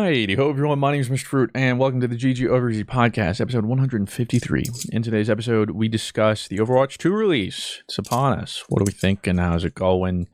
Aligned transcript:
Hi, 0.00 0.28
ho 0.36 0.48
everyone. 0.48 0.78
My 0.78 0.92
name 0.92 1.00
is 1.00 1.08
Mr. 1.08 1.24
Fruit, 1.24 1.50
and 1.56 1.76
welcome 1.76 2.00
to 2.00 2.06
the 2.06 2.14
GG 2.14 2.46
over 2.46 2.70
EZ 2.70 2.84
Podcast, 2.84 3.40
episode 3.40 3.64
153. 3.64 4.64
In 4.92 5.02
today's 5.02 5.28
episode, 5.28 5.70
we 5.70 5.88
discuss 5.88 6.46
the 6.46 6.58
Overwatch 6.58 6.98
2 6.98 7.12
release. 7.12 7.82
It's 7.88 7.98
upon 7.98 8.38
us. 8.38 8.62
What 8.68 8.78
do 8.78 8.84
we 8.86 8.92
think, 8.92 9.26
and 9.26 9.40
how's 9.40 9.64
it 9.64 9.74
going? 9.74 10.28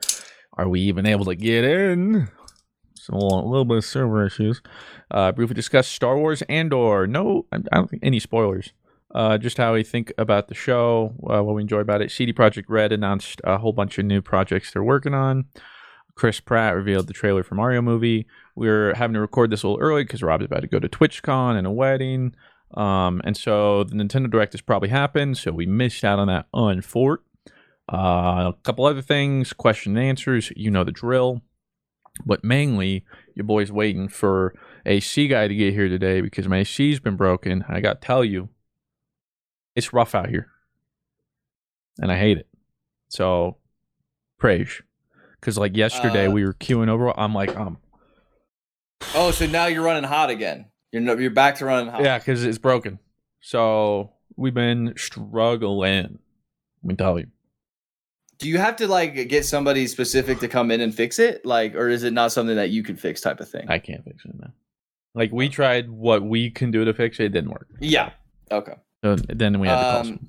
Are 0.59 0.69
we 0.69 0.83
even 0.83 1.07
able 1.07 1.25
to 1.25 1.35
get 1.35 1.65
in? 1.65 2.29
So 2.93 3.15
a 3.15 3.17
little 3.17 3.65
bit 3.65 3.79
of 3.79 3.87
server 3.87 4.27
issues. 4.27 4.61
Uh, 5.11 5.33
briefly 5.33 5.55
discuss 5.55 5.89
Star 5.89 6.19
Wars 6.19 6.43
Andor. 6.43 7.07
No, 7.07 7.47
I 7.51 7.61
don't 7.73 7.89
think 7.89 8.05
any 8.05 8.21
spoilers. 8.21 8.75
Uh, 9.15 9.39
just 9.39 9.57
how 9.57 9.73
we 9.73 9.83
think 9.83 10.13
about 10.19 10.49
the 10.49 10.55
show, 10.55 11.15
uh, 11.27 11.43
what 11.43 11.55
we 11.55 11.63
enjoy 11.63 11.79
about 11.79 12.03
it. 12.03 12.11
CD 12.11 12.35
Projekt 12.35 12.67
Red 12.69 12.93
announced 12.93 13.41
a 13.45 13.57
whole 13.57 13.73
bunch 13.73 13.99
of 13.99 14.05
new 14.05 14.21
projects 14.21 14.73
they're 14.73 14.85
working 14.85 15.15
on. 15.15 15.47
Chris 16.15 16.41
Pratt 16.41 16.75
revealed 16.75 17.07
the 17.07 17.13
trailer 17.13 17.43
for 17.43 17.55
Mario 17.55 17.83
movie. 17.83 18.27
We 18.55 18.69
are 18.69 18.95
having 18.95 19.15
to 19.15 19.21
record 19.21 19.51
this 19.51 19.63
a 19.63 19.69
little 19.69 19.83
early 19.83 20.05
because 20.05 20.23
Rob's 20.23 20.45
about 20.45 20.61
to 20.61 20.69
go 20.69 20.79
to 20.79 20.89
TwitchCon 20.89 21.57
and 21.57 21.67
a 21.67 21.73
wedding. 21.73 22.35
Um, 22.75 23.21
and 23.25 23.37
so 23.37 23.85
the 23.85 23.95
Nintendo 23.95 24.31
Direct 24.31 24.53
has 24.53 24.61
probably 24.61 24.89
happened, 24.89 25.39
so 25.39 25.53
we 25.53 25.67
missed 25.67 26.05
out 26.05 26.19
on 26.19 26.29
that 26.29 26.47
on 26.53 26.81
Fort. 26.83 27.23
Uh, 27.93 28.53
a 28.53 28.55
couple 28.63 28.87
other 28.87 29.03
things, 29.03 29.53
question 29.53 29.97
and 29.97 30.07
answers, 30.07 30.53
you 30.57 30.71
know 30.71 30.85
the 30.85 30.93
drill. 30.93 31.43
But 32.25 32.45
mainly, 32.45 33.05
your 33.35 33.45
boy's 33.45 33.73
waiting 33.73 34.09
for 34.09 34.55
AC 34.87 35.27
guy 35.29 35.49
to 35.49 35.55
get 35.55 35.75
here 35.75 35.89
today 35.89 36.21
because 36.21 36.47
my 36.49 36.59
AC's 36.59 37.01
been 37.01 37.17
broken. 37.17 37.65
I 37.69 37.81
got 37.81 38.01
to 38.01 38.07
tell 38.07 38.25
you, 38.25 38.49
it's 39.75 39.93
rough 39.93 40.15
out 40.15 40.29
here. 40.29 40.49
And 41.99 42.11
I 42.11 42.19
hate 42.19 42.39
it. 42.39 42.49
So, 43.09 43.57
praise. 44.39 44.81
Because, 45.45 45.59
like, 45.59 45.77
yesterday 45.77 46.27
Uh, 46.27 46.31
we 46.31 46.43
were 46.43 46.55
queuing 46.55 46.89
over. 46.89 47.13
I'm 47.21 47.35
like, 47.35 47.55
um, 47.55 47.77
Oh, 49.15 49.31
so 49.31 49.45
now 49.45 49.67
you're 49.67 49.83
running 49.83 50.05
hot 50.05 50.31
again. 50.31 50.71
You're 50.91 51.03
no, 51.03 51.19
you're 51.19 51.31
back 51.31 51.57
to 51.57 51.67
running 51.67 51.91
hot. 51.93 52.03
Yeah, 52.03 52.17
because 52.19 52.43
it's 52.47 52.57
broken. 52.57 52.99
So 53.43 54.15
we've 54.37 54.55
been 54.55 54.95
struggling. 54.97 56.19
Let 56.83 56.89
me 56.89 56.95
tell 56.97 57.19
you. 57.19 57.27
Do 58.39 58.49
you 58.49 58.57
have 58.57 58.77
to 58.77 58.87
like 58.87 59.29
get 59.29 59.45
somebody 59.45 59.87
specific 59.87 60.39
to 60.39 60.49
come 60.49 60.71
in 60.71 60.81
and 60.81 60.95
fix 60.95 61.19
it, 61.19 61.45
like, 61.45 61.75
or 61.75 61.91
is 61.91 62.05
it 62.05 62.15
not 62.15 62.33
something 62.33 62.57
that 62.57 62.71
you 62.71 62.83
can 62.83 62.97
fix, 62.97 63.21
type 63.21 63.41
of 63.41 63.49
thing? 63.51 63.67
I 63.69 63.79
can't 63.79 64.03
fix 64.03 64.25
it 64.25 64.33
now. 64.41 64.55
Like 65.15 65.31
we 65.31 65.51
tried 65.51 65.91
what 65.91 66.23
we 66.23 66.51
can 66.51 66.71
do 66.71 66.87
to 66.87 66.95
fix 66.95 67.21
it, 67.21 67.27
it 67.27 67.29
didn't 67.33 67.51
work. 67.51 67.69
yeah. 67.81 68.13
Okay. 68.51 68.75
So 69.05 69.17
then 69.17 69.61
we 69.61 69.69
had 69.69 69.77
to 69.77 69.83
call 69.83 70.13
Um. 70.15 70.29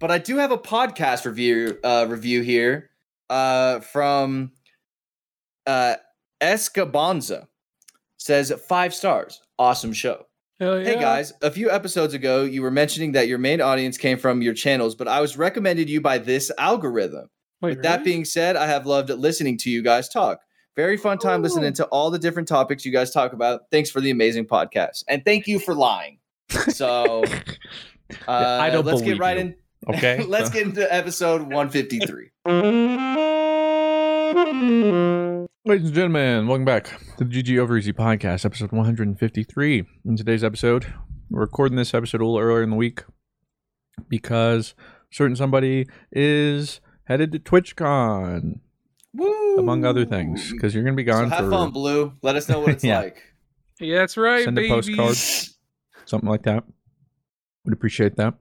But 0.00 0.10
I 0.10 0.18
do 0.18 0.36
have 0.38 0.50
a 0.50 0.58
podcast 0.58 1.24
review 1.26 1.78
uh, 1.84 2.06
review 2.08 2.42
here 2.42 2.90
uh, 3.30 3.80
from 3.80 4.52
uh, 5.66 5.96
Escabanza. 6.40 7.46
Says 8.16 8.52
five 8.68 8.92
stars. 8.94 9.40
Awesome 9.58 9.92
show. 9.92 10.26
Hey 10.58 10.96
guys, 10.98 11.32
a 11.40 11.52
few 11.52 11.70
episodes 11.70 12.14
ago, 12.14 12.42
you 12.42 12.62
were 12.62 12.70
mentioning 12.72 13.12
that 13.12 13.28
your 13.28 13.38
main 13.38 13.60
audience 13.60 13.96
came 13.96 14.18
from 14.18 14.42
your 14.42 14.54
channels, 14.54 14.96
but 14.96 15.06
I 15.06 15.20
was 15.20 15.36
recommended 15.36 15.88
you 15.88 16.00
by 16.00 16.18
this 16.18 16.50
algorithm. 16.58 17.30
Wait, 17.62 17.76
With 17.76 17.82
that 17.84 18.02
being 18.02 18.24
said, 18.24 18.56
I 18.56 18.66
have 18.66 18.84
loved 18.84 19.10
listening 19.10 19.56
to 19.58 19.70
you 19.70 19.82
guys 19.82 20.08
talk. 20.08 20.40
Very 20.74 20.96
fun 20.96 21.18
time 21.18 21.42
listening 21.42 21.74
to 21.74 21.84
all 21.86 22.10
the 22.10 22.18
different 22.18 22.48
topics 22.48 22.84
you 22.84 22.90
guys 22.90 23.12
talk 23.12 23.32
about. 23.32 23.62
Thanks 23.70 23.88
for 23.88 24.00
the 24.00 24.10
amazing 24.10 24.46
podcast, 24.46 25.04
and 25.06 25.24
thank 25.24 25.46
you 25.46 25.60
for 25.60 25.76
lying. 25.76 26.18
So, 26.70 27.22
uh, 28.26 28.58
I 28.60 28.70
don't 28.70 28.84
let's 28.84 29.02
get 29.02 29.18
right 29.18 29.36
you. 29.36 29.42
in. 29.42 29.54
Okay. 29.94 30.24
let's 30.28 30.50
get 30.50 30.66
into 30.66 30.92
episode 30.92 31.42
153. 31.42 32.30
Ladies 32.48 32.78
and 35.84 35.92
gentlemen, 35.94 36.46
welcome 36.46 36.64
back 36.64 36.84
to 37.18 37.24
the 37.24 37.42
GG 37.42 37.58
over 37.58 37.76
EZ 37.76 37.88
podcast, 37.88 38.46
episode 38.46 38.72
153. 38.72 39.84
In 40.06 40.16
today's 40.16 40.42
episode, 40.42 40.90
we're 41.28 41.42
recording 41.42 41.76
this 41.76 41.92
episode 41.92 42.22
a 42.22 42.24
little 42.24 42.38
earlier 42.40 42.62
in 42.62 42.70
the 42.70 42.76
week 42.76 43.02
because 44.08 44.74
certain 45.10 45.36
somebody 45.36 45.86
is 46.10 46.80
headed 47.04 47.32
to 47.32 47.38
TwitchCon, 47.38 48.60
Woo! 49.12 49.56
among 49.58 49.84
other 49.84 50.06
things, 50.06 50.50
because 50.50 50.74
you're 50.74 50.84
going 50.84 50.96
to 50.96 51.02
be 51.04 51.06
So 51.10 51.18
gone 51.18 51.28
have 51.30 51.44
for 51.44 51.50
fun, 51.50 51.70
Blue. 51.70 52.14
Let 52.22 52.36
us 52.36 52.48
know 52.48 52.60
what 52.60 52.70
it's 52.70 52.82
Yeah. 52.84 53.00
like. 53.00 53.22
Yeah, 53.78 53.98
that's 53.98 54.16
right, 54.16 54.44
send 54.44 54.56
baby. 54.56 54.70
a 54.70 54.72
postcard, 54.74 55.16
something 56.06 56.30
like 56.30 56.44
that. 56.44 56.64
Would 57.66 57.74
appreciate 57.74 58.16
that. 58.16 58.32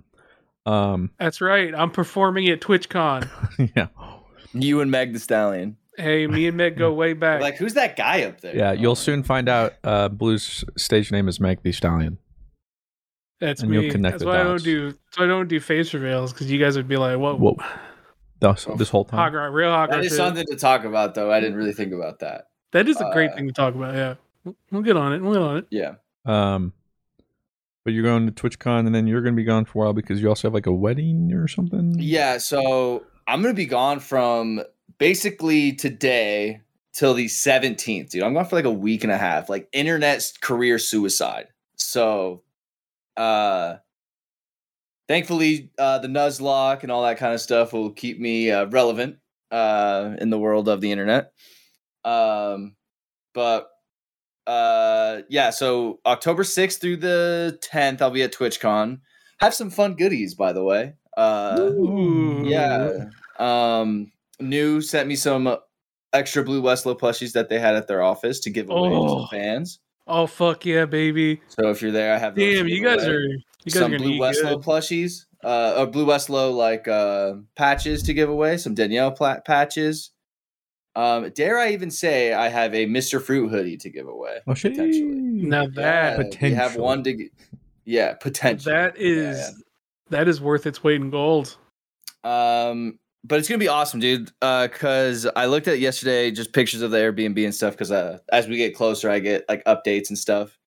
Um, 0.67 1.11
That's 1.19 1.39
right. 1.41 1.73
I'm 1.73 1.91
performing 1.91 2.47
at 2.49 2.59
TwitchCon. 2.61 3.71
yeah, 3.75 3.87
You 4.53 4.81
and 4.81 4.91
Meg 4.91 5.13
the 5.13 5.19
Stallion. 5.19 5.77
hey, 5.97 6.27
me 6.27 6.47
and 6.47 6.57
Meg 6.57 6.77
go 6.77 6.93
way 7.01 7.13
back. 7.13 7.41
Like, 7.41 7.55
who's 7.57 7.73
that 7.75 7.95
guy 7.95 8.23
up 8.23 8.41
there? 8.41 8.55
yeah. 8.55 8.71
You'll 8.73 8.91
my 8.91 8.95
soon 8.95 9.23
find 9.23 9.47
out. 9.49 9.73
Uh, 9.83 10.09
Blue's 10.09 10.63
stage 10.77 11.11
name 11.11 11.27
is 11.27 11.39
Meg 11.39 11.63
the 11.63 11.71
Stallion. 11.71 12.17
that's 13.39 13.61
and 13.61 13.73
you'll 13.73 13.83
me. 13.83 13.91
connect 13.91 14.13
That's 14.15 14.23
the 14.23 14.29
why 14.29 14.41
I 14.41 14.43
don't 14.43 14.63
do. 14.63 14.91
So 15.11 15.23
I 15.23 15.27
don't 15.27 15.47
do 15.47 15.59
face 15.59 15.93
reveals 15.93 16.33
because 16.33 16.51
you 16.51 16.59
guys 16.59 16.75
would 16.75 16.87
be 16.87 16.97
like, 16.97 17.17
"Whoa, 17.17 17.35
Whoa, 17.37 17.55
this, 18.41 18.67
this 18.77 18.89
whole 18.89 19.05
time. 19.05 19.19
hog 19.19 19.33
right, 19.33 19.45
real 19.47 19.71
hog 19.71 19.89
That 19.89 19.97
right 19.97 20.03
shit." 20.03 20.13
something 20.13 20.45
to 20.47 20.55
talk 20.57 20.83
about, 20.83 21.15
though. 21.15 21.31
I 21.31 21.39
didn't 21.39 21.55
really 21.55 21.73
think 21.73 21.93
about 21.93 22.19
that. 22.19 22.49
That 22.73 22.87
is 22.89 22.99
a 22.99 23.09
great 23.13 23.31
uh, 23.31 23.35
thing 23.35 23.47
to 23.47 23.53
talk 23.53 23.73
about. 23.73 23.95
Yeah, 23.95 24.15
we'll 24.71 24.81
get 24.83 24.97
on 24.97 25.13
it. 25.13 25.21
We'll 25.21 25.33
get 25.33 25.41
on 25.41 25.57
it. 25.57 25.65
Yeah. 25.71 25.93
Um, 26.25 26.73
But 27.87 27.93
you're 27.93 28.03
going 28.03 28.29
to 28.29 28.33
TwitchCon, 28.33 28.85
and 28.85 28.93
then 28.93 29.07
you're 29.07 29.21
going 29.21 29.33
to 29.33 29.37
be 29.37 29.45
gone 29.45 29.63
for 29.63 29.79
a 29.79 29.85
while 29.85 29.93
because 29.93 30.21
you 30.21 30.27
also 30.27 30.49
have 30.49 30.53
like 30.53 30.65
a 30.65 30.73
wedding 30.73 31.31
or 31.31 31.47
something. 31.47 31.95
Yeah, 31.97 32.37
so 32.37 33.05
I'm 33.25 33.41
gonna 33.41 33.53
be 33.53 33.65
gone 33.65 34.01
from 34.01 34.61
basically 34.97 35.71
today 35.71 36.63
till 36.91 37.13
the 37.13 37.27
17th, 37.27 38.09
dude. 38.09 38.23
I'm 38.23 38.33
gone 38.33 38.43
for 38.43 38.57
like 38.57 38.65
a 38.65 38.71
week 38.71 39.05
and 39.05 39.13
a 39.13 39.17
half, 39.17 39.47
like 39.47 39.69
internet 39.71 40.29
career 40.41 40.79
suicide. 40.79 41.47
So, 41.77 42.43
uh, 43.15 43.77
thankfully, 45.07 45.71
uh, 45.79 45.99
the 45.99 46.09
Nuzlocke 46.09 46.83
and 46.83 46.91
all 46.91 47.03
that 47.03 47.17
kind 47.17 47.33
of 47.33 47.39
stuff 47.39 47.71
will 47.71 47.91
keep 47.91 48.19
me 48.19 48.51
uh, 48.51 48.65
relevant 48.65 49.19
uh, 49.49 50.17
in 50.19 50.29
the 50.29 50.37
world 50.37 50.67
of 50.67 50.81
the 50.81 50.91
internet. 50.91 51.31
Um, 52.03 52.75
but 53.33 53.69
uh, 54.47 55.21
yeah, 55.29 55.49
so 55.51 55.99
October 56.05 56.43
6th 56.43 56.79
through 56.79 56.97
the 56.97 57.59
10th, 57.71 58.01
I'll 58.01 58.09
be 58.11 58.23
at 58.23 58.33
TwitchCon. 58.33 58.99
Have 59.39 59.53
some 59.53 59.69
fun 59.69 59.95
goodies, 59.95 60.33
by 60.35 60.53
the 60.53 60.63
way. 60.63 60.93
Uh, 61.15 61.57
Ooh. 61.61 62.43
yeah. 62.45 63.05
Um, 63.39 64.11
New 64.39 64.81
sent 64.81 65.07
me 65.07 65.15
some 65.15 65.57
extra 66.13 66.43
Blue 66.43 66.61
Westlo 66.61 66.97
plushies 66.97 67.33
that 67.33 67.49
they 67.49 67.59
had 67.59 67.75
at 67.75 67.87
their 67.87 68.01
office 68.01 68.39
to 68.41 68.49
give 68.49 68.69
away 68.69 68.89
to 68.89 68.95
Oh. 68.95 69.21
the 69.21 69.27
fans. 69.27 69.79
Oh 70.09 70.25
fuck 70.25 70.65
yeah, 70.65 70.85
baby! 70.85 71.41
So 71.49 71.69
if 71.69 71.81
you're 71.81 71.91
there, 71.91 72.15
I 72.15 72.17
have 72.17 72.33
Damn, 72.35 72.67
you 72.69 72.81
guys 72.81 73.03
away. 73.03 73.11
are 73.13 73.19
you 73.19 73.41
guys 73.65 73.73
some 73.73 73.93
are 73.93 73.97
Blue 73.97 74.17
Westlo 74.17 74.55
good. 74.55 74.61
plushies, 74.63 75.25
uh, 75.43 75.73
or 75.79 75.85
Blue 75.87 76.05
Westlo 76.05 76.53
like 76.55 76.87
uh, 76.87 77.33
patches 77.57 78.03
to 78.03 78.13
give 78.13 78.29
away. 78.29 78.55
Some 78.55 78.73
Danielle 78.73 79.11
pla- 79.11 79.41
patches. 79.41 80.11
Um, 80.97 81.29
dare 81.29 81.59
I 81.59 81.73
even 81.73 81.91
say 81.91 82.33
I 82.33 82.49
have 82.49 82.73
a 82.73 82.87
Mr. 82.87 83.21
Fruit 83.21 83.49
hoodie 83.49 83.77
to 83.77 83.89
give 83.89 84.07
away? 84.07 84.39
Oh, 84.47 84.53
potentially. 84.53 85.05
Now 85.05 85.67
that 85.67 86.17
Yeah, 86.41 86.47
we 86.49 86.53
have 86.55 86.75
one 86.75 87.03
to. 87.03 87.13
g- 87.15 87.29
Yeah, 87.85 88.13
potential. 88.15 88.71
that 88.71 88.95
is 88.97 89.63
that 90.09 90.27
is 90.27 90.41
worth 90.41 90.65
its 90.65 90.83
weight 90.83 90.99
in 90.99 91.11
gold. 91.11 91.55
Um, 92.23 92.97
but 93.23 93.37
it's 93.39 93.47
gonna 93.47 93.59
be 93.59 93.67
awesome, 93.67 93.99
dude. 93.99 94.31
Uh, 94.41 94.67
cause 94.73 95.27
I 95.35 95.45
looked 95.45 95.67
at 95.67 95.79
yesterday 95.79 96.31
just 96.31 96.51
pictures 96.51 96.81
of 96.81 96.89
the 96.89 96.97
Airbnb 96.97 97.43
and 97.43 97.53
stuff. 97.53 97.77
Cause 97.77 97.91
uh, 97.91 98.17
as 98.31 98.47
we 98.47 98.57
get 98.57 98.73
closer, 98.75 99.09
I 99.09 99.19
get 99.19 99.45
like 99.47 99.63
updates 99.65 100.09
and 100.09 100.17
stuff. 100.17 100.57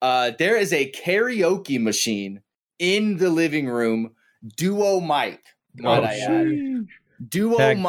Uh, 0.00 0.30
there 0.38 0.56
is 0.56 0.72
a 0.72 0.90
karaoke 0.92 1.78
machine 1.80 2.40
in 2.78 3.18
the 3.18 3.28
living 3.28 3.68
room, 3.68 4.12
duo 4.56 5.00
mic. 5.00 5.40
Might 5.76 6.04
I 6.04 6.14
add, 6.16 6.86
duo 7.28 7.58
Tag 7.58 7.76
team. 7.76 7.82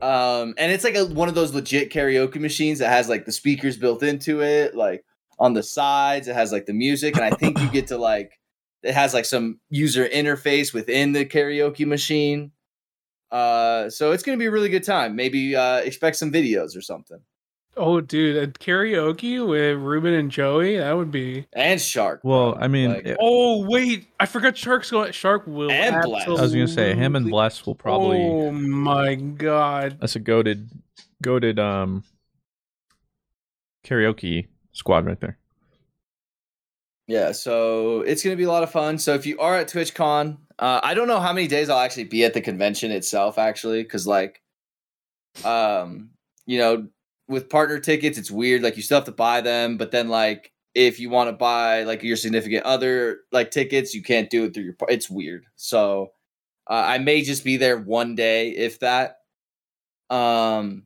Um, 0.00 0.54
and 0.58 0.70
it's 0.70 0.84
like 0.84 0.94
a, 0.94 1.06
one 1.06 1.28
of 1.28 1.34
those 1.34 1.54
legit 1.54 1.90
karaoke 1.90 2.40
machines 2.40 2.78
that 2.78 2.90
has 2.90 3.08
like 3.08 3.24
the 3.24 3.32
speakers 3.32 3.76
built 3.76 4.02
into 4.02 4.42
it, 4.42 4.74
like 4.74 5.04
on 5.38 5.54
the 5.54 5.62
sides. 5.62 6.28
It 6.28 6.34
has 6.34 6.52
like 6.52 6.66
the 6.66 6.72
music, 6.72 7.16
and 7.16 7.24
I 7.24 7.30
think 7.30 7.58
you 7.58 7.70
get 7.70 7.88
to 7.88 7.98
like 7.98 8.38
it 8.82 8.94
has 8.94 9.14
like 9.14 9.24
some 9.24 9.60
user 9.70 10.08
interface 10.08 10.72
within 10.72 11.12
the 11.12 11.26
karaoke 11.26 11.86
machine. 11.86 12.52
Uh, 13.30 13.90
so 13.90 14.12
it's 14.12 14.22
gonna 14.22 14.38
be 14.38 14.46
a 14.46 14.50
really 14.50 14.68
good 14.68 14.84
time. 14.84 15.16
Maybe 15.16 15.56
uh, 15.56 15.78
expect 15.78 16.16
some 16.16 16.32
videos 16.32 16.76
or 16.76 16.80
something. 16.80 17.20
Oh, 17.76 18.00
dude, 18.00 18.36
a 18.36 18.46
karaoke 18.48 19.46
with 19.46 19.78
Ruben 19.78 20.12
and 20.14 20.30
Joey. 20.30 20.78
That 20.78 20.96
would 20.96 21.12
be. 21.12 21.46
And 21.52 21.80
Shark. 21.80 22.20
Well. 22.24 22.56
I 22.60 22.66
mean, 22.66 22.92
Like, 22.92 23.06
it- 23.06 23.16
Oh 23.20 23.64
wait, 23.68 24.08
I 24.18 24.26
forgot 24.26 24.56
Shark's 24.56 24.90
going. 24.90 25.12
Shark 25.12 25.46
will. 25.46 25.70
And 25.70 26.02
Bless. 26.02 26.26
I 26.26 26.30
was 26.30 26.52
gonna 26.52 26.66
say 26.66 26.94
him 26.94 27.14
and 27.14 27.30
Bless 27.30 27.64
will 27.64 27.76
probably. 27.76 28.18
Oh 28.18 28.50
my 28.50 29.14
god. 29.14 29.98
That's 30.00 30.16
a 30.16 30.20
goaded, 30.20 30.68
goaded 31.22 31.58
um 31.60 32.02
karaoke 33.84 34.48
squad 34.72 35.06
right 35.06 35.20
there. 35.20 35.38
Yeah, 37.06 37.32
so 37.32 38.00
it's 38.02 38.22
gonna 38.22 38.36
be 38.36 38.42
a 38.44 38.48
lot 38.50 38.62
of 38.64 38.70
fun. 38.70 38.98
So 38.98 39.14
if 39.14 39.24
you 39.24 39.38
are 39.38 39.56
at 39.56 39.68
TwitchCon, 39.68 40.36
uh, 40.58 40.80
I 40.82 40.94
don't 40.94 41.08
know 41.08 41.20
how 41.20 41.32
many 41.32 41.46
days 41.46 41.70
I'll 41.70 41.78
actually 41.78 42.04
be 42.04 42.24
at 42.24 42.34
the 42.34 42.40
convention 42.40 42.90
itself, 42.90 43.38
actually, 43.38 43.82
because 43.82 44.06
like, 44.06 44.42
um, 45.44 46.10
you 46.44 46.58
know, 46.58 46.88
with 47.28 47.48
partner 47.48 47.78
tickets, 47.78 48.18
it's 48.18 48.30
weird. 48.30 48.62
Like 48.62 48.76
you 48.76 48.82
still 48.82 48.96
have 48.98 49.04
to 49.04 49.12
buy 49.12 49.40
them, 49.40 49.76
but 49.76 49.90
then 49.90 50.08
like 50.08 50.52
if 50.74 50.98
you 51.00 51.10
want 51.10 51.28
to 51.28 51.32
buy 51.32 51.82
like 51.84 52.02
your 52.02 52.16
significant 52.16 52.64
other 52.64 53.20
like 53.32 53.50
tickets, 53.50 53.94
you 53.94 54.02
can't 54.02 54.30
do 54.30 54.44
it 54.44 54.54
through 54.54 54.64
your. 54.64 54.74
It's 54.88 55.10
weird. 55.10 55.44
So 55.56 56.12
uh, 56.68 56.84
I 56.86 56.98
may 56.98 57.22
just 57.22 57.44
be 57.44 57.56
there 57.56 57.78
one 57.78 58.14
day, 58.14 58.50
if 58.50 58.80
that. 58.80 59.16
Um, 60.10 60.84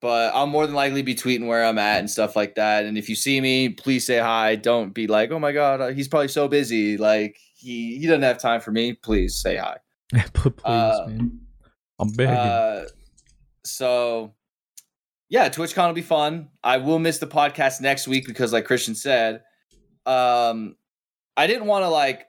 but 0.00 0.32
I'll 0.34 0.46
more 0.46 0.66
than 0.66 0.76
likely 0.76 1.02
be 1.02 1.14
tweeting 1.14 1.46
where 1.46 1.64
I'm 1.64 1.78
at 1.78 1.98
and 1.98 2.08
stuff 2.08 2.36
like 2.36 2.54
that. 2.54 2.84
And 2.84 2.96
if 2.96 3.08
you 3.08 3.16
see 3.16 3.40
me, 3.40 3.70
please 3.70 4.06
say 4.06 4.18
hi. 4.18 4.54
Don't 4.54 4.94
be 4.94 5.06
like, 5.08 5.30
"Oh 5.32 5.38
my 5.38 5.52
god, 5.52 5.80
uh, 5.80 5.88
he's 5.88 6.06
probably 6.08 6.28
so 6.28 6.46
busy. 6.48 6.96
Like 6.96 7.36
he 7.56 7.98
he 7.98 8.06
doesn't 8.06 8.22
have 8.22 8.38
time 8.38 8.60
for 8.60 8.70
me." 8.70 8.92
Please 8.94 9.34
say 9.34 9.56
hi. 9.56 9.78
Please, 10.34 10.54
Uh, 10.64 11.04
man. 11.08 11.40
I'm 11.98 12.10
begging. 12.12 12.34
Uh, 12.34 12.84
so 13.64 14.34
yeah, 15.30 15.48
TwitchCon 15.48 15.86
will 15.86 15.94
be 15.94 16.02
fun. 16.02 16.48
I 16.62 16.76
will 16.78 16.98
miss 16.98 17.18
the 17.18 17.26
podcast 17.26 17.80
next 17.80 18.08
week 18.08 18.26
because, 18.26 18.52
like 18.52 18.64
Christian 18.64 18.96
said, 18.96 19.42
um, 20.04 20.76
I 21.36 21.46
didn't 21.46 21.66
want 21.66 21.84
to 21.84 21.88
like 21.88 22.26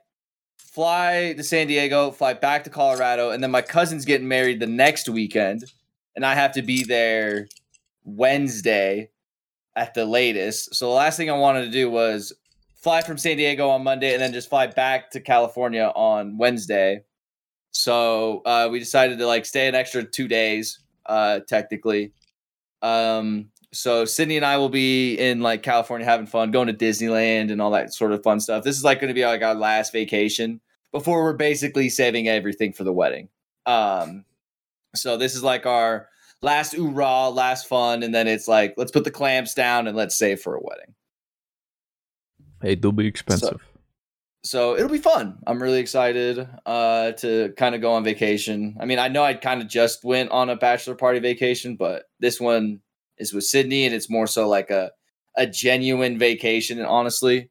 fly 0.56 1.34
to 1.36 1.42
San 1.42 1.66
Diego, 1.66 2.12
fly 2.12 2.32
back 2.32 2.62
to 2.64 2.70
Colorado, 2.70 3.30
and 3.30 3.42
then 3.42 3.50
my 3.50 3.60
cousin's 3.60 4.04
getting 4.04 4.28
married 4.28 4.60
the 4.60 4.68
next 4.68 5.08
weekend, 5.08 5.64
and 6.14 6.24
I 6.24 6.34
have 6.34 6.52
to 6.52 6.62
be 6.62 6.84
there 6.84 7.48
Wednesday 8.04 9.10
at 9.74 9.94
the 9.94 10.04
latest. 10.04 10.76
So 10.76 10.86
the 10.86 10.92
last 10.92 11.16
thing 11.16 11.28
I 11.28 11.36
wanted 11.36 11.64
to 11.64 11.70
do 11.70 11.90
was 11.90 12.32
fly 12.76 13.02
from 13.02 13.18
San 13.18 13.36
Diego 13.36 13.68
on 13.68 13.82
Monday 13.82 14.12
and 14.12 14.22
then 14.22 14.32
just 14.32 14.48
fly 14.48 14.66
back 14.68 15.10
to 15.12 15.20
California 15.20 15.90
on 15.94 16.36
Wednesday. 16.36 17.02
So 17.70 18.42
uh, 18.44 18.68
we 18.70 18.78
decided 18.78 19.18
to 19.18 19.26
like 19.26 19.46
stay 19.46 19.66
an 19.66 19.74
extra 19.74 20.04
two 20.04 20.28
days, 20.28 20.80
uh, 21.06 21.40
technically. 21.48 22.12
Um, 22.82 23.48
so 23.72 24.04
Sydney 24.04 24.36
and 24.36 24.44
I 24.44 24.58
will 24.58 24.68
be 24.68 25.14
in 25.14 25.40
like 25.40 25.62
California 25.62 26.04
having 26.04 26.26
fun, 26.26 26.50
going 26.50 26.66
to 26.66 26.74
Disneyland 26.74 27.50
and 27.50 27.62
all 27.62 27.70
that 27.70 27.94
sort 27.94 28.12
of 28.12 28.22
fun 28.22 28.40
stuff. 28.40 28.64
This 28.64 28.76
is 28.76 28.84
like 28.84 29.00
going 29.00 29.08
to 29.08 29.14
be 29.14 29.24
like 29.24 29.42
our 29.42 29.54
last 29.54 29.92
vacation 29.92 30.60
before 30.92 31.22
we're 31.22 31.32
basically 31.32 31.88
saving 31.88 32.28
everything 32.28 32.72
for 32.72 32.84
the 32.84 32.92
wedding. 32.92 33.28
Um, 33.64 34.24
so 34.94 35.16
this 35.16 35.34
is 35.34 35.42
like 35.42 35.64
our 35.64 36.08
last 36.42 36.74
hoorah, 36.74 37.30
last 37.30 37.66
fun, 37.66 38.02
and 38.02 38.14
then 38.14 38.28
it's 38.28 38.46
like 38.46 38.74
let's 38.76 38.92
put 38.92 39.04
the 39.04 39.10
clamps 39.10 39.54
down 39.54 39.86
and 39.86 39.96
let's 39.96 40.16
save 40.16 40.40
for 40.40 40.54
a 40.54 40.60
wedding. 40.60 40.94
hey, 42.60 42.74
they'll 42.74 42.92
be 42.92 43.06
expensive. 43.06 43.60
so 43.60 43.71
it'll 44.74 44.88
be 44.88 44.98
fun. 44.98 45.38
I'm 45.46 45.62
really 45.62 45.78
excited 45.78 46.48
uh, 46.66 47.12
to 47.12 47.54
kind 47.56 47.74
of 47.74 47.80
go 47.80 47.92
on 47.92 48.02
vacation. 48.02 48.76
I 48.80 48.86
mean, 48.86 48.98
I 48.98 49.08
know 49.08 49.22
I 49.22 49.34
kind 49.34 49.62
of 49.62 49.68
just 49.68 50.04
went 50.04 50.30
on 50.30 50.50
a 50.50 50.56
bachelor 50.56 50.96
party 50.96 51.20
vacation, 51.20 51.76
but 51.76 52.04
this 52.18 52.40
one 52.40 52.80
is 53.18 53.32
with 53.32 53.44
Sydney, 53.44 53.86
and 53.86 53.94
it's 53.94 54.10
more 54.10 54.26
so 54.26 54.48
like 54.48 54.70
a 54.70 54.90
a 55.36 55.46
genuine 55.46 56.18
vacation. 56.18 56.78
And 56.78 56.88
Honestly, 56.88 57.50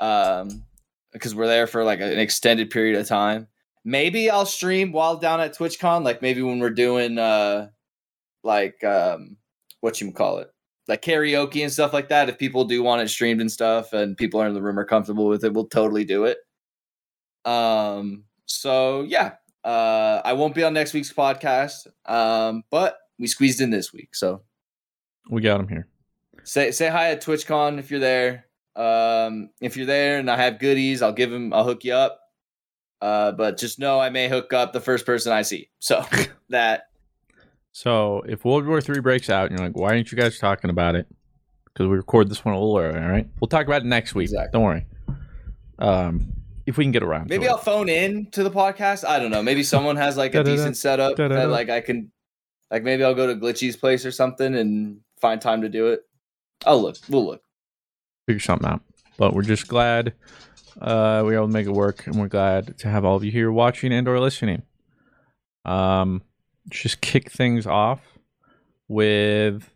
um, 0.00 0.64
because 1.12 1.34
we're 1.34 1.46
there 1.46 1.66
for 1.66 1.84
like 1.84 2.00
an 2.00 2.18
extended 2.18 2.70
period 2.70 2.98
of 2.98 3.06
time. 3.06 3.48
Maybe 3.84 4.28
I'll 4.28 4.44
stream 4.46 4.92
while 4.92 5.16
down 5.16 5.40
at 5.40 5.56
TwitchCon. 5.56 6.04
Like 6.04 6.20
maybe 6.20 6.42
when 6.42 6.58
we're 6.58 6.70
doing 6.70 7.18
uh, 7.18 7.68
like 8.42 8.82
um, 8.84 9.36
what 9.80 10.00
you 10.00 10.12
call 10.12 10.38
it, 10.38 10.50
like 10.88 11.02
karaoke 11.02 11.62
and 11.62 11.72
stuff 11.72 11.92
like 11.92 12.08
that. 12.08 12.28
If 12.28 12.38
people 12.38 12.64
do 12.64 12.82
want 12.82 13.02
it 13.02 13.08
streamed 13.08 13.40
and 13.40 13.52
stuff, 13.52 13.92
and 13.92 14.16
people 14.16 14.40
are 14.40 14.48
in 14.48 14.54
the 14.54 14.62
room 14.62 14.78
are 14.78 14.84
comfortable 14.84 15.26
with 15.28 15.44
it, 15.44 15.52
we'll 15.52 15.66
totally 15.68 16.04
do 16.04 16.24
it. 16.24 16.38
Um. 17.44 18.24
So 18.46 19.02
yeah, 19.02 19.34
uh, 19.64 20.22
I 20.24 20.32
won't 20.32 20.54
be 20.54 20.64
on 20.64 20.72
next 20.74 20.94
week's 20.94 21.12
podcast. 21.12 21.86
Um, 22.06 22.62
but 22.70 22.96
we 23.18 23.26
squeezed 23.26 23.60
in 23.60 23.70
this 23.70 23.92
week. 23.92 24.14
So 24.14 24.42
We 25.30 25.42
got 25.42 25.60
him 25.60 25.68
here. 25.68 25.86
say 26.44 26.70
say 26.70 26.88
hi 26.88 27.10
at 27.10 27.22
TwitchCon 27.22 27.78
if 27.78 27.90
you're 27.90 28.00
there. 28.00 28.46
Um, 28.76 29.50
if 29.60 29.76
you're 29.76 29.86
there 29.86 30.18
and 30.18 30.30
I 30.30 30.36
have 30.36 30.58
goodies, 30.58 31.02
I'll 31.02 31.12
give 31.12 31.30
them. 31.30 31.52
I'll 31.52 31.64
hook 31.64 31.84
you 31.84 31.94
up. 31.94 32.20
Uh, 33.00 33.32
but 33.32 33.58
just 33.58 33.78
know 33.78 34.00
I 34.00 34.10
may 34.10 34.28
hook 34.28 34.52
up 34.52 34.72
the 34.72 34.80
first 34.80 35.06
person 35.06 35.32
I 35.32 35.42
see. 35.42 35.70
So 35.78 36.04
that 36.48 36.84
So 37.78 38.22
if 38.26 38.44
World 38.44 38.66
War 38.66 38.80
Three 38.80 38.98
breaks 38.98 39.30
out, 39.30 39.48
and 39.48 39.56
you're 39.56 39.68
like, 39.68 39.76
why 39.76 39.90
aren't 39.90 40.10
you 40.10 40.18
guys 40.18 40.36
talking 40.36 40.68
about 40.68 40.96
it? 40.96 41.06
Because 41.64 41.86
we 41.86 41.96
record 41.96 42.28
this 42.28 42.44
one 42.44 42.52
a 42.52 42.58
little 42.58 42.76
early, 42.76 42.98
all 42.98 43.08
right? 43.08 43.28
We'll 43.40 43.46
talk 43.46 43.68
about 43.68 43.82
it 43.82 43.84
next 43.84 44.16
week. 44.16 44.24
Exactly. 44.24 44.50
Don't 44.52 44.64
worry. 44.64 44.86
Um, 45.78 46.32
if 46.66 46.76
we 46.76 46.82
can 46.82 46.90
get 46.90 47.04
around. 47.04 47.30
Maybe 47.30 47.44
to 47.44 47.50
I'll 47.52 47.58
it. 47.58 47.62
phone 47.62 47.88
in 47.88 48.32
to 48.32 48.42
the 48.42 48.50
podcast. 48.50 49.06
I 49.06 49.20
don't 49.20 49.30
know. 49.30 49.44
Maybe 49.44 49.62
someone 49.62 49.94
has 49.94 50.16
like 50.16 50.34
a 50.34 50.42
decent 50.42 50.76
setup 50.76 51.14
da-da-da. 51.14 51.42
that 51.42 51.50
like 51.50 51.70
I 51.70 51.80
can 51.80 52.10
like 52.68 52.82
maybe 52.82 53.04
I'll 53.04 53.14
go 53.14 53.28
to 53.28 53.36
Glitchy's 53.36 53.76
place 53.76 54.04
or 54.04 54.10
something 54.10 54.56
and 54.56 54.98
find 55.20 55.40
time 55.40 55.62
to 55.62 55.68
do 55.68 55.86
it. 55.86 56.00
I'll 56.66 56.82
look. 56.82 56.96
We'll 57.08 57.26
look. 57.26 57.42
figure 58.26 58.40
something 58.40 58.68
out. 58.68 58.82
But 59.18 59.34
we're 59.34 59.42
just 59.42 59.68
glad 59.68 60.14
uh, 60.80 61.22
we 61.24 61.30
were 61.30 61.34
able 61.34 61.46
to 61.46 61.52
make 61.52 61.68
it 61.68 61.72
work, 61.72 62.08
and 62.08 62.16
we're 62.16 62.26
glad 62.26 62.76
to 62.78 62.88
have 62.88 63.04
all 63.04 63.14
of 63.14 63.22
you 63.22 63.30
here 63.30 63.52
watching 63.52 63.92
and 63.92 64.08
or 64.08 64.18
listening. 64.18 64.62
Um, 65.64 66.22
let's 66.22 66.27
just 66.68 67.00
kick 67.00 67.30
things 67.30 67.66
off 67.66 68.00
with 68.88 69.70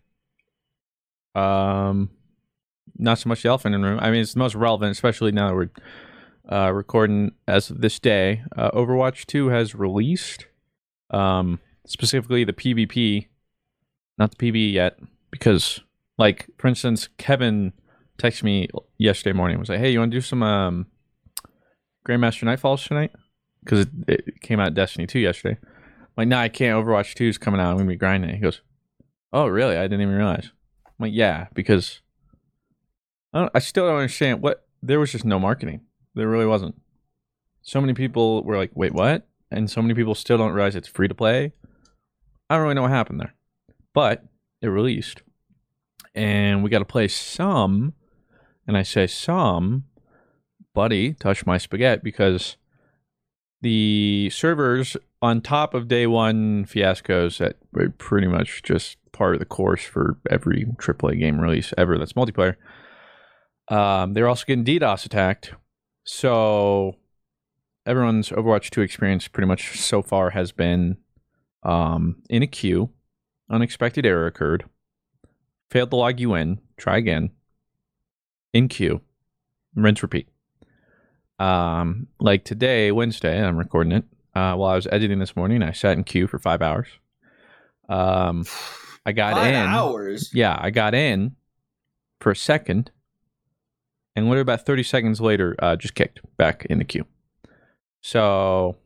um 1.34 2.10
not 2.98 3.18
so 3.18 3.28
much 3.28 3.42
the 3.42 3.48
elephant 3.48 3.74
in 3.74 3.82
the 3.82 3.88
room. 3.88 3.98
I 4.00 4.10
mean, 4.10 4.20
it's 4.20 4.34
the 4.34 4.38
most 4.38 4.54
relevant, 4.54 4.92
especially 4.92 5.32
now 5.32 5.48
that 5.48 5.54
we're 5.54 5.70
uh, 6.50 6.72
recording 6.72 7.32
as 7.48 7.70
of 7.70 7.80
this 7.80 7.98
day. 7.98 8.42
Uh, 8.56 8.70
Overwatch 8.72 9.26
2 9.26 9.48
has 9.48 9.74
released, 9.74 10.46
um, 11.10 11.58
specifically 11.86 12.44
the 12.44 12.52
PvP, 12.52 13.28
not 14.18 14.36
the 14.36 14.52
PvE 14.52 14.72
yet, 14.72 14.98
because, 15.30 15.80
like, 16.18 16.48
for 16.58 16.68
instance, 16.68 17.08
Kevin 17.18 17.72
texted 18.18 18.42
me 18.44 18.68
yesterday 18.98 19.36
morning. 19.36 19.58
Was 19.58 19.68
like, 19.68 19.80
"Hey, 19.80 19.90
you 19.90 19.98
want 19.98 20.12
to 20.12 20.16
do 20.16 20.20
some 20.20 20.42
um, 20.42 20.86
Grandmaster 22.06 22.44
Nightfalls 22.44 22.86
tonight?" 22.86 23.12
Because 23.64 23.80
it, 23.80 23.90
it 24.08 24.40
came 24.40 24.60
out 24.60 24.74
Destiny 24.74 25.06
2 25.06 25.18
yesterday. 25.18 25.58
Like, 26.16 26.28
no, 26.28 26.38
I 26.38 26.48
can't. 26.48 26.84
Overwatch 26.84 27.14
2 27.14 27.24
is 27.24 27.38
coming 27.38 27.60
out. 27.60 27.70
I'm 27.70 27.76
gonna 27.78 27.88
be 27.88 27.96
grinding. 27.96 28.30
it." 28.30 28.34
He 28.34 28.40
goes, 28.40 28.60
"Oh, 29.32 29.46
really? 29.46 29.76
I 29.76 29.82
didn't 29.82 30.02
even 30.02 30.14
realize." 30.14 30.50
I'm 30.86 30.92
like, 30.98 31.14
"Yeah, 31.14 31.48
because." 31.54 32.00
I, 33.32 33.48
I 33.54 33.58
still 33.60 33.86
don't 33.86 33.96
understand 33.96 34.42
what 34.42 34.66
there 34.82 35.00
was 35.00 35.12
just 35.12 35.24
no 35.24 35.38
marketing. 35.38 35.82
There 36.14 36.28
really 36.28 36.46
wasn't. 36.46 36.80
So 37.62 37.80
many 37.80 37.94
people 37.94 38.42
were 38.42 38.56
like, 38.56 38.72
"Wait, 38.74 38.92
what?" 38.92 39.26
And 39.50 39.70
so 39.70 39.80
many 39.82 39.94
people 39.94 40.14
still 40.14 40.38
don't 40.38 40.52
realize 40.52 40.76
it's 40.76 40.88
free 40.88 41.08
to 41.08 41.14
play. 41.14 41.52
I 42.50 42.56
don't 42.56 42.62
really 42.62 42.74
know 42.74 42.82
what 42.82 42.90
happened 42.90 43.20
there, 43.20 43.34
but 43.94 44.24
it 44.60 44.68
released, 44.68 45.22
and 46.14 46.62
we 46.62 46.70
got 46.70 46.80
to 46.80 46.84
play 46.84 47.08
some. 47.08 47.94
And 48.66 48.76
I 48.76 48.82
say 48.82 49.08
some, 49.08 49.84
buddy, 50.72 51.14
touch 51.14 51.44
my 51.46 51.58
spaghetti 51.58 52.00
because 52.04 52.56
the 53.60 54.30
servers 54.32 54.96
on 55.22 55.40
top 55.40 55.72
of 55.72 55.86
day 55.88 56.06
one 56.06 56.66
fiascos 56.66 57.38
that 57.38 57.56
pretty 57.96 58.26
much 58.26 58.62
just 58.64 58.98
part 59.12 59.34
of 59.34 59.38
the 59.38 59.46
course 59.46 59.84
for 59.84 60.18
every 60.28 60.66
AAA 60.76 61.20
game 61.20 61.40
release 61.40 61.72
ever 61.78 61.96
that's 61.96 62.14
multiplayer. 62.14 62.56
Um, 63.68 64.12
they're 64.12 64.28
also 64.28 64.44
getting 64.44 64.64
DDoS 64.64 65.06
attacked. 65.06 65.54
So 66.04 66.96
everyone's 67.86 68.30
Overwatch 68.30 68.70
2 68.70 68.80
experience 68.80 69.28
pretty 69.28 69.46
much 69.46 69.80
so 69.80 70.02
far 70.02 70.30
has 70.30 70.50
been 70.50 70.96
um, 71.62 72.16
in 72.28 72.42
a 72.42 72.48
queue. 72.48 72.90
Unexpected 73.48 74.04
error 74.04 74.26
occurred. 74.26 74.64
Failed 75.70 75.90
to 75.90 75.96
log 75.96 76.18
you 76.18 76.34
in. 76.34 76.60
Try 76.76 76.98
again. 76.98 77.30
In 78.52 78.68
queue. 78.68 79.00
Rinse 79.76 80.02
repeat. 80.02 80.28
Um, 81.38 82.08
like 82.20 82.44
today, 82.44 82.92
Wednesday, 82.92 83.42
I'm 83.42 83.56
recording 83.56 83.92
it. 83.92 84.04
Uh, 84.34 84.54
while 84.54 84.70
I 84.70 84.74
was 84.76 84.86
editing 84.90 85.18
this 85.18 85.36
morning, 85.36 85.62
I 85.62 85.72
sat 85.72 85.96
in 85.98 86.04
queue 86.04 86.26
for 86.26 86.38
five 86.38 86.62
hours. 86.62 86.88
Um, 87.88 88.46
I 89.04 89.12
got 89.12 89.34
Five 89.34 89.52
in. 89.52 89.56
hours. 89.68 90.30
Yeah, 90.32 90.56
I 90.58 90.70
got 90.70 90.94
in 90.94 91.36
for 92.20 92.30
a 92.32 92.36
second, 92.36 92.90
and 94.16 94.26
literally 94.26 94.42
about 94.42 94.64
30 94.64 94.82
seconds 94.84 95.20
later, 95.20 95.54
uh, 95.58 95.76
just 95.76 95.94
kicked 95.94 96.20
back 96.38 96.64
in 96.70 96.78
the 96.78 96.84
queue. 96.84 97.04
So, 98.00 98.76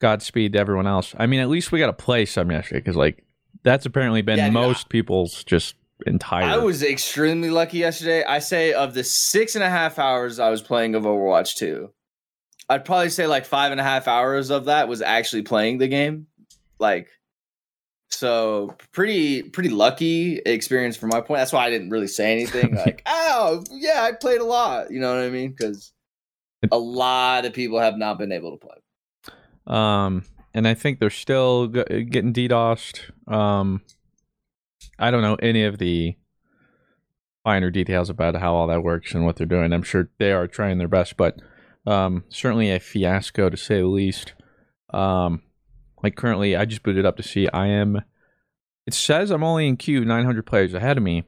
Godspeed 0.00 0.52
to 0.52 0.58
everyone 0.58 0.86
else. 0.86 1.14
I 1.18 1.26
mean, 1.26 1.40
at 1.40 1.48
least 1.48 1.72
we 1.72 1.78
got 1.78 1.86
to 1.86 1.92
play 1.92 2.26
some 2.26 2.50
yesterday 2.50 2.80
because, 2.80 2.96
like, 2.96 3.24
that's 3.64 3.86
apparently 3.86 4.22
been 4.22 4.38
Yeah, 4.38 4.50
most 4.50 4.88
people's 4.88 5.42
just 5.42 5.74
entire. 6.06 6.44
I 6.44 6.58
was 6.58 6.82
extremely 6.82 7.50
lucky 7.50 7.78
yesterday. 7.78 8.22
I 8.24 8.38
say 8.38 8.72
of 8.74 8.94
the 8.94 9.02
six 9.02 9.54
and 9.56 9.64
a 9.64 9.70
half 9.70 9.98
hours 9.98 10.38
I 10.38 10.50
was 10.50 10.60
playing 10.62 10.94
of 10.94 11.04
Overwatch 11.04 11.54
2, 11.56 11.90
I'd 12.68 12.84
probably 12.84 13.10
say 13.10 13.26
like 13.26 13.44
five 13.44 13.72
and 13.72 13.80
a 13.80 13.84
half 13.84 14.08
hours 14.08 14.50
of 14.50 14.66
that 14.66 14.88
was 14.88 15.02
actually 15.02 15.42
playing 15.42 15.78
the 15.78 15.88
game. 15.88 16.26
Like, 16.78 17.08
so 18.10 18.74
pretty 18.92 19.42
pretty 19.42 19.68
lucky 19.68 20.38
experience 20.38 20.96
from 20.96 21.10
my 21.10 21.20
point. 21.20 21.38
That's 21.38 21.52
why 21.52 21.66
I 21.66 21.70
didn't 21.70 21.90
really 21.90 22.08
say 22.08 22.32
anything. 22.32 22.76
Like, 22.86 23.02
oh 23.06 23.64
yeah, 23.70 24.02
I 24.02 24.12
played 24.12 24.40
a 24.40 24.44
lot. 24.44 24.90
You 24.90 25.00
know 25.00 25.14
what 25.14 25.24
I 25.24 25.30
mean? 25.30 25.50
Because 25.50 25.92
a 26.70 26.78
lot 26.78 27.44
of 27.44 27.52
people 27.52 27.78
have 27.78 27.96
not 27.96 28.18
been 28.18 28.32
able 28.32 28.56
to 28.56 28.66
play. 28.66 28.76
Um, 29.66 30.24
and 30.54 30.66
I 30.66 30.74
think 30.74 30.98
they're 30.98 31.10
still 31.10 31.68
g- 31.68 32.04
getting 32.04 32.32
DDoSed. 32.32 33.00
Um, 33.32 33.82
I 34.98 35.10
don't 35.10 35.22
know 35.22 35.36
any 35.36 35.64
of 35.64 35.78
the 35.78 36.16
finer 37.44 37.70
details 37.70 38.10
about 38.10 38.36
how 38.36 38.54
all 38.54 38.66
that 38.68 38.82
works 38.82 39.14
and 39.14 39.24
what 39.24 39.36
they're 39.36 39.46
doing. 39.46 39.72
I'm 39.72 39.82
sure 39.82 40.10
they 40.18 40.32
are 40.32 40.46
trying 40.46 40.78
their 40.78 40.88
best, 40.88 41.16
but 41.16 41.38
um, 41.86 42.24
certainly 42.28 42.70
a 42.70 42.80
fiasco 42.80 43.48
to 43.50 43.56
say 43.56 43.80
the 43.80 43.86
least. 43.86 44.32
Um, 44.90 45.42
like 46.02 46.16
currently, 46.16 46.56
I 46.56 46.64
just 46.64 46.82
booted 46.82 47.06
up 47.06 47.16
to 47.16 47.22
see 47.22 47.48
I 47.48 47.66
am. 47.68 48.02
It 48.86 48.94
says 48.94 49.30
I'm 49.30 49.42
only 49.44 49.66
in 49.66 49.76
queue 49.76 50.04
900 50.04 50.46
players 50.46 50.72
ahead 50.74 50.96
of 50.96 51.02
me, 51.02 51.24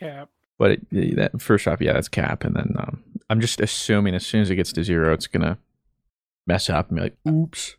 Yeah. 0.00 0.24
but 0.58 0.78
it, 0.90 1.16
that 1.16 1.40
first 1.42 1.68
off, 1.68 1.80
yeah, 1.82 1.92
that's 1.92 2.08
cap, 2.08 2.44
and 2.44 2.56
then 2.56 2.74
um, 2.78 3.02
I'm 3.28 3.40
just 3.40 3.60
assuming 3.60 4.14
as 4.14 4.24
soon 4.24 4.40
as 4.42 4.50
it 4.50 4.56
gets 4.56 4.72
to 4.72 4.84
zero, 4.84 5.12
it's 5.12 5.26
gonna 5.26 5.58
mess 6.46 6.70
up 6.70 6.88
and 6.88 6.96
be 6.96 7.02
like, 7.02 7.16
"Oops." 7.28 7.76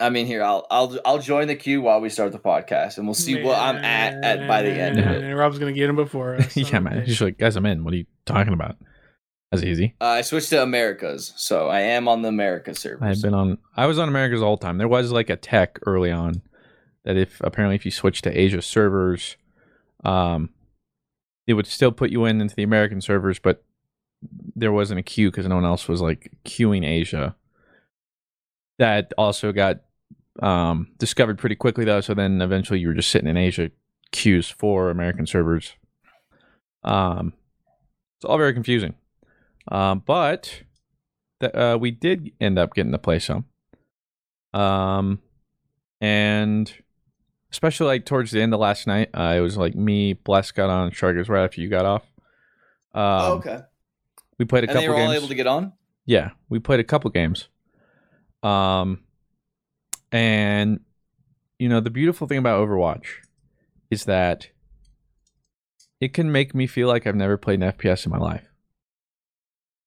I 0.00 0.10
mean, 0.10 0.26
here 0.26 0.42
I'll 0.42 0.66
I'll 0.70 0.98
I'll 1.06 1.18
join 1.18 1.48
the 1.48 1.56
queue 1.56 1.80
while 1.80 2.00
we 2.00 2.08
start 2.10 2.32
the 2.32 2.38
podcast, 2.38 2.98
and 2.98 3.06
we'll 3.06 3.14
see 3.14 3.42
what 3.42 3.58
I'm 3.58 3.76
at, 3.76 4.22
at 4.22 4.46
by 4.46 4.62
the 4.62 4.70
end 4.70 4.98
of 4.98 5.06
it. 5.06 5.22
And 5.24 5.36
Rob's 5.36 5.58
gonna 5.58 5.72
get 5.72 5.88
him 5.88 5.96
before 5.96 6.36
us. 6.36 6.54
yeah, 6.56 6.78
man. 6.80 7.04
He's 7.06 7.20
like, 7.22 7.38
guys, 7.38 7.56
I'm 7.56 7.66
in. 7.66 7.82
What 7.82 7.94
are 7.94 7.96
you 7.96 8.06
talking 8.26 8.52
about? 8.52 8.76
That's 9.50 9.64
easy. 9.64 9.94
Uh, 10.00 10.06
I 10.06 10.20
switched 10.20 10.50
to 10.50 10.62
Americas, 10.62 11.32
so 11.36 11.68
I 11.68 11.80
am 11.80 12.06
on 12.06 12.22
the 12.22 12.28
America 12.28 12.74
servers. 12.74 13.02
I've 13.02 13.22
been 13.22 13.34
on. 13.34 13.58
I 13.76 13.86
was 13.86 13.98
on 13.98 14.08
America's 14.08 14.42
all 14.42 14.56
the 14.56 14.64
time. 14.64 14.76
There 14.78 14.88
was 14.88 15.10
like 15.10 15.30
a 15.30 15.36
tech 15.36 15.78
early 15.86 16.10
on 16.10 16.42
that 17.04 17.16
if 17.16 17.40
apparently 17.40 17.74
if 17.74 17.86
you 17.86 17.90
switch 17.90 18.20
to 18.22 18.38
Asia 18.38 18.60
servers, 18.60 19.36
um, 20.04 20.50
it 21.46 21.54
would 21.54 21.66
still 21.66 21.92
put 21.92 22.10
you 22.10 22.26
in 22.26 22.42
into 22.42 22.54
the 22.54 22.62
American 22.62 23.00
servers, 23.00 23.38
but 23.38 23.64
there 24.54 24.72
wasn't 24.72 25.00
a 25.00 25.02
queue 25.02 25.30
because 25.30 25.46
no 25.46 25.54
one 25.54 25.64
else 25.64 25.88
was 25.88 26.02
like 26.02 26.30
queuing 26.44 26.86
Asia. 26.86 27.34
That 28.78 29.14
also 29.16 29.52
got 29.52 29.80
um, 30.42 30.88
discovered 30.98 31.38
pretty 31.38 31.56
quickly 31.56 31.86
though. 31.86 32.02
So 32.02 32.12
then 32.12 32.42
eventually 32.42 32.80
you 32.80 32.88
were 32.88 32.94
just 32.94 33.10
sitting 33.10 33.28
in 33.28 33.38
Asia 33.38 33.70
queues 34.12 34.50
for 34.50 34.90
American 34.90 35.26
servers. 35.26 35.72
Um, 36.84 37.32
it's 38.18 38.24
all 38.24 38.36
very 38.36 38.52
confusing. 38.52 38.94
Um, 39.70 40.02
but 40.04 40.62
th- 41.40 41.54
uh, 41.54 41.78
we 41.80 41.90
did 41.90 42.32
end 42.40 42.58
up 42.58 42.74
getting 42.74 42.92
to 42.92 42.98
play 42.98 43.18
some. 43.18 43.44
Um, 44.54 45.20
and 46.00 46.72
especially 47.50 47.86
like 47.86 48.06
towards 48.06 48.30
the 48.30 48.40
end 48.40 48.54
of 48.54 48.60
last 48.60 48.86
night, 48.86 49.10
uh, 49.14 49.34
it 49.36 49.40
was 49.40 49.56
like 49.56 49.74
me, 49.74 50.14
Bless 50.14 50.50
got 50.50 50.70
on, 50.70 50.90
Sharkers 50.90 51.28
right 51.28 51.44
after 51.44 51.60
you 51.60 51.68
got 51.68 51.84
off. 51.84 52.02
Um, 52.94 53.02
oh, 53.02 53.32
okay. 53.34 53.60
We 54.38 54.44
played 54.44 54.64
a 54.64 54.66
couple 54.68 54.82
games. 54.82 54.86
And 54.86 54.86
they 54.86 54.86
couple 54.86 54.94
were 54.94 55.00
all 55.00 55.06
games. 55.08 55.16
able 55.18 55.28
to 55.28 55.34
get 55.34 55.46
on. 55.46 55.72
Yeah, 56.06 56.30
we 56.48 56.58
played 56.58 56.80
a 56.80 56.84
couple 56.84 57.10
games. 57.10 57.48
Um, 58.42 59.02
and 60.12 60.80
you 61.58 61.68
know 61.68 61.80
the 61.80 61.90
beautiful 61.90 62.26
thing 62.26 62.38
about 62.38 62.66
Overwatch 62.66 63.06
is 63.90 64.04
that 64.04 64.48
it 66.00 66.14
can 66.14 66.30
make 66.30 66.54
me 66.54 66.66
feel 66.66 66.88
like 66.88 67.06
I've 67.06 67.16
never 67.16 67.36
played 67.36 67.62
an 67.62 67.72
FPS 67.72 68.06
in 68.06 68.12
my 68.12 68.18
life. 68.18 68.47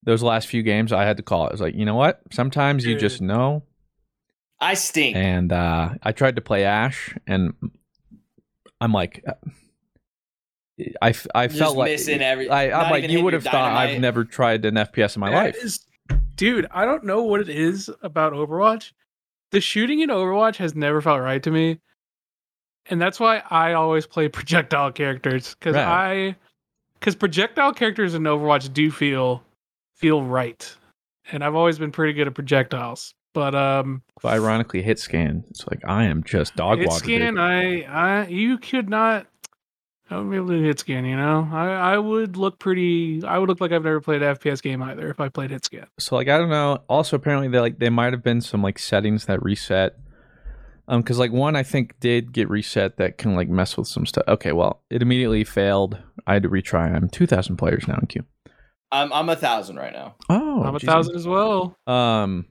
Those 0.04 0.24
last 0.24 0.48
few 0.48 0.64
games, 0.64 0.92
I 0.92 1.04
had 1.06 1.18
to 1.18 1.24
call 1.24 1.46
it. 1.46 1.50
I 1.50 1.52
was 1.54 1.62
like, 1.62 1.76
you 1.76 1.86
know 1.86 1.96
what? 1.96 2.22
Sometimes 2.32 2.86
you 2.86 2.96
just 2.98 3.22
know. 3.22 3.64
I 4.60 4.74
stink. 4.76 5.16
And 5.16 5.52
uh, 5.52 5.90
I 6.04 6.12
tried 6.12 6.36
to 6.38 6.42
play 6.42 6.66
Ash, 6.66 7.16
and 7.28 7.54
I'm 8.80 8.94
like, 8.94 9.24
I 9.28 9.34
I, 11.02 11.10
f- 11.10 11.28
I 11.36 11.48
Just 11.48 11.60
felt 11.60 11.78
like 11.78 11.92
missing 11.92 12.22
every- 12.22 12.50
I, 12.50 12.68
not 12.70 12.86
I'm 12.86 12.92
like, 12.92 13.10
you 13.10 13.24
would 13.24 13.34
have 13.34 13.44
thought 13.44 13.72
I've 13.74 14.00
never 14.00 14.24
tried 14.26 14.66
an 14.66 14.76
FPS 14.76 15.16
in 15.16 15.20
my 15.20 15.30
That 15.30 15.36
life. 15.46 15.64
is- 15.64 15.86
dude, 16.36 16.66
I 16.72 16.86
don't 16.86 17.04
know 17.04 17.22
what 17.24 17.40
it 17.42 17.50
is 17.50 17.90
about 18.02 18.34
Overwatch. 18.34 18.94
The 19.52 19.62
shooting 19.62 20.00
in 20.00 20.10
Overwatch 20.10 20.56
has 20.56 20.74
never 20.74 21.02
felt 21.02 21.22
right 21.22 21.44
to 21.44 21.52
me. 21.52 21.80
And 22.88 23.00
that's 23.00 23.20
why 23.20 23.44
I 23.52 23.74
always 23.74 24.08
play 24.08 24.28
projectile 24.40 24.92
characters 24.92 25.54
cuz 25.56 25.76
Right. 25.76 25.86
I 25.86 26.36
cuz 27.02 27.16
projectile 27.16 27.74
characters 27.74 28.16
in 28.16 28.24
Overwatch 28.24 28.74
do 28.74 28.90
feel 28.90 29.44
feel 30.02 30.24
right. 30.24 30.76
And 31.32 31.44
I've 31.44 31.56
always 31.56 31.80
been 31.80 31.92
pretty 31.92 32.14
good 32.14 32.28
at 32.28 32.34
projectiles. 32.34 33.14
But 33.34 33.56
um 33.56 34.02
But 34.22 34.34
ironically, 34.34 34.82
hit 34.82 35.00
scan. 35.00 35.46
It's 35.50 35.66
like 35.68 35.82
I 35.86 36.06
am 36.06 36.24
just 36.24 36.56
dog 36.56 36.80
hit 36.80 36.92
scan 36.92 37.38
I 37.38 37.84
I 37.84 38.28
you 38.28 38.58
could 38.58 38.90
not 38.90 39.28
I 40.10 40.16
wouldn't 40.16 40.32
be 40.32 40.38
able 40.38 40.48
to 40.50 40.62
hit 40.62 40.80
scan, 40.80 41.06
you 41.06 41.16
know? 41.16 41.48
I, 41.54 41.94
I 41.94 41.98
would 41.98 42.36
look 42.36 42.60
pretty 42.60 43.24
I 43.24 43.38
would 43.38 43.48
look 43.48 43.62
like 43.62 43.72
I've 43.72 43.86
never 43.86 44.02
played 44.02 44.22
an 44.22 44.36
FPS 44.36 44.62
game 44.62 44.84
either 44.84 45.10
if 45.10 45.22
I 45.22 45.30
played 45.30 45.52
hit 45.52 45.64
scan. 45.64 45.88
So 46.00 46.16
like 46.16 46.28
I 46.28 46.38
don't 46.38 46.50
know. 46.50 46.80
Also, 46.90 47.16
apparently, 47.16 47.48
they 47.48 47.60
like 47.60 47.80
they 47.80 47.90
might 47.90 48.12
have 48.12 48.24
been 48.24 48.42
some 48.42 48.62
like 48.62 48.80
settings 48.80 49.26
that 49.26 49.42
reset. 49.42 49.96
Um, 50.88 51.02
because 51.02 51.20
like 51.20 51.32
one 51.32 51.56
I 51.56 51.64
think 51.64 51.98
did 52.02 52.34
get 52.34 52.50
reset 52.50 52.98
that 52.98 53.18
can 53.18 53.36
like 53.36 53.48
mess 53.48 53.78
with 53.78 53.88
some 53.88 54.06
stuff. 54.06 54.26
Okay, 54.28 54.52
well, 54.52 54.82
it 54.90 55.02
immediately 55.02 55.46
failed. 55.46 55.98
I 56.28 56.34
had 56.34 56.44
to 56.44 56.50
retry. 56.50 56.94
I'm 56.94 57.08
two 57.08 57.28
thousand 57.28 57.56
players 57.56 57.88
now 57.88 57.98
in 58.02 58.08
queue. 58.08 58.26
I'm 58.92 59.12
I'm 59.14 59.30
a 59.30 59.36
thousand 59.36 59.78
right 59.78 59.94
now. 59.94 60.16
Oh, 60.30 60.64
I'm 60.64 60.76
a 60.76 60.80
geez. 60.80 60.88
thousand 60.88 61.16
as 61.16 61.28
well. 61.28 61.78
Um, 61.88 62.46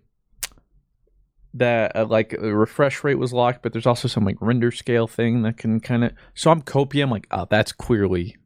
that 1.54 1.96
uh, 1.96 2.06
like 2.06 2.30
the 2.30 2.54
refresh 2.54 3.02
rate 3.04 3.16
was 3.16 3.32
locked, 3.32 3.62
but 3.62 3.72
there's 3.72 3.86
also 3.86 4.08
some 4.08 4.24
like 4.24 4.36
render 4.40 4.70
scale 4.70 5.06
thing 5.06 5.42
that 5.42 5.56
can 5.56 5.80
kind 5.80 6.04
of. 6.04 6.12
So 6.34 6.50
I'm 6.50 6.62
copium 6.62 7.10
like, 7.10 7.26
oh, 7.30 7.46
that's 7.50 7.72
clearly 7.72 8.36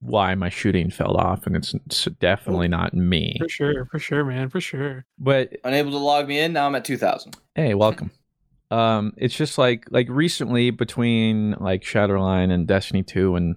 why 0.00 0.34
my 0.34 0.48
shooting 0.48 0.90
fell 0.90 1.16
off, 1.16 1.46
and 1.46 1.54
it's, 1.56 1.74
it's 1.86 2.06
definitely 2.18 2.68
not 2.68 2.92
me. 2.92 3.36
For 3.38 3.48
sure, 3.48 3.86
for 3.86 3.98
sure, 4.00 4.24
man, 4.24 4.48
for 4.48 4.60
sure. 4.60 5.04
But 5.18 5.56
Unable 5.62 5.92
to 5.92 5.98
log 5.98 6.26
me 6.26 6.40
in. 6.40 6.52
Now 6.52 6.66
I'm 6.66 6.74
at 6.74 6.84
2,000. 6.84 7.36
hey, 7.54 7.74
welcome. 7.74 8.10
um, 8.72 9.12
it's 9.16 9.34
just 9.34 9.58
like 9.58 9.86
like 9.90 10.08
recently 10.08 10.70
between 10.70 11.52
like 11.60 11.82
Shadowline 11.82 12.50
and 12.50 12.66
Destiny 12.66 13.02
Two 13.02 13.36
and 13.36 13.56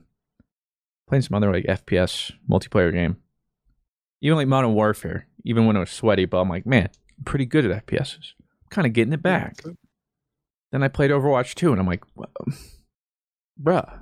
playing 1.08 1.24
some 1.24 1.36
other 1.36 1.52
like 1.52 1.66
FPS 1.66 2.32
multiplayer 2.50 2.92
game, 2.92 3.18
even 4.26 4.38
like 4.38 4.48
Modern 4.48 4.74
Warfare, 4.74 5.28
even 5.44 5.66
when 5.68 5.76
it 5.76 5.80
was 5.80 5.92
sweaty, 5.92 6.26
but 6.26 6.40
I'm 6.40 6.50
like, 6.50 6.66
man, 6.66 6.90
I'm 7.18 7.24
pretty 7.26 7.46
good 7.46 7.64
at 7.66 7.86
FPSs. 7.86 8.34
I'm 8.40 8.70
kind 8.72 8.88
of 8.88 8.94
getting 8.94 9.14
it 9.14 9.22
back. 9.22 9.58
Then 10.72 10.82
I 10.84 10.88
played 10.88 11.12
Overwatch 11.12 11.54
2 11.54 11.72
and 11.72 11.80
I'm 11.80 11.86
like, 11.88 12.04
"Wha- 12.16 12.26
bruh. 13.62 14.00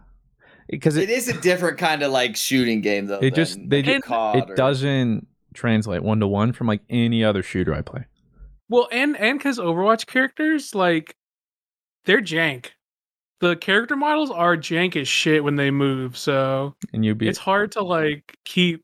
Because 0.69 0.95
It 0.95 1.09
it, 1.09 1.17
is 1.17 1.27
a 1.27 1.39
different 1.41 1.77
kind 1.77 2.01
of 2.03 2.11
like 2.11 2.35
shooting 2.37 2.79
game 2.81 3.07
though. 3.07 3.19
It 3.19 3.35
just- 3.35 3.59
they 3.67 3.81
just- 3.81 4.05
it 4.07 4.49
or- 4.49 4.55
doesn't 4.55 5.27
translate 5.53 6.01
one 6.03 6.19
to 6.21 6.27
one 6.27 6.53
from 6.53 6.67
like 6.67 6.81
any 6.89 7.23
other 7.23 7.43
shooter 7.43 7.75
I 7.75 7.81
play. 7.81 8.05
Well, 8.69 8.87
and 8.91 9.15
and 9.17 9.37
because 9.37 9.59
Overwatch 9.59 10.07
characters 10.07 10.73
like 10.73 11.15
they're 12.05 12.21
jank. 12.21 12.67
The 13.41 13.57
character 13.57 13.97
models 13.97 14.31
are 14.31 14.55
jank 14.55 14.95
as 14.95 15.07
shit 15.09 15.43
when 15.43 15.57
they 15.57 15.69
move, 15.69 16.17
so 16.17 16.75
And 16.93 17.03
you'd 17.03 17.17
be 17.17 17.27
it's 17.27 17.37
hard 17.37 17.73
to 17.73 17.83
like 17.83 18.37
keep 18.45 18.82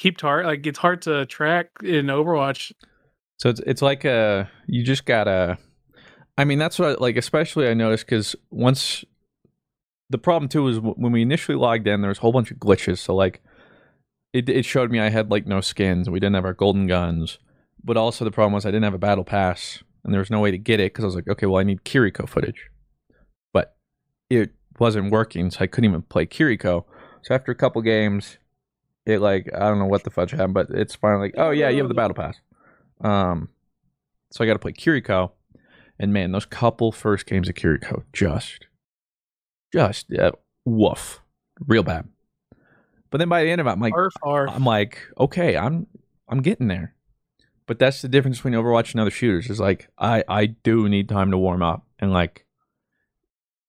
keep 0.00 0.16
tar 0.16 0.44
like 0.44 0.66
it's 0.66 0.78
hard 0.78 1.02
to 1.02 1.26
track 1.26 1.68
in 1.84 2.06
Overwatch. 2.06 2.72
So 3.38 3.50
it's 3.50 3.60
it's 3.60 3.82
like 3.82 4.04
a 4.04 4.50
you 4.66 4.82
just 4.82 5.04
gotta. 5.04 5.58
I 6.36 6.44
mean, 6.44 6.58
that's 6.58 6.78
what 6.78 7.00
like 7.00 7.16
especially 7.16 7.68
I 7.68 7.74
noticed 7.74 8.06
because 8.06 8.34
once 8.50 9.04
the 10.08 10.18
problem 10.18 10.48
too 10.48 10.66
is 10.68 10.80
when 10.80 11.12
we 11.12 11.22
initially 11.22 11.56
logged 11.56 11.86
in, 11.86 12.00
there 12.00 12.08
was 12.08 12.18
a 12.18 12.22
whole 12.22 12.32
bunch 12.32 12.50
of 12.50 12.56
glitches. 12.56 12.98
So 12.98 13.14
like, 13.14 13.42
it 14.32 14.48
it 14.48 14.64
showed 14.64 14.90
me 14.90 14.98
I 14.98 15.10
had 15.10 15.30
like 15.30 15.46
no 15.46 15.60
skins. 15.60 16.06
And 16.06 16.14
we 16.14 16.20
didn't 16.20 16.34
have 16.34 16.46
our 16.46 16.54
golden 16.54 16.86
guns, 16.86 17.38
but 17.84 17.96
also 17.96 18.24
the 18.24 18.30
problem 18.30 18.54
was 18.54 18.64
I 18.66 18.70
didn't 18.70 18.84
have 18.84 18.94
a 18.94 18.98
battle 18.98 19.24
pass, 19.24 19.82
and 20.02 20.12
there 20.12 20.20
was 20.20 20.30
no 20.30 20.40
way 20.40 20.50
to 20.50 20.58
get 20.58 20.80
it 20.80 20.92
because 20.92 21.04
I 21.04 21.06
was 21.06 21.14
like, 21.14 21.28
okay, 21.28 21.46
well 21.46 21.60
I 21.60 21.64
need 21.64 21.84
Kiriko 21.84 22.26
footage, 22.26 22.70
but 23.52 23.76
it 24.30 24.54
wasn't 24.78 25.12
working, 25.12 25.50
so 25.50 25.60
I 25.60 25.66
couldn't 25.66 25.90
even 25.90 26.02
play 26.02 26.24
Kiriko. 26.24 26.84
So 27.22 27.34
after 27.34 27.52
a 27.52 27.54
couple 27.54 27.82
games, 27.82 28.38
it 29.06 29.20
like 29.20 29.50
I 29.54 29.60
don't 29.60 29.78
know 29.78 29.86
what 29.86 30.04
the 30.04 30.10
fudge 30.10 30.32
happened, 30.32 30.54
but 30.54 30.70
it's 30.70 30.94
finally 30.94 31.28
like, 31.28 31.34
oh 31.38 31.50
yeah, 31.50 31.68
you 31.68 31.78
have 31.78 31.88
the 31.88 31.94
battle 31.94 32.14
pass. 32.14 32.36
Um, 33.00 33.48
so 34.30 34.44
I 34.44 34.46
got 34.46 34.54
to 34.54 34.58
play 34.58 34.72
Kiriko, 34.72 35.30
and 35.98 36.12
man, 36.12 36.32
those 36.32 36.46
couple 36.46 36.92
first 36.92 37.26
games 37.26 37.48
of 37.48 37.54
Kiriko 37.54 38.04
just, 38.12 38.66
just 39.72 40.12
uh, 40.12 40.32
woof, 40.64 41.20
real 41.66 41.82
bad. 41.82 42.08
But 43.10 43.18
then 43.18 43.28
by 43.28 43.42
the 43.42 43.50
end 43.50 43.60
of 43.60 43.66
it, 43.66 43.70
I'm 43.70 43.80
like, 43.80 43.94
Arf, 43.94 44.14
arf. 44.22 44.50
I'm 44.52 44.64
like, 44.64 45.00
okay, 45.18 45.56
I'm 45.56 45.86
I'm 46.28 46.42
getting 46.42 46.68
there. 46.68 46.94
But 47.66 47.78
that's 47.78 48.02
the 48.02 48.08
difference 48.08 48.38
between 48.38 48.54
Overwatch 48.54 48.92
and 48.92 49.00
other 49.00 49.10
shooters. 49.10 49.50
Is 49.50 49.60
like 49.60 49.88
I 49.98 50.24
I 50.28 50.46
do 50.46 50.88
need 50.88 51.08
time 51.08 51.30
to 51.30 51.38
warm 51.38 51.62
up, 51.62 51.86
and 51.98 52.12
like 52.12 52.46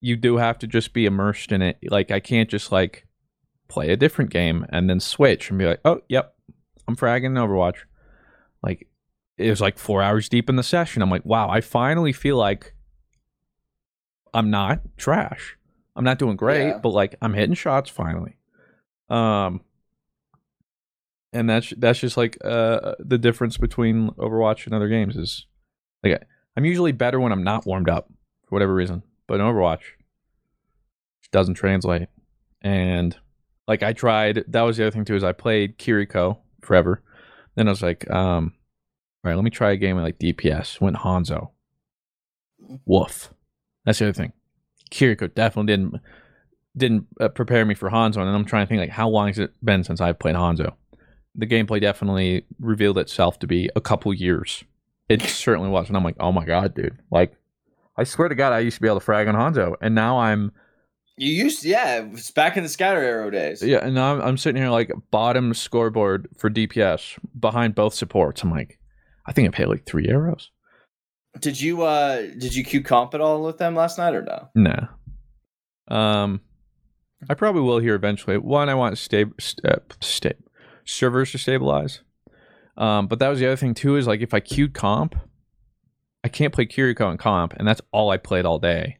you 0.00 0.16
do 0.16 0.36
have 0.36 0.58
to 0.58 0.66
just 0.66 0.92
be 0.92 1.06
immersed 1.06 1.52
in 1.52 1.62
it. 1.62 1.78
Like 1.88 2.10
I 2.10 2.20
can't 2.20 2.50
just 2.50 2.70
like 2.72 3.06
play 3.72 3.90
a 3.90 3.96
different 3.96 4.30
game 4.30 4.66
and 4.68 4.88
then 4.90 5.00
switch 5.00 5.48
and 5.50 5.58
be 5.58 5.64
like, 5.66 5.80
oh, 5.84 6.00
yep, 6.08 6.34
I'm 6.86 6.96
fragging 6.96 7.26
in 7.26 7.34
Overwatch. 7.34 7.76
Like 8.62 8.86
it 9.38 9.48
was 9.50 9.60
like 9.60 9.78
four 9.78 10.02
hours 10.02 10.28
deep 10.28 10.48
in 10.50 10.56
the 10.56 10.62
session. 10.62 11.02
I'm 11.02 11.10
like, 11.10 11.24
wow, 11.24 11.48
I 11.48 11.60
finally 11.60 12.12
feel 12.12 12.36
like 12.36 12.74
I'm 14.34 14.50
not 14.50 14.80
trash. 14.96 15.56
I'm 15.96 16.04
not 16.04 16.18
doing 16.18 16.36
great, 16.36 16.68
Yeah. 16.68 16.78
but 16.78 16.90
like 16.90 17.16
I'm 17.22 17.34
hitting 17.34 17.54
shots 17.54 17.90
finally. 17.90 18.36
Um, 19.08 19.60
and 21.32 21.48
that's 21.48 21.72
that's 21.78 21.98
just 21.98 22.16
like 22.16 22.36
uh 22.44 22.94
the 22.98 23.18
difference 23.18 23.56
between 23.56 24.10
Overwatch 24.12 24.66
and 24.66 24.74
other 24.74 24.88
games 24.88 25.16
is 25.16 25.46
like 26.04 26.22
I'm 26.56 26.64
usually 26.66 26.92
better 26.92 27.18
when 27.20 27.32
I'm 27.32 27.42
not 27.44 27.64
warmed 27.66 27.88
up 27.88 28.08
for 28.46 28.54
whatever 28.56 28.74
reason, 28.74 29.02
but 29.26 29.34
in 29.40 29.40
Overwatch 29.46 29.80
doesn't 31.30 31.54
translate. 31.54 32.08
And 32.60 33.16
like 33.68 33.82
I 33.82 33.92
tried, 33.92 34.44
that 34.48 34.62
was 34.62 34.76
the 34.76 34.84
other 34.84 34.90
thing 34.90 35.04
too 35.04 35.16
is 35.16 35.24
I 35.24 35.32
played 35.32 35.78
Kiriko 35.78 36.38
forever. 36.62 37.02
Then 37.54 37.68
I 37.68 37.70
was 37.70 37.82
like, 37.82 38.08
um, 38.10 38.54
all 39.24 39.30
right, 39.30 39.34
let 39.36 39.44
me 39.44 39.50
try 39.50 39.72
a 39.72 39.76
game 39.76 39.96
of 39.96 40.02
like 40.02 40.18
DPS. 40.18 40.80
Went 40.80 40.96
Hanzo. 40.96 41.50
Woof. 42.86 43.32
That's 43.84 43.98
the 43.98 44.06
other 44.06 44.12
thing. 44.12 44.32
Kiriko 44.90 45.32
definitely 45.32 45.72
didn't 45.72 46.00
didn't 46.76 47.06
uh, 47.20 47.28
prepare 47.28 47.64
me 47.64 47.74
for 47.74 47.90
Hanzo, 47.90 48.18
and 48.18 48.30
I'm 48.30 48.44
trying 48.44 48.66
to 48.66 48.68
think 48.68 48.80
like 48.80 48.90
how 48.90 49.08
long 49.08 49.28
has 49.28 49.38
it 49.38 49.52
been 49.62 49.84
since 49.84 50.00
I've 50.00 50.18
played 50.18 50.34
Hanzo? 50.34 50.74
The 51.34 51.46
gameplay 51.46 51.80
definitely 51.80 52.46
revealed 52.60 52.98
itself 52.98 53.38
to 53.40 53.46
be 53.46 53.70
a 53.76 53.80
couple 53.80 54.12
years. 54.12 54.64
It 55.08 55.22
certainly 55.28 55.70
was, 55.70 55.88
and 55.88 55.96
I'm 55.96 56.04
like, 56.04 56.16
oh 56.20 56.32
my 56.32 56.44
god, 56.44 56.74
dude! 56.74 56.98
Like, 57.10 57.34
I 57.96 58.04
swear 58.04 58.28
to 58.28 58.34
God, 58.34 58.52
I 58.52 58.60
used 58.60 58.76
to 58.76 58.82
be 58.82 58.88
able 58.88 59.00
to 59.00 59.04
frag 59.04 59.28
on 59.28 59.34
Hanzo, 59.34 59.74
and 59.80 59.94
now 59.94 60.18
I'm 60.18 60.52
You 61.16 61.30
used, 61.30 61.64
yeah, 61.64 62.06
it's 62.12 62.30
back 62.30 62.56
in 62.56 62.62
the 62.62 62.68
scatter 62.68 63.00
arrow 63.00 63.30
days. 63.30 63.62
yeah, 63.62 63.84
and 63.84 63.94
now 63.94 64.14
I'm, 64.14 64.22
I'm 64.22 64.36
sitting 64.38 64.60
here 64.60 64.70
like 64.70 64.90
bottom 65.10 65.52
scoreboard 65.54 66.28
for 66.38 66.48
DPS 66.50 67.18
behind 67.38 67.74
both 67.74 67.94
supports. 67.94 68.42
I'm 68.42 68.50
like, 68.50 68.78
I 69.26 69.32
think 69.32 69.46
I 69.48 69.50
paid 69.50 69.66
like 69.66 69.84
three 69.84 70.08
arrows. 70.08 70.50
Did 71.38 71.60
you 71.60 71.82
uh 71.82 72.22
did 72.38 72.54
you 72.54 72.62
queue 72.64 72.82
comp 72.82 73.14
at 73.14 73.20
all 73.20 73.42
with 73.42 73.56
them 73.58 73.74
last 73.74 73.96
night 73.98 74.14
or 74.14 74.22
no? 74.22 74.48
Nah. 74.54 74.88
Um, 75.88 76.40
I 77.28 77.34
probably 77.34 77.62
will 77.62 77.78
here 77.78 77.94
eventually. 77.94 78.36
One, 78.38 78.68
I 78.68 78.74
want 78.74 78.98
stable, 78.98 79.34
st- 79.38 79.64
uh, 79.64 79.78
sta- 80.00 80.32
servers 80.84 81.32
to 81.32 81.38
stabilize. 81.38 82.00
Um, 82.76 83.06
but 83.06 83.18
that 83.18 83.28
was 83.28 83.38
the 83.38 83.46
other 83.46 83.56
thing 83.56 83.74
too. 83.74 83.96
Is 83.96 84.06
like 84.06 84.20
if 84.20 84.34
I 84.34 84.40
queued 84.40 84.74
comp, 84.74 85.14
I 86.24 86.28
can't 86.28 86.52
play 86.52 86.66
Kiriko 86.66 87.10
in 87.10 87.18
comp, 87.18 87.54
and 87.54 87.66
that's 87.66 87.80
all 87.92 88.10
I 88.10 88.16
played 88.16 88.44
all 88.44 88.58
day. 88.58 88.98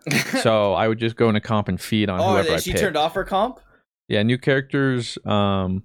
so 0.42 0.74
I 0.74 0.88
would 0.88 0.98
just 0.98 1.16
go 1.16 1.28
into 1.28 1.40
comp 1.40 1.68
and 1.68 1.80
feed 1.80 2.08
on 2.08 2.20
oh, 2.20 2.32
whoever 2.32 2.50
I 2.50 2.54
is 2.54 2.64
she 2.64 2.72
picked. 2.72 2.82
turned 2.82 2.96
off 2.96 3.14
her 3.14 3.24
comp? 3.24 3.60
Yeah, 4.08 4.22
new 4.22 4.38
characters. 4.38 5.18
Um, 5.24 5.82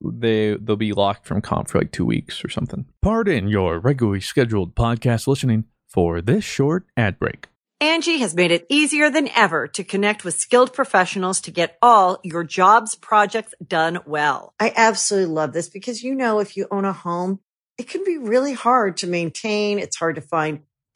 they 0.00 0.56
they'll 0.60 0.76
be 0.76 0.92
locked 0.92 1.26
from 1.26 1.40
comp 1.40 1.68
for 1.68 1.78
like 1.78 1.92
two 1.92 2.06
weeks 2.06 2.44
or 2.44 2.48
something. 2.48 2.86
Pardon 3.02 3.48
your 3.48 3.78
regularly 3.78 4.20
scheduled 4.20 4.74
podcast 4.74 5.26
listening 5.26 5.64
for 5.86 6.20
this 6.20 6.44
short 6.44 6.86
ad 6.96 7.18
break. 7.18 7.48
Angie 7.80 8.18
has 8.18 8.34
made 8.34 8.50
it 8.50 8.66
easier 8.68 9.08
than 9.08 9.28
ever 9.36 9.68
to 9.68 9.84
connect 9.84 10.24
with 10.24 10.34
skilled 10.34 10.72
professionals 10.72 11.40
to 11.42 11.52
get 11.52 11.78
all 11.80 12.18
your 12.24 12.42
jobs 12.42 12.96
projects 12.96 13.54
done 13.64 14.00
well. 14.04 14.52
I 14.58 14.72
absolutely 14.74 15.32
love 15.32 15.52
this 15.52 15.68
because, 15.68 16.02
you 16.02 16.16
know, 16.16 16.40
if 16.40 16.56
you 16.56 16.66
own 16.72 16.84
a 16.84 16.92
home, 16.92 17.38
it 17.78 17.88
can 17.88 18.02
be 18.02 18.18
really 18.18 18.52
hard 18.52 18.96
to 18.98 19.06
maintain. 19.06 19.78
It's 19.78 19.96
hard 19.96 20.16
to 20.16 20.20
find 20.20 20.62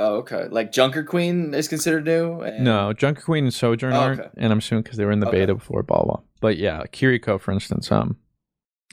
Oh, 0.00 0.16
okay. 0.18 0.46
Like 0.48 0.70
Junker 0.70 1.02
Queen 1.02 1.54
is 1.54 1.66
considered 1.66 2.04
new? 2.04 2.40
And... 2.40 2.64
No, 2.64 2.92
Junker 2.92 3.22
Queen 3.22 3.44
and 3.44 3.54
Sojourn 3.54 3.92
Oh, 3.94 4.00
aren't, 4.00 4.20
and 4.36 4.52
I'm 4.52 4.58
assuming 4.58 4.82
because 4.84 4.96
they 4.96 5.04
were 5.04 5.10
in 5.10 5.20
the 5.20 5.26
Okay. 5.28 5.40
beta 5.40 5.54
before, 5.54 5.82
blah 5.82 6.04
blah. 6.04 6.20
But 6.40 6.56
yeah, 6.56 6.82
Kiriko, 6.92 7.40
for 7.40 7.50
instance, 7.50 7.90
um, 7.90 8.16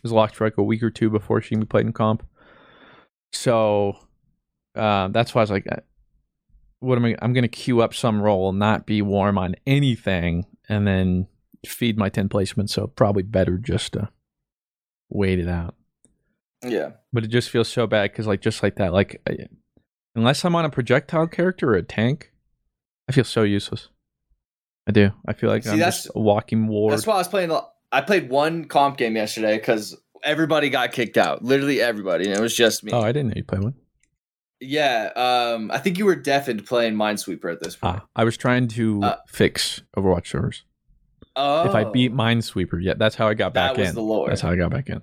was 0.02 0.12
locked 0.12 0.36
for 0.36 0.46
like 0.48 0.58
a 0.58 0.64
week 0.64 0.82
or 0.82 0.90
two 0.90 1.10
before 1.12 1.42
she 1.42 1.50
can 1.50 1.60
be 1.60 1.66
played 1.68 1.86
in 1.86 1.94
comp. 1.94 2.26
So, 3.32 4.00
uh, 4.76 5.10
that's 5.10 5.36
why 5.36 5.42
I 5.42 5.44
was 5.44 5.52
like, 5.52 5.68
uh, 5.72 5.82
what 6.80 6.98
am 6.98 7.06
I? 7.06 7.16
I'm 7.22 7.34
gonna 7.34 7.48
queue 7.48 7.82
up 7.82 7.94
some 7.94 8.20
role, 8.22 8.52
not 8.52 8.88
be 8.88 9.02
warm 9.04 9.38
on 9.38 9.56
anything, 9.68 10.46
and 10.68 10.88
then 10.88 11.28
feed 11.68 11.98
my 12.00 12.10
ten 12.10 12.30
placements. 12.30 12.70
So 12.72 12.88
probably 12.88 13.24
better 13.24 13.58
just 13.60 13.94
to 13.94 14.10
wait 15.10 15.38
it 15.40 15.48
out. 15.48 15.76
Yeah. 16.64 16.94
But 17.14 17.24
it 17.24 17.28
just 17.28 17.52
feels 17.52 17.68
so 17.68 17.86
bad 17.86 18.12
because 18.12 18.26
like 18.26 18.42
just 18.42 18.64
like 18.64 18.78
that, 18.78 18.92
like 18.92 19.22
I- 19.28 19.48
unless 20.16 20.44
I'm 20.46 20.56
on 20.56 20.66
a 20.66 20.70
projectile 20.70 21.28
character 21.28 21.72
or 21.72 21.76
a 21.76 21.84
tank, 21.84 22.32
I 23.08 23.12
feel 23.12 23.24
so 23.24 23.44
useless. 23.44 23.90
I 24.88 24.92
do. 24.92 25.12
I 25.28 25.34
feel 25.34 25.50
like 25.50 25.64
See, 25.64 25.72
I'm 25.72 25.78
that's- 25.80 26.04
just 26.04 26.16
a 26.16 26.20
walking 26.20 26.68
ward. 26.68 26.94
That's 26.94 27.08
why 27.08 27.16
I 27.16 27.18
was 27.20 27.28
playing. 27.28 27.52
I 27.92 28.02
played 28.02 28.30
one 28.30 28.66
comp 28.66 28.98
game 28.98 29.16
yesterday 29.16 29.58
because 29.58 29.96
everybody 30.24 30.70
got 30.70 30.92
kicked 30.92 31.18
out. 31.18 31.44
Literally 31.44 31.82
everybody. 31.82 32.26
And 32.26 32.34
it 32.34 32.42
was 32.42 32.56
just 32.56 32.84
me. 32.84 32.92
oh, 32.92 33.02
I 33.02 33.12
didn't 33.12 33.30
know 33.30 33.34
you 33.38 33.44
played 33.44 33.64
one. 33.64 33.76
Yeah. 34.60 35.12
Um, 35.16 35.70
I 35.72 35.78
think 35.80 35.98
you 35.98 36.06
were 36.06 36.16
deafened 36.16 36.66
playing 36.66 36.96
Minesweeper 36.96 37.52
at 37.52 37.62
this 37.62 37.76
point. 37.76 37.98
Ah, 38.02 38.06
I 38.16 38.24
was 38.24 38.38
trying 38.38 38.68
to 38.70 39.02
Uh, 39.04 39.16
fix 39.28 39.82
Overwatch 39.98 40.28
servers. 40.28 40.64
oh. 41.36 41.68
If 41.70 41.76
I 41.76 41.84
beat 41.86 42.14
Minesweeper, 42.14 42.80
yeah, 42.82 42.94
that's 42.98 43.16
how 43.16 43.28
I 43.28 43.34
got 43.34 43.54
That 43.54 43.70
back 43.72 43.78
was 43.78 43.90
in. 43.90 43.96
the 43.96 44.02
lore. 44.02 44.30
That's 44.30 44.42
how 44.42 44.50
I 44.52 44.56
got 44.56 44.72
back 44.72 44.90
in. 44.90 45.02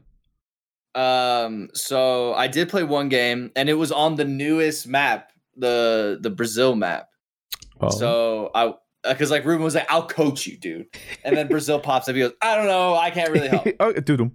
Um, 0.95 1.71
so 1.75 2.35
I 2.35 2.49
did 2.49 2.69
play 2.69 2.85
one 2.85 3.09
game, 3.09 3.51
and 3.57 3.69
it 3.69 3.75
was 3.75 3.93
on 3.93 4.17
the 4.17 4.25
newest 4.25 4.87
map, 4.87 5.33
the 5.57 6.19
the 6.21 6.31
Brazil 6.31 6.75
map. 6.77 7.09
Oh, 7.81 7.91
So 7.91 8.51
I, 8.55 8.75
because 9.09 9.31
like 9.31 9.45
Ruben 9.45 9.65
was 9.65 9.75
like, 9.75 9.91
"I'll 9.91 10.07
coach 10.07 10.47
you, 10.47 10.59
dude," 10.59 10.87
and 11.25 11.37
then 11.37 11.49
Brazil 11.49 11.81
pops 11.81 12.09
up. 12.09 12.15
He 12.15 12.21
goes, 12.21 12.33
"I 12.43 12.57
don't 12.57 12.67
know, 12.67 12.95
I 12.95 13.11
can't 13.11 13.31
really 13.31 13.49
help." 13.49 13.67
oh, 13.81 13.93
doodle. 13.93 14.31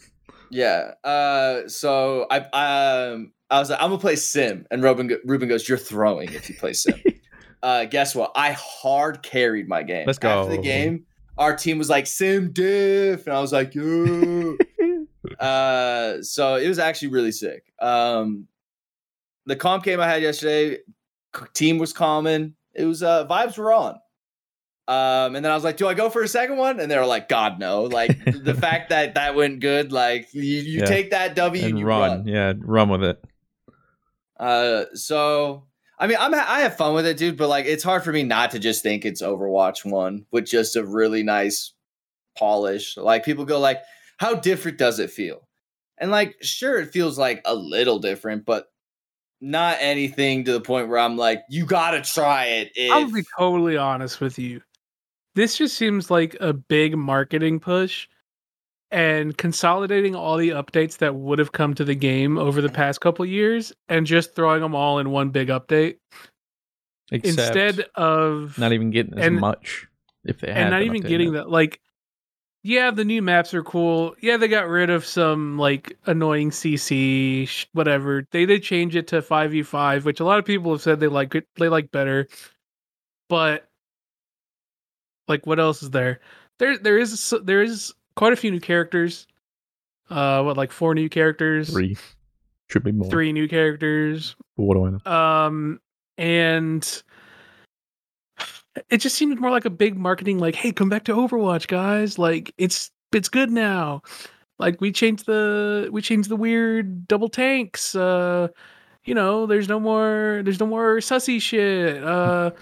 yeah. 0.50 0.92
Uh, 1.02 1.66
so 1.68 2.26
I, 2.30 2.38
um, 2.38 3.32
I 3.50 3.58
was 3.58 3.70
like, 3.70 3.80
"I'm 3.80 3.90
gonna 3.90 4.00
play 4.00 4.16
Sym," 4.16 4.66
and 4.70 4.82
Ruben, 4.82 5.10
Ruben 5.24 5.48
goes, 5.48 5.68
"You're 5.68 5.78
throwing 5.78 6.32
if 6.32 6.48
you 6.48 6.54
play 6.54 6.74
Sym." 6.74 7.00
uh, 7.62 7.86
guess 7.86 8.14
what? 8.14 8.32
I 8.36 8.52
hard 8.52 9.22
carried 9.22 9.68
my 9.68 9.82
game. 9.82 10.04
Let's 10.06 10.18
go. 10.18 10.28
After 10.28 10.56
the 10.56 10.62
game, 10.62 11.06
our 11.38 11.56
team 11.56 11.78
was 11.78 11.88
like 11.88 12.06
Sym 12.06 12.52
diff, 12.52 13.26
and 13.26 13.34
I 13.34 13.40
was 13.40 13.52
like, 13.52 13.74
"Yo." 13.74 14.56
Uh 15.42 16.22
so 16.22 16.56
it 16.56 16.68
was 16.68 16.78
actually 16.78 17.08
really 17.08 17.32
sick. 17.32 17.72
Um 17.80 18.46
the 19.46 19.56
comp 19.56 19.84
game 19.84 20.00
i 20.00 20.06
had 20.08 20.22
yesterday. 20.22 20.78
Team 21.54 21.78
was 21.78 21.92
common 21.92 22.54
it 22.74 22.84
was 22.84 23.02
uh 23.02 23.26
vibes 23.26 23.58
were 23.58 23.72
on. 23.72 23.94
Um 24.88 25.34
and 25.36 25.44
then 25.44 25.50
i 25.50 25.54
was 25.54 25.64
like 25.64 25.76
do 25.76 25.88
i 25.88 25.94
go 25.94 26.10
for 26.10 26.22
a 26.22 26.28
second 26.28 26.56
one? 26.58 26.78
And 26.80 26.90
they 26.90 26.96
were 26.96 27.06
like 27.06 27.28
god 27.28 27.58
no. 27.58 27.82
Like 27.84 28.16
the 28.44 28.54
fact 28.54 28.90
that 28.90 29.14
that 29.14 29.34
went 29.34 29.60
good 29.60 29.92
like 29.92 30.32
you, 30.32 30.42
you 30.42 30.78
Yeah. 30.80 30.84
take 30.86 31.10
that 31.10 31.34
w 31.34 31.60
and, 31.62 31.70
and 31.70 31.78
you 31.78 31.86
run. 31.86 32.10
run, 32.18 32.26
Yeah, 32.26 32.52
run 32.58 32.88
with 32.88 33.02
it. 33.02 33.22
uh 34.38 34.84
so 34.94 35.64
i 35.98 36.06
mean 36.06 36.16
i'm 36.20 36.34
i 36.34 36.60
have 36.60 36.76
fun 36.76 36.94
with 36.94 37.06
it 37.06 37.16
dude 37.16 37.36
but 37.36 37.48
like 37.48 37.66
it's 37.66 37.84
hard 37.84 38.02
for 38.02 38.12
me 38.12 38.22
not 38.22 38.50
to 38.52 38.58
just 38.58 38.82
think 38.82 39.04
it's 39.04 39.22
overwatch 39.22 39.84
one 39.84 40.26
with 40.30 40.46
just 40.46 40.76
a 40.76 40.84
really 40.84 41.22
nice 41.22 41.72
polish. 42.36 42.96
Like 42.96 43.24
people 43.26 43.44
go 43.44 43.60
like 43.60 43.82
how 44.22 44.36
different 44.36 44.78
does 44.78 45.00
it 45.00 45.10
feel 45.10 45.48
and 45.98 46.12
like 46.12 46.36
sure 46.42 46.78
it 46.78 46.92
feels 46.92 47.18
like 47.18 47.42
a 47.44 47.54
little 47.54 47.98
different 47.98 48.44
but 48.44 48.68
not 49.40 49.76
anything 49.80 50.44
to 50.44 50.52
the 50.52 50.60
point 50.60 50.88
where 50.88 51.00
i'm 51.00 51.16
like 51.16 51.42
you 51.48 51.66
gotta 51.66 52.00
try 52.00 52.44
it 52.44 52.70
if... 52.76 52.92
I'll 52.92 53.10
be 53.10 53.24
totally 53.36 53.76
honest 53.76 54.20
with 54.20 54.38
you. 54.38 54.62
This 55.34 55.56
just 55.56 55.76
seems 55.76 56.08
like 56.08 56.36
a 56.40 56.52
big 56.52 56.96
marketing 56.96 57.58
push 57.58 58.06
and 58.92 59.36
consolidating 59.36 60.14
all 60.14 60.36
the 60.36 60.50
updates 60.50 60.98
that 60.98 61.16
would 61.16 61.40
have 61.40 61.50
come 61.50 61.74
to 61.74 61.84
the 61.84 61.96
game 61.96 62.38
over 62.38 62.60
the 62.60 62.68
past 62.68 63.00
couple 63.00 63.26
years 63.26 63.72
and 63.88 64.06
just 64.06 64.36
throwing 64.36 64.60
them 64.60 64.76
all 64.76 65.00
in 65.00 65.10
one 65.10 65.30
big 65.30 65.48
update 65.48 65.96
Except 67.10 67.56
instead 67.56 67.86
of 67.96 68.56
not 68.56 68.72
even 68.72 68.90
getting 68.90 69.18
as 69.18 69.26
and- 69.26 69.40
much 69.40 69.88
if 70.24 70.38
they 70.38 70.52
had 70.52 70.58
and 70.58 70.70
not 70.70 70.82
even 70.82 71.00
getting 71.00 71.30
it. 71.30 71.32
that 71.32 71.50
like 71.50 71.80
yeah 72.62 72.90
the 72.90 73.04
new 73.04 73.20
maps 73.22 73.52
are 73.54 73.62
cool. 73.62 74.14
Yeah 74.20 74.36
they 74.36 74.48
got 74.48 74.68
rid 74.68 74.90
of 74.90 75.04
some 75.04 75.58
like 75.58 75.98
annoying 76.06 76.50
cc 76.50 77.46
sh- 77.48 77.66
whatever. 77.72 78.26
They 78.30 78.46
did 78.46 78.62
change 78.62 78.94
it 78.96 79.08
to 79.08 79.20
5v5 79.22 80.04
which 80.04 80.20
a 80.20 80.24
lot 80.24 80.38
of 80.38 80.44
people 80.44 80.72
have 80.72 80.82
said 80.82 81.00
they 81.00 81.08
like 81.08 81.34
it 81.34 81.46
they 81.56 81.68
like 81.68 81.90
better. 81.90 82.28
But 83.28 83.68
like 85.28 85.46
what 85.46 85.58
else 85.60 85.82
is 85.82 85.90
there? 85.90 86.20
There 86.58 86.78
there 86.78 86.98
is 86.98 87.34
there 87.42 87.62
is 87.62 87.92
quite 88.16 88.32
a 88.32 88.36
few 88.36 88.50
new 88.50 88.60
characters. 88.60 89.26
Uh 90.10 90.42
what 90.42 90.56
like 90.56 90.72
four 90.72 90.94
new 90.94 91.08
characters? 91.08 91.70
Three. 91.70 91.96
Should 92.70 92.84
be 92.84 92.92
more. 92.92 93.10
three 93.10 93.32
new 93.32 93.48
characters. 93.48 94.36
What 94.56 94.74
do 94.74 94.86
I 94.86 94.90
know? 94.90 95.12
um 95.12 95.80
and 96.18 97.02
it 98.88 98.98
just 98.98 99.16
seemed 99.16 99.38
more 99.40 99.50
like 99.50 99.64
a 99.64 99.70
big 99.70 99.98
marketing 99.98 100.38
like 100.38 100.54
hey 100.54 100.72
come 100.72 100.88
back 100.88 101.04
to 101.04 101.12
overwatch 101.12 101.68
guys. 101.68 102.18
Like 102.18 102.54
it's 102.58 102.90
it's 103.12 103.28
good 103.28 103.50
now. 103.50 104.02
Like 104.58 104.80
we 104.80 104.92
changed 104.92 105.26
the 105.26 105.88
we 105.92 106.02
changed 106.02 106.28
the 106.28 106.36
weird 106.36 107.08
double 107.08 107.28
tanks 107.28 107.94
uh 107.94 108.48
you 109.04 109.14
know 109.14 109.46
there's 109.46 109.68
no 109.68 109.80
more 109.80 110.42
there's 110.44 110.60
no 110.60 110.66
more 110.66 110.98
sussy 110.98 111.40
shit 111.40 112.02
uh 112.02 112.52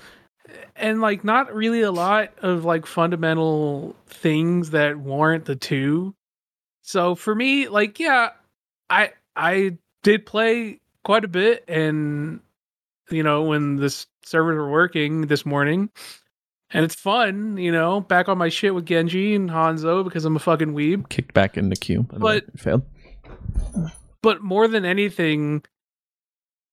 and 0.77 1.01
like 1.01 1.23
not 1.25 1.55
really 1.55 1.83
a 1.83 1.93
lot 1.93 2.31
of 2.39 2.65
like 2.65 2.87
fundamental 2.87 3.95
things 4.07 4.71
that 4.71 4.99
warrant 4.99 5.45
the 5.45 5.57
two. 5.57 6.15
So 6.83 7.15
for 7.15 7.35
me 7.35 7.69
like 7.69 8.01
yeah 8.01 8.31
i 8.89 9.11
i 9.37 9.77
did 10.03 10.27
play 10.27 10.81
quite 11.05 11.25
a 11.25 11.29
bit 11.29 11.65
and 11.69 12.41
you 13.11 13.23
know 13.23 13.43
when 13.43 13.77
the 13.77 13.91
servers 14.25 14.57
were 14.57 14.71
working 14.71 15.27
this 15.27 15.45
morning 15.47 15.91
and 16.71 16.85
it's 16.85 16.95
fun 16.95 17.57
you 17.57 17.73
know 17.73 18.01
back 18.01 18.29
on 18.29 18.39
my 18.39 18.49
shit 18.49 18.75
with 18.75 18.87
genji 18.87 19.35
and 19.35 19.51
hanzo 19.51 20.05
because 20.05 20.25
i'm 20.25 20.37
a 20.37 20.41
fucking 20.41 20.75
weeb 20.75 21.09
Kicked 21.09 21.35
back 21.35 21.57
in 21.57 21.69
the 21.69 21.77
queue. 21.77 22.03
by 22.05 22.19
the 22.19 22.25
way. 22.25 22.41
But- 22.41 22.61
failed. 22.61 22.83
but 24.23 24.43
more 24.43 24.69
than 24.69 24.85
anything 24.85 25.63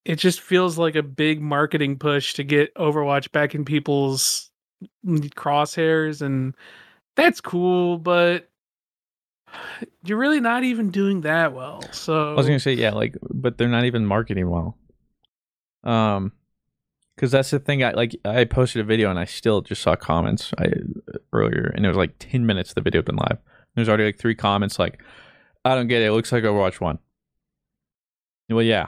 it 0.05 0.17
just 0.19 0.39
feels 0.39 0.77
like 0.77 0.95
a 0.95 1.03
big 1.03 1.41
marketing 1.41 1.97
push 1.97 2.33
to 2.35 2.43
get 2.43 2.73
overwatch 2.75 3.31
back 3.31 3.53
in 3.55 3.65
people's 3.65 4.49
crosshairs 5.05 6.21
and 6.21 6.55
that's 7.15 7.41
cool 7.41 7.97
but 7.97 8.47
you're 10.03 10.17
really 10.19 10.39
not 10.39 10.63
even 10.63 10.91
doing 10.91 11.21
that 11.21 11.53
well 11.53 11.81
so 11.91 12.31
I 12.33 12.35
was 12.35 12.45
gonna 12.45 12.59
say 12.59 12.73
yeah, 12.73 12.91
like, 12.91 13.15
but 13.21 13.57
they're 13.57 13.67
not 13.67 13.85
even 13.85 14.05
marketing 14.05 14.49
well. 14.49 14.77
Um, 15.83 16.31
because 17.15 17.31
that's 17.31 17.49
the 17.49 17.59
thing. 17.59 17.83
I 17.83 17.91
like 17.91 18.15
I 18.25 18.43
posted 18.45 18.79
a 18.81 18.83
video 18.83 19.09
and 19.09 19.17
I 19.17 19.25
still 19.25 19.61
just 19.61 19.81
saw 19.81 19.95
comments 19.95 20.53
I 20.59 20.67
earlier, 21.33 21.71
and 21.75 21.83
it 21.83 21.87
was 21.87 21.97
like 21.97 22.15
ten 22.19 22.45
minutes. 22.45 22.73
The 22.73 22.81
video 22.81 22.99
had 22.99 23.05
been 23.05 23.15
live. 23.15 23.39
There's 23.75 23.89
already 23.89 24.05
like 24.05 24.19
three 24.19 24.35
comments 24.35 24.77
like, 24.77 25.01
"I 25.65 25.73
don't 25.75 25.87
get 25.87 26.01
it. 26.01 26.05
It 26.07 26.11
looks 26.11 26.31
like 26.31 26.43
Overwatch 26.43 26.79
One." 26.79 26.99
Well, 28.49 28.61
yeah, 28.63 28.87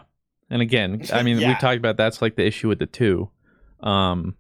and 0.50 0.62
again, 0.62 1.02
I 1.14 1.24
mean, 1.24 1.38
we 1.38 1.44
Yeah. 1.44 1.58
talked 1.58 1.78
about 1.78 1.98
that's 1.98 2.22
like 2.22 2.36
the 2.36 2.46
issue 2.46 2.68
with 2.68 2.80
the 2.80 2.86
two. 2.86 3.30
Um, 3.82 4.36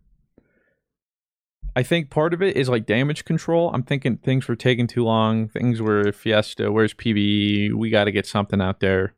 I 1.75 1.83
think 1.83 2.09
part 2.09 2.33
of 2.33 2.41
it 2.41 2.57
is 2.57 2.67
like 2.69 2.85
damage 2.85 3.25
control. 3.25 3.71
I'm 3.73 3.83
thinking 3.83 4.17
things 4.17 4.47
were 4.47 4.55
taking 4.55 4.85
too 4.87 5.03
long. 5.03 5.47
Things 5.47 5.81
were 5.81 6.11
Fiesta. 6.11 6.71
Where's 6.71 6.93
PvE? 6.93 7.73
We 7.73 7.89
got 7.89 8.05
to 8.05 8.11
get 8.11 8.25
something 8.25 8.59
out 8.61 8.79
there. 8.81 9.13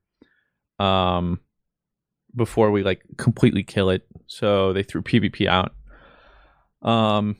Um, 0.79 1.39
before 2.35 2.71
we 2.71 2.83
like 2.83 3.01
completely 3.17 3.63
kill 3.63 3.89
it. 3.89 4.07
So 4.27 4.73
they 4.73 4.83
threw 4.83 5.01
PvP 5.01 5.47
out. 5.47 5.73
Um, 6.81 7.37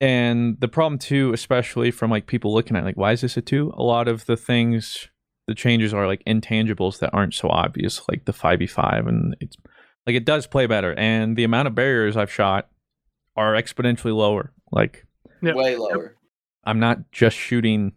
and 0.00 0.58
the 0.60 0.68
problem 0.68 0.98
too, 0.98 1.32
especially 1.32 1.90
from 1.90 2.10
like 2.10 2.26
people 2.26 2.54
looking 2.54 2.76
at 2.76 2.84
like, 2.84 2.96
why 2.96 3.12
is 3.12 3.20
this 3.20 3.36
a 3.36 3.42
two? 3.42 3.72
A 3.76 3.82
lot 3.82 4.08
of 4.08 4.26
the 4.26 4.36
things, 4.36 5.08
the 5.46 5.54
changes 5.54 5.92
are 5.92 6.06
like 6.06 6.24
intangibles 6.24 6.98
that 7.00 7.10
aren't 7.12 7.34
so 7.34 7.48
obvious, 7.48 8.02
like 8.08 8.24
the 8.24 8.32
five 8.32 8.60
v 8.60 8.66
five, 8.66 9.06
and 9.06 9.36
it's 9.40 9.56
like 10.06 10.16
it 10.16 10.24
does 10.24 10.46
play 10.46 10.66
better. 10.66 10.94
And 10.96 11.36
the 11.36 11.44
amount 11.44 11.68
of 11.68 11.74
barriers 11.74 12.16
I've 12.16 12.32
shot 12.32 12.68
are 13.36 13.54
exponentially 13.54 14.14
lower. 14.14 14.52
Like 14.72 15.06
Yep. 15.42 15.54
Way 15.54 15.76
lower. 15.76 16.16
I'm 16.64 16.80
not 16.80 17.10
just 17.12 17.36
shooting 17.36 17.92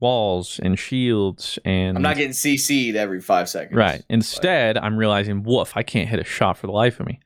walls 0.00 0.60
and 0.62 0.78
shields 0.78 1.58
and 1.64 1.96
I'm 1.96 2.02
not 2.02 2.16
getting 2.16 2.32
CC'd 2.32 2.96
every 2.96 3.20
five 3.20 3.48
seconds. 3.48 3.76
Right. 3.76 4.04
Instead, 4.08 4.76
I'm 4.76 4.96
realizing, 4.96 5.42
woof, 5.42 5.72
I 5.76 5.82
can't 5.82 6.08
hit 6.08 6.20
a 6.20 6.24
shot 6.24 6.58
for 6.58 6.66
the 6.66 6.72
life 6.72 7.00
of 7.00 7.06
me. 7.06 7.20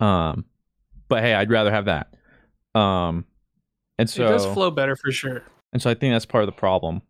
Um, 0.00 0.44
but 1.08 1.22
hey, 1.22 1.34
I'd 1.34 1.50
rather 1.50 1.70
have 1.70 1.86
that. 1.86 2.14
Um, 2.78 3.24
and 3.98 4.08
so 4.08 4.26
it 4.26 4.28
does 4.28 4.46
flow 4.46 4.70
better 4.70 4.96
for 4.96 5.12
sure. 5.12 5.42
and 5.72 5.80
so 5.80 5.90
I 5.90 5.94
think 5.94 6.14
that's 6.14 6.26
part 6.26 6.42
of 6.42 6.46
the 6.46 6.52
problem. 6.52 7.02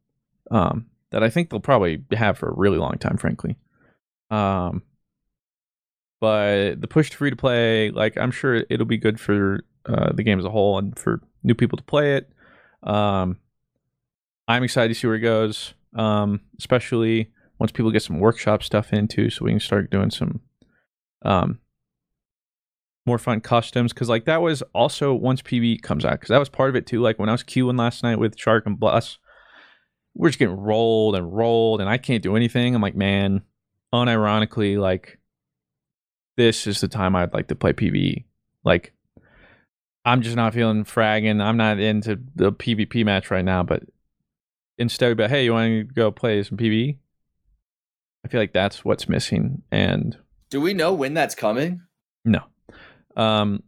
Um, 0.50 0.86
that 1.10 1.22
I 1.22 1.30
think 1.30 1.50
they'll 1.50 1.60
probably 1.60 2.02
have 2.12 2.38
for 2.38 2.48
a 2.48 2.54
really 2.54 2.78
long 2.78 2.98
time, 2.98 3.16
frankly. 3.16 3.56
Um, 4.30 4.82
but 6.20 6.80
the 6.80 6.88
push 6.88 7.10
to 7.10 7.16
free 7.16 7.30
to 7.30 7.36
play, 7.36 7.90
like 7.90 8.16
I'm 8.16 8.30
sure 8.30 8.64
it'll 8.70 8.86
be 8.86 8.96
good 8.96 9.20
for 9.20 9.60
uh, 9.86 10.12
the 10.12 10.22
game 10.22 10.38
as 10.38 10.44
a 10.44 10.50
whole 10.50 10.78
and 10.78 10.98
for 10.98 11.20
new 11.42 11.54
people 11.54 11.76
to 11.76 11.84
play 11.84 12.16
it. 12.16 12.30
Um, 12.82 13.38
I'm 14.52 14.64
excited 14.64 14.88
to 14.88 14.94
see 14.94 15.06
where 15.06 15.16
it 15.16 15.20
goes, 15.20 15.72
um, 15.96 16.42
especially 16.58 17.30
once 17.58 17.72
people 17.72 17.90
get 17.90 18.02
some 18.02 18.20
workshop 18.20 18.62
stuff 18.62 18.92
into, 18.92 19.30
so 19.30 19.46
we 19.46 19.50
can 19.50 19.60
start 19.60 19.90
doing 19.90 20.10
some 20.10 20.40
um, 21.24 21.58
more 23.06 23.18
fun 23.18 23.40
customs. 23.40 23.94
Because 23.94 24.10
like 24.10 24.26
that 24.26 24.42
was 24.42 24.62
also 24.74 25.14
once 25.14 25.40
PvE 25.40 25.80
comes 25.80 26.04
out, 26.04 26.12
because 26.12 26.28
that 26.28 26.38
was 26.38 26.50
part 26.50 26.68
of 26.68 26.76
it 26.76 26.86
too. 26.86 27.00
Like 27.00 27.18
when 27.18 27.30
I 27.30 27.32
was 27.32 27.42
queuing 27.42 27.78
last 27.78 28.02
night 28.02 28.18
with 28.18 28.38
Shark 28.38 28.66
and 28.66 28.78
Bless, 28.78 29.16
we're 30.14 30.28
just 30.28 30.38
getting 30.38 30.56
rolled 30.56 31.16
and 31.16 31.34
rolled, 31.34 31.80
and 31.80 31.88
I 31.88 31.96
can't 31.96 32.22
do 32.22 32.36
anything. 32.36 32.74
I'm 32.74 32.82
like, 32.82 32.94
man, 32.94 33.40
unironically, 33.94 34.78
like 34.78 35.18
this 36.36 36.66
is 36.66 36.82
the 36.82 36.88
time 36.88 37.16
I'd 37.16 37.32
like 37.32 37.48
to 37.48 37.54
play 37.54 37.72
PvE. 37.72 38.26
Like 38.64 38.92
I'm 40.04 40.20
just 40.20 40.36
not 40.36 40.52
feeling 40.52 40.84
fragging. 40.84 41.40
I'm 41.40 41.56
not 41.56 41.78
into 41.78 42.20
the 42.34 42.52
PvP 42.52 43.02
match 43.02 43.30
right 43.30 43.44
now, 43.44 43.62
but 43.62 43.84
instead, 44.82 45.16
but 45.16 45.30
hey, 45.30 45.44
you 45.44 45.52
want 45.52 45.68
to 45.68 45.84
go 45.84 46.10
play 46.10 46.42
some 46.42 46.58
PvE? 46.58 46.98
I 48.24 48.28
feel 48.28 48.40
like 48.40 48.52
that's 48.52 48.84
what's 48.84 49.08
missing, 49.08 49.62
and 49.72 50.16
Do 50.50 50.60
we 50.60 50.74
know 50.74 50.92
when 50.92 51.14
that's 51.14 51.34
coming? 51.34 51.80
no. 52.24 52.40
Um, 53.16 53.62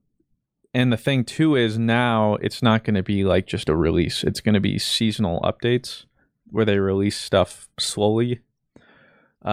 and 0.72 0.92
the 0.92 0.96
thing 0.96 1.24
too 1.24 1.54
is 1.54 1.78
now 1.78 2.34
it's 2.36 2.62
not 2.62 2.82
going 2.84 2.94
to 2.94 3.02
be 3.02 3.24
like 3.24 3.46
just 3.46 3.68
a 3.68 3.76
release. 3.76 4.24
It's 4.24 4.40
going 4.40 4.54
to 4.54 4.60
be 4.60 4.78
seasonal 4.78 5.40
updates 5.42 6.04
where 6.50 6.64
they 6.64 6.78
release 6.78 7.16
stuff 7.18 7.68
slowly. 7.78 8.40
Um, 9.42 9.52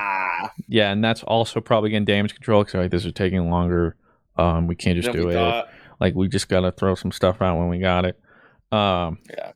ah, 0.00 0.50
yeah, 0.66 0.90
and 0.90 1.04
that's 1.04 1.22
also 1.22 1.60
probably 1.60 1.90
getting 1.90 2.04
damage 2.04 2.34
control 2.34 2.64
because 2.64 2.74
like 2.74 2.90
this 2.90 3.04
is 3.04 3.12
taking 3.12 3.48
longer. 3.50 3.96
Um, 4.36 4.66
we 4.66 4.74
can't 4.74 4.96
just 5.00 5.12
do 5.12 5.28
it. 5.28 5.34
thought. 5.34 5.68
Like 6.00 6.14
we 6.14 6.26
just 6.28 6.48
gotta 6.48 6.72
throw 6.72 6.94
some 6.96 7.12
stuff 7.12 7.40
out 7.40 7.58
when 7.58 7.68
we 7.68 7.78
got 7.78 8.04
it. 8.04 8.18
Um, 8.72 9.18
Yeah. 9.30 9.52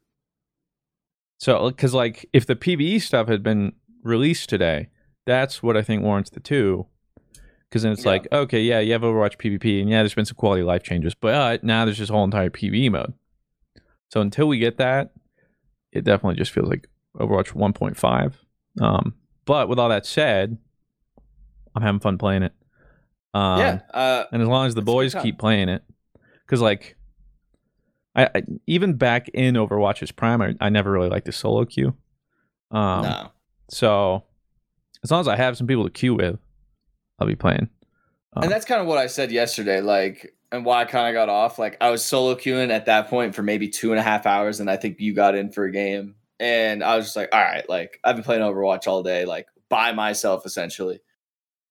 So, 1.42 1.70
because 1.70 1.92
like 1.92 2.24
if 2.32 2.46
the 2.46 2.54
PVE 2.54 3.02
stuff 3.02 3.26
had 3.26 3.42
been 3.42 3.72
released 4.04 4.48
today, 4.48 4.90
that's 5.26 5.60
what 5.60 5.76
I 5.76 5.82
think 5.82 6.04
warrants 6.04 6.30
the 6.30 6.38
two. 6.38 6.86
Because 7.68 7.82
then 7.82 7.90
it's 7.90 8.04
Yeah. 8.04 8.10
like, 8.12 8.28
okay, 8.30 8.62
yeah, 8.62 8.78
you 8.78 8.92
have 8.92 9.02
Overwatch 9.02 9.38
PvP, 9.38 9.80
and 9.80 9.90
yeah, 9.90 10.02
there's 10.02 10.14
been 10.14 10.24
some 10.24 10.36
quality 10.36 10.60
of 10.60 10.68
life 10.68 10.84
changes, 10.84 11.14
but 11.16 11.64
now 11.64 11.84
there's 11.84 11.98
this 11.98 12.10
whole 12.10 12.22
entire 12.22 12.48
PvE 12.48 12.92
mode. 12.92 13.12
So 14.10 14.20
until 14.20 14.46
we 14.46 14.58
get 14.58 14.76
that, 14.76 15.14
it 15.90 16.04
definitely 16.04 16.36
just 16.36 16.52
feels 16.52 16.68
like 16.68 16.86
Overwatch 17.16 17.54
1.5. 17.56 18.34
Um, 18.80 19.14
but 19.44 19.68
with 19.68 19.80
all 19.80 19.88
that 19.88 20.06
said, 20.06 20.58
I'm 21.74 21.82
having 21.82 21.98
fun 21.98 22.18
playing 22.18 22.44
it. 22.44 22.52
Um, 23.34 23.58
yeah. 23.58 23.80
Uh, 23.92 24.24
and 24.30 24.42
as 24.42 24.46
long 24.48 24.66
as 24.68 24.76
the 24.76 24.80
It's 24.80 24.84
a 24.84 24.86
good 24.86 24.92
boys 24.92 25.14
keep 25.16 25.38
playing 25.38 25.70
it, 25.70 25.82
because 26.46 26.60
like, 26.60 26.96
I, 28.14 28.24
I 28.34 28.42
even 28.66 28.94
back 28.94 29.28
in 29.30 29.54
Overwatch's 29.54 30.12
prime, 30.12 30.42
I, 30.42 30.54
I 30.60 30.68
never 30.68 30.90
really 30.90 31.08
liked 31.08 31.26
the 31.26 31.32
solo 31.32 31.64
queue. 31.64 31.94
Um, 32.70 33.02
no. 33.02 33.30
so 33.68 34.24
as 35.02 35.10
long 35.10 35.20
as 35.20 35.28
I 35.28 35.36
have 35.36 35.56
some 35.56 35.66
people 35.66 35.84
to 35.84 35.90
queue 35.90 36.14
with, 36.14 36.38
I'll 37.18 37.26
be 37.26 37.36
playing. 37.36 37.68
Um, 38.34 38.44
and 38.44 38.52
that's 38.52 38.64
kind 38.64 38.80
of 38.80 38.86
what 38.86 38.98
I 38.98 39.06
said 39.06 39.30
yesterday, 39.30 39.80
like, 39.80 40.34
and 40.50 40.64
why 40.64 40.82
I 40.82 40.84
kind 40.84 41.08
of 41.08 41.18
got 41.18 41.28
off. 41.28 41.58
Like, 41.58 41.76
I 41.80 41.90
was 41.90 42.04
solo 42.04 42.34
queuing 42.34 42.70
at 42.70 42.86
that 42.86 43.08
point 43.08 43.34
for 43.34 43.42
maybe 43.42 43.68
two 43.68 43.90
and 43.90 43.98
a 43.98 44.02
half 44.02 44.26
hours, 44.26 44.60
and 44.60 44.70
I 44.70 44.76
think 44.76 45.00
you 45.00 45.14
got 45.14 45.34
in 45.34 45.50
for 45.50 45.64
a 45.64 45.72
game, 45.72 46.14
and 46.40 46.82
I 46.82 46.96
was 46.96 47.06
just 47.06 47.16
like, 47.16 47.28
all 47.32 47.42
right, 47.42 47.68
like, 47.68 48.00
I've 48.04 48.16
been 48.16 48.24
playing 48.24 48.42
Overwatch 48.42 48.86
all 48.86 49.02
day, 49.02 49.26
like, 49.26 49.46
by 49.68 49.92
myself 49.92 50.44
essentially. 50.44 51.00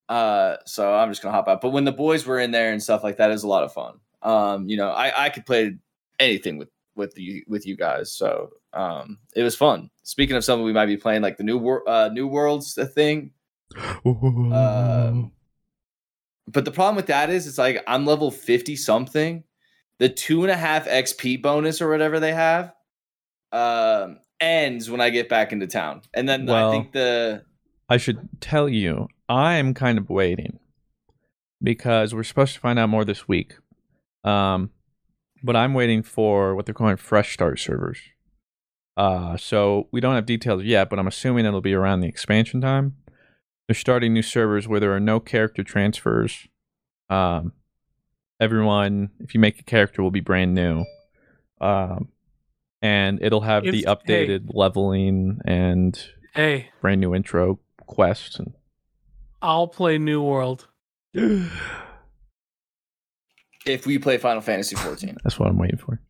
Uh, 0.10 0.58
so 0.66 0.94
I'm 0.94 1.10
just 1.10 1.22
gonna 1.22 1.34
hop 1.34 1.48
out. 1.48 1.62
But 1.62 1.70
when 1.70 1.86
the 1.86 1.92
boys 1.92 2.26
were 2.26 2.40
in 2.40 2.52
there 2.52 2.74
and 2.74 2.84
stuff 2.84 3.04
like 3.04 3.18
that, 3.18 3.30
it 3.30 3.34
was 3.34 3.44
a 3.44 3.48
lot 3.48 3.64
of 3.64 3.72
fun. 3.72 4.00
Um, 4.24 4.68
you 4.68 4.76
know, 4.76 4.90
I 4.90 5.26
I 5.26 5.30
could 5.30 5.46
play 5.46 5.78
anything 6.22 6.58
with 6.58 6.70
with 6.96 7.18
you 7.18 7.44
with 7.48 7.66
you 7.66 7.76
guys, 7.76 8.14
so 8.14 8.50
um, 8.74 9.18
it 9.36 9.44
was 9.44 9.56
fun. 9.56 9.90
Speaking 10.04 10.36
of 10.36 10.44
something 10.44 10.66
we 10.66 10.74
might 10.74 10.86
be 10.86 10.98
playing, 10.98 11.22
like 11.22 11.38
the 11.38 11.44
new 11.44 11.58
wor- 11.58 11.88
uh, 11.88 12.10
new 12.10 12.28
worlds 12.28 12.78
thing. 12.94 13.32
Um, 13.76 15.32
but 16.48 16.66
the 16.66 16.72
problem 16.72 16.96
with 16.96 17.08
that 17.08 17.30
is, 17.30 17.48
it's 17.48 17.58
like 17.58 17.84
I'm 17.88 18.06
level 18.06 18.32
50 18.32 18.76
something. 18.76 19.44
The 20.00 20.10
two 20.10 20.44
and 20.44 20.52
a 20.52 20.56
half 20.56 20.88
XP 20.88 21.42
bonus 21.42 21.82
or 21.82 21.90
whatever 21.90 22.20
they 22.20 22.34
have 22.34 22.74
um, 23.52 24.20
ends 24.40 24.90
when 24.90 25.00
I 25.00 25.10
get 25.10 25.30
back 25.30 25.52
into 25.52 25.68
town. 25.68 26.02
And 26.14 26.28
then 26.28 26.50
I 26.50 26.72
think 26.72 26.92
the. 26.94 27.44
I 27.88 27.98
should 27.98 28.30
tell 28.40 28.70
you, 28.70 29.10
I'm 29.28 29.74
kind 29.74 29.98
of 29.98 30.10
waiting 30.10 30.60
because 31.62 32.16
we're 32.16 32.24
supposed 32.24 32.54
to 32.54 32.60
find 32.60 32.80
out 32.80 32.90
more 32.90 33.06
this 33.06 33.28
week. 33.28 33.56
Um, 34.24 34.72
but 35.44 35.56
I'm 35.56 35.74
waiting 35.74 36.04
for 36.04 36.56
what 36.56 36.66
they're 36.66 36.74
calling 36.76 36.98
fresh 36.98 37.34
start 37.34 37.60
servers. 37.60 38.00
Uh, 38.98 39.38
so 39.38 39.88
we 39.92 40.02
don't 40.02 40.16
have 40.16 40.26
details 40.26 40.64
yet, 40.64 40.90
but 40.90 41.00
I'm 41.00 41.08
assuming 41.08 41.46
it'll 41.46 41.62
be 41.62 41.74
around 41.74 42.02
the 42.02 42.08
expansion 42.08 42.62
time. 42.62 42.98
They're 43.68 43.76
starting 43.76 44.14
new 44.14 44.22
servers 44.22 44.68
where 44.68 44.80
there 44.80 44.94
are 44.94 45.00
no 45.00 45.20
character 45.20 45.64
transfers. 45.64 46.48
Um, 47.10 47.54
everyone, 48.40 49.12
if 49.20 49.34
you 49.34 49.40
make 49.40 49.60
a 49.60 49.64
character, 49.64 50.04
will 50.04 50.12
be 50.12 50.20
brand 50.20 50.54
new. 50.54 50.86
Um, 51.62 52.10
and 52.82 53.22
it'll 53.22 53.42
have 53.42 53.64
the 53.64 53.70
If- 53.70 53.76
hey. 53.76 53.84
updated 53.86 54.50
leveling 54.54 55.40
and 55.46 55.98
Hey, 56.34 56.70
brand 56.82 57.02
new 57.02 57.14
intro 57.16 57.60
quests 57.86 58.40
and 58.40 58.54
I'll 59.42 59.68
play 59.68 59.98
New 59.98 60.22
World. 60.22 60.68
If 63.65 63.86
we 63.86 64.00
play 64.00 64.17
Final 64.17 64.41
Fantasy 64.41 64.76
14. 64.76 65.17
that's 65.24 65.38
what 65.39 65.50
I'm 65.50 65.58
waiting 65.58 65.78
for. 65.78 66.02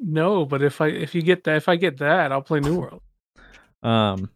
No, 0.00 0.44
but 0.44 0.62
if 0.62 0.80
I 0.80 0.88
if 0.88 1.14
you 1.14 1.22
get 1.22 1.44
that 1.44 1.56
if 1.56 1.68
I 1.68 1.76
get 1.76 1.98
that, 1.98 2.32
I'll 2.32 2.42
play 2.42 2.60
New 2.60 2.78
World. 2.78 3.02
Um, 3.82 4.30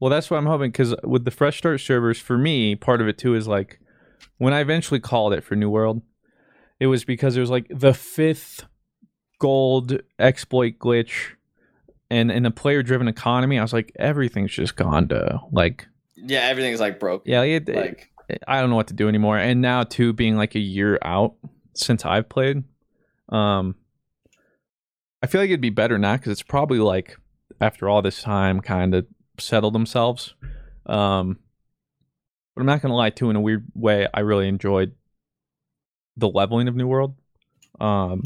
well, 0.00 0.10
that's 0.10 0.30
what 0.30 0.36
I'm 0.38 0.46
hoping 0.46 0.70
because 0.70 0.94
with 1.04 1.24
the 1.24 1.30
fresh 1.30 1.58
start 1.58 1.80
servers, 1.80 2.18
for 2.18 2.36
me, 2.36 2.74
part 2.76 3.00
of 3.00 3.08
it 3.08 3.18
too 3.18 3.34
is 3.34 3.46
like 3.48 3.80
when 4.38 4.52
I 4.52 4.60
eventually 4.60 5.00
called 5.00 5.32
it 5.32 5.42
for 5.44 5.54
New 5.56 5.70
World, 5.70 6.02
it 6.80 6.86
was 6.86 7.04
because 7.04 7.36
it 7.36 7.40
was 7.40 7.50
like 7.50 7.66
the 7.70 7.94
fifth 7.94 8.64
gold 9.38 10.00
exploit 10.18 10.78
glitch, 10.78 11.32
and 12.10 12.30
in 12.30 12.46
a 12.46 12.50
player 12.50 12.82
driven 12.82 13.08
economy, 13.08 13.58
I 13.58 13.62
was 13.62 13.72
like, 13.72 13.92
everything's 13.98 14.52
just 14.52 14.76
gone 14.76 15.08
to 15.08 15.40
like, 15.52 15.86
Yeah, 16.16 16.40
everything's 16.40 16.80
like 16.80 17.00
broke. 17.00 17.22
yeah, 17.26 17.42
it, 17.42 17.68
Like, 17.68 18.10
I 18.48 18.60
don't 18.60 18.70
know 18.70 18.76
what 18.76 18.88
to 18.88 18.94
do 18.94 19.08
anymore. 19.08 19.38
And 19.38 19.60
now 19.60 19.82
too, 19.82 20.12
being 20.12 20.36
like 20.36 20.54
a 20.54 20.60
year 20.60 20.98
out 21.02 21.34
since 21.76 22.04
I've 22.04 22.28
played, 22.28 22.64
um, 23.28 23.76
I 25.22 25.26
feel 25.26 25.40
like 25.40 25.48
it'd 25.48 25.60
be 25.60 25.70
better 25.70 25.98
now 25.98 26.16
because 26.16 26.32
it's 26.32 26.42
probably 26.42 26.78
like 26.78 27.16
after 27.60 27.88
all 27.88 28.02
this 28.02 28.22
time, 28.22 28.60
kind 28.60 28.94
of 28.94 29.06
settled 29.38 29.74
themselves. 29.74 30.34
Um, 30.86 31.38
but 32.54 32.60
I'm 32.60 32.66
not 32.66 32.82
gonna 32.82 32.96
lie, 32.96 33.10
too. 33.10 33.30
In 33.30 33.36
a 33.36 33.40
weird 33.40 33.66
way, 33.74 34.06
I 34.12 34.20
really 34.20 34.48
enjoyed 34.48 34.92
the 36.16 36.28
leveling 36.28 36.68
of 36.68 36.76
New 36.76 36.86
World. 36.86 37.14
Um, 37.80 38.24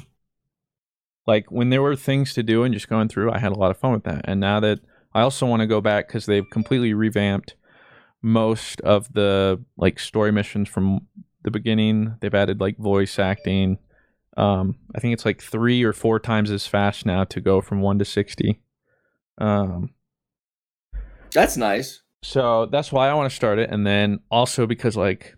like 1.27 1.51
when 1.51 1.71
there 1.71 1.83
were 1.83 1.97
things 1.97 2.35
to 2.35 2.43
do 2.43 2.63
and 2.63 2.75
just 2.75 2.89
going 2.89 3.09
through, 3.09 3.33
I 3.33 3.39
had 3.39 3.53
a 3.53 3.59
lot 3.59 3.71
of 3.71 3.79
fun 3.79 3.93
with 3.93 4.05
that. 4.05 4.23
And 4.25 4.41
now 4.41 4.61
that 4.61 4.81
I 5.15 5.23
also 5.23 5.47
want 5.47 5.61
to 5.61 5.67
go 5.67 5.81
back 5.81 6.07
because 6.09 6.27
they've 6.27 6.49
completely 6.51 6.95
revamped 6.95 7.55
most 8.23 8.81
of 8.83 9.13
the 9.13 9.63
like 9.77 9.99
story 9.99 10.31
missions 10.31 10.69
from 10.69 11.07
the 11.43 11.51
beginning. 11.51 12.17
They've 12.21 12.35
added 12.35 12.61
like 12.61 12.77
voice 12.79 13.19
acting. 13.19 13.79
Um, 14.37 14.77
I 14.95 15.01
think 15.01 15.13
it's 15.15 15.25
like 15.25 15.43
three 15.43 15.83
or 15.83 15.93
four 15.93 16.21
times 16.21 16.51
as 16.51 16.67
fast 16.67 17.05
now 17.05 17.25
to 17.25 17.41
go 17.41 17.61
from 17.61 17.81
one 17.81 17.99
to 17.99 18.05
sixty. 18.05 18.61
Um, 19.39 19.91
That's 21.33 21.57
nice. 21.57 22.03
so 22.23 22.67
that's 22.67 22.93
why 22.93 23.09
I 23.09 23.15
want 23.15 23.31
to 23.31 23.35
start 23.37 23.59
it, 23.59 23.71
and 23.71 23.87
then 23.87 24.21
also 24.31 24.67
because 24.67 24.97
like 24.97 25.37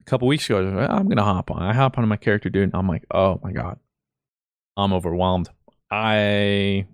a 0.00 0.04
couple 0.04 0.28
weeks 0.28 0.46
ago, 0.46 0.58
I 0.58 0.60
was 0.62 0.74
like, 0.74 0.90
I'm 0.90 1.08
gonna 1.08 1.24
hop 1.24 1.50
on. 1.50 1.62
I 1.62 1.72
hop 1.72 1.96
onto 1.98 2.08
my 2.08 2.16
character, 2.16 2.50
dude. 2.50 2.64
And 2.64 2.74
I'm 2.74 2.88
like, 2.88 3.04
oh 3.10 3.40
my 3.42 3.52
god, 3.52 3.78
I'm 4.76 4.92
overwhelmed. 4.92 5.48
I 5.90 6.86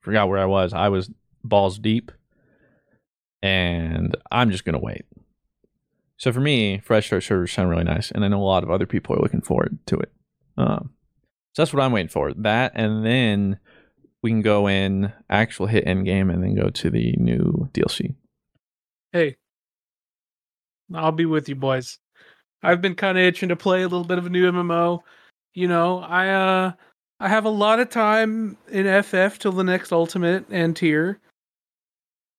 forgot 0.00 0.28
where 0.28 0.38
I 0.38 0.46
was. 0.46 0.72
I 0.72 0.88
was 0.88 1.10
balls 1.44 1.78
deep, 1.78 2.12
and 3.42 4.16
I'm 4.30 4.50
just 4.50 4.64
gonna 4.64 4.78
wait. 4.80 5.04
So 6.22 6.32
for 6.32 6.38
me, 6.38 6.78
fresh 6.78 7.06
start 7.06 7.24
servers 7.24 7.50
sound 7.50 7.68
really 7.68 7.82
nice, 7.82 8.12
and 8.12 8.24
I 8.24 8.28
know 8.28 8.40
a 8.40 8.44
lot 8.44 8.62
of 8.62 8.70
other 8.70 8.86
people 8.86 9.16
are 9.16 9.20
looking 9.20 9.40
forward 9.40 9.76
to 9.86 9.98
it. 9.98 10.12
Um, 10.56 10.90
so 11.52 11.62
that's 11.62 11.74
what 11.74 11.82
I'm 11.82 11.90
waiting 11.90 12.10
for. 12.10 12.32
That, 12.32 12.70
and 12.76 13.04
then 13.04 13.58
we 14.22 14.30
can 14.30 14.40
go 14.40 14.68
in 14.68 15.12
actual 15.28 15.66
hit 15.66 15.84
end 15.84 16.04
game, 16.04 16.30
and 16.30 16.40
then 16.40 16.54
go 16.54 16.68
to 16.68 16.90
the 16.90 17.16
new 17.18 17.68
DLC. 17.72 18.14
Hey, 19.10 19.34
I'll 20.94 21.10
be 21.10 21.26
with 21.26 21.48
you, 21.48 21.56
boys. 21.56 21.98
I've 22.62 22.80
been 22.80 22.94
kind 22.94 23.18
of 23.18 23.24
itching 23.24 23.48
to 23.48 23.56
play 23.56 23.82
a 23.82 23.88
little 23.88 24.04
bit 24.04 24.18
of 24.18 24.26
a 24.26 24.30
new 24.30 24.48
MMO. 24.48 25.00
You 25.54 25.66
know, 25.66 25.98
I 25.98 26.28
uh, 26.28 26.72
I 27.18 27.28
have 27.30 27.46
a 27.46 27.50
lot 27.50 27.80
of 27.80 27.90
time 27.90 28.56
in 28.70 29.02
FF 29.02 29.40
till 29.40 29.50
the 29.50 29.64
next 29.64 29.90
Ultimate 29.90 30.44
and 30.50 30.76
tier. 30.76 31.18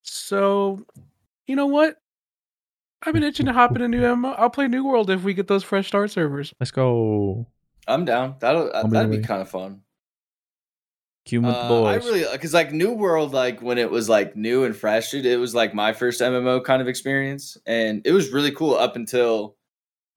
So, 0.03 0.85
you 1.47 1.57
know 1.57 1.67
what? 1.67 1.97
I've 3.05 3.13
been 3.13 3.23
itching 3.23 3.47
to 3.47 3.53
hop 3.53 3.75
in 3.75 3.81
a 3.81 3.87
new 3.87 4.01
MMO. 4.01 4.35
I'll 4.37 4.49
play 4.49 4.67
New 4.67 4.85
World 4.85 5.09
if 5.09 5.23
we 5.23 5.33
get 5.33 5.47
those 5.47 5.63
fresh 5.63 5.87
start 5.87 6.11
servers. 6.11 6.53
Let's 6.59 6.71
go. 6.71 7.47
I'm 7.87 8.05
down. 8.05 8.35
That'll 8.39 8.71
I'll 8.73 8.85
be 8.85 8.91
that'd 8.91 9.11
be 9.11 9.19
kind 9.19 9.41
of 9.41 9.49
fun. 9.49 9.81
Cue 11.25 11.41
with 11.41 11.53
the 11.53 11.59
Uh, 11.59 11.83
I 11.83 11.95
really 11.95 12.25
because 12.31 12.53
like 12.53 12.71
New 12.71 12.93
World, 12.93 13.33
like 13.33 13.61
when 13.61 13.77
it 13.77 13.91
was 13.91 14.07
like 14.07 14.35
new 14.35 14.63
and 14.63 14.75
fresh, 14.75 15.11
dude, 15.11 15.25
it 15.25 15.37
was 15.37 15.53
like 15.53 15.73
my 15.73 15.93
first 15.93 16.21
MMO 16.21 16.63
kind 16.63 16.81
of 16.81 16.87
experience, 16.87 17.57
and 17.65 18.01
it 18.05 18.11
was 18.11 18.31
really 18.31 18.51
cool 18.51 18.75
up 18.75 18.95
until 18.95 19.55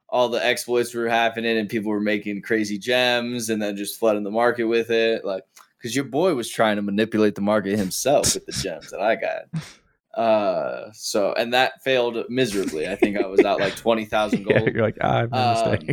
all 0.08 0.28
the 0.28 0.44
exploits 0.44 0.94
were 0.94 1.08
happening 1.08 1.58
and 1.58 1.68
people 1.68 1.90
were 1.90 2.00
making 2.00 2.40
crazy 2.40 2.78
gems 2.78 3.50
and 3.50 3.60
then 3.60 3.76
just 3.76 3.98
flooding 3.98 4.22
the 4.22 4.30
market 4.30 4.64
with 4.64 4.90
it, 4.90 5.24
like 5.24 5.42
because 5.78 5.94
your 5.94 6.04
boy 6.04 6.34
was 6.34 6.48
trying 6.48 6.76
to 6.76 6.82
manipulate 6.82 7.34
the 7.34 7.40
market 7.40 7.76
himself 7.76 8.34
with 8.34 8.46
the 8.46 8.52
gems 8.52 8.90
that 8.90 9.00
I 9.00 9.16
got. 9.16 9.42
Uh, 10.16 10.90
so 10.92 11.32
and 11.34 11.52
that 11.52 11.82
failed 11.84 12.16
miserably. 12.30 12.88
I 12.88 12.96
think 12.96 13.16
I 13.18 13.26
was 13.26 13.44
out 13.44 13.60
like 13.60 13.76
twenty 13.76 14.04
thousand 14.06 14.46
Yeah, 14.48 14.58
gold. 14.60 14.72
you're 14.74 14.82
like, 14.82 14.96
I 15.02 15.22
made 15.26 15.32
a 15.32 15.56
Um. 15.70 15.88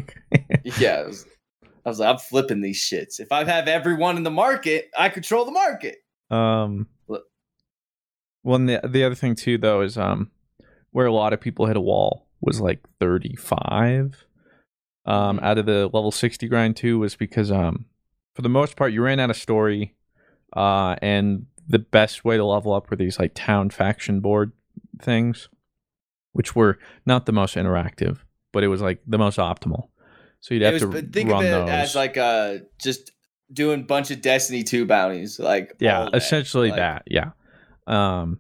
Yeah, 0.80 1.04
was- 1.06 1.26
I 1.86 1.90
was 1.90 2.00
like, 2.00 2.10
I'm 2.10 2.18
flipping 2.18 2.62
these 2.62 2.80
shits. 2.82 3.20
If 3.20 3.34
I 3.34 3.44
have 3.44 3.68
everyone 3.68 4.16
in 4.16 4.24
the 4.24 4.32
market, 4.32 4.90
I 4.98 5.10
control 5.10 5.44
the 5.44 5.52
market. 5.52 5.98
um, 6.32 6.88
Look. 7.10 7.26
well, 8.44 8.56
and 8.56 8.70
the 8.70 8.80
the 8.88 9.04
other 9.04 9.16
thing 9.16 9.36
too, 9.36 9.58
though, 9.58 9.82
is 9.82 9.98
um, 9.98 10.32
where 10.92 11.06
a 11.08 11.12
lot 11.14 11.34
of 11.34 11.42
people 11.42 11.66
hit 11.66 11.76
a 11.76 11.82
wall 11.82 12.26
was 12.40 12.62
like 12.62 12.80
35. 13.02 14.26
Um, 15.06 15.38
Mhm. 15.40 15.44
out 15.44 15.58
of 15.58 15.66
the 15.66 15.86
level 15.92 16.12
60 16.12 16.48
grind 16.48 16.78
too 16.78 17.00
was 17.00 17.18
because 17.18 17.52
um, 17.52 17.86
for 18.36 18.42
the 18.42 18.48
most 18.50 18.78
part, 18.78 18.94
you 18.94 19.02
ran 19.04 19.20
out 19.20 19.30
of 19.30 19.36
story, 19.36 19.94
uh, 20.56 20.96
and 21.02 21.48
the 21.68 21.80
best 21.80 22.26
way 22.26 22.38
to 22.38 22.46
level 22.46 22.74
up 22.74 22.90
were 22.90 22.98
these 22.98 23.20
like 23.20 23.32
town 23.34 23.70
faction 23.70 24.20
board 24.20 24.52
things, 25.02 25.50
which 26.34 26.56
were 26.56 26.80
not 27.06 27.26
the 27.26 27.32
most 27.32 27.56
interactive, 27.56 28.20
but 28.52 28.64
it 28.64 28.68
was 28.68 28.82
like 28.82 29.02
the 29.08 29.18
most 29.18 29.38
optimal. 29.38 29.90
So 30.42 30.54
you'd 30.54 30.64
have 30.64 30.74
was, 30.74 30.82
to 30.82 31.02
think 31.02 31.32
of 31.32 31.42
it 31.42 31.52
those. 31.52 31.70
as 31.70 31.96
like 31.96 32.18
uh 32.18 32.58
just 32.78 33.12
doing 33.52 33.82
a 33.82 33.84
bunch 33.84 34.12
of 34.12 34.22
Destiny 34.22 34.64
2 34.64 34.86
bounties. 34.86 35.40
Like 35.40 35.76
yeah 35.80 36.10
essentially 36.14 36.70
Like, 36.70 36.78
that 36.78 37.04
yeah 37.08 37.32
um 37.88 38.40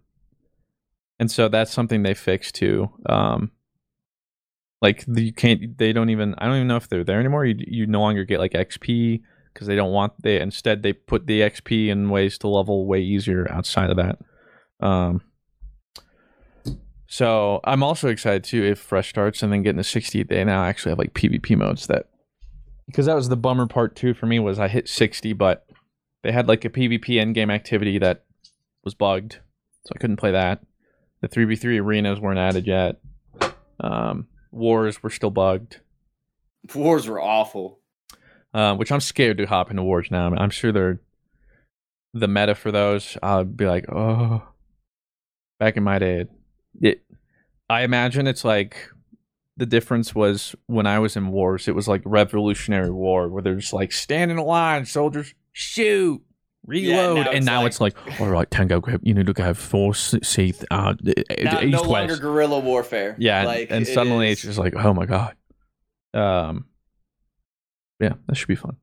and 1.19 1.29
so 1.29 1.47
that's 1.47 1.71
something 1.71 2.03
they 2.03 2.13
fixed 2.13 2.55
too 2.55 2.89
um 3.07 3.51
like 4.81 5.05
the, 5.07 5.23
you 5.23 5.33
can't 5.33 5.77
they 5.77 5.93
don't 5.93 6.09
even 6.09 6.35
i 6.37 6.45
don't 6.45 6.55
even 6.55 6.67
know 6.67 6.77
if 6.77 6.87
they're 6.87 7.03
there 7.03 7.19
anymore 7.19 7.45
you, 7.45 7.55
you 7.59 7.87
no 7.87 7.99
longer 7.99 8.23
get 8.25 8.39
like 8.39 8.53
xp 8.53 9.21
because 9.53 9.67
they 9.67 9.75
don't 9.75 9.91
want 9.91 10.13
they 10.21 10.39
instead 10.39 10.83
they 10.83 10.93
put 10.93 11.27
the 11.27 11.41
xp 11.41 11.87
in 11.87 12.09
ways 12.09 12.37
to 12.37 12.47
level 12.47 12.85
way 12.85 12.99
easier 12.99 13.49
outside 13.51 13.89
of 13.89 13.97
that 13.97 14.17
um 14.79 15.21
so 17.07 17.59
i'm 17.63 17.83
also 17.83 18.09
excited 18.09 18.43
too 18.43 18.63
if 18.63 18.79
fresh 18.79 19.09
starts 19.09 19.43
and 19.43 19.51
then 19.53 19.63
getting 19.63 19.77
to 19.77 19.83
60 19.83 20.23
they 20.23 20.43
now 20.43 20.63
actually 20.63 20.91
have 20.91 20.99
like 20.99 21.13
pvp 21.13 21.55
modes 21.57 21.87
that 21.87 22.07
because 22.87 23.05
that 23.05 23.15
was 23.15 23.29
the 23.29 23.37
bummer 23.37 23.67
part 23.67 23.95
too 23.95 24.13
for 24.13 24.25
me 24.25 24.39
was 24.39 24.59
i 24.59 24.67
hit 24.67 24.89
60 24.89 25.33
but 25.33 25.65
they 26.23 26.31
had 26.31 26.47
like 26.47 26.65
a 26.65 26.69
PvP 26.69 27.09
endgame 27.09 27.53
activity 27.53 27.99
that 27.99 28.23
was 28.83 28.95
bugged, 28.95 29.39
so 29.85 29.93
I 29.95 29.99
couldn't 29.99 30.17
play 30.17 30.31
that. 30.31 30.61
The 31.21 31.29
3v3 31.29 31.81
arenas 31.81 32.19
weren't 32.19 32.39
added 32.39 32.65
yet. 32.65 32.99
Um, 33.79 34.27
wars 34.51 35.03
were 35.03 35.09
still 35.09 35.29
bugged, 35.29 35.81
Wars 36.73 37.07
were 37.07 37.21
awful. 37.21 37.79
Uh, 38.53 38.75
which 38.75 38.91
I'm 38.91 38.99
scared 39.01 39.37
to 39.37 39.45
hop 39.45 39.69
into 39.71 39.83
wars 39.83 40.09
now. 40.11 40.33
I'm 40.33 40.49
sure 40.49 40.71
they're 40.71 40.99
the 42.13 42.27
meta 42.27 42.55
for 42.55 42.71
those. 42.71 43.17
I'll 43.23 43.43
be 43.43 43.65
like, 43.65 43.85
oh, 43.91 44.43
back 45.59 45.77
in 45.77 45.83
my 45.83 45.99
day, 45.99 46.25
it. 46.81 47.01
I 47.69 47.83
imagine 47.83 48.27
it's 48.27 48.43
like 48.45 48.89
the 49.57 49.65
difference 49.65 50.13
was 50.13 50.55
when 50.67 50.85
I 50.85 50.99
was 50.99 51.15
in 51.15 51.29
wars. 51.29 51.67
It 51.67 51.75
was 51.75 51.87
like 51.87 52.01
Revolutionary 52.05 52.91
War, 52.91 53.29
where 53.29 53.41
they're 53.41 53.55
just 53.55 53.73
like 53.73 53.91
stand 53.91 54.31
in 54.31 54.37
a 54.37 54.43
line, 54.43 54.85
soldiers, 54.85 55.33
shoot, 55.53 56.21
reload, 56.67 57.25
now 57.25 57.31
and 57.31 57.45
now 57.45 57.59
like- 57.61 57.67
it's 57.67 57.81
like, 57.81 58.19
all 58.21 58.27
right, 58.29 58.49
Tango, 58.51 58.79
grab, 58.79 58.99
you 59.03 59.13
need 59.13 59.25
to 59.27 59.33
go 59.33 59.53
force 59.53 60.13
see 60.23 60.53
uh, 60.69 60.93
Now, 61.01 61.61
east 61.61 61.71
no 61.71 61.81
longer 61.83 61.89
west. 62.13 62.21
guerrilla 62.21 62.59
warfare. 62.59 63.15
Yeah, 63.17 63.43
like 63.45 63.71
and 63.71 63.87
it 63.87 63.93
suddenly 63.93 64.27
is- 64.27 64.33
it's 64.33 64.41
just 64.43 64.59
like, 64.59 64.75
oh 64.75 64.93
my 64.93 65.05
god. 65.05 65.35
Um, 66.13 66.65
yeah, 68.03 68.13
that 68.27 68.35
should 68.35 68.47
be 68.47 68.55
fun. 68.55 68.77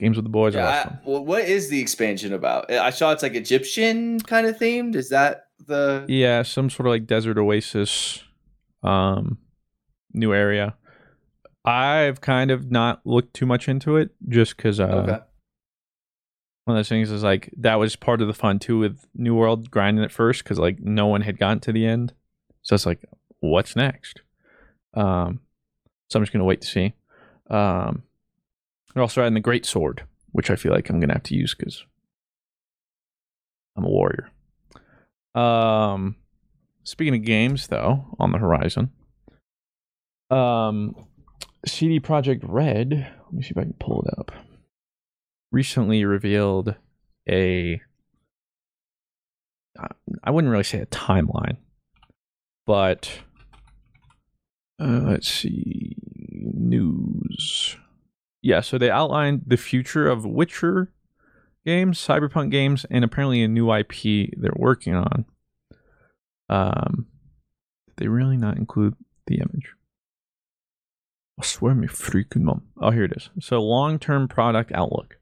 Games 0.00 0.16
with 0.16 0.24
the 0.24 0.30
boys 0.30 0.54
Yeah, 0.54 0.68
I- 0.68 0.82
fun. 0.84 0.98
well, 1.04 1.24
what 1.24 1.44
is 1.44 1.68
the 1.68 1.80
expansion 1.80 2.32
about? 2.32 2.70
I 2.70 2.90
saw 2.90 3.12
it's 3.12 3.22
like 3.22 3.34
Egyptian 3.34 4.20
kind 4.20 4.46
of 4.46 4.58
themed. 4.58 4.94
Is 4.96 5.08
that 5.10 5.46
the? 5.66 6.04
Yeah, 6.08 6.42
some 6.42 6.68
sort 6.70 6.86
of 6.86 6.90
like 6.92 7.06
desert 7.06 7.38
oasis, 7.38 8.22
um, 8.82 9.38
new 10.12 10.32
area. 10.34 10.76
I've 11.64 12.20
kind 12.20 12.50
of 12.50 12.70
not 12.70 13.00
looked 13.06 13.34
too 13.34 13.46
much 13.46 13.68
into 13.68 13.96
it 13.96 14.10
just 14.28 14.56
because 14.56 14.78
uh, 14.80 14.84
okay. 14.84 15.18
one 16.64 16.76
of 16.76 16.78
those 16.78 16.88
things 16.90 17.10
is 17.10 17.22
like 17.22 17.50
that 17.56 17.76
was 17.76 17.96
part 17.96 18.20
of 18.20 18.26
the 18.26 18.34
fun 18.34 18.58
too 18.58 18.78
with 18.78 19.06
New 19.14 19.34
World 19.34 19.70
grinding 19.70 20.04
at 20.04 20.12
first 20.12 20.44
because 20.44 20.58
like 20.58 20.80
no 20.80 21.06
one 21.06 21.22
had 21.22 21.38
gotten 21.38 21.60
to 21.60 21.72
the 21.72 21.86
end, 21.86 22.12
so 22.62 22.74
it's 22.74 22.84
like 22.84 23.02
what's 23.40 23.74
next. 23.76 24.20
Um, 24.92 25.40
so 26.10 26.18
I'm 26.18 26.22
just 26.22 26.32
gonna 26.32 26.44
wait 26.44 26.60
to 26.60 26.68
see. 26.68 26.92
Um, 27.50 28.02
they're 28.92 29.02
also 29.02 29.20
adding 29.22 29.34
the 29.34 29.40
Great 29.40 29.66
Sword, 29.66 30.04
which 30.32 30.50
I 30.50 30.56
feel 30.56 30.72
like 30.72 30.88
I'm 30.88 31.00
gonna 31.00 31.14
have 31.14 31.22
to 31.24 31.34
use 31.34 31.54
because 31.54 31.84
I'm 33.76 33.84
a 33.84 33.88
warrior. 33.88 34.30
Um, 35.34 36.16
speaking 36.84 37.14
of 37.14 37.24
games 37.24 37.66
though, 37.66 38.16
on 38.18 38.32
the 38.32 38.38
horizon, 38.38 38.92
um, 40.30 40.94
CD 41.66 42.00
Projekt 42.00 42.40
Red. 42.42 43.12
Let 43.24 43.32
me 43.32 43.42
see 43.42 43.50
if 43.50 43.58
I 43.58 43.62
can 43.62 43.74
pull 43.74 44.02
it 44.02 44.18
up 44.18 44.32
recently 45.54 46.04
revealed 46.04 46.74
a. 47.28 47.80
I 50.22 50.30
wouldn't 50.30 50.50
really 50.50 50.64
say 50.64 50.80
a 50.80 50.86
timeline, 50.86 51.56
but 52.66 53.20
uh, 54.80 55.00
let's 55.04 55.28
see 55.28 55.96
news. 56.52 57.76
Yeah, 58.42 58.60
so 58.60 58.76
they 58.76 58.90
outlined 58.90 59.44
the 59.46 59.56
future 59.56 60.08
of 60.08 60.26
Witcher 60.26 60.92
games, 61.64 61.98
Cyberpunk 61.98 62.50
games, 62.50 62.84
and 62.90 63.04
apparently 63.04 63.42
a 63.42 63.48
new 63.48 63.72
IP 63.72 64.30
they're 64.36 64.52
working 64.54 64.94
on. 64.94 65.24
Um, 66.48 67.06
did 67.86 67.96
they 67.96 68.08
really 68.08 68.36
not 68.36 68.58
include 68.58 68.96
the 69.26 69.36
image? 69.36 69.72
I 71.40 71.44
swear 71.44 71.74
me 71.74 71.88
freaking 71.88 72.42
mom. 72.42 72.62
Oh, 72.80 72.90
here 72.90 73.04
it 73.04 73.12
is. 73.16 73.30
So 73.40 73.62
long-term 73.62 74.28
product 74.28 74.70
outlook. 74.72 75.16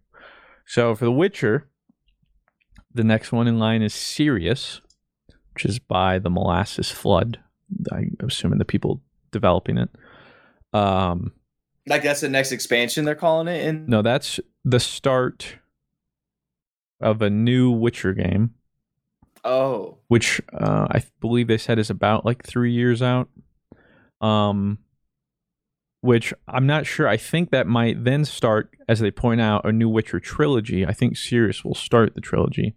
So 0.66 0.94
for 0.94 1.04
The 1.04 1.12
Witcher, 1.12 1.68
the 2.92 3.04
next 3.04 3.32
one 3.32 3.48
in 3.48 3.58
line 3.58 3.82
is 3.82 3.94
Sirius, 3.94 4.80
which 5.54 5.64
is 5.64 5.78
by 5.78 6.18
the 6.18 6.30
Molasses 6.30 6.90
Flood. 6.90 7.38
I'm 7.90 8.16
assuming 8.20 8.58
the 8.58 8.64
people 8.64 9.02
developing 9.30 9.78
it. 9.78 9.90
Um, 10.72 11.32
Like 11.86 12.02
that's 12.02 12.20
the 12.20 12.28
next 12.28 12.52
expansion 12.52 13.04
they're 13.04 13.14
calling 13.14 13.48
it. 13.48 13.66
In 13.66 13.86
No, 13.86 14.02
that's 14.02 14.40
the 14.64 14.80
start 14.80 15.56
of 17.00 17.20
a 17.20 17.30
new 17.30 17.70
Witcher 17.70 18.14
game, 18.14 18.54
oh, 19.44 19.98
which 20.08 20.40
uh, 20.52 20.86
I 20.90 21.02
believe 21.20 21.48
they 21.48 21.58
said 21.58 21.78
is 21.78 21.90
about 21.90 22.24
like 22.24 22.44
three 22.44 22.72
years 22.72 23.02
out. 23.02 23.28
Um, 24.20 24.78
which 26.00 26.34
I'm 26.48 26.66
not 26.66 26.86
sure. 26.86 27.08
I 27.08 27.16
think 27.16 27.50
that 27.50 27.66
might 27.66 28.04
then 28.04 28.24
start, 28.24 28.76
as 28.88 29.00
they 29.00 29.10
point 29.10 29.40
out, 29.40 29.64
a 29.64 29.72
new 29.72 29.88
Witcher 29.88 30.20
trilogy. 30.20 30.84
I 30.86 30.92
think 30.92 31.16
Sirius 31.16 31.64
will 31.64 31.74
start 31.74 32.14
the 32.14 32.20
trilogy. 32.20 32.76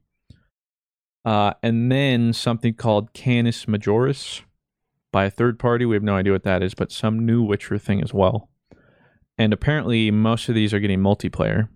Uh, 1.24 1.54
and 1.64 1.92
then 1.92 2.34
something 2.34 2.76
called 2.76 3.14
Canis 3.14 3.66
Majoris 3.66 4.42
by 5.16 5.24
a 5.24 5.32
third 5.32 5.58
party. 5.58 5.86
We 5.86 5.96
have 5.96 6.04
no 6.04 6.18
idea 6.18 6.34
what 6.34 6.44
that 6.44 6.62
is, 6.62 6.74
but 6.74 6.92
some 6.92 7.26
new 7.26 7.42
Witcher 7.42 7.78
thing 7.78 8.04
as 8.04 8.14
well. 8.14 8.50
And 9.38 9.54
apparently, 9.54 10.12
most 10.12 10.50
of 10.50 10.56
these 10.56 10.74
are 10.74 10.80
getting 10.82 11.00
multiplayer. 11.00 11.70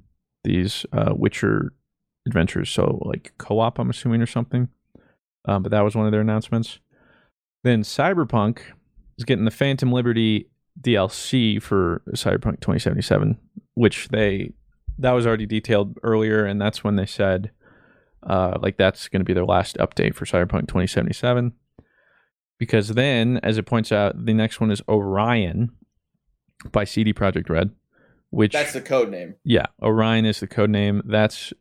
These 0.43 0.85
uh, 0.91 1.13
Witcher 1.15 1.71
adventures, 2.27 2.69
so 2.69 3.01
like 3.05 3.31
co-op, 3.37 3.79
I'm 3.79 3.89
assuming, 3.89 4.21
or 4.21 4.25
something. 4.25 4.67
Um, 5.45 5.63
but 5.63 5.71
that 5.71 5.85
was 5.85 5.95
one 5.95 6.05
of 6.05 6.11
their 6.11 6.19
announcements. 6.19 6.79
Then 7.63 7.83
Cyberpunk 7.83 8.59
is 9.17 9.23
getting 9.23 9.45
the 9.45 9.51
Phantom 9.51 9.89
Liberty 9.89 10.49
DLC 10.81 11.61
for 11.61 12.01
Cyberpunk 12.09 12.59
2077, 12.59 13.37
which 13.75 14.09
they 14.09 14.51
that 14.97 15.13
was 15.13 15.25
already 15.25 15.45
detailed 15.45 15.97
earlier, 16.03 16.43
and 16.43 16.59
that's 16.59 16.83
when 16.83 16.97
they 16.97 17.05
said 17.05 17.51
uh, 18.23 18.57
like 18.61 18.75
that's 18.75 19.07
going 19.07 19.21
to 19.21 19.25
be 19.25 19.33
their 19.33 19.45
last 19.45 19.77
update 19.77 20.13
for 20.13 20.25
Cyberpunk 20.25 20.67
2077. 20.67 21.53
Because 22.59 22.89
then, 22.89 23.39
as 23.41 23.57
it 23.57 23.65
points 23.65 23.91
out, 23.91 24.25
the 24.25 24.33
next 24.33 24.59
one 24.59 24.69
is 24.69 24.81
Orion 24.87 25.71
by 26.71 26.83
CD 26.83 27.13
Projekt 27.13 27.49
Red, 27.49 27.71
which 28.29 28.51
that's 28.51 28.73
the 28.73 28.81
code 28.81 29.09
name. 29.09 29.35
yeah, 29.43 29.67
Orion 29.81 30.25
is 30.25 30.41
the 30.41 30.47
code 30.47 30.69
name. 30.69 31.01
That's 31.05 31.53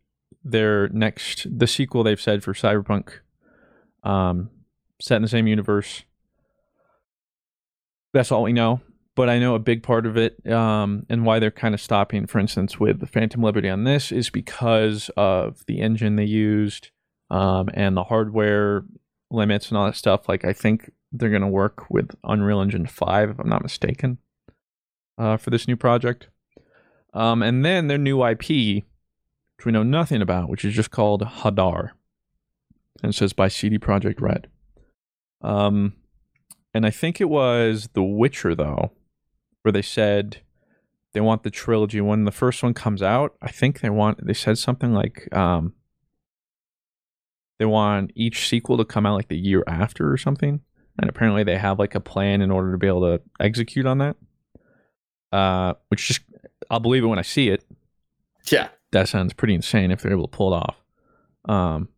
their 0.45 0.89
next 0.89 1.47
the 1.57 1.67
sequel 1.69 2.03
they've 2.03 2.21
said 2.21 2.43
for 2.43 2.53
Cyberpunk. 2.53 3.21
Um, 4.03 4.51
set 5.01 5.17
in 5.17 5.23
the 5.23 5.29
same 5.29 5.47
universe. 5.47 6.03
That's 8.13 8.33
all 8.33 8.43
we 8.43 8.53
know. 8.53 8.81
But 9.15 9.29
I 9.29 9.41
know 9.41 9.57
a 9.57 9.61
big 9.61 9.83
part 9.83 10.07
of 10.07 10.17
it, 10.17 10.49
um, 10.49 11.05
and 11.09 11.27
why 11.27 11.41
they're 11.41 11.51
kind 11.51 11.75
of 11.75 11.81
stopping, 11.81 12.29
for 12.29 12.39
instance, 12.39 12.79
with 12.79 13.01
the 13.01 13.07
Phantom 13.07 13.43
Liberty 13.43 13.69
on 13.69 13.83
this 13.83 14.13
is 14.13 14.31
because 14.31 15.11
of 15.17 15.67
the 15.67 15.81
engine 15.81 16.15
they 16.15 16.25
used, 16.25 16.91
um, 17.29 17.69
and 17.75 17.97
the 17.97 18.05
hardware 18.05 18.85
limits 19.31 19.69
and 19.69 19.79
all 19.79 19.87
that 19.87 19.97
stuff. 19.97 20.29
Like 20.29 20.45
I 20.45 20.53
think 20.53 20.91
they're 21.13 21.31
gonna 21.31 21.49
work 21.49 21.91
with 21.91 22.15
Unreal 22.25 22.61
Engine 22.61 22.87
Five, 22.87 23.31
if 23.31 23.39
I'm 23.39 23.49
not 23.49 23.63
mistaken, 23.63 24.19
uh, 25.17 25.37
for 25.37 25.51
this 25.51 25.69
new 25.69 25.77
project. 25.77 26.29
Um, 27.15 27.43
and 27.43 27.65
then 27.65 27.89
their 27.89 27.99
new 27.99 28.25
IP, 28.25 28.49
which 29.57 29.65
we 29.65 29.73
know 29.73 29.83
nothing 29.83 30.23
about, 30.23 30.49
which 30.49 30.65
is 30.65 30.75
just 30.75 30.91
called 30.91 31.23
Hadar. 31.23 31.91
And 33.03 33.15
says 33.15 33.33
by 33.33 33.49
CD 33.49 33.79
Projekt 33.79 34.21
Red. 34.21 34.49
Um, 35.41 35.95
and 36.75 36.85
I 36.85 36.91
think 36.91 37.21
it 37.21 37.29
was 37.29 37.89
The 37.93 38.03
Witcher, 38.03 38.55
though, 38.55 38.93
where 39.63 39.73
they 39.73 39.83
said 39.83 40.39
they 41.13 41.21
want 41.21 41.43
the 41.43 41.51
trilogy. 41.51 42.01
When 42.01 42.25
the 42.25 42.33
first 42.33 42.63
one 42.63 42.75
comes 42.75 43.03
out, 43.03 43.37
I 43.41 43.51
think 43.51 43.81
they 43.81 43.91
want, 43.91 44.27
they 44.27 44.35
said 44.35 44.59
something 44.59 44.93
like, 44.93 45.29
um, 45.35 45.75
they 47.59 47.67
want 47.67 48.13
each 48.15 48.49
sequel 48.49 48.77
to 48.79 48.85
come 48.85 49.07
out 49.07 49.17
like 49.17 49.29
the 49.29 49.37
year 49.39 49.65
after 49.67 50.11
or 50.11 50.17
something. 50.17 50.61
And 50.99 51.09
apparently 51.09 51.45
they 51.45 51.59
have 51.59 51.79
like 51.79 51.95
a 51.95 52.01
plan 52.01 52.41
in 52.41 52.51
order 52.51 52.73
to 52.73 52.79
be 52.79 52.87
able 52.87 53.03
to 53.03 53.23
execute 53.41 53.87
on 53.87 53.99
that. 53.99 54.17
Uh, 55.31 55.75
which 55.89 56.09
just 56.09 56.21
I'll 56.71 56.81
believe 56.81 57.05
it 57.05 57.09
when 57.09 57.19
I 57.19 57.23
see 57.23 57.49
it. 57.49 57.65
Yeah. 58.51 58.69
That 58.93 59.09
sounds 59.09 59.33
pretty 59.33 59.55
insane 59.55 59.91
if 59.91 60.01
they're 60.01 60.13
able 60.13 60.27
to 60.29 60.37
pull 60.37 60.55
it 60.55 60.57
off. 60.57 60.77
Um, 61.49 61.89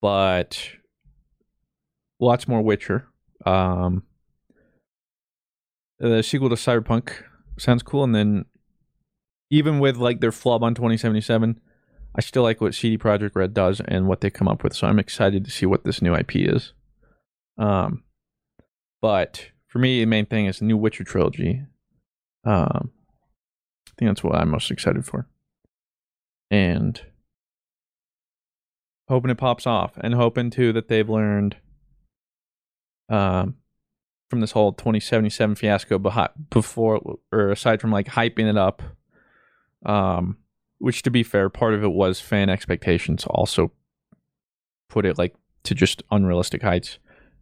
but 0.00 0.68
lots 2.18 2.48
more 2.48 2.62
Witcher. 2.62 3.06
Um, 3.46 4.02
the 5.98 6.22
sequel 6.22 6.48
to 6.48 6.56
Cyberpunk 6.56 7.12
sounds 7.58 7.82
cool, 7.82 8.02
and 8.02 8.14
then 8.14 8.44
even 9.50 9.78
with 9.78 9.96
like 9.96 10.20
their 10.20 10.32
flub 10.32 10.64
on 10.64 10.74
2077, 10.74 11.60
I 12.14 12.20
still 12.20 12.42
like 12.42 12.60
what 12.60 12.74
CD 12.74 12.98
Projekt 12.98 13.34
Red 13.34 13.54
does 13.54 13.80
and 13.80 14.06
what 14.06 14.20
they 14.20 14.30
come 14.30 14.48
up 14.48 14.62
with. 14.62 14.74
So 14.74 14.86
I'm 14.86 14.98
excited 14.98 15.44
to 15.44 15.50
see 15.50 15.66
what 15.66 15.84
this 15.84 16.02
new 16.02 16.14
IP 16.14 16.36
is. 16.36 16.72
Um, 17.58 18.04
but 19.00 19.46
for 19.66 19.78
me, 19.78 20.00
the 20.00 20.06
main 20.06 20.26
thing 20.26 20.46
is 20.46 20.58
the 20.58 20.66
new 20.66 20.76
Witcher 20.76 21.04
trilogy. 21.04 21.62
Um, 22.44 22.90
I 23.88 23.92
think 23.98 24.10
that's 24.10 24.24
what 24.24 24.34
I'm 24.34 24.50
most 24.50 24.70
excited 24.70 25.06
for. 25.06 25.26
And 26.50 27.00
hoping 29.08 29.30
it 29.30 29.38
pops 29.38 29.66
off 29.66 29.92
and 29.98 30.14
hoping 30.14 30.50
too 30.50 30.72
that 30.72 30.88
they've 30.88 31.08
learned 31.08 31.56
um 33.08 33.56
from 34.30 34.40
this 34.40 34.52
whole 34.52 34.72
2077 34.72 35.54
fiasco 35.54 35.98
before 36.48 37.18
or 37.30 37.50
aside 37.50 37.80
from 37.80 37.92
like 37.92 38.06
hyping 38.06 38.48
it 38.48 38.56
up 38.56 38.80
um 39.84 40.38
which 40.82 41.02
to 41.02 41.10
be 41.10 41.22
fair 41.22 41.48
part 41.48 41.74
of 41.74 41.82
it 41.82 41.92
was 41.92 42.20
fan 42.20 42.48
expectations 42.50 43.24
also 43.26 43.70
put 44.88 45.06
it 45.06 45.16
like 45.16 45.34
to 45.62 45.74
just 45.74 46.02
unrealistic 46.10 46.62
heights 46.62 46.98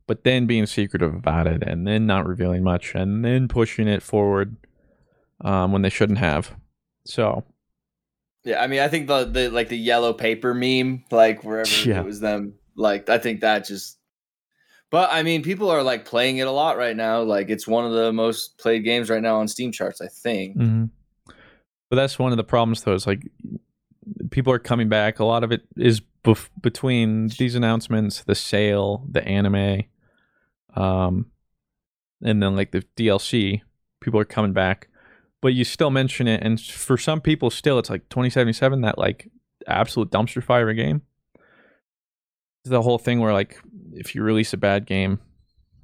but 0.06 0.24
then 0.24 0.46
being 0.46 0.66
secretive 0.66 1.14
about 1.14 1.46
it 1.46 1.62
and 1.62 1.86
then 1.86 2.04
not 2.06 2.26
revealing 2.26 2.62
much 2.64 2.94
and 2.94 3.24
then 3.24 3.46
pushing 3.48 3.86
it 3.88 4.02
forward 4.02 4.56
um, 5.42 5.70
when 5.72 5.82
they 5.82 5.88
shouldn't 5.88 6.18
have. 6.18 6.54
So 7.06 7.44
Yeah, 8.44 8.60
I 8.60 8.66
mean, 8.66 8.80
I 8.80 8.88
think 8.88 9.06
the 9.06 9.24
the 9.24 9.50
like 9.50 9.68
the 9.68 9.78
yellow 9.78 10.12
paper 10.12 10.52
meme, 10.52 11.04
like 11.12 11.44
wherever 11.44 11.70
Yeah. 11.86 12.00
it 12.00 12.04
was 12.06 12.18
them, 12.18 12.54
like 12.74 13.08
I 13.08 13.18
think 13.18 13.40
that 13.42 13.66
just. 13.66 13.98
But 14.90 15.10
I 15.12 15.22
mean, 15.22 15.42
people 15.44 15.70
are 15.70 15.84
like 15.84 16.04
playing 16.04 16.38
it 16.38 16.48
a 16.48 16.50
lot 16.50 16.76
right 16.76 16.96
now. 16.96 17.22
Like 17.22 17.48
it's 17.48 17.68
one 17.68 17.84
of 17.84 17.92
the 17.92 18.12
most 18.12 18.58
played 18.58 18.82
games 18.82 19.08
right 19.10 19.22
now 19.22 19.36
on 19.36 19.46
Steam 19.46 19.70
charts. 19.70 20.00
I 20.00 20.08
think. 20.08 20.56
Mhm. 20.58 20.90
But 21.90 21.96
that's 21.96 22.18
one 22.18 22.30
of 22.32 22.36
the 22.38 22.44
problems, 22.44 22.82
though. 22.82 22.94
Is 22.94 23.06
like 23.06 23.28
people 24.30 24.52
are 24.52 24.58
coming 24.58 24.88
back. 24.88 25.18
A 25.18 25.24
lot 25.24 25.44
of 25.44 25.52
it 25.52 25.62
is 25.76 26.00
bef- 26.24 26.48
between 26.62 27.28
these 27.38 27.54
announcements, 27.56 28.22
the 28.22 28.34
sale, 28.34 29.04
the 29.10 29.26
anime, 29.26 29.82
um, 30.74 31.26
and 32.22 32.42
then 32.42 32.56
like 32.56 32.70
the 32.70 32.84
DLC. 32.96 33.62
People 34.00 34.18
are 34.20 34.24
coming 34.24 34.52
back, 34.54 34.88
but 35.42 35.48
you 35.52 35.64
still 35.64 35.90
mention 35.90 36.26
it, 36.26 36.42
and 36.42 36.58
for 36.60 36.96
some 36.96 37.20
people, 37.20 37.50
still 37.50 37.78
it's 37.78 37.90
like 37.90 38.08
2077, 38.08 38.80
that 38.82 38.96
like 38.96 39.28
absolute 39.66 40.10
dumpster 40.10 40.42
fire 40.42 40.72
game. 40.72 41.02
The 42.64 42.82
whole 42.82 42.98
thing 42.98 43.20
where 43.20 43.32
like 43.32 43.58
if 43.92 44.14
you 44.14 44.22
release 44.22 44.52
a 44.52 44.56
bad 44.56 44.86
game, 44.86 45.18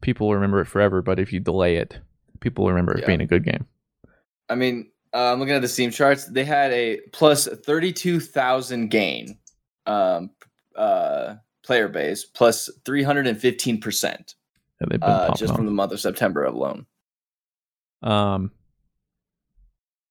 people 0.01 0.33
remember 0.33 0.61
it 0.61 0.67
forever, 0.67 1.03
but 1.03 1.19
if 1.19 1.33
you 1.33 1.41
delay 1.41 1.77
it, 1.77 1.99
people 2.41 2.69
remember 2.69 2.93
it 2.95 3.01
Yeah. 3.01 3.07
being 3.07 3.21
a 3.23 3.27
good 3.27 3.45
game. 3.45 3.67
I 4.49 4.55
mean, 4.55 4.91
I'm 5.19 5.39
looking 5.39 5.55
at 5.55 5.63
the 5.63 5.69
Steam 5.69 5.91
charts. 5.91 6.27
They 6.27 6.45
had 6.45 6.73
a 6.73 7.01
plus 7.13 7.47
thirty-two 7.47 8.21
thousand 8.21 8.89
gain, 8.89 9.39
um, 9.87 10.31
uh, 10.75 11.37
player 11.65 11.89
base 11.89 12.25
plus 12.25 12.69
three 12.85 13.03
hundred 13.03 13.27
and 13.27 13.41
fifteen 13.41 13.81
percent, 13.81 14.35
that 14.81 15.03
uh, 15.03 15.35
just 15.35 15.51
off. 15.51 15.57
from 15.57 15.67
the 15.67 15.73
month 15.73 15.93
of 15.93 16.01
September 16.01 16.45
alone. 16.45 16.87
Um, 18.03 18.51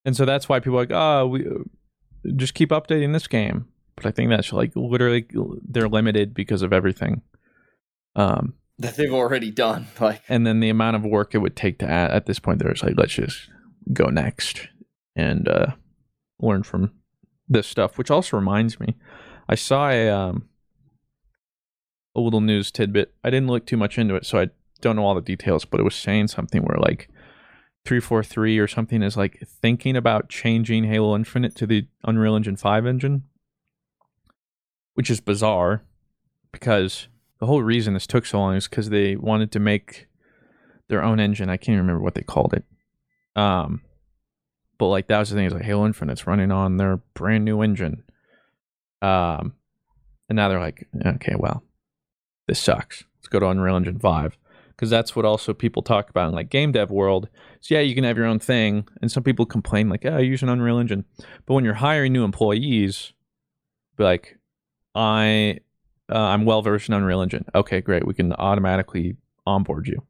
and 0.06 0.16
so 0.16 0.26
that's 0.26 0.50
why 0.50 0.60
people 0.60 0.78
are 0.78 0.82
like, 0.82 0.92
oh, 0.92 1.28
we 1.28 1.46
uh, 1.46 2.32
just 2.36 2.54
keep 2.54 2.70
updating 2.70 3.14
this 3.14 3.28
game. 3.28 3.68
But 3.96 4.06
I 4.06 4.12
think 4.12 4.30
that's 4.30 4.52
like 4.52 4.72
literally 4.76 5.28
they're 5.68 5.88
limited 5.88 6.34
because 6.34 6.62
of 6.62 6.74
everything. 6.74 7.22
Um, 8.16 8.56
That 8.80 8.96
they've 8.96 9.14
already 9.14 9.52
done. 9.52 9.88
Like, 10.00 10.22
and 10.30 10.48
then 10.48 10.62
the 10.62 10.70
amount 10.70 10.96
of 10.96 11.04
work 11.04 11.36
it 11.36 11.40
would 11.40 11.56
take 11.56 11.80
to 11.80 11.90
add 11.90 12.12
at 12.12 12.26
this 12.26 12.40
point, 12.40 12.60
there's 12.60 12.84
like, 12.84 12.96
let's 12.98 13.14
just 13.14 13.50
go 13.94 14.06
next 14.06 14.68
and 15.16 15.48
uh, 15.48 15.68
learn 16.40 16.64
from 16.64 16.92
this 17.48 17.68
stuff. 17.68 17.98
Which 17.98 18.12
also 18.12 18.38
reminds 18.38 18.80
me, 18.80 18.96
I 19.48 19.56
saw 19.56 19.90
a 19.90 20.10
um, 20.10 20.50
a 22.16 22.20
little 22.20 22.42
news 22.42 22.72
tidbit. 22.72 23.14
I 23.24 23.30
didn't 23.30 23.50
look 23.50 23.66
too 23.66 23.78
much 23.78 23.98
into 23.98 24.16
it, 24.16 24.26
so 24.26 24.40
I 24.40 24.50
don't 24.82 24.96
know 24.96 25.06
all 25.06 25.16
the 25.16 25.22
details. 25.22 25.66
But 25.66 25.80
it 25.80 25.84
was 25.84 25.96
saying 25.96 26.28
something 26.28 26.64
where 26.64 26.78
like 26.80 27.10
343 27.86 28.58
or 28.58 28.68
something 28.68 29.04
is 29.04 29.16
like 29.16 29.48
thinking 29.48 29.96
about 29.96 30.30
changing 30.30 30.86
Halo 30.86 31.16
Infinite 31.16 31.56
to 31.56 31.68
the 31.68 31.88
Unreal 32.04 32.36
Engine 32.36 32.56
5 32.56 32.86
engine, 32.86 33.24
which 34.96 35.10
is 35.10 35.22
bizarre 35.22 35.84
because 36.52 37.08
the 37.40 37.46
whole 37.46 37.62
reason 37.62 37.94
this 37.94 38.08
took 38.08 38.26
so 38.26 38.40
long 38.40 38.56
is 38.56 38.68
because 38.68 38.90
they 38.90 39.16
wanted 39.16 39.52
to 39.52 39.60
make 39.60 40.08
their 40.88 41.04
own 41.04 41.20
engine. 41.20 41.50
I 41.50 41.58
can't 41.58 41.78
remember 41.78 42.02
what 42.02 42.16
they 42.16 42.24
called 42.24 42.54
it. 42.54 42.64
Um, 43.40 43.82
but 44.78 44.88
like 44.88 45.08
that 45.08 45.20
was 45.20 45.30
the 45.30 45.36
thing 45.36 45.46
is 45.46 45.54
like 45.54 45.64
Halo 45.64 45.86
Infinite's 45.86 46.28
running 46.28 46.52
on 46.52 46.78
their 46.78 46.98
brand 47.14 47.46
new 47.46 47.62
engine. 47.62 48.04
Um, 49.02 49.54
and 50.30 50.36
now 50.36 50.50
they're 50.50 50.60
like, 50.60 50.88
okay, 51.06 51.36
well, 51.38 51.64
this 52.48 52.60
sucks. 52.60 53.04
Let's 53.18 53.28
go 53.28 53.40
to 53.40 53.50
Unreal 53.50 53.76
Engine 53.76 54.00
5 54.00 54.38
because 54.76 54.90
that's 54.90 55.16
what 55.16 55.26
also 55.26 55.54
people 55.54 55.82
talk 55.82 56.10
about 56.10 56.30
in 56.30 56.36
like 56.36 56.50
game 56.50 56.72
dev 56.72 56.92
world. 56.92 57.30
So 57.62 57.76
yeah, 57.76 57.82
you 57.82 57.96
can 57.96 58.04
have 58.04 58.18
your 58.18 58.26
own 58.26 58.40
thing, 58.40 58.88
and 59.02 59.12
some 59.12 59.24
people 59.24 59.46
complain 59.46 59.90
like, 59.90 60.04
"Yeah, 60.04 60.18
I 60.18 60.20
use 60.20 60.44
an 60.44 60.50
Unreal 60.50 60.80
Engine," 60.80 61.06
but 61.46 61.54
when 61.54 61.64
you're 61.64 61.76
hiring 61.76 62.14
new 62.14 62.24
employees, 62.24 63.14
be 63.98 64.04
like, 64.04 64.38
"I, 64.94 65.60
uh, 66.12 66.18
I'm 66.20 66.46
well 66.46 66.62
versed 66.62 66.90
in 66.90 66.94
Unreal 66.94 67.22
Engine." 67.22 67.46
Okay, 67.56 67.82
great, 67.82 68.06
we 68.06 68.14
can 68.14 68.34
automatically 68.34 69.16
onboard 69.46 69.88
you. 69.88 70.04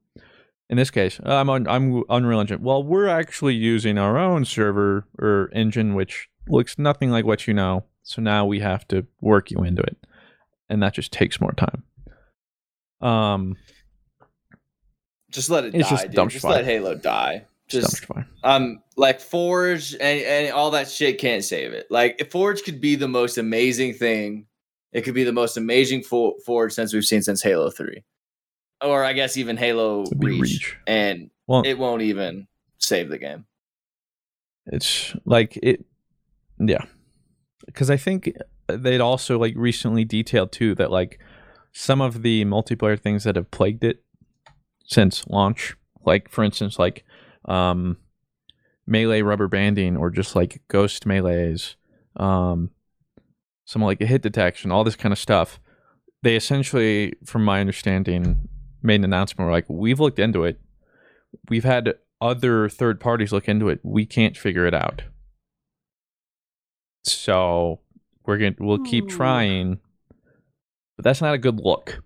In 0.70 0.78
this 0.78 0.90
case, 0.90 1.20
I'm 1.24 1.50
on 1.50 1.68
I'm 1.68 2.04
Unreal 2.10 2.40
Engine. 2.40 2.62
Well, 2.64 2.84
we're 2.84 3.08
actually 3.08 3.54
using 3.54 3.98
our 3.98 4.18
own 4.18 4.46
server 4.46 5.06
or 5.20 5.50
engine, 5.54 5.94
which 5.94 6.28
looks 6.48 6.80
nothing 6.80 7.12
like 7.12 7.26
what 7.26 7.48
you 7.48 7.54
know. 7.54 7.86
So 8.04 8.22
now 8.22 8.46
we 8.46 8.60
have 8.60 8.88
to 8.90 9.06
work 9.22 9.52
you 9.52 9.64
into 9.64 9.82
it, 9.84 9.98
and 10.70 10.82
that 10.82 10.94
just 10.94 11.12
takes 11.12 11.40
more 11.40 11.54
time. 11.54 11.84
Um, 13.02 13.58
Just 15.32 15.50
let 15.50 15.66
it 15.66 15.76
It's 15.76 15.90
die, 15.90 15.96
just 15.96 16.12
dude. 16.12 16.30
Just 16.30 16.42
fire. 16.44 16.54
let 16.54 16.66
Halo 16.66 16.96
die. 16.96 17.46
Just 17.68 18.06
um 18.44 18.82
like 18.96 19.20
Forge 19.20 19.94
and, 19.94 20.02
and 20.22 20.54
all 20.54 20.72
that 20.72 20.88
shit 20.90 21.20
can't 21.20 21.44
save 21.44 21.74
it. 21.74 21.88
Like 21.90 22.30
Forge 22.32 22.64
could 22.64 22.80
be 22.80 22.96
the 22.96 23.08
most 23.08 23.38
amazing 23.38 23.94
thing, 23.96 24.46
it 24.94 25.02
could 25.02 25.16
be 25.16 25.24
the 25.24 25.34
most 25.34 25.58
amazing 25.58 26.04
for- 26.04 26.36
Forge 26.46 26.74
since 26.74 26.94
we've 26.94 27.04
seen 27.06 27.22
since 27.24 27.42
Halo 27.42 27.70
3. 27.72 28.04
Or 28.86 29.04
I 29.04 29.14
guess 29.14 29.36
even 29.38 29.58
Halo 29.58 30.06
Reach, 30.18 30.42
Reach. 30.42 30.78
And 30.88 31.30
Well, 31.48 31.64
it 31.66 31.78
won't 31.78 32.02
even 32.04 32.48
save 32.78 33.10
the 33.10 33.18
game. 33.18 33.46
it's 34.68 35.16
like 35.26 35.58
it 35.62 35.86
yeah 36.60 36.84
because 37.66 37.90
i 37.90 37.98
think 37.98 38.32
they'd 38.68 39.02
also 39.02 39.38
like 39.40 39.54
recently 39.56 40.04
detailed 40.06 40.52
too 40.52 40.74
that 40.76 40.90
like 40.92 41.20
some 41.72 42.02
of 42.02 42.22
the 42.22 42.46
multiplayer 42.46 43.00
things 43.00 43.24
that 43.24 43.36
have 43.36 43.50
plagued 43.52 43.84
it 43.84 44.04
since 44.86 45.28
launch 45.28 45.76
like 46.06 46.30
for 46.30 46.44
instance 46.44 46.80
like 46.80 47.04
um 47.46 47.98
melee 48.88 49.22
rubber 49.22 49.48
banding 49.48 49.98
or 49.98 50.10
just 50.10 50.36
like 50.36 50.62
ghost 50.68 51.06
melees 51.06 51.76
um 52.18 52.70
some 53.66 53.82
like 53.82 54.00
hit 54.00 54.22
detection 54.22 54.72
all 54.72 54.84
this 54.84 54.96
kind 54.96 55.12
of 55.12 55.20
stuff 55.20 55.60
they 56.24 56.36
essentially 56.36 57.14
from 57.26 57.44
my 57.44 57.60
understanding 57.60 58.48
made 58.86 58.96
an 58.96 59.06
announcement. 59.06 59.48
We're 59.48 59.54
like 59.54 59.70
we've 59.70 60.00
looked 60.00 60.20
into 60.20 60.44
it. 60.44 60.60
We've 61.50 61.64
had 61.64 61.96
other 62.22 62.70
third 62.70 63.00
parties 63.00 63.32
look 63.32 63.48
into 63.48 63.70
it. 63.70 63.80
We 63.84 64.06
can't 64.06 64.38
figure 64.38 64.66
it 64.66 64.74
out. 64.74 65.04
So 67.04 67.82
we're 68.26 68.38
gonna 68.38 68.56
we'll 68.60 68.80
keep 68.80 69.06
Ooh. 69.06 69.10
trying 69.10 69.80
but 70.96 71.04
that's 71.04 71.22
not 71.22 71.34
a 71.34 71.40
good 71.40 71.60
look. 71.60 72.00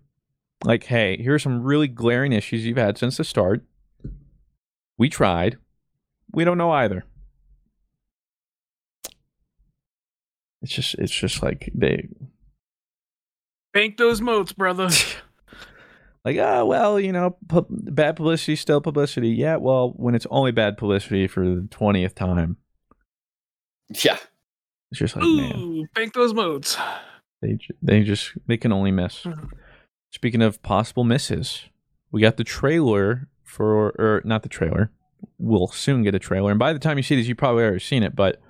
Like 0.63 0.86
hey 0.86 1.17
here's 1.21 1.43
some 1.43 1.63
really 1.63 1.88
glaring 1.88 2.34
issues 2.34 2.65
you've 2.65 2.77
had 2.77 2.97
since 2.97 3.17
the 3.17 3.23
start. 3.23 3.63
We 4.97 5.09
tried. 5.09 5.57
We 6.32 6.43
don't 6.43 6.57
know 6.57 6.71
either. 6.71 7.05
It's 10.61 10.73
just 10.73 10.95
it's 10.95 11.13
just 11.13 11.41
like 11.41 11.71
they 11.73 12.09
Bank 13.73 13.97
those 13.97 14.19
moats, 14.19 14.51
brother. 14.51 14.89
like 16.26 16.38
ah 16.38 16.63
well 16.63 16.99
you 16.99 17.11
know 17.11 17.38
pu- 17.47 17.65
bad 17.70 18.15
publicity 18.15 18.53
is 18.53 18.59
still 18.59 18.82
publicity 18.82 19.30
yeah 19.30 19.55
well 19.55 19.93
when 19.95 20.15
it's 20.15 20.28
only 20.30 20.51
bad 20.51 20.78
publicity 20.78 21.28
for 21.28 21.45
the 21.45 21.67
20th 21.72 22.13
time 22.15 22.57
Yeah. 23.89 24.17
it's 24.91 24.99
just 24.99 25.15
like 25.15 25.26
man 25.26 25.88
bank 25.95 26.13
those 26.13 26.34
modes. 26.34 26.78
They 27.41 27.57
they 27.82 28.03
just 28.03 28.34
they 28.47 28.57
can 28.57 28.72
only 28.74 28.91
miss. 28.91 29.24
Mhm. 29.24 29.49
Speaking 30.11 30.41
of 30.41 30.61
possible 30.61 31.03
misses, 31.05 31.63
we 32.11 32.20
got 32.20 32.36
the 32.36 32.43
trailer 32.43 33.30
for 33.43 33.89
or 33.97 34.22
not 34.26 34.43
the 34.43 34.49
trailer. 34.49 34.91
We'll 35.38 35.67
soon 35.70 36.03
get 36.03 36.13
a 36.15 36.20
trailer, 36.20 36.51
and 36.51 36.59
by 36.59 36.74
the 36.74 36.80
time 36.80 36.97
you 36.97 37.03
see 37.03 37.15
this, 37.15 37.28
you 37.28 37.36
probably 37.36 37.63
already 37.63 37.80
seen 37.80 38.03
it. 38.03 38.13
But 38.15 38.41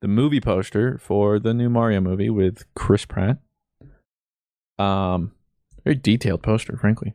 the 0.00 0.08
movie 0.08 0.40
poster 0.40 0.98
for 0.98 1.38
the 1.38 1.54
new 1.54 1.68
Mario 1.70 2.00
movie 2.00 2.30
with 2.30 2.64
Chris 2.74 3.04
Pratt. 3.04 3.38
Um, 4.78 5.32
very 5.84 5.96
detailed 5.96 6.42
poster, 6.42 6.76
frankly. 6.76 7.14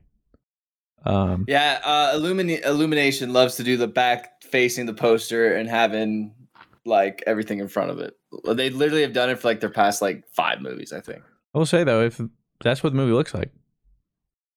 Um, 1.06 1.46
Yeah, 1.48 1.80
uh 1.84 2.14
Illumina- 2.16 2.66
Illumination 2.66 3.32
loves 3.34 3.56
to 3.56 3.64
do 3.64 3.78
the 3.78 3.88
back 3.88 4.44
facing 4.44 4.86
the 4.86 4.94
poster 4.94 5.56
and 5.56 5.70
having 5.70 6.34
like 6.86 7.24
everything 7.28 7.60
in 7.60 7.68
front 7.68 7.92
of 7.92 8.00
it. 8.00 8.16
They 8.56 8.70
literally 8.70 9.02
have 9.04 9.14
done 9.14 9.30
it 9.30 9.40
for 9.40 9.48
like 9.48 9.60
their 9.60 9.70
past 9.70 10.02
like 10.02 10.26
five 10.34 10.62
movies, 10.62 10.92
I 10.94 11.00
think. 11.02 11.22
I 11.54 11.58
will 11.58 11.66
say 11.66 11.84
though, 11.84 12.02
if 12.02 12.20
that's 12.62 12.84
what 12.84 12.92
the 12.92 12.98
movie 12.98 13.14
looks 13.14 13.34
like, 13.34 13.52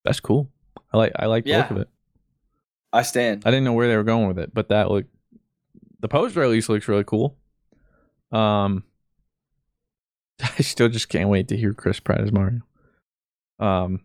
that's 0.05 0.21
cool. 0.21 0.49
I 0.93 0.97
like 0.97 1.13
I 1.17 1.27
like 1.27 1.45
the 1.45 1.57
look 1.59 1.71
of 1.71 1.77
it. 1.79 1.89
I 2.93 3.03
stand. 3.03 3.43
I 3.47 3.51
didn't 3.51 3.65
know 3.65 3.73
where 3.73 3.87
they 3.89 3.97
were 3.97 4.03
going 4.03 4.27
with 4.29 4.39
it, 4.39 4.53
but 4.53 4.69
that 4.71 4.91
look 4.91 5.07
the 6.01 6.09
poster 6.09 6.43
at 6.43 6.49
least 6.51 6.69
looks 6.69 6.89
really 6.89 7.05
cool. 7.05 7.37
Um 8.33 8.85
I 10.43 10.63
still 10.63 10.89
just 10.89 11.09
can't 11.09 11.29
wait 11.29 11.49
to 11.49 11.57
hear 11.57 11.75
Chris 11.75 12.01
Pratt 12.01 12.21
as 12.23 12.33
Mario. 12.33 12.61
Um 13.61 14.01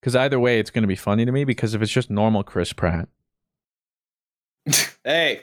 because 0.00 0.16
either 0.16 0.38
way 0.38 0.58
it's 0.58 0.70
gonna 0.70 0.86
be 0.86 0.96
funny 0.96 1.24
to 1.24 1.32
me 1.32 1.44
because 1.44 1.74
if 1.74 1.82
it's 1.82 1.92
just 1.92 2.10
normal 2.10 2.42
Chris 2.42 2.72
Pratt, 2.72 3.08
hey, 5.04 5.40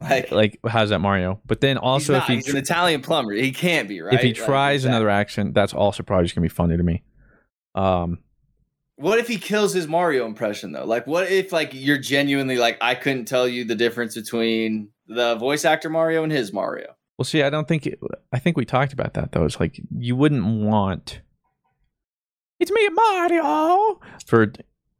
like, 0.00 0.30
like 0.30 0.60
how's 0.66 0.90
that 0.90 1.00
Mario? 1.00 1.40
But 1.46 1.60
then 1.60 1.76
also 1.76 2.14
if 2.14 2.20
not, 2.20 2.28
he 2.28 2.36
he's 2.36 2.48
an 2.48 2.56
Italian 2.56 3.02
plumber, 3.02 3.32
he 3.32 3.52
can't 3.52 3.88
be 3.88 4.00
right. 4.00 4.14
if 4.14 4.22
he 4.22 4.32
tries 4.32 4.84
another 4.84 5.10
accent, 5.10 5.54
that's 5.54 5.74
also 5.74 6.02
probably 6.02 6.24
just 6.24 6.34
gonna 6.34 6.44
be 6.44 6.48
funny 6.48 6.76
to 6.76 6.82
me. 6.82 7.02
Um 7.74 8.18
What 8.96 9.18
if 9.18 9.28
he 9.28 9.38
kills 9.38 9.74
his 9.74 9.86
Mario 9.88 10.24
impression 10.24 10.72
though? 10.72 10.84
Like, 10.84 11.06
what 11.06 11.30
if 11.30 11.52
like 11.52 11.70
you're 11.72 11.98
genuinely 11.98 12.56
like 12.56 12.78
I 12.80 12.94
couldn't 12.94 13.26
tell 13.26 13.48
you 13.48 13.64
the 13.64 13.74
difference 13.74 14.14
between 14.14 14.90
the 15.08 15.34
voice 15.36 15.64
actor 15.64 15.90
Mario 15.90 16.22
and 16.22 16.32
his 16.32 16.52
Mario? 16.52 16.94
Well, 17.18 17.24
see, 17.24 17.42
I 17.42 17.50
don't 17.50 17.66
think 17.66 17.86
it, 17.86 17.98
I 18.32 18.38
think 18.38 18.56
we 18.56 18.64
talked 18.64 18.92
about 18.92 19.14
that 19.14 19.32
though. 19.32 19.44
It's 19.44 19.58
like 19.58 19.80
you 19.98 20.14
wouldn't 20.14 20.44
want 20.44 21.20
it's 22.60 22.70
me, 22.70 22.86
and 22.86 22.94
Mario, 22.94 24.00
for 24.26 24.52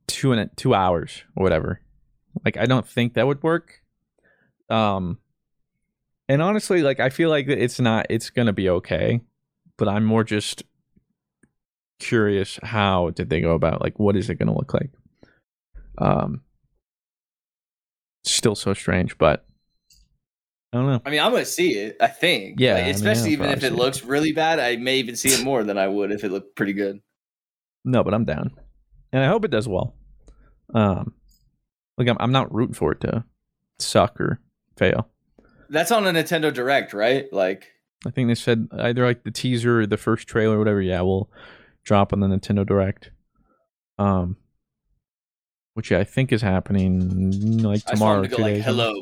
two 0.06 0.32
and 0.32 0.50
two 0.56 0.74
hours 0.74 1.22
or 1.36 1.42
whatever. 1.42 1.80
Like, 2.44 2.56
I 2.56 2.66
don't 2.66 2.86
think 2.86 3.14
that 3.14 3.26
would 3.26 3.42
work. 3.42 3.80
Um, 4.68 5.18
and 6.28 6.42
honestly, 6.42 6.82
like 6.82 7.00
I 7.00 7.08
feel 7.10 7.30
like 7.30 7.48
it's 7.48 7.80
not. 7.80 8.06
It's 8.10 8.30
gonna 8.30 8.52
be 8.52 8.68
okay, 8.68 9.20
but 9.78 9.88
I'm 9.88 10.04
more 10.04 10.24
just 10.24 10.64
curious. 11.98 12.58
How 12.62 13.10
did 13.10 13.30
they 13.30 13.40
go 13.40 13.52
about? 13.52 13.80
Like, 13.80 13.98
what 13.98 14.16
is 14.16 14.28
it 14.28 14.38
gonna 14.38 14.54
look 14.56 14.74
like? 14.74 14.90
Um, 15.98 16.42
still 18.24 18.54
so 18.54 18.74
strange, 18.74 19.16
but 19.18 19.46
I 20.72 20.78
don't 20.78 20.86
know. 20.88 21.00
I 21.06 21.10
mean, 21.10 21.20
I'm 21.20 21.30
gonna 21.32 21.44
see 21.46 21.74
it. 21.78 21.96
I 22.00 22.08
think. 22.08 22.58
Yeah, 22.60 22.74
Like, 22.74 22.82
I 22.82 22.86
mean, 22.86 22.94
especially 22.96 23.22
I'll 23.28 23.32
even 23.32 23.50
if 23.50 23.58
it 23.58 23.60
see 23.60 23.66
it. 23.68 23.72
looks 23.74 24.04
really 24.04 24.32
bad, 24.32 24.58
I 24.58 24.76
may 24.76 24.98
even 24.98 25.16
see 25.16 25.30
it 25.30 25.42
more 25.44 25.62
than 25.64 25.78
I 25.78 25.86
would 25.88 26.10
if 26.12 26.24
it 26.24 26.30
looked 26.30 26.56
pretty 26.56 26.72
good. 26.74 27.00
No, 27.86 28.02
but 28.02 28.12
I'm 28.12 28.24
down, 28.24 28.50
and 29.12 29.22
I 29.22 29.28
hope 29.28 29.44
it 29.44 29.50
does 29.50 29.68
well. 29.68 29.94
Um, 30.74 31.14
like 31.96 32.08
I'm, 32.08 32.16
I'm 32.20 32.32
not 32.32 32.52
rooting 32.52 32.74
for 32.74 32.92
it 32.92 33.00
to 33.02 33.24
suck 33.78 34.20
or 34.20 34.40
fail. 34.76 35.08
That's 35.70 35.92
on 35.92 36.06
a 36.06 36.12
Nintendo 36.12 36.52
Direct, 36.52 36.92
right? 36.92 37.32
Like, 37.32 37.68
I 38.04 38.10
think 38.10 38.28
they 38.28 38.34
said 38.34 38.68
either 38.72 39.06
like 39.06 39.22
the 39.22 39.30
teaser 39.30 39.80
or 39.80 39.86
the 39.86 39.96
first 39.96 40.26
trailer, 40.28 40.56
or 40.56 40.58
whatever. 40.58 40.82
Yeah, 40.82 41.00
we'll 41.02 41.30
drop 41.84 42.12
on 42.12 42.20
the 42.20 42.26
Nintendo 42.26 42.66
Direct. 42.66 43.12
Um, 43.98 44.36
which 45.76 45.92
I 45.92 46.04
think 46.04 46.32
is 46.32 46.40
happening 46.40 47.62
like 47.62 47.84
tomorrow. 47.84 48.20
want 48.20 48.20
or 48.20 48.24
him 48.24 48.30
to 48.30 48.36
go 48.42 48.48
two 48.48 48.54
like, 48.54 48.62
"Hello, 48.62 48.94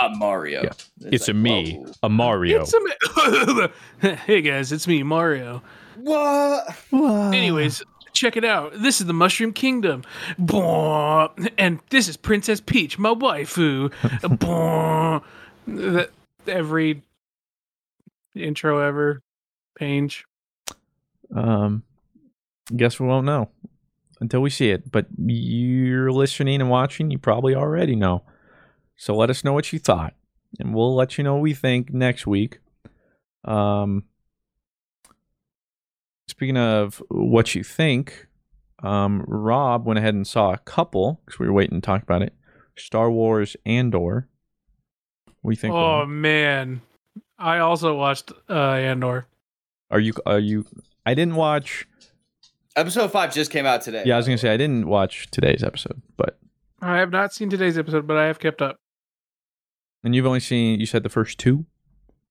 I'm 0.00 0.18
Mario." 0.18 0.62
Yeah. 0.62 0.70
It's, 1.10 1.28
a 1.28 1.32
like, 1.32 1.42
me, 1.42 1.74
whoa. 1.74 1.92
a 2.04 2.08
Mario. 2.08 2.62
It's 2.62 3.70
a- 4.02 4.16
hey 4.24 4.40
guys, 4.40 4.70
it's 4.70 4.86
me, 4.86 5.02
Mario. 5.02 5.62
What? 5.96 6.72
What? 6.90 7.34
Anyways, 7.34 7.82
check 8.12 8.36
it 8.36 8.44
out. 8.44 8.72
This 8.76 9.00
is 9.00 9.06
the 9.06 9.12
Mushroom 9.12 9.52
Kingdom. 9.52 10.02
And 11.58 11.80
this 11.90 12.08
is 12.08 12.16
Princess 12.16 12.60
Peach, 12.60 12.98
my 12.98 13.14
waifu. 13.14 13.92
Every 16.46 17.02
intro 18.34 18.78
ever. 18.80 19.22
Page. 19.76 20.24
Um, 21.34 21.84
guess 22.76 22.98
we 23.00 23.06
won't 23.06 23.26
know 23.26 23.50
until 24.20 24.40
we 24.40 24.50
see 24.50 24.70
it. 24.70 24.90
But 24.90 25.06
you're 25.26 26.12
listening 26.12 26.60
and 26.60 26.70
watching, 26.70 27.10
you 27.10 27.18
probably 27.18 27.54
already 27.54 27.96
know. 27.96 28.22
So 28.96 29.16
let 29.16 29.30
us 29.30 29.44
know 29.44 29.52
what 29.52 29.72
you 29.72 29.78
thought, 29.78 30.14
and 30.58 30.74
we'll 30.74 30.94
let 30.94 31.16
you 31.16 31.24
know 31.24 31.34
what 31.34 31.42
we 31.42 31.54
think 31.54 31.90
next 31.92 32.26
week. 32.26 32.58
Um, 33.44 34.04
speaking 36.30 36.56
of 36.56 37.02
what 37.10 37.54
you 37.54 37.62
think, 37.62 38.26
um, 38.82 39.24
Rob 39.26 39.84
went 39.86 39.98
ahead 39.98 40.14
and 40.14 40.26
saw 40.26 40.52
a 40.52 40.58
couple 40.58 41.20
because 41.24 41.38
we 41.38 41.46
were 41.46 41.52
waiting 41.52 41.80
to 41.80 41.84
talk 41.84 42.02
about 42.02 42.22
it. 42.22 42.34
Star 42.78 43.10
Wars 43.10 43.56
Andor. 43.66 44.28
We 45.42 45.56
think. 45.56 45.74
Oh 45.74 46.06
man. 46.06 46.82
I 47.38 47.58
also 47.58 47.94
watched 47.94 48.32
uh 48.48 48.52
Andor. 48.54 49.26
Are 49.90 50.00
you? 50.00 50.12
Are 50.26 50.38
you? 50.38 50.66
I 51.04 51.14
didn't 51.14 51.34
watch 51.36 51.86
Episode 52.76 53.10
five 53.10 53.34
just 53.34 53.50
came 53.50 53.66
out 53.66 53.82
today. 53.82 54.04
Yeah, 54.06 54.14
I 54.14 54.16
was 54.18 54.26
gonna 54.26 54.38
say 54.38 54.52
I 54.52 54.56
didn't 54.56 54.86
watch 54.86 55.28
today's 55.30 55.62
episode, 55.64 56.00
but 56.16 56.38
I 56.80 56.98
have 56.98 57.10
not 57.10 57.32
seen 57.34 57.50
today's 57.50 57.76
episode, 57.76 58.06
but 58.06 58.16
I 58.16 58.26
have 58.26 58.38
kept 58.38 58.62
up. 58.62 58.76
and 60.04 60.14
you've 60.14 60.24
only 60.26 60.40
seen 60.40 60.78
you 60.78 60.86
said 60.86 61.02
the 61.02 61.08
first 61.08 61.38
two. 61.38 61.66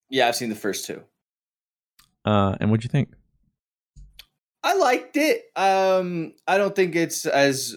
Yeah, 0.10 0.28
I've 0.28 0.36
seen 0.36 0.50
the 0.50 0.56
first 0.56 0.86
two. 0.88 1.04
Uh, 2.26 2.56
and 2.60 2.72
what'd 2.72 2.84
you 2.84 2.90
think? 2.90 3.14
I 4.70 4.76
liked 4.78 5.18
it. 5.18 5.46
Um, 5.56 6.34
I 6.48 6.58
don't 6.58 6.76
think 6.76 6.96
it's 6.96 7.26
as. 7.26 7.76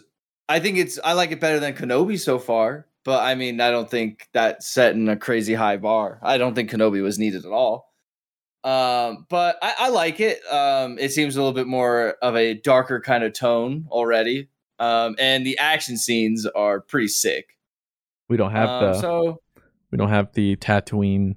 I 0.48 0.60
think 0.60 0.76
it's. 0.76 0.98
I 1.02 1.14
like 1.14 1.30
it 1.30 1.40
better 1.40 1.58
than 1.58 1.74
Kenobi 1.74 2.20
so 2.20 2.38
far. 2.38 2.86
But 3.04 3.22
I 3.22 3.34
mean, 3.34 3.60
I 3.60 3.70
don't 3.70 3.90
think 3.90 4.28
that's 4.32 4.68
setting 4.68 5.08
a 5.08 5.16
crazy 5.16 5.54
high 5.54 5.78
bar. 5.78 6.20
I 6.22 6.38
don't 6.38 6.54
think 6.54 6.70
Kenobi 6.70 7.02
was 7.02 7.18
needed 7.18 7.44
at 7.46 7.50
all. 7.50 7.92
Um, 8.62 9.26
but 9.28 9.56
I, 9.62 9.74
I 9.78 9.88
like 9.88 10.20
it. 10.20 10.40
Um, 10.52 10.98
it 10.98 11.10
seems 11.12 11.34
a 11.34 11.40
little 11.40 11.54
bit 11.54 11.66
more 11.66 12.16
of 12.22 12.36
a 12.36 12.54
darker 12.54 13.00
kind 13.00 13.24
of 13.24 13.32
tone 13.32 13.86
already. 13.90 14.48
Um, 14.78 15.16
and 15.18 15.44
the 15.46 15.58
action 15.58 15.96
scenes 15.96 16.46
are 16.46 16.80
pretty 16.80 17.08
sick. 17.08 17.56
We 18.28 18.36
don't 18.36 18.52
have 18.52 18.68
Um, 18.68 18.82
the 18.92 19.00
so 19.00 19.40
we 19.90 19.98
don't 19.98 20.10
have 20.10 20.32
the 20.34 20.56
Tatooine 20.56 21.34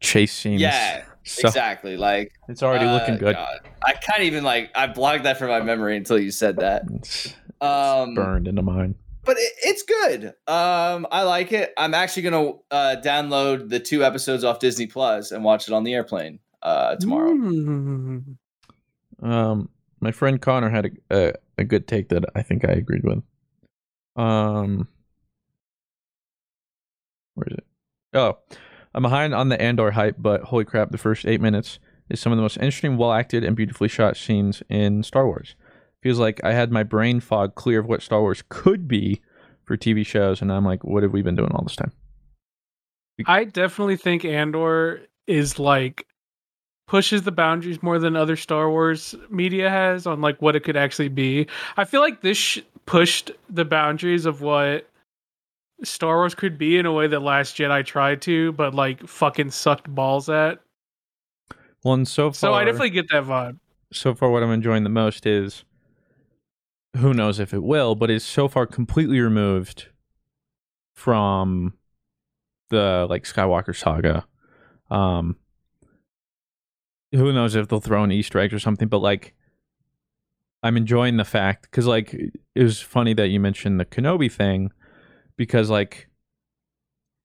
chase 0.00 0.32
scenes. 0.32 0.60
yeah, 0.60 1.04
so 1.28 1.48
exactly. 1.48 1.96
Like 1.96 2.32
it's 2.48 2.62
already 2.62 2.84
looking 2.86 3.14
uh, 3.14 3.18
good. 3.18 3.34
God. 3.36 3.60
I 3.84 3.92
can't 3.94 4.22
even 4.22 4.44
like 4.44 4.70
I 4.74 4.86
blocked 4.86 5.24
that 5.24 5.38
from 5.38 5.48
my 5.48 5.60
memory 5.60 5.96
until 5.96 6.18
you 6.18 6.30
said 6.30 6.56
that. 6.56 6.82
It's 6.94 7.34
Um, 7.60 8.14
burned 8.14 8.46
into 8.48 8.62
mine. 8.62 8.94
but 9.24 9.36
it, 9.38 9.52
it's 9.62 9.82
good. 9.82 10.26
Um, 10.46 11.06
I 11.10 11.22
like 11.24 11.52
it. 11.52 11.72
I'm 11.76 11.94
actually 11.94 12.22
gonna 12.22 12.50
uh, 12.70 12.96
download 13.02 13.68
the 13.68 13.80
two 13.80 14.04
episodes 14.04 14.44
off 14.44 14.58
Disney 14.58 14.86
Plus 14.86 15.32
and 15.32 15.42
watch 15.44 15.68
it 15.68 15.74
on 15.74 15.84
the 15.84 15.94
airplane 15.94 16.38
uh, 16.62 16.96
tomorrow. 16.96 17.32
Mm. 17.32 18.36
Um, 19.22 19.68
my 20.00 20.12
friend 20.12 20.40
Connor 20.40 20.70
had 20.70 20.86
a, 21.10 21.16
a 21.28 21.32
a 21.58 21.64
good 21.64 21.88
take 21.88 22.08
that 22.10 22.24
I 22.36 22.42
think 22.42 22.64
I 22.64 22.72
agreed 22.72 23.02
with. 23.04 23.22
Um, 24.16 24.86
where 27.34 27.46
is 27.50 27.54
it? 27.58 27.66
Oh, 28.14 28.38
I'm 28.94 29.02
behind 29.02 29.34
on 29.34 29.48
the 29.48 29.60
Andor 29.60 29.90
hype, 29.90 30.16
but 30.18 30.42
holy 30.42 30.64
crap! 30.64 30.90
The 30.90 30.98
first 30.98 31.26
eight 31.26 31.40
minutes 31.40 31.78
is 32.08 32.20
some 32.20 32.32
of 32.32 32.36
the 32.36 32.42
most 32.42 32.56
interesting, 32.56 32.96
well 32.96 33.12
acted, 33.12 33.44
and 33.44 33.56
beautifully 33.56 33.88
shot 33.88 34.16
scenes 34.16 34.62
in 34.68 35.02
Star 35.02 35.26
Wars. 35.26 35.54
Feels 36.02 36.18
like 36.18 36.42
I 36.44 36.52
had 36.52 36.70
my 36.70 36.82
brain 36.82 37.20
fog 37.20 37.54
clear 37.54 37.80
of 37.80 37.86
what 37.86 38.02
Star 38.02 38.20
Wars 38.20 38.42
could 38.48 38.88
be 38.88 39.20
for 39.64 39.76
TV 39.76 40.06
shows, 40.06 40.40
and 40.40 40.52
I'm 40.52 40.64
like, 40.64 40.84
what 40.84 41.02
have 41.02 41.12
we 41.12 41.22
been 41.22 41.36
doing 41.36 41.52
all 41.52 41.64
this 41.64 41.76
time? 41.76 41.92
I 43.26 43.44
definitely 43.44 43.96
think 43.96 44.24
Andor 44.24 45.02
is 45.26 45.58
like 45.58 46.06
pushes 46.86 47.22
the 47.22 47.32
boundaries 47.32 47.82
more 47.82 47.98
than 47.98 48.16
other 48.16 48.36
Star 48.36 48.70
Wars 48.70 49.14
media 49.28 49.68
has 49.68 50.06
on 50.06 50.20
like 50.20 50.40
what 50.40 50.56
it 50.56 50.64
could 50.64 50.76
actually 50.76 51.08
be. 51.08 51.46
I 51.76 51.84
feel 51.84 52.00
like 52.00 52.22
this 52.22 52.38
sh- 52.38 52.60
pushed 52.86 53.30
the 53.50 53.64
boundaries 53.64 54.24
of 54.24 54.40
what 54.40 54.88
Star 55.84 56.16
Wars 56.16 56.34
could 56.34 56.58
be 56.58 56.76
in 56.76 56.86
a 56.86 56.92
way 56.92 57.06
that 57.06 57.20
Last 57.20 57.56
Jedi 57.56 57.84
tried 57.84 58.20
to, 58.22 58.52
but 58.52 58.74
like 58.74 59.06
fucking 59.06 59.50
sucked 59.50 59.92
balls 59.94 60.28
at. 60.28 60.58
Well, 61.84 61.94
and 61.94 62.08
so 62.08 62.30
far, 62.30 62.34
So 62.34 62.54
I 62.54 62.64
definitely 62.64 62.90
get 62.90 63.08
that 63.10 63.24
vibe. 63.24 63.58
so 63.92 64.14
far 64.14 64.30
what 64.30 64.42
I'm 64.42 64.50
enjoying 64.50 64.82
the 64.82 64.90
most 64.90 65.24
is 65.26 65.64
who 66.96 67.14
knows 67.14 67.38
if 67.38 67.54
it 67.54 67.62
will, 67.62 67.94
but 67.94 68.10
it's 68.10 68.24
so 68.24 68.48
far 68.48 68.66
completely 68.66 69.20
removed 69.20 69.86
from 70.94 71.74
the 72.70 73.06
like 73.08 73.24
Skywalker 73.24 73.74
saga. 73.76 74.26
Um 74.90 75.36
who 77.12 77.32
knows 77.32 77.54
if 77.54 77.68
they'll 77.68 77.80
throw 77.80 78.04
an 78.04 78.12
Easter 78.12 78.38
egg 78.38 78.52
or 78.52 78.58
something, 78.58 78.88
but 78.88 78.98
like 78.98 79.34
I'm 80.62 80.76
enjoying 80.76 81.16
the 81.18 81.24
fact 81.24 81.62
because 81.62 81.86
like 81.86 82.12
it 82.54 82.62
was 82.62 82.80
funny 82.80 83.14
that 83.14 83.28
you 83.28 83.38
mentioned 83.38 83.78
the 83.78 83.84
Kenobi 83.84 84.30
thing 84.30 84.72
because 85.38 85.70
like 85.70 86.08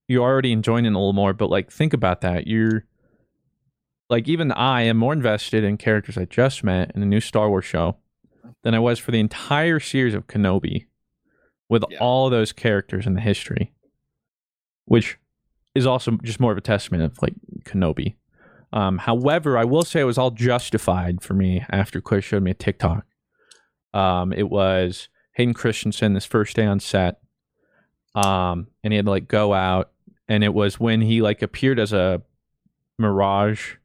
you're 0.07 0.23
already 0.23 0.53
enjoying 0.53 0.85
it 0.85 0.89
a 0.93 0.97
little 0.97 1.11
more, 1.11 1.33
but 1.33 1.49
like 1.49 1.69
think 1.69 1.91
about 1.91 2.21
that. 2.21 2.47
You're 2.47 2.85
like 4.09 4.29
even 4.29 4.51
I 4.53 4.83
am 4.83 4.95
more 4.97 5.11
invested 5.11 5.65
in 5.65 5.75
characters 5.77 6.17
I 6.17 6.23
just 6.25 6.63
met 6.63 6.91
in 6.95 7.03
a 7.03 7.05
new 7.05 7.19
Star 7.19 7.49
Wars 7.49 7.65
show 7.65 7.97
than 8.63 8.73
I 8.73 8.79
was 8.79 8.99
for 8.99 9.11
the 9.11 9.19
entire 9.19 9.79
series 9.81 10.13
of 10.13 10.27
Kenobi 10.27 10.85
with 11.67 11.83
Yeah. 11.89 11.97
all 11.99 12.29
those 12.29 12.53
characters 12.53 13.05
in 13.05 13.15
the 13.15 13.21
history. 13.21 13.73
Which 14.85 15.17
is 15.75 15.85
also 15.85 16.11
just 16.23 16.39
more 16.39 16.51
of 16.51 16.57
a 16.57 16.61
testament 16.61 17.03
of 17.03 17.21
like 17.21 17.33
Kenobi. 17.65 18.15
Um, 18.73 18.97
however, 18.99 19.57
I 19.57 19.63
will 19.63 19.83
say 19.83 20.01
it 20.01 20.05
was 20.05 20.17
all 20.17 20.31
justified 20.31 21.21
for 21.21 21.33
me 21.33 21.65
after 21.69 22.01
Claire 22.01 22.21
showed 22.21 22.43
me 22.43 22.51
a 22.51 22.55
TikTok. 22.55 23.05
Um, 23.93 24.33
it 24.33 24.49
was 24.49 25.09
Hayden 25.35 25.53
Christensen 25.53 26.13
this 26.13 26.25
first 26.25 26.55
day 26.55 26.65
on 26.65 26.79
set. 26.79 27.19
Um, 28.15 28.67
and 28.83 28.93
he 28.93 28.97
had 28.97 29.05
to 29.05 29.11
like 29.11 29.27
go 29.27 29.53
out 29.53 29.91
and 30.27 30.43
it 30.43 30.53
was 30.53 30.79
when 30.79 31.01
he 31.01 31.21
like 31.21 31.41
appeared 31.41 31.79
as 31.79 31.93
a 31.93 32.21
mirage 32.97 33.75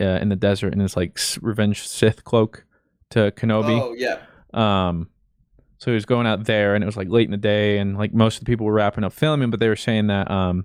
uh, 0.00 0.04
in 0.04 0.28
the 0.28 0.36
desert 0.36 0.72
in 0.72 0.80
his 0.80 0.96
like 0.96 1.18
revenge 1.40 1.86
Sith 1.86 2.24
cloak 2.24 2.64
to 3.10 3.30
Kenobi. 3.32 3.80
Oh 3.80 3.94
yeah, 3.96 4.18
Um, 4.52 5.08
so 5.78 5.90
he 5.90 5.94
was 5.94 6.06
going 6.06 6.26
out 6.26 6.44
there, 6.44 6.74
and 6.74 6.82
it 6.82 6.86
was 6.86 6.96
like 6.96 7.08
late 7.08 7.26
in 7.26 7.30
the 7.30 7.36
day, 7.36 7.78
and 7.78 7.96
like 7.96 8.12
most 8.12 8.38
of 8.38 8.40
the 8.40 8.46
people 8.46 8.66
were 8.66 8.72
wrapping 8.72 9.04
up 9.04 9.12
filming, 9.12 9.50
but 9.50 9.60
they 9.60 9.68
were 9.68 9.76
saying 9.76 10.08
that 10.08 10.30
um, 10.30 10.64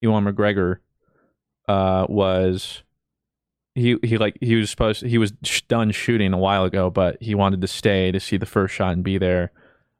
Ewan 0.00 0.24
McGregor 0.24 0.78
uh 1.66 2.06
was 2.08 2.82
he 3.74 3.96
he 4.02 4.16
like 4.16 4.38
he 4.40 4.54
was 4.54 4.70
supposed 4.70 5.04
he 5.04 5.18
was 5.18 5.32
sh- 5.44 5.60
done 5.62 5.90
shooting 5.90 6.32
a 6.32 6.38
while 6.38 6.64
ago, 6.64 6.88
but 6.90 7.22
he 7.22 7.34
wanted 7.34 7.60
to 7.60 7.68
stay 7.68 8.10
to 8.12 8.20
see 8.20 8.36
the 8.36 8.46
first 8.46 8.74
shot 8.74 8.92
and 8.92 9.04
be 9.04 9.18
there 9.18 9.52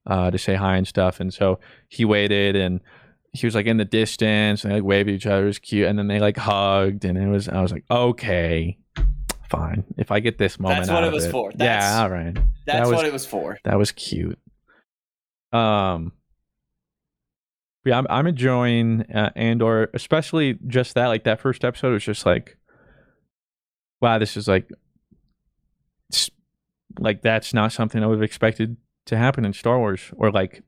uh 0.08 0.30
to 0.30 0.38
say 0.38 0.54
hi 0.56 0.76
and 0.76 0.88
stuff, 0.88 1.20
and 1.20 1.32
so 1.32 1.60
he 1.88 2.04
waited 2.04 2.56
and. 2.56 2.80
He 3.34 3.46
was 3.46 3.54
like 3.54 3.66
in 3.66 3.76
the 3.76 3.84
distance 3.84 4.64
and 4.64 4.72
they 4.72 4.76
like 4.76 4.84
waved 4.84 5.10
at 5.10 5.14
each 5.14 5.26
other. 5.26 5.42
It 5.44 5.48
was 5.48 5.58
cute. 5.58 5.86
And 5.86 5.98
then 5.98 6.08
they 6.08 6.18
like 6.18 6.38
hugged 6.38 7.04
and 7.04 7.18
it 7.18 7.26
was, 7.26 7.46
I 7.46 7.60
was 7.60 7.70
like, 7.70 7.84
okay, 7.90 8.78
fine. 9.50 9.84
If 9.98 10.10
I 10.10 10.20
get 10.20 10.38
this 10.38 10.58
moment, 10.58 10.86
That's 10.86 10.90
what 10.90 11.04
it 11.04 11.12
was 11.12 11.26
for. 11.30 11.52
That's- 11.52 11.92
yeah, 11.92 12.02
all 12.02 12.10
right. 12.10 12.34
that's 12.34 12.44
That 12.66 12.86
was 12.88 12.96
what 12.96 13.04
it 13.04 13.12
was 13.12 13.26
for. 13.26 13.58
that 13.64 13.78
was 13.78 13.92
cute. 13.92 14.38
Um, 15.52 16.12
yeah, 17.84 17.98
I'm 17.98 18.06
I'm 18.08 18.26
enjoying 18.26 19.02
uh, 19.14 19.30
Andor, 19.36 19.90
especially 19.92 20.58
just 20.66 20.94
that. 20.94 21.08
Like 21.08 21.24
that 21.24 21.38
first 21.38 21.66
episode 21.66 21.92
was 21.92 22.04
just 22.04 22.24
like, 22.24 22.56
wow, 24.00 24.18
this 24.18 24.38
is 24.38 24.48
like, 24.48 24.70
like 26.98 27.20
that's 27.20 27.52
not 27.52 27.72
something 27.72 28.02
I 28.02 28.06
would 28.06 28.16
have 28.16 28.22
expected 28.22 28.78
to 29.08 29.16
happen 29.16 29.44
in 29.44 29.52
Star 29.52 29.78
Wars, 29.78 30.12
or 30.16 30.30
like. 30.30 30.62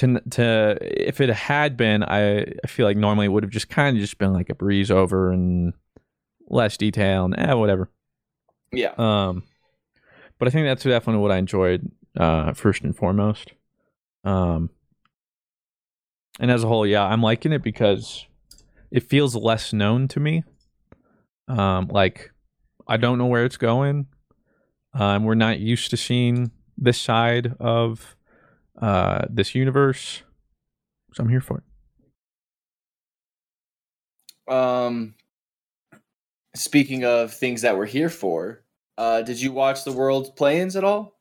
To, 0.00 0.20
to 0.32 0.76
if 0.82 1.22
it 1.22 1.30
had 1.30 1.78
been, 1.78 2.02
I, 2.02 2.42
I 2.42 2.66
feel 2.66 2.84
like 2.84 2.98
normally 2.98 3.24
it 3.24 3.28
would 3.30 3.44
have 3.44 3.50
just 3.50 3.70
kind 3.70 3.96
of 3.96 4.00
just 4.02 4.18
been 4.18 4.34
like 4.34 4.50
a 4.50 4.54
breeze 4.54 4.90
over 4.90 5.32
and 5.32 5.72
less 6.48 6.76
detail 6.76 7.24
and 7.24 7.38
eh, 7.38 7.54
whatever. 7.54 7.90
Yeah. 8.72 8.92
Um, 8.98 9.44
but 10.38 10.48
I 10.48 10.50
think 10.50 10.66
that's 10.66 10.84
definitely 10.84 11.22
what 11.22 11.32
I 11.32 11.38
enjoyed 11.38 11.90
uh, 12.14 12.52
first 12.52 12.82
and 12.82 12.94
foremost. 12.94 13.52
Um, 14.24 14.70
and 16.38 16.50
as 16.50 16.62
a 16.62 16.68
whole, 16.68 16.86
yeah, 16.86 17.04
I'm 17.04 17.22
liking 17.22 17.52
it 17.52 17.62
because 17.62 18.26
it 18.90 19.04
feels 19.04 19.34
less 19.34 19.72
known 19.72 20.08
to 20.08 20.20
me. 20.20 20.44
Um, 21.48 21.88
like 21.88 22.32
I 22.86 22.96
don't 22.96 23.18
know 23.18 23.26
where 23.26 23.44
it's 23.44 23.56
going. 23.56 24.06
Um, 24.92 25.24
we're 25.24 25.34
not 25.34 25.58
used 25.58 25.90
to 25.90 25.96
seeing 25.96 26.50
this 26.76 27.00
side 27.00 27.54
of 27.58 28.16
uh, 28.80 29.24
this 29.30 29.54
universe, 29.54 30.22
so 31.12 31.22
I'm 31.22 31.30
here 31.30 31.40
for 31.40 31.58
it. 31.58 31.64
Um, 34.52 35.14
speaking 36.54 37.04
of 37.04 37.32
things 37.32 37.62
that 37.62 37.76
we're 37.76 37.86
here 37.86 38.08
for, 38.08 38.62
uh, 38.98 39.22
did 39.22 39.40
you 39.40 39.52
watch 39.52 39.84
the 39.84 39.92
World 39.92 40.36
Play-ins 40.36 40.76
at 40.76 40.84
all? 40.84 41.18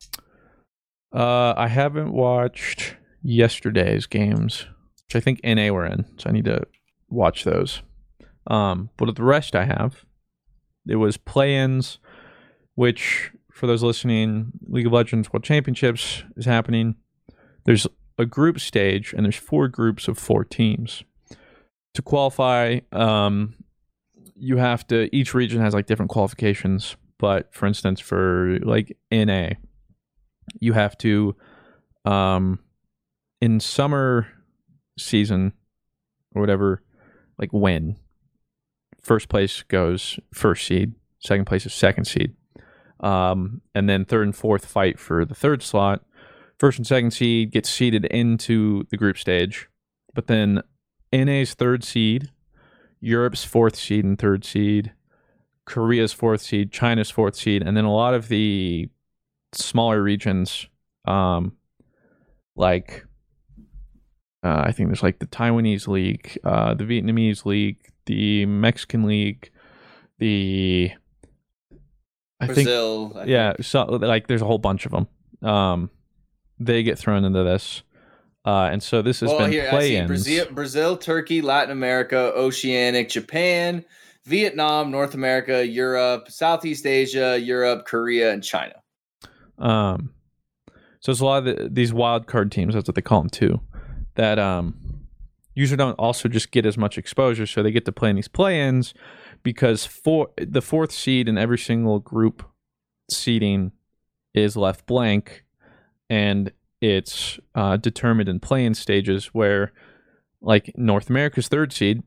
Uh, 1.13 1.53
I 1.55 1.67
haven't 1.67 2.11
watched 2.11 2.95
yesterday's 3.23 4.05
games, 4.05 4.65
which 5.07 5.15
I 5.15 5.19
think 5.19 5.41
NA 5.43 5.71
were 5.71 5.85
in, 5.85 6.05
so 6.17 6.29
I 6.29 6.33
need 6.33 6.45
to 6.45 6.65
watch 7.09 7.43
those. 7.43 7.81
Um, 8.47 8.89
but 8.97 9.15
the 9.15 9.23
rest 9.23 9.55
I 9.55 9.65
have. 9.65 10.05
It 10.87 10.97
was 10.97 11.17
play-ins, 11.17 11.97
which 12.75 13.31
for 13.55 13.67
those 13.67 13.81
listening, 13.81 14.51
League 14.67 14.85
of 14.85 14.91
Legends 14.91 15.31
World 15.31 15.45
Championships 15.45 16.23
is 16.35 16.45
happening. 16.45 16.95
There's 17.63 17.87
a 18.17 18.25
group 18.25 18.59
stage, 18.59 19.13
and 19.13 19.25
there's 19.25 19.37
four 19.37 19.69
groups 19.69 20.09
of 20.09 20.17
four 20.17 20.43
teams. 20.43 21.03
To 21.93 22.01
qualify, 22.01 22.81
um, 22.91 23.55
you 24.35 24.57
have 24.57 24.85
to. 24.87 25.09
Each 25.15 25.33
region 25.33 25.61
has 25.61 25.73
like 25.73 25.85
different 25.85 26.11
qualifications, 26.11 26.97
but 27.17 27.53
for 27.53 27.65
instance, 27.65 28.01
for 28.01 28.59
like 28.61 28.97
NA, 29.09 29.51
you 30.59 30.73
have 30.73 30.97
to 30.99 31.35
um 32.03 32.59
in 33.39 33.59
summer 33.61 34.27
season 34.99 35.53
or 36.35 36.41
whatever 36.41 36.83
like 37.39 37.51
win 37.51 37.97
first 39.01 39.27
place 39.27 39.63
goes 39.63 40.19
first 40.31 40.67
seed 40.67 40.93
second 41.19 41.45
place 41.45 41.65
is 41.65 41.73
second 41.73 42.05
seed 42.05 42.35
Um, 42.99 43.61
and 43.73 43.89
then 43.89 44.05
third 44.05 44.27
and 44.27 44.35
fourth 44.35 44.65
fight 44.65 44.99
for 44.99 45.25
the 45.25 45.35
third 45.35 45.61
slot. 45.61 46.03
First 46.57 46.77
and 46.77 46.87
second 46.87 47.11
seed 47.11 47.51
gets 47.51 47.69
seeded 47.69 48.05
into 48.05 48.85
the 48.89 48.97
group 48.97 49.17
stage, 49.17 49.67
but 50.13 50.27
then 50.27 50.61
NA's 51.11 51.53
third 51.53 51.83
seed, 51.83 52.31
Europe's 53.01 53.43
fourth 53.43 53.75
seed 53.75 54.05
and 54.05 54.17
third 54.17 54.45
seed, 54.45 54.93
Korea's 55.65 56.13
fourth 56.13 56.41
seed, 56.41 56.71
China's 56.71 57.11
fourth 57.11 57.35
seed, 57.35 57.61
and 57.61 57.75
then 57.75 57.83
a 57.83 57.93
lot 57.93 58.13
of 58.13 58.29
the 58.29 58.89
smaller 59.51 60.01
regions, 60.01 60.67
um, 61.05 61.57
like 62.55 63.05
uh, 64.43 64.63
I 64.65 64.71
think 64.71 64.89
there's 64.89 65.03
like 65.03 65.19
the 65.19 65.25
Taiwanese 65.25 65.87
league, 65.87 66.37
uh, 66.43 66.75
the 66.75 66.83
Vietnamese 66.83 67.45
league, 67.45 67.79
the 68.05 68.45
Mexican 68.45 69.03
league, 69.03 69.49
the 70.19 70.91
I 72.39 72.47
Brazil. 72.47 73.09
think 73.09 73.27
yeah, 73.27 73.53
so 73.61 73.85
like 73.85 74.27
there's 74.27 74.41
a 74.41 74.45
whole 74.45 74.57
bunch 74.57 74.85
of 74.85 74.91
them. 74.91 75.07
Um, 75.47 75.89
they 76.59 76.83
get 76.83 76.97
thrown 76.97 77.23
into 77.23 77.43
this. 77.43 77.83
Uh, 78.45 78.69
and 78.71 78.83
so 78.83 79.01
this 79.01 79.21
has 79.21 79.29
well, 79.29 79.39
been 79.39 79.51
here 79.51 79.69
play-ins. 79.69 80.07
Brazil, 80.07 80.45
Brazil, 80.51 80.97
Turkey, 80.97 81.41
Latin 81.41 81.71
America, 81.71 82.31
Oceanic, 82.35 83.09
Japan, 83.09 83.83
Vietnam, 84.25 84.91
North 84.91 85.15
America, 85.15 85.65
Europe, 85.65 86.29
Southeast 86.29 86.85
Asia, 86.85 87.39
Europe, 87.39 87.85
Korea, 87.85 88.31
and 88.31 88.43
China. 88.43 88.75
Um, 89.57 90.11
so 90.99 91.11
it's 91.11 91.21
a 91.21 91.25
lot 91.25 91.47
of 91.47 91.57
the, 91.57 91.69
these 91.71 91.91
wild 91.91 92.27
card 92.27 92.51
teams. 92.51 92.75
That's 92.75 92.87
what 92.87 92.95
they 92.95 93.01
call 93.01 93.21
them 93.21 93.29
too. 93.29 93.61
That 94.13 94.37
um, 94.37 94.75
usually 95.55 95.77
don't 95.77 95.97
also 95.97 96.29
just 96.29 96.51
get 96.51 96.67
as 96.67 96.77
much 96.77 96.99
exposure, 96.99 97.47
so 97.47 97.63
they 97.63 97.71
get 97.71 97.85
to 97.85 97.91
play 97.91 98.11
in 98.11 98.15
these 98.15 98.27
play-ins 98.27 98.93
because 99.45 99.85
for 99.85 100.31
the 100.37 100.61
fourth 100.61 100.91
seed 100.91 101.29
in 101.29 101.37
every 101.37 101.59
single 101.59 101.99
group 101.99 102.43
seeding 103.11 103.71
is 104.33 104.57
left 104.57 104.87
blank, 104.87 105.45
and 106.09 106.51
it's 106.81 107.39
uh, 107.53 107.77
determined 107.77 108.27
in 108.27 108.39
play-in 108.39 108.73
stages 108.73 109.27
where, 109.27 109.71
like 110.41 110.73
North 110.75 111.11
America's 111.11 111.47
third 111.47 111.71
seed, 111.71 112.01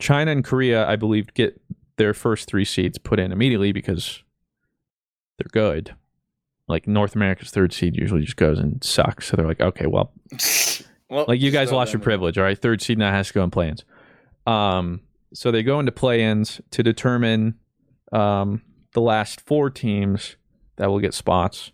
China 0.00 0.32
and 0.32 0.44
Korea, 0.44 0.86
I 0.86 0.96
believe, 0.96 1.32
get 1.34 1.58
their 1.96 2.12
first 2.12 2.48
three 2.48 2.64
seeds 2.64 2.98
put 2.98 3.20
in 3.20 3.30
immediately 3.30 3.70
because 3.70 4.24
they're 5.38 5.50
good. 5.52 5.94
Like 6.66 6.88
North 6.88 7.14
America's 7.14 7.52
third 7.52 7.72
seed 7.72 7.96
usually 7.96 8.22
just 8.22 8.36
goes 8.36 8.58
and 8.58 8.82
sucks. 8.82 9.28
So 9.28 9.36
they're 9.36 9.46
like, 9.46 9.60
okay, 9.60 9.86
well, 9.86 10.12
well, 11.08 11.26
like 11.28 11.40
you 11.40 11.52
guys 11.52 11.70
lost 11.70 11.92
your 11.92 12.00
privilege, 12.00 12.38
all 12.38 12.44
right? 12.44 12.58
Third 12.58 12.82
seed 12.82 12.98
now 12.98 13.12
has 13.12 13.28
to 13.28 13.34
go 13.34 13.44
in 13.44 13.50
play-ins. 13.50 13.84
Um, 14.48 15.00
so 15.32 15.50
they 15.50 15.62
go 15.62 15.78
into 15.80 15.92
play-ins 15.92 16.60
to 16.70 16.82
determine 16.82 17.54
um, 18.12 18.62
the 18.92 19.00
last 19.00 19.40
four 19.40 19.70
teams 19.70 20.36
that 20.76 20.88
will 20.88 21.00
get 21.00 21.14
spots. 21.14 21.72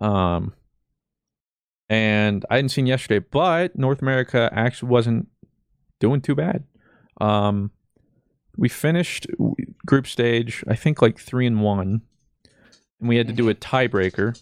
Um, 0.00 0.54
and 1.88 2.44
I 2.50 2.56
hadn't 2.56 2.70
seen 2.70 2.86
yesterday, 2.86 3.24
but 3.30 3.76
North 3.76 4.00
America 4.00 4.48
actually 4.52 4.90
wasn't 4.90 5.28
doing 5.98 6.20
too 6.20 6.34
bad. 6.34 6.64
Um, 7.20 7.70
we 8.56 8.68
finished 8.68 9.26
group 9.86 10.06
stage, 10.06 10.64
I 10.68 10.76
think 10.76 11.02
like 11.02 11.18
three 11.18 11.46
and 11.46 11.60
one, 11.62 12.02
and 13.00 13.08
we 13.08 13.16
had 13.16 13.26
to 13.28 13.32
do 13.32 13.48
a 13.48 13.54
tiebreaker 13.54 14.40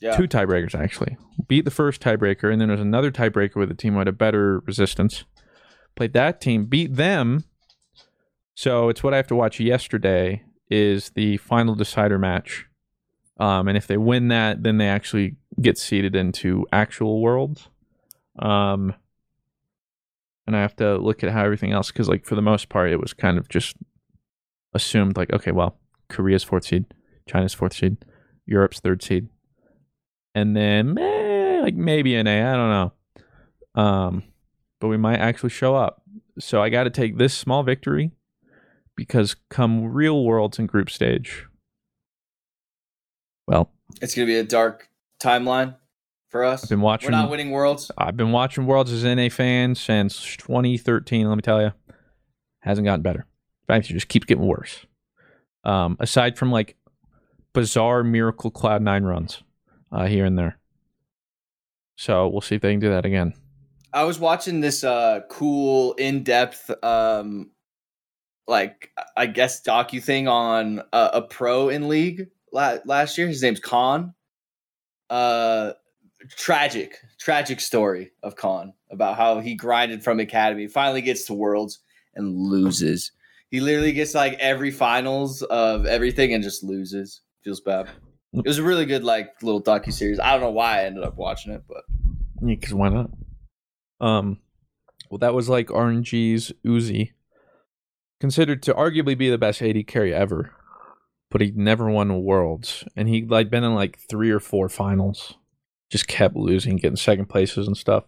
Yeah. 0.00 0.16
two 0.16 0.28
tiebreakers 0.28 0.74
actually. 0.74 1.16
Beat 1.48 1.64
the 1.64 1.70
first 1.70 2.00
tiebreaker, 2.00 2.52
and 2.52 2.60
then 2.60 2.68
there's 2.68 2.80
another 2.80 3.10
tiebreaker 3.10 3.56
with 3.56 3.70
a 3.70 3.74
team 3.74 3.94
who 3.94 3.98
had 4.00 4.08
a 4.08 4.12
better 4.12 4.60
resistance. 4.60 5.24
Played 5.96 6.12
that 6.14 6.40
team, 6.40 6.66
beat 6.66 6.94
them. 6.96 7.44
So 8.54 8.88
it's 8.88 9.02
what 9.02 9.14
I 9.14 9.16
have 9.16 9.26
to 9.28 9.36
watch 9.36 9.60
yesterday 9.60 10.42
is 10.70 11.10
the 11.10 11.36
final 11.38 11.74
decider 11.74 12.18
match. 12.18 12.66
Um, 13.38 13.68
and 13.68 13.76
if 13.76 13.86
they 13.86 13.96
win 13.96 14.28
that, 14.28 14.62
then 14.62 14.78
they 14.78 14.88
actually 14.88 15.36
get 15.60 15.78
seeded 15.78 16.14
into 16.14 16.66
actual 16.72 17.20
worlds. 17.20 17.68
Um, 18.38 18.94
and 20.46 20.56
I 20.56 20.60
have 20.60 20.76
to 20.76 20.96
look 20.98 21.24
at 21.24 21.30
how 21.30 21.44
everything 21.44 21.72
else, 21.72 21.90
because 21.90 22.08
like 22.08 22.24
for 22.24 22.34
the 22.34 22.42
most 22.42 22.68
part, 22.68 22.90
it 22.90 23.00
was 23.00 23.12
kind 23.12 23.38
of 23.38 23.48
just 23.48 23.76
assumed 24.72 25.16
like, 25.16 25.32
okay, 25.32 25.52
well, 25.52 25.78
Korea's 26.08 26.44
fourth 26.44 26.64
seed, 26.64 26.84
China's 27.28 27.54
fourth 27.54 27.72
seed, 27.74 27.96
Europe's 28.46 28.80
third 28.80 29.02
seed, 29.02 29.28
and 30.34 30.56
then 30.56 30.96
like 31.62 31.74
maybe 31.74 32.14
an 32.14 32.26
A. 32.26 32.42
I 32.42 32.56
don't 32.56 32.70
know. 33.76 33.82
Um, 33.82 34.22
but 34.80 34.88
we 34.88 34.96
might 34.96 35.18
actually 35.18 35.50
show 35.50 35.74
up. 35.74 36.02
So 36.38 36.62
I 36.62 36.68
got 36.68 36.84
to 36.84 36.90
take 36.90 37.16
this 37.16 37.34
small 37.34 37.62
victory 37.62 38.10
because 38.96 39.36
come 39.50 39.84
real 39.84 40.24
worlds 40.24 40.58
in 40.58 40.66
group 40.66 40.90
stage. 40.90 41.46
Well, 43.46 43.70
It's 44.00 44.14
gonna 44.14 44.26
be 44.26 44.36
a 44.36 44.44
dark 44.44 44.88
timeline 45.20 45.76
for 46.30 46.44
us. 46.44 46.64
I've 46.64 46.70
been 46.70 46.80
watching. 46.80 47.12
We're 47.12 47.18
not 47.18 47.30
winning 47.30 47.50
worlds. 47.50 47.90
I've 47.98 48.16
been 48.16 48.32
watching 48.32 48.66
Worlds 48.66 48.90
as 48.90 49.04
an 49.04 49.18
NA 49.18 49.28
fan 49.28 49.74
since 49.74 50.36
2013. 50.36 51.28
Let 51.28 51.34
me 51.34 51.42
tell 51.42 51.60
you, 51.60 51.72
hasn't 52.60 52.86
gotten 52.86 53.02
better. 53.02 53.20
In 53.20 53.66
fact, 53.66 53.90
it 53.90 53.92
just 53.92 54.08
keeps 54.08 54.26
getting 54.26 54.46
worse. 54.46 54.86
Um, 55.64 55.96
aside 56.00 56.36
from 56.36 56.50
like 56.50 56.76
bizarre 57.52 58.02
miracle 58.02 58.50
Cloud 58.50 58.82
Nine 58.82 59.04
runs 59.04 59.42
uh, 59.92 60.06
here 60.06 60.24
and 60.24 60.38
there. 60.38 60.58
So 61.96 62.28
we'll 62.28 62.40
see 62.40 62.56
if 62.56 62.62
they 62.62 62.72
can 62.72 62.80
do 62.80 62.90
that 62.90 63.04
again. 63.06 63.34
I 63.94 64.02
was 64.02 64.18
watching 64.18 64.60
this 64.60 64.82
uh 64.84 65.20
cool 65.30 65.94
in-depth 65.94 66.70
um 66.82 67.50
like 68.46 68.90
I 69.16 69.26
guess 69.26 69.62
docu 69.62 70.02
thing 70.02 70.28
on 70.28 70.82
uh, 70.92 71.10
a 71.14 71.22
pro 71.22 71.68
in 71.70 71.88
league 71.88 72.26
la- 72.52 72.78
last 72.84 73.16
year. 73.16 73.28
His 73.28 73.42
name's 73.42 73.60
Khan. 73.60 74.12
Uh 75.08 75.72
tragic 76.36 76.98
tragic 77.18 77.60
story 77.60 78.10
of 78.22 78.34
Khan 78.34 78.72
about 78.90 79.16
how 79.16 79.38
he 79.40 79.54
grinded 79.54 80.02
from 80.02 80.18
academy, 80.20 80.66
finally 80.66 81.00
gets 81.00 81.24
to 81.26 81.34
worlds 81.34 81.78
and 82.16 82.36
loses. 82.36 83.12
He 83.50 83.60
literally 83.60 83.92
gets 83.92 84.14
like 84.14 84.34
every 84.40 84.72
finals 84.72 85.42
of 85.42 85.86
everything 85.86 86.34
and 86.34 86.42
just 86.42 86.64
loses. 86.64 87.22
Feels 87.42 87.60
bad. 87.60 87.88
It 88.32 88.44
was 88.44 88.58
a 88.58 88.64
really 88.64 88.86
good 88.86 89.04
like 89.04 89.30
little 89.42 89.62
docu 89.62 89.92
series. 89.92 90.18
I 90.18 90.32
don't 90.32 90.40
know 90.40 90.50
why 90.50 90.80
I 90.80 90.84
ended 90.84 91.04
up 91.04 91.16
watching 91.16 91.52
it, 91.52 91.62
but 91.68 91.84
Yeah, 92.42 92.56
because 92.56 92.74
why 92.74 92.88
not? 92.88 93.10
Um, 94.00 94.38
well, 95.10 95.18
that 95.18 95.34
was 95.34 95.48
like 95.48 95.68
RNG's 95.68 96.52
Uzi, 96.66 97.12
considered 98.20 98.62
to 98.64 98.74
arguably 98.74 99.16
be 99.16 99.30
the 99.30 99.38
best 99.38 99.62
AD 99.62 99.86
carry 99.86 100.14
ever, 100.14 100.52
but 101.30 101.40
he 101.40 101.52
never 101.54 101.90
won 101.90 102.22
Worlds, 102.22 102.84
and 102.96 103.08
he 103.08 103.24
like 103.24 103.50
been 103.50 103.64
in 103.64 103.74
like 103.74 103.98
three 104.08 104.30
or 104.30 104.40
four 104.40 104.68
finals, 104.68 105.34
just 105.90 106.08
kept 106.08 106.36
losing, 106.36 106.76
getting 106.76 106.96
second 106.96 107.26
places 107.26 107.66
and 107.66 107.76
stuff. 107.76 108.04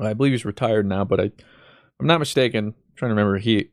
I 0.00 0.14
believe 0.14 0.32
he's 0.32 0.44
retired 0.44 0.86
now, 0.86 1.04
but 1.04 1.20
I, 1.20 1.30
I'm 2.00 2.06
not 2.06 2.18
mistaken. 2.18 2.66
I'm 2.68 2.74
trying 2.96 3.10
to 3.10 3.14
remember 3.14 3.38
he, 3.38 3.70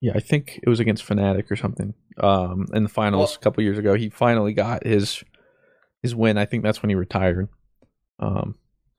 yeah, 0.00 0.12
I 0.14 0.20
think 0.20 0.60
it 0.62 0.68
was 0.68 0.78
against 0.80 1.04
Fnatic 1.06 1.50
or 1.50 1.56
something. 1.56 1.94
Um, 2.18 2.66
in 2.72 2.82
the 2.84 2.88
finals 2.88 3.30
Well- 3.30 3.38
a 3.40 3.42
couple 3.42 3.64
years 3.64 3.78
ago, 3.78 3.94
he 3.94 4.08
finally 4.08 4.52
got 4.52 4.86
his 4.86 5.24
his 6.02 6.14
win. 6.14 6.36
I 6.36 6.44
think 6.46 6.62
that's 6.62 6.82
when 6.82 6.90
he 6.90 6.94
retired. 6.96 7.48
Um, 8.18 8.56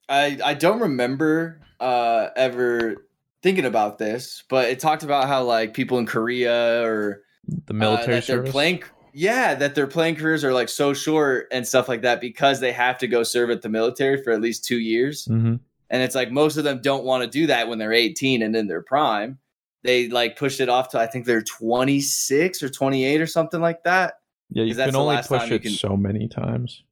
I 0.09 0.39
I 0.43 0.53
don't 0.53 0.79
remember 0.81 1.59
uh 1.79 2.29
ever 2.35 3.07
thinking 3.41 3.65
about 3.65 3.97
this, 3.97 4.43
but 4.49 4.69
it 4.69 4.79
talked 4.79 5.03
about 5.03 5.27
how 5.27 5.43
like 5.43 5.73
people 5.73 5.97
in 5.97 6.05
Korea 6.05 6.83
or 6.83 7.23
the 7.65 7.73
uh, 7.73 7.77
military 7.77 8.15
that 8.15 8.27
they're 8.27 8.43
playing 8.43 8.83
yeah, 9.13 9.53
that 9.55 9.75
their 9.75 9.85
playing 9.85 10.15
careers 10.15 10.43
are 10.43 10.53
like 10.53 10.69
so 10.69 10.93
short 10.93 11.47
and 11.51 11.67
stuff 11.67 11.87
like 11.87 12.01
that 12.01 12.19
because 12.19 12.59
they 12.59 12.71
have 12.71 12.97
to 12.97 13.07
go 13.07 13.21
serve 13.21 13.51
at 13.51 13.61
the 13.61 13.69
military 13.69 14.21
for 14.23 14.31
at 14.31 14.41
least 14.41 14.65
2 14.65 14.79
years. 14.79 15.25
hmm 15.25 15.55
And 15.89 16.01
it's 16.01 16.15
like 16.15 16.31
most 16.31 16.57
of 16.57 16.63
them 16.63 16.81
don't 16.81 17.03
want 17.03 17.23
to 17.23 17.29
do 17.29 17.47
that 17.47 17.67
when 17.67 17.77
they're 17.77 17.93
18 17.93 18.41
and 18.41 18.55
in 18.55 18.67
their 18.67 18.81
prime. 18.81 19.37
They 19.83 20.07
like 20.07 20.37
pushed 20.37 20.61
it 20.61 20.69
off 20.69 20.89
to 20.89 20.99
I 20.99 21.05
think 21.07 21.25
they're 21.25 21.43
26 21.43 22.63
or 22.63 22.69
28 22.69 23.21
or 23.21 23.27
something 23.27 23.61
like 23.61 23.83
that. 23.83 24.15
Yeah, 24.49 24.63
you 24.63 24.73
can 24.75 24.95
only 24.95 25.17
push 25.27 25.51
it 25.51 25.61
can- 25.61 25.71
so 25.71 25.95
many 25.95 26.27
times. 26.27 26.83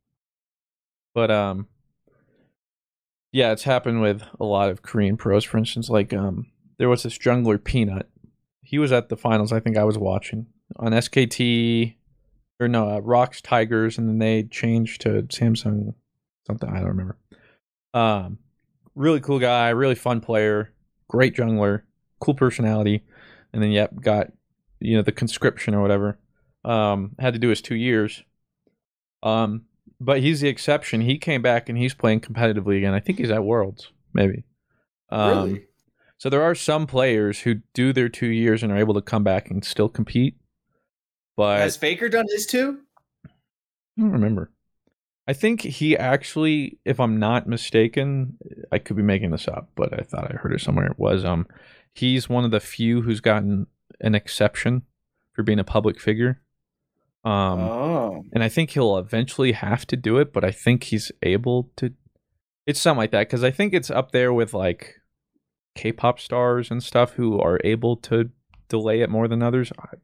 But 1.14 1.32
um, 1.32 1.68
yeah, 3.32 3.52
it's 3.52 3.64
happened 3.64 4.02
with 4.02 4.24
a 4.40 4.46
lot 4.46 4.70
of 4.70 4.82
Korean 4.82 5.18
pros. 5.18 5.44
For 5.44 5.58
instance, 5.58 5.90
like 5.90 6.14
um, 6.14 6.48
there 6.78 6.90
was 6.90 7.04
this 7.04 7.18
jungler 7.18 7.64
Peanut. 7.64 8.10
He 8.62 8.78
was 8.78 8.92
at 8.92 9.10
the 9.10 9.18
finals. 9.18 9.52
I 9.52 9.60
think 9.60 9.78
I 9.78 9.84
was 9.84 9.98
watching 9.98 10.48
on 10.78 10.92
SKT 10.92 11.96
or 12.60 12.68
no 12.68 12.90
uh, 12.90 13.00
ROX 13.00 13.42
Tigers, 13.42 13.98
and 13.98 14.08
then 14.08 14.20
they 14.20 14.44
changed 14.44 15.02
to 15.02 15.24
Samsung 15.24 15.94
something. 16.46 16.70
I 16.70 16.80
don't 16.80 16.90
remember. 16.90 17.18
Um, 17.94 18.40
really 18.96 19.20
cool 19.20 19.40
guy, 19.40 19.70
really 19.70 19.96
fun 19.96 20.22
player, 20.22 20.72
great 21.08 21.36
jungler, 21.36 21.84
cool 22.20 22.36
personality, 22.36 23.04
and 23.54 23.62
then 23.62 23.72
yep, 23.72 24.00
got 24.00 24.32
you 24.80 24.98
know 24.98 25.04
the 25.04 25.12
conscription 25.12 25.74
or 25.74 25.82
whatever. 25.82 26.18
Um, 26.64 27.16
had 27.20 27.34
to 27.34 27.40
do 27.40 27.50
his 27.50 27.62
two 27.62 27.76
years. 27.76 28.24
Um, 29.24 29.66
but 30.02 30.20
he's 30.20 30.42
the 30.42 30.50
exception. 30.50 31.02
He 31.02 31.18
came 31.18 31.42
back 31.42 31.70
and 31.70 31.78
he's 31.78 31.94
playing 31.94 32.22
competitively 32.22 32.78
again. 32.78 32.94
I 32.94 33.00
think 33.00 33.20
he's 33.20 33.30
at 33.30 33.44
Worlds, 33.44 33.92
maybe. 34.14 34.44
Um, 35.10 35.30
really? 35.30 35.66
So 36.18 36.30
there 36.30 36.42
are 36.42 36.56
some 36.56 36.88
players 36.88 37.42
who 37.42 37.56
do 37.74 37.94
their 37.94 38.10
two 38.10 38.28
years 38.28 38.64
and 38.64 38.72
are 38.72 38.78
able 38.78 38.96
to 38.96 39.02
come 39.02 39.24
back 39.24 39.50
and 39.50 39.64
still 39.64 39.90
compete. 39.90 40.36
But 41.38 41.60
Has 41.60 41.78
Faker 41.78 42.10
done 42.10 42.26
his 42.30 42.46
too? 42.46 42.80
I 43.26 44.02
don't 44.02 44.12
remember. 44.12 44.52
I 45.28 45.34
think 45.34 45.62
he 45.62 45.96
actually, 45.96 46.80
if 46.84 47.00
I'm 47.00 47.20
not 47.20 47.48
mistaken, 47.48 48.38
I 48.72 48.80
could 48.80 48.98
be 48.98 49.04
making 49.04 49.32
this 49.32 49.48
up, 49.48 49.70
but 49.76 49.94
I 49.94 50.04
thought 50.04 50.32
I 50.32 50.38
heard 50.38 50.54
it 50.54 50.62
somewhere. 50.62 50.88
It 50.88 51.00
was 51.00 51.24
um, 51.24 51.48
he's 51.94 52.28
one 52.28 52.44
of 52.44 52.52
the 52.52 52.60
few 52.60 53.02
who's 53.02 53.22
gotten 53.22 53.68
an 54.00 54.16
exception 54.16 54.82
for 55.34 55.44
being 55.44 55.60
a 55.60 55.64
public 55.64 56.00
figure. 56.00 56.42
Um, 57.24 57.60
oh, 57.60 58.26
and 58.34 58.44
I 58.44 58.50
think 58.50 58.72
he'll 58.72 58.98
eventually 58.98 59.52
have 59.52 59.86
to 59.88 59.96
do 59.96 60.18
it, 60.18 60.34
but 60.34 60.44
I 60.44 60.52
think 60.52 60.86
he's 60.86 61.12
able 61.22 61.70
to. 61.78 61.94
It's 62.66 62.80
something 62.80 62.98
like 63.00 63.12
that 63.12 63.28
because 63.28 63.44
I 63.44 63.52
think 63.52 63.74
it's 63.74 63.92
up 63.92 64.12
there 64.12 64.34
with 64.34 64.54
like 64.54 64.96
K-pop 65.76 66.20
stars 66.20 66.72
and 66.72 66.82
stuff 66.82 67.14
who 67.14 67.40
are 67.40 67.60
able 67.64 67.96
to 67.98 68.30
delay 68.70 69.02
it 69.02 69.10
more 69.10 69.28
than 69.28 69.44
others. 69.44 69.72
I, 69.78 69.98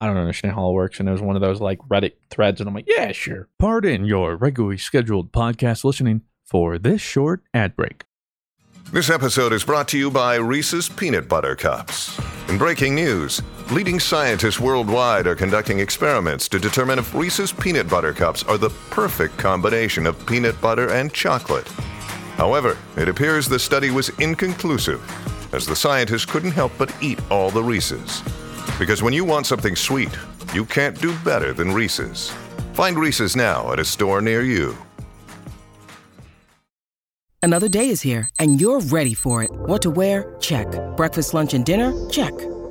I 0.00 0.06
don't 0.06 0.16
understand 0.16 0.54
how 0.54 0.68
it 0.70 0.74
works, 0.74 0.98
and 1.00 1.08
it 1.08 1.12
was 1.12 1.22
one 1.22 1.36
of 1.36 1.42
those 1.42 1.60
like 1.60 1.78
Reddit 1.90 2.14
threads, 2.30 2.60
and 2.60 2.68
I'm 2.68 2.74
like, 2.74 2.88
yeah, 2.88 3.12
sure. 3.12 3.48
Pardon 3.58 4.04
your 4.04 4.36
regularly 4.36 4.78
scheduled 4.78 5.32
podcast 5.32 5.84
listening 5.84 6.22
for 6.44 6.78
this 6.78 7.00
short 7.00 7.42
ad 7.54 7.76
break. 7.76 8.04
This 8.92 9.08
episode 9.08 9.52
is 9.52 9.64
brought 9.64 9.88
to 9.88 9.98
you 9.98 10.10
by 10.10 10.36
Reese's 10.36 10.88
Peanut 10.88 11.28
Butter 11.28 11.56
Cups. 11.56 12.18
In 12.48 12.58
breaking 12.58 12.94
news, 12.94 13.40
leading 13.70 13.98
scientists 13.98 14.60
worldwide 14.60 15.26
are 15.26 15.34
conducting 15.34 15.78
experiments 15.78 16.48
to 16.48 16.58
determine 16.58 16.98
if 16.98 17.14
Reese's 17.14 17.52
Peanut 17.52 17.88
Butter 17.88 18.12
Cups 18.12 18.42
are 18.42 18.58
the 18.58 18.70
perfect 18.90 19.38
combination 19.38 20.06
of 20.06 20.26
peanut 20.26 20.60
butter 20.60 20.90
and 20.90 21.12
chocolate. 21.12 21.66
However, 22.36 22.76
it 22.96 23.08
appears 23.08 23.48
the 23.48 23.58
study 23.58 23.90
was 23.90 24.10
inconclusive, 24.18 25.02
as 25.54 25.66
the 25.66 25.76
scientists 25.76 26.24
couldn't 26.24 26.50
help 26.50 26.72
but 26.78 26.94
eat 27.00 27.18
all 27.30 27.50
the 27.50 27.62
Reese's. 27.62 28.22
Because 28.78 29.02
when 29.02 29.12
you 29.12 29.24
want 29.24 29.46
something 29.46 29.76
sweet, 29.76 30.10
you 30.52 30.64
can't 30.64 31.00
do 31.00 31.16
better 31.20 31.52
than 31.52 31.72
Reese's. 31.72 32.30
Find 32.74 32.98
Reese's 32.98 33.36
now 33.36 33.72
at 33.72 33.78
a 33.78 33.84
store 33.84 34.20
near 34.20 34.42
you. 34.42 34.76
Another 37.42 37.68
day 37.68 37.88
is 37.90 38.00
here, 38.00 38.28
and 38.38 38.60
you're 38.60 38.80
ready 38.80 39.14
for 39.14 39.42
it. 39.42 39.50
What 39.52 39.82
to 39.82 39.90
wear? 39.90 40.34
Check. 40.40 40.66
Breakfast, 40.96 41.34
lunch, 41.34 41.54
and 41.54 41.64
dinner? 41.64 41.92
Check. 42.08 42.32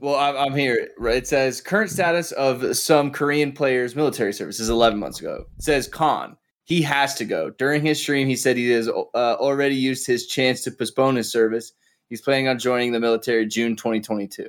Well, 0.00 0.16
I'm, 0.16 0.36
I'm 0.36 0.58
here. 0.58 0.88
It 1.00 1.26
says 1.26 1.60
current 1.60 1.90
status 1.90 2.32
of 2.32 2.76
some 2.76 3.10
Korean 3.10 3.52
players' 3.52 3.96
military 3.96 4.32
service 4.32 4.60
is 4.60 4.68
11 4.68 4.98
months 4.98 5.20
ago. 5.20 5.44
It 5.56 5.62
says 5.62 5.88
Khan. 5.88 6.36
He 6.64 6.82
has 6.82 7.14
to 7.14 7.24
go. 7.24 7.50
During 7.50 7.82
his 7.82 8.00
stream, 8.00 8.26
he 8.26 8.34
said 8.34 8.56
he 8.56 8.70
has 8.70 8.88
uh, 8.88 8.92
already 9.14 9.76
used 9.76 10.06
his 10.06 10.26
chance 10.26 10.62
to 10.62 10.72
postpone 10.72 11.14
his 11.14 11.30
service. 11.30 11.72
He's 12.08 12.20
planning 12.20 12.48
on 12.48 12.58
joining 12.58 12.92
the 12.92 13.00
military 13.00 13.46
June 13.46 13.76
2022. 13.76 14.48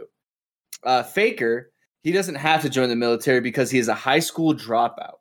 Uh, 0.84 1.04
Faker, 1.04 1.72
he 2.02 2.12
doesn't 2.12 2.36
have 2.36 2.62
to 2.64 2.70
join 2.70 2.89
the 2.89 2.95
military 2.95 3.39
because 3.39 3.70
he 3.70 3.78
is 3.78 3.88
a 3.88 3.93
high 3.93 4.20
school 4.20 4.54
dropout. 4.56 5.18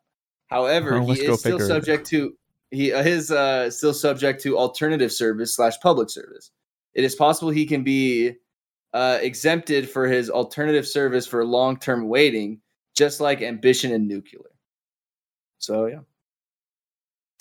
However, 0.47 0.95
Oh, 0.95 1.05
he 1.05 1.21
is 1.21 1.39
still 1.39 1.59
subject 1.59 2.07
to 2.07 2.33
he 2.71 2.91
uh, 2.91 3.03
his 3.03 3.31
uh, 3.31 3.69
still 3.69 3.93
subject 3.93 4.41
to 4.43 4.57
alternative 4.57 5.11
service 5.11 5.55
slash 5.55 5.79
public 5.79 6.09
service. 6.09 6.51
It 6.93 7.03
is 7.03 7.15
possible 7.15 7.51
he 7.51 7.65
can 7.65 7.83
be 7.83 8.33
uh, 8.93 9.19
exempted 9.21 9.89
for 9.89 10.07
his 10.07 10.29
alternative 10.29 10.87
service 10.87 11.27
for 11.27 11.43
long 11.45 11.77
term 11.77 12.07
waiting, 12.07 12.61
just 12.95 13.19
like 13.19 13.41
ambition 13.41 13.91
and 13.93 14.07
nuclear. 14.07 14.49
So 15.59 15.85
yeah, 15.87 15.99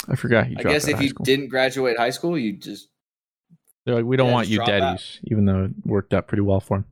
I 0.08 0.16
forgot 0.16 0.46
he 0.46 0.56
I 0.56 0.62
guess 0.62 0.88
if 0.88 1.00
you 1.00 1.08
school. 1.10 1.24
didn't 1.24 1.48
graduate 1.48 1.98
high 1.98 2.10
school, 2.10 2.38
you 2.38 2.54
just 2.56 2.88
They're 3.84 3.94
like, 3.94 4.04
we 4.04 4.16
don't 4.16 4.28
Yeah, 4.28 4.32
want 4.34 4.48
you 4.48 4.56
drop 4.56 4.68
out. 4.68 4.80
daddies, 4.80 5.20
even 5.24 5.44
though 5.44 5.64
it 5.64 5.70
worked 5.84 6.12
out 6.14 6.28
pretty 6.28 6.42
well 6.42 6.60
for 6.60 6.78
him. 6.78 6.84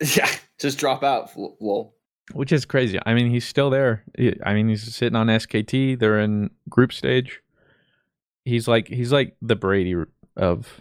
yeah 0.16 0.30
just 0.58 0.78
drop 0.78 1.02
out. 1.02 1.30
Lol. 1.36 1.94
which 2.32 2.52
is 2.52 2.64
crazy. 2.66 2.98
I 3.06 3.14
mean, 3.14 3.30
he's 3.30 3.46
still 3.46 3.70
there. 3.70 4.04
I 4.44 4.52
mean, 4.54 4.68
he's 4.68 4.94
sitting 4.94 5.16
on 5.16 5.28
SKT. 5.28 5.98
They're 5.98 6.20
in 6.20 6.50
group 6.68 6.92
stage. 6.92 7.40
He's 8.44 8.68
like 8.68 8.88
he's 8.88 9.12
like 9.12 9.36
the 9.42 9.56
Brady 9.56 9.94
of 10.36 10.80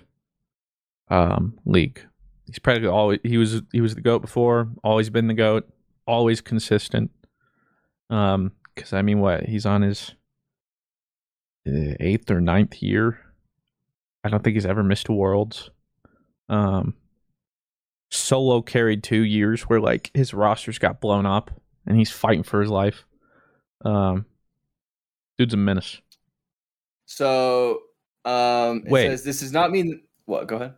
um 1.10 1.58
league. 1.66 2.02
He's 2.50 2.60
practically 2.60 2.89
always 2.89 3.20
he 3.24 3.38
was 3.38 3.62
he 3.72 3.82
was 3.82 3.95
the 3.95 4.02
goat 4.02 4.22
before. 4.22 4.70
Always 4.84 5.10
been 5.10 5.28
the 5.28 5.34
goat. 5.34 5.70
Always 6.08 6.41
consistent. 6.41 7.12
Um, 8.10 8.54
because 8.74 8.93
I 8.93 9.02
mean, 9.02 9.20
what 9.20 9.45
he's 9.45 9.66
on 9.66 9.82
his 9.84 10.16
uh, 11.68 11.93
eighth 12.00 12.32
or 12.32 12.41
ninth 12.41 12.82
year. 12.82 13.20
I 14.24 14.30
don't 14.30 14.43
think 14.43 14.56
he's 14.56 14.66
ever 14.66 14.84
missed 14.84 15.08
a 15.10 15.14
worlds. 15.14 15.70
Um, 16.50 16.95
solo 18.10 18.62
carried 18.62 19.04
two 19.04 19.24
years 19.24 19.64
where 19.64 19.80
like 19.80 20.12
his 20.14 20.34
rosters 20.34 20.80
got 20.80 21.00
blown 21.00 21.26
up 21.26 21.52
and 21.86 21.97
he's 21.97 22.12
fighting 22.12 22.43
for 22.43 22.62
his 22.62 22.70
life. 22.70 23.06
Um, 23.86 24.26
dude's 25.38 25.54
a 25.54 25.58
menace. 25.58 26.02
So 27.06 27.82
um, 28.26 28.84
it 28.86 28.91
Wait. 28.91 29.08
says 29.08 29.24
this 29.24 29.39
does 29.39 29.54
not 29.54 29.72
mean 29.72 30.02
what. 30.26 30.47
Go 30.47 30.56
ahead. 30.58 30.74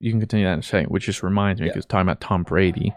You 0.00 0.10
can 0.12 0.20
continue 0.20 0.46
that 0.46 0.52
in 0.54 0.58
a 0.60 0.62
second, 0.62 0.90
which 0.90 1.06
just 1.06 1.22
reminds 1.22 1.60
me 1.60 1.66
Yeah. 1.66 1.72
because 1.72 1.86
talking 1.86 2.02
about 2.02 2.20
Tom 2.20 2.42
Brady. 2.44 2.94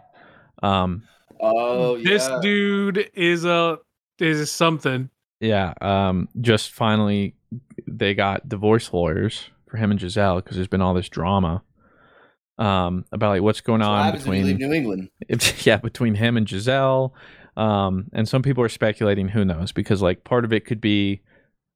Um, 0.64 1.04
Oh 1.40 1.98
this 1.98 2.28
yeah. 2.30 2.40
dude 2.42 3.10
is 3.16 3.46
a 3.46 3.80
is 4.20 4.52
something. 4.52 5.10
yeah. 5.40 5.74
Um, 5.82 6.30
just 6.40 6.72
finally 6.72 7.36
they 7.88 8.14
got 8.14 8.48
divorce 8.48 8.94
lawyers 8.94 9.50
for 9.68 9.78
him 9.78 9.90
and 9.90 10.00
Gisele 10.00 10.36
because 10.36 10.56
there's 10.58 10.68
been 10.68 10.82
all 10.82 10.94
this 10.94 11.10
drama. 11.10 11.64
Um, 12.60 13.06
about 13.12 13.30
like 13.30 13.42
what's 13.42 13.62
going 13.62 13.80
That's 13.80 13.88
what 13.88 13.96
on 13.96 14.06
happens 14.06 14.28
when 14.28 14.38
you 14.38 14.44
between 14.56 14.60
leave 14.60 14.70
New 14.70 14.76
England. 14.76 15.10
Yeah, 15.66 15.78
between 15.78 16.14
him 16.14 16.38
and 16.38 16.46
Gisele. 16.46 17.14
Um, 17.58 18.06
and 18.14 18.30
some 18.30 18.44
people 18.44 18.64
are 18.64 18.70
speculating, 18.70 19.28
who 19.30 19.44
knows, 19.44 19.72
because 19.72 20.02
like 20.02 20.24
part 20.24 20.46
of 20.46 20.54
it 20.54 20.66
could 20.66 20.80
be 20.80 21.22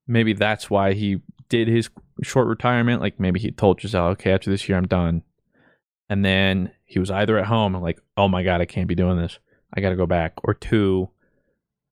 maybe 0.07 0.33
that's 0.33 0.69
why 0.69 0.93
he 0.93 1.21
did 1.49 1.67
his 1.67 1.89
short 2.23 2.47
retirement. 2.47 3.01
Like 3.01 3.19
maybe 3.19 3.39
he 3.39 3.51
told 3.51 3.79
Gisele, 3.79 4.07
okay, 4.09 4.31
after 4.33 4.49
this 4.49 4.67
year, 4.67 4.77
I'm 4.77 4.87
done. 4.87 5.23
And 6.09 6.23
then 6.23 6.71
he 6.85 6.99
was 6.99 7.09
either 7.09 7.37
at 7.37 7.47
home 7.47 7.75
and 7.75 7.83
like, 7.83 7.99
oh 8.15 8.27
my 8.27 8.43
God, 8.43 8.61
I 8.61 8.65
can't 8.65 8.87
be 8.87 8.95
doing 8.95 9.17
this. 9.17 9.39
I 9.73 9.81
got 9.81 9.89
to 9.89 9.95
go 9.95 10.05
back. 10.05 10.33
Or 10.43 10.53
two, 10.53 11.09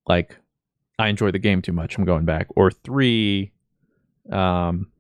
like, 0.08 0.38
I 1.00 1.08
enjoy 1.08 1.32
the 1.32 1.40
game 1.40 1.62
too 1.62 1.72
much. 1.72 1.98
I'm 1.98 2.06
going 2.06 2.26
back. 2.26 2.48
Or 2.56 2.70
three, 2.70 3.52
um, 4.32 4.92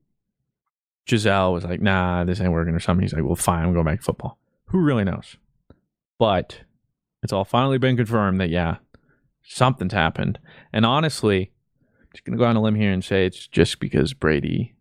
Gisele 1.06 1.54
was 1.54 1.64
like, 1.64 1.82
nah, 1.82 2.24
this 2.24 2.41
ain't 2.41 2.51
working 2.51 2.74
or 2.74 2.80
something. 2.80 3.04
He's 3.04 3.14
like, 3.14 3.24
well, 3.24 3.36
fine, 3.36 3.64
I'm 3.64 3.74
going 3.74 3.86
back 3.86 3.99
to 3.99 4.06
football. 4.06 4.39
Who 4.66 4.80
really 4.80 5.04
knows? 5.04 5.38
But 6.18 6.62
it's 7.22 7.32
all 7.32 7.45
finally 7.45 7.78
been 7.78 7.95
confirmed 7.95 8.41
that, 8.41 8.49
yeah, 8.49 8.78
something's 9.43 9.93
happened. 9.93 10.39
And 10.74 10.86
honestly, 10.86 11.51
just 12.14 12.24
going 12.26 12.38
to 12.38 12.41
go 12.41 12.47
on 12.47 12.55
a 12.55 12.61
limb 12.61 12.76
here 12.76 12.91
and 12.91 13.03
say 13.03 13.26
it's 13.26 13.47
just 13.47 13.80
because 13.80 14.14
Brady, 14.14 14.76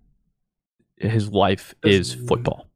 his 0.96 1.30
life 1.30 1.74
is 1.84 2.14
football. 2.28 2.68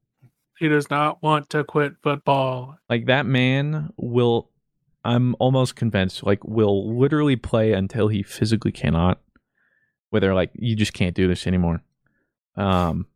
He 0.58 0.68
does 0.68 0.88
not 0.90 1.22
want 1.22 1.50
to 1.50 1.64
quit 1.64 1.94
football. 2.02 2.78
Like 2.88 3.06
that 3.06 3.26
man 3.26 3.90
will, 3.96 4.50
I'm 5.04 5.36
almost 5.38 5.76
convinced, 5.76 6.24
like, 6.24 6.42
will 6.44 6.98
literally 6.98 7.36
play 7.36 7.72
until 7.72 8.08
he 8.08 8.22
physically 8.22 8.72
cannot. 8.72 9.20
Whether 10.10 10.32
like 10.34 10.50
you 10.54 10.74
just 10.76 10.94
can't 10.94 11.14
do 11.14 11.28
this 11.28 11.46
anymore. 11.46 11.82
Um, 12.56 13.06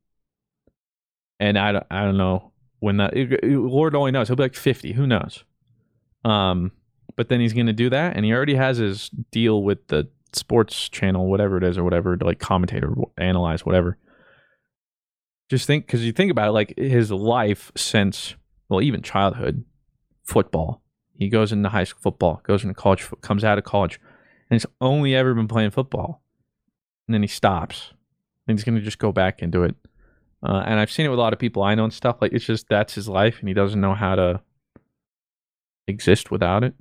and 1.38 1.58
I, 1.58 1.72
don't- 1.72 1.86
I 1.90 2.04
don't 2.04 2.16
know 2.18 2.52
when 2.80 2.98
that 2.98 3.12
Lord 3.42 3.94
only 3.94 4.10
knows. 4.10 4.28
He'll 4.28 4.36
be 4.36 4.42
like 4.44 4.54
50. 4.54 4.92
Who 4.92 5.06
knows? 5.06 5.44
Um, 6.24 6.72
but 7.16 7.28
then 7.28 7.40
he's 7.40 7.52
gonna 7.54 7.72
do 7.72 7.90
that, 7.90 8.16
and 8.16 8.24
he 8.24 8.32
already 8.32 8.54
has 8.54 8.76
his 8.78 9.08
deal 9.30 9.62
with 9.62 9.86
the 9.88 10.08
sports 10.32 10.88
channel, 10.88 11.28
whatever 11.28 11.56
it 11.56 11.64
is, 11.64 11.78
or 11.78 11.84
whatever, 11.84 12.16
to 12.16 12.24
like 12.24 12.38
commentate 12.38 12.82
or 12.82 13.10
analyze 13.18 13.64
whatever. 13.64 13.98
Just 15.48 15.66
think, 15.66 15.86
because 15.86 16.04
you 16.04 16.12
think 16.12 16.30
about 16.30 16.48
it, 16.48 16.52
like 16.52 16.76
his 16.76 17.10
life 17.10 17.72
since, 17.76 18.34
well, 18.68 18.82
even 18.82 19.02
childhood, 19.02 19.64
football. 20.24 20.82
He 21.12 21.28
goes 21.28 21.52
into 21.52 21.68
high 21.68 21.84
school 21.84 22.00
football, 22.02 22.40
goes 22.44 22.62
into 22.62 22.74
college, 22.74 23.06
comes 23.20 23.44
out 23.44 23.58
of 23.58 23.64
college, 23.64 24.00
and 24.48 24.54
he's 24.56 24.66
only 24.80 25.14
ever 25.14 25.34
been 25.34 25.48
playing 25.48 25.70
football. 25.70 26.22
And 27.06 27.14
then 27.14 27.22
he 27.22 27.28
stops. 27.28 27.92
And 28.46 28.58
he's 28.58 28.64
gonna 28.64 28.80
just 28.80 28.98
go 28.98 29.12
back 29.12 29.42
into 29.42 29.64
it. 29.64 29.74
Uh, 30.42 30.62
and 30.64 30.80
I've 30.80 30.90
seen 30.90 31.06
it 31.06 31.10
with 31.10 31.18
a 31.18 31.22
lot 31.22 31.32
of 31.32 31.38
people 31.38 31.62
I 31.62 31.74
know 31.74 31.84
and 31.84 31.92
stuff. 31.92 32.16
Like 32.20 32.32
it's 32.32 32.44
just 32.44 32.68
that's 32.68 32.94
his 32.94 33.08
life, 33.08 33.40
and 33.40 33.48
he 33.48 33.54
doesn't 33.54 33.80
know 33.80 33.94
how 33.94 34.14
to 34.14 34.40
exist 35.86 36.30
without 36.30 36.64
it. 36.64 36.74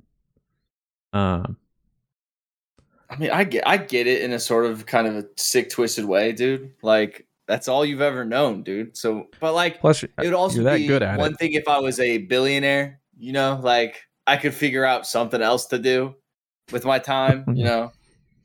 Um, 1.12 1.56
I 3.10 3.16
mean, 3.16 3.30
I 3.30 3.44
get 3.44 3.66
I 3.66 3.76
get 3.76 4.06
it 4.06 4.22
in 4.22 4.32
a 4.32 4.38
sort 4.38 4.66
of 4.66 4.86
kind 4.86 5.06
of 5.06 5.16
a 5.16 5.26
sick, 5.36 5.70
twisted 5.70 6.04
way, 6.04 6.32
dude. 6.32 6.72
Like 6.82 7.26
that's 7.48 7.66
all 7.66 7.84
you've 7.84 8.00
ever 8.00 8.24
known, 8.24 8.62
dude. 8.62 8.96
So, 8.96 9.28
but 9.40 9.54
like, 9.54 9.80
Plus, 9.80 10.04
it 10.04 10.12
would 10.18 10.32
also 10.32 10.58
be 10.58 10.88
one 10.88 11.32
it. 11.32 11.38
thing 11.38 11.52
if 11.54 11.66
I 11.66 11.80
was 11.80 11.98
a 11.98 12.18
billionaire, 12.18 13.00
you 13.18 13.32
know, 13.32 13.58
like 13.60 14.00
I 14.26 14.36
could 14.36 14.54
figure 14.54 14.84
out 14.84 15.06
something 15.06 15.42
else 15.42 15.66
to 15.66 15.78
do 15.78 16.14
with 16.70 16.84
my 16.84 16.98
time, 17.00 17.44
you 17.54 17.64
know. 17.64 17.90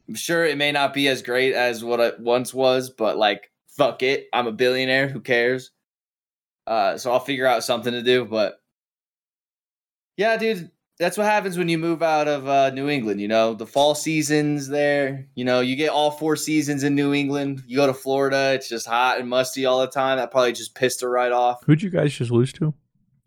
I'm 0.08 0.16
sure 0.16 0.46
it 0.46 0.58
may 0.58 0.72
not 0.72 0.94
be 0.94 1.08
as 1.08 1.22
great 1.24 1.54
as 1.54 1.84
what 1.84 2.00
it 2.00 2.20
once 2.20 2.54
was, 2.54 2.90
but 2.90 3.18
like 3.18 3.52
fuck 3.68 4.02
it, 4.04 4.28
I'm 4.34 4.48
a 4.48 4.52
billionaire, 4.52 5.08
who 5.08 5.20
cares? 5.22 5.72
Uh 6.66 6.98
so 6.98 7.12
I'll 7.12 7.20
figure 7.20 7.46
out 7.46 7.64
something 7.64 7.94
to 7.94 8.02
do, 8.02 8.26
but 8.26 8.60
yeah, 10.18 10.38
dude, 10.38 10.72
that's 10.98 11.18
what 11.18 11.26
happens 11.26 11.58
when 11.58 11.68
you 11.70 11.78
move 11.78 12.02
out 12.02 12.28
of 12.28 12.48
uh, 12.48 12.70
New 12.70 12.88
England. 12.90 13.20
You 13.20 13.28
know, 13.28 13.54
the 13.54 13.66
fall 13.66 13.96
seasons 13.96 14.68
there. 14.68 15.28
You 15.36 15.44
know, 15.46 15.60
you 15.60 15.76
get 15.76 15.90
all 15.90 16.12
four 16.12 16.36
seasons 16.36 16.84
in 16.84 16.96
New 16.96 17.14
England. 17.14 17.64
You 17.68 17.78
go 17.78 17.88
to 17.88 17.94
Florida, 17.94 18.54
it's 18.54 18.70
just 18.70 18.88
hot 18.88 19.20
and 19.20 19.30
musty 19.30 19.66
all 19.66 19.82
the 19.82 19.88
time. 19.88 20.18
That 20.18 20.32
probably 20.32 20.54
just 20.54 20.76
pissed 20.76 21.02
her 21.02 21.10
right 21.10 21.32
off. 21.32 21.64
Who'd 21.66 21.82
you 21.82 21.90
guys 21.90 22.14
just 22.14 22.32
lose 22.32 22.54
to? 22.54 22.74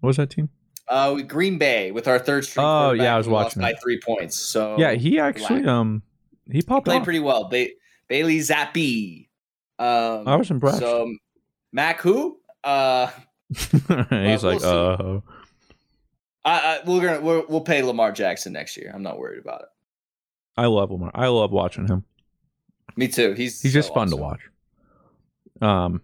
What 0.00 0.06
was 0.08 0.16
that 0.16 0.30
team? 0.30 0.48
Uh, 0.88 1.16
Green 1.16 1.58
Bay 1.58 1.90
with 1.90 2.08
our 2.08 2.18
third 2.18 2.46
string. 2.46 2.64
Oh, 2.64 2.92
yeah, 2.92 3.14
I 3.14 3.18
was 3.18 3.28
watching 3.28 3.60
by 3.60 3.74
three 3.74 4.00
points. 4.00 4.36
So 4.36 4.78
yeah, 4.78 4.92
he 4.92 5.18
actually 5.20 5.66
um 5.66 6.02
he 6.50 6.62
popped 6.62 6.86
played 6.86 6.98
off. 7.00 7.04
pretty 7.04 7.20
well. 7.20 7.48
Ba- 7.48 7.68
Bailey 8.08 8.38
Zappe. 8.38 9.28
Um, 9.78 10.26
I 10.26 10.36
was 10.36 10.50
impressed. 10.50 10.78
So 10.78 11.14
Mac, 11.72 12.00
who? 12.00 12.38
Uh, 12.64 13.10
He's 13.54 13.72
we'll 13.74 14.38
like, 14.52 14.60
see. 14.60 14.66
uh, 14.66 15.20
I, 16.48 16.58
I 16.58 16.80
we're 16.86 17.00
gonna 17.00 17.20
we're, 17.20 17.44
we'll 17.46 17.60
pay 17.60 17.82
Lamar 17.82 18.12
Jackson 18.12 18.52
next 18.52 18.76
year. 18.76 18.90
I'm 18.94 19.02
not 19.02 19.18
worried 19.18 19.38
about 19.40 19.62
it. 19.62 19.68
I 20.56 20.66
love 20.66 20.90
Lamar. 20.90 21.10
I 21.14 21.28
love 21.28 21.50
watching 21.52 21.86
him. 21.86 22.04
Me 22.96 23.06
too. 23.08 23.32
He's 23.32 23.60
He's 23.62 23.72
so 23.72 23.78
just 23.80 23.94
fun 23.94 24.08
to 24.10 24.16
watch. 24.16 24.40
Um, 25.60 26.02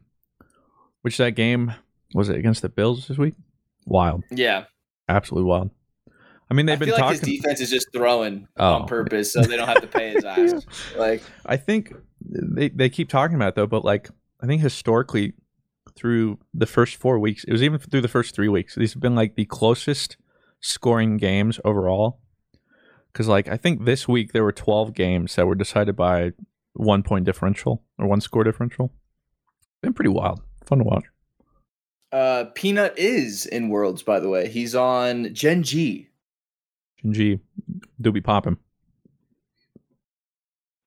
which 1.03 1.17
that 1.19 1.33
game 1.33 1.73
was 2.15 2.29
it 2.29 2.37
against 2.37 2.63
the 2.63 2.69
Bills 2.69 3.09
this 3.09 3.19
week? 3.19 3.35
Wild, 3.87 4.25
Yeah. 4.31 4.65
absolutely 5.09 5.49
wild. 5.49 5.71
I 6.51 6.55
mean, 6.55 6.67
they've 6.67 6.77
I 6.77 6.79
been 6.85 6.89
feel 6.95 6.99
like 6.99 7.11
his 7.13 7.21
defense 7.21 7.61
is 7.61 7.71
just 7.71 7.89
throwing 7.93 8.47
Oh. 8.57 8.75
on 8.75 8.87
purpose, 8.87 9.33
so 9.33 9.43
they 9.43 9.57
don't 9.57 9.67
have 9.69 9.81
to 9.81 9.87
pay 9.87 10.11
his 10.13 10.25
ass. 10.25 10.65
Like, 10.97 11.23
I 11.47 11.57
think 11.57 11.93
they 12.21 12.69
they 12.69 12.89
keep 12.89 13.09
talking 13.09 13.37
about 13.37 13.49
it 13.49 13.55
though, 13.57 13.67
but 13.67 13.85
like 13.85 14.09
I 14.41 14.47
think 14.47 14.61
historically 14.63 15.33
through 15.97 16.39
the 16.53 16.67
first 16.67 16.97
four 16.97 17.19
weeks, 17.19 17.45
it 17.45 17.53
was 17.53 17.63
even 17.63 17.79
through 17.79 18.01
the 18.03 18.09
first 18.09 18.35
three 18.35 18.49
weeks. 18.49 18.75
These 18.75 18.93
have 18.95 19.03
been 19.03 19.15
like 19.15 19.35
the 19.37 19.45
closest 19.47 20.17
scoring 20.65 21.19
games 21.19 21.61
overall. 21.65 22.21
Because 23.13 23.29
like 23.29 23.49
I 23.49 23.57
think 23.57 23.85
this 23.85 24.09
week 24.09 24.33
there 24.33 24.43
were 24.43 24.53
twelve 24.53 24.95
games 24.95 25.37
that 25.37 25.47
were 25.47 25.55
decided 25.55 25.95
by 25.95 26.33
one 26.73 27.03
point 27.03 27.27
differential 27.27 27.85
or 27.99 28.07
one 28.07 28.21
score 28.21 28.43
differential. 28.43 28.93
Been 29.83 29.93
pretty 29.93 30.11
wild, 30.11 30.41
fun 30.65 30.79
to 30.79 30.85
watch. 30.85 31.05
uh, 32.11 32.47
Peanut 32.55 32.99
is 32.99 33.47
in 33.47 33.69
Worlds, 33.69 34.03
by 34.03 34.19
the 34.19 34.29
way. 34.29 34.49
He's 34.49 34.75
on 34.75 35.35
Gen 35.35 35.63
G. 35.63 36.09
Gen 37.03 37.13
G, 37.13 37.39
do 38.01 38.11
be 38.11 38.21
popping. 38.23 38.57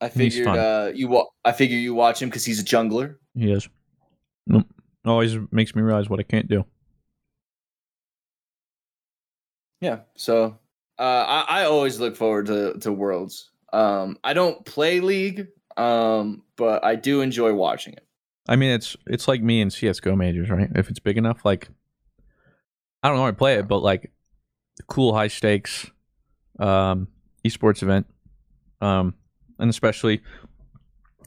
I 0.02 0.10
figured 0.10 0.48
uh, 0.48 0.92
you. 0.94 1.08
Wa- 1.08 1.28
I 1.46 1.52
figure 1.52 1.78
you 1.78 1.94
watch 1.94 2.22
him 2.22 2.30
because 2.30 2.46
he's 2.46 2.60
a 2.60 2.66
jungler. 2.66 3.16
He 3.36 3.52
is. 3.52 3.70
Nope. 4.48 4.66
Always 5.06 5.38
makes 5.52 5.76
me 5.76 5.82
realize 5.82 6.10
what 6.10 6.20
I 6.20 6.24
can't 6.24 6.48
do. 6.48 6.66
Yeah. 9.82 10.00
So 10.16 10.58
uh, 11.00 11.02
I, 11.02 11.62
I 11.62 11.64
always 11.66 12.00
look 12.00 12.16
forward 12.16 12.48
to 12.48 12.74
to 12.80 12.92
Worlds. 12.92 13.52
Um, 13.74 14.18
I 14.24 14.34
don't 14.34 14.64
play 14.66 15.00
League, 15.00 15.48
um, 15.76 16.44
but 16.56 16.84
I 16.84 16.96
do 16.96 17.22
enjoy 17.22 17.54
watching 17.54 17.94
it. 17.94 18.06
I 18.48 18.56
mean, 18.56 18.72
it's 18.72 18.96
it's 19.06 19.28
like 19.28 19.42
me 19.42 19.62
and 19.62 19.72
CS:GO 19.72 20.16
majors, 20.16 20.50
right? 20.50 20.70
If 20.76 20.90
it's 20.90 21.00
big 21.00 21.18
enough, 21.18 21.44
like 21.44 21.68
I 23.04 23.10
don't 23.10 23.18
know 23.18 23.24
how 23.24 23.32
to 23.32 23.38
play 23.38 23.56
it, 23.56 23.68
but 23.68 23.80
like 23.80 24.12
cool 24.88 25.14
high 25.14 25.28
stakes 25.28 25.90
um 26.60 27.08
esports 27.46 27.84
event, 27.84 28.08
um, 28.82 29.14
and 29.60 29.70
especially 29.70 30.22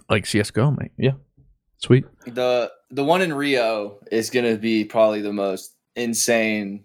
like 0.08 0.26
CS:GO, 0.26 0.70
mate. 0.72 0.92
Yeah, 0.96 1.12
sweet. 1.78 2.04
the 2.26 2.72
The 2.90 3.04
one 3.04 3.22
in 3.22 3.32
Rio 3.32 3.98
is 4.10 4.30
gonna 4.30 4.56
be 4.56 4.84
probably 4.84 5.20
the 5.20 5.32
most 5.32 5.76
insane 5.94 6.84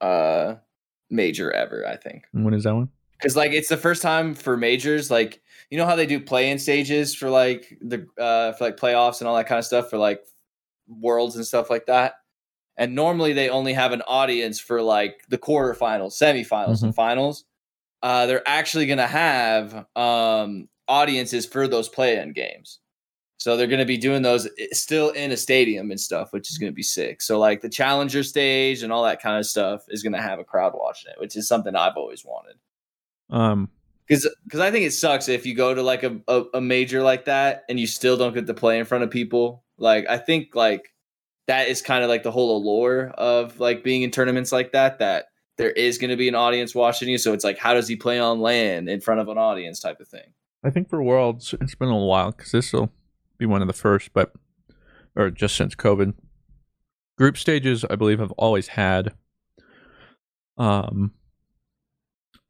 uh 0.00 0.56
major 1.10 1.50
ever. 1.52 1.86
I 1.86 1.96
think. 1.96 2.24
And 2.32 2.44
when 2.44 2.54
is 2.54 2.64
that 2.64 2.74
one? 2.74 2.90
because 3.18 3.36
like 3.36 3.52
it's 3.52 3.68
the 3.68 3.76
first 3.76 4.02
time 4.02 4.34
for 4.34 4.56
majors 4.56 5.10
like 5.10 5.42
you 5.70 5.78
know 5.78 5.86
how 5.86 5.96
they 5.96 6.06
do 6.06 6.20
play-in 6.20 6.58
stages 6.58 7.14
for 7.14 7.30
like 7.30 7.76
the 7.80 8.06
uh 8.18 8.52
for 8.52 8.64
like 8.64 8.76
playoffs 8.76 9.20
and 9.20 9.28
all 9.28 9.36
that 9.36 9.46
kind 9.46 9.58
of 9.58 9.64
stuff 9.64 9.90
for 9.90 9.98
like 9.98 10.20
worlds 10.88 11.36
and 11.36 11.46
stuff 11.46 11.68
like 11.68 11.86
that 11.86 12.14
and 12.76 12.94
normally 12.94 13.32
they 13.32 13.48
only 13.48 13.72
have 13.72 13.92
an 13.92 14.02
audience 14.02 14.58
for 14.60 14.80
like 14.80 15.22
the 15.28 15.38
quarterfinals 15.38 16.12
semifinals 16.12 16.82
and 16.82 16.94
finals 16.94 17.44
uh 18.02 18.26
they're 18.26 18.46
actually 18.48 18.86
gonna 18.86 19.06
have 19.06 19.86
um 19.96 20.68
audiences 20.86 21.44
for 21.44 21.68
those 21.68 21.88
play-in 21.88 22.32
games 22.32 22.78
so 23.38 23.56
they're 23.56 23.68
going 23.68 23.78
to 23.78 23.84
be 23.86 23.96
doing 23.96 24.22
those 24.22 24.48
still 24.72 25.10
in 25.10 25.30
a 25.30 25.36
stadium 25.36 25.92
and 25.92 26.00
stuff, 26.00 26.32
which 26.32 26.50
is 26.50 26.58
going 26.58 26.72
to 26.72 26.76
be 26.76 26.82
sick. 26.82 27.22
So 27.22 27.38
like 27.38 27.60
the 27.62 27.68
challenger 27.68 28.24
stage 28.24 28.82
and 28.82 28.92
all 28.92 29.04
that 29.04 29.22
kind 29.22 29.38
of 29.38 29.46
stuff 29.46 29.82
is 29.88 30.02
going 30.02 30.12
to 30.12 30.20
have 30.20 30.40
a 30.40 30.44
crowd 30.44 30.72
watching 30.74 31.12
it, 31.12 31.20
which 31.20 31.36
is 31.36 31.46
something 31.46 31.76
I've 31.76 31.96
always 31.96 32.24
wanted 32.24 32.56
Um, 33.30 33.70
because 34.06 34.28
because 34.44 34.60
I 34.60 34.70
think 34.70 34.86
it 34.86 34.92
sucks 34.92 35.28
if 35.28 35.46
you 35.46 35.54
go 35.54 35.72
to 35.72 35.82
like 35.82 36.02
a, 36.02 36.20
a 36.26 36.44
a 36.54 36.60
major 36.60 37.02
like 37.02 37.26
that 37.26 37.64
and 37.68 37.78
you 37.78 37.86
still 37.86 38.16
don't 38.16 38.34
get 38.34 38.46
to 38.46 38.54
play 38.54 38.78
in 38.78 38.84
front 38.84 39.04
of 39.04 39.10
people. 39.10 39.62
Like 39.76 40.06
I 40.08 40.18
think 40.18 40.54
like 40.54 40.92
that 41.46 41.68
is 41.68 41.80
kind 41.80 42.02
of 42.02 42.08
like 42.08 42.24
the 42.24 42.30
whole 42.30 42.56
allure 42.56 43.10
of 43.10 43.60
like 43.60 43.84
being 43.84 44.02
in 44.02 44.10
tournaments 44.10 44.50
like 44.50 44.72
that. 44.72 44.98
That 44.98 45.26
there 45.58 45.70
is 45.70 45.98
going 45.98 46.10
to 46.10 46.16
be 46.16 46.28
an 46.28 46.34
audience 46.34 46.74
watching 46.74 47.08
you, 47.08 47.18
so 47.18 47.32
it's 47.32 47.44
like 47.44 47.58
how 47.58 47.74
does 47.74 47.86
he 47.86 47.96
play 47.96 48.18
on 48.18 48.40
land 48.40 48.88
in 48.88 49.00
front 49.00 49.20
of 49.20 49.28
an 49.28 49.38
audience 49.38 49.78
type 49.78 50.00
of 50.00 50.08
thing. 50.08 50.32
I 50.64 50.70
think 50.70 50.88
for 50.88 51.00
Worlds, 51.02 51.54
it's 51.60 51.76
been 51.76 51.88
a 51.88 51.96
while 51.96 52.32
because 52.32 52.50
this 52.50 52.72
will 52.72 52.90
be 53.38 53.46
one 53.46 53.62
of 53.62 53.68
the 53.68 53.74
first, 53.74 54.12
but 54.12 54.32
or 55.16 55.30
just 55.30 55.56
since 55.56 55.74
COVID. 55.74 56.14
Group 57.16 57.36
stages, 57.36 57.84
I 57.88 57.96
believe, 57.96 58.18
have 58.20 58.32
always 58.32 58.68
had 58.68 59.14
um 60.56 61.12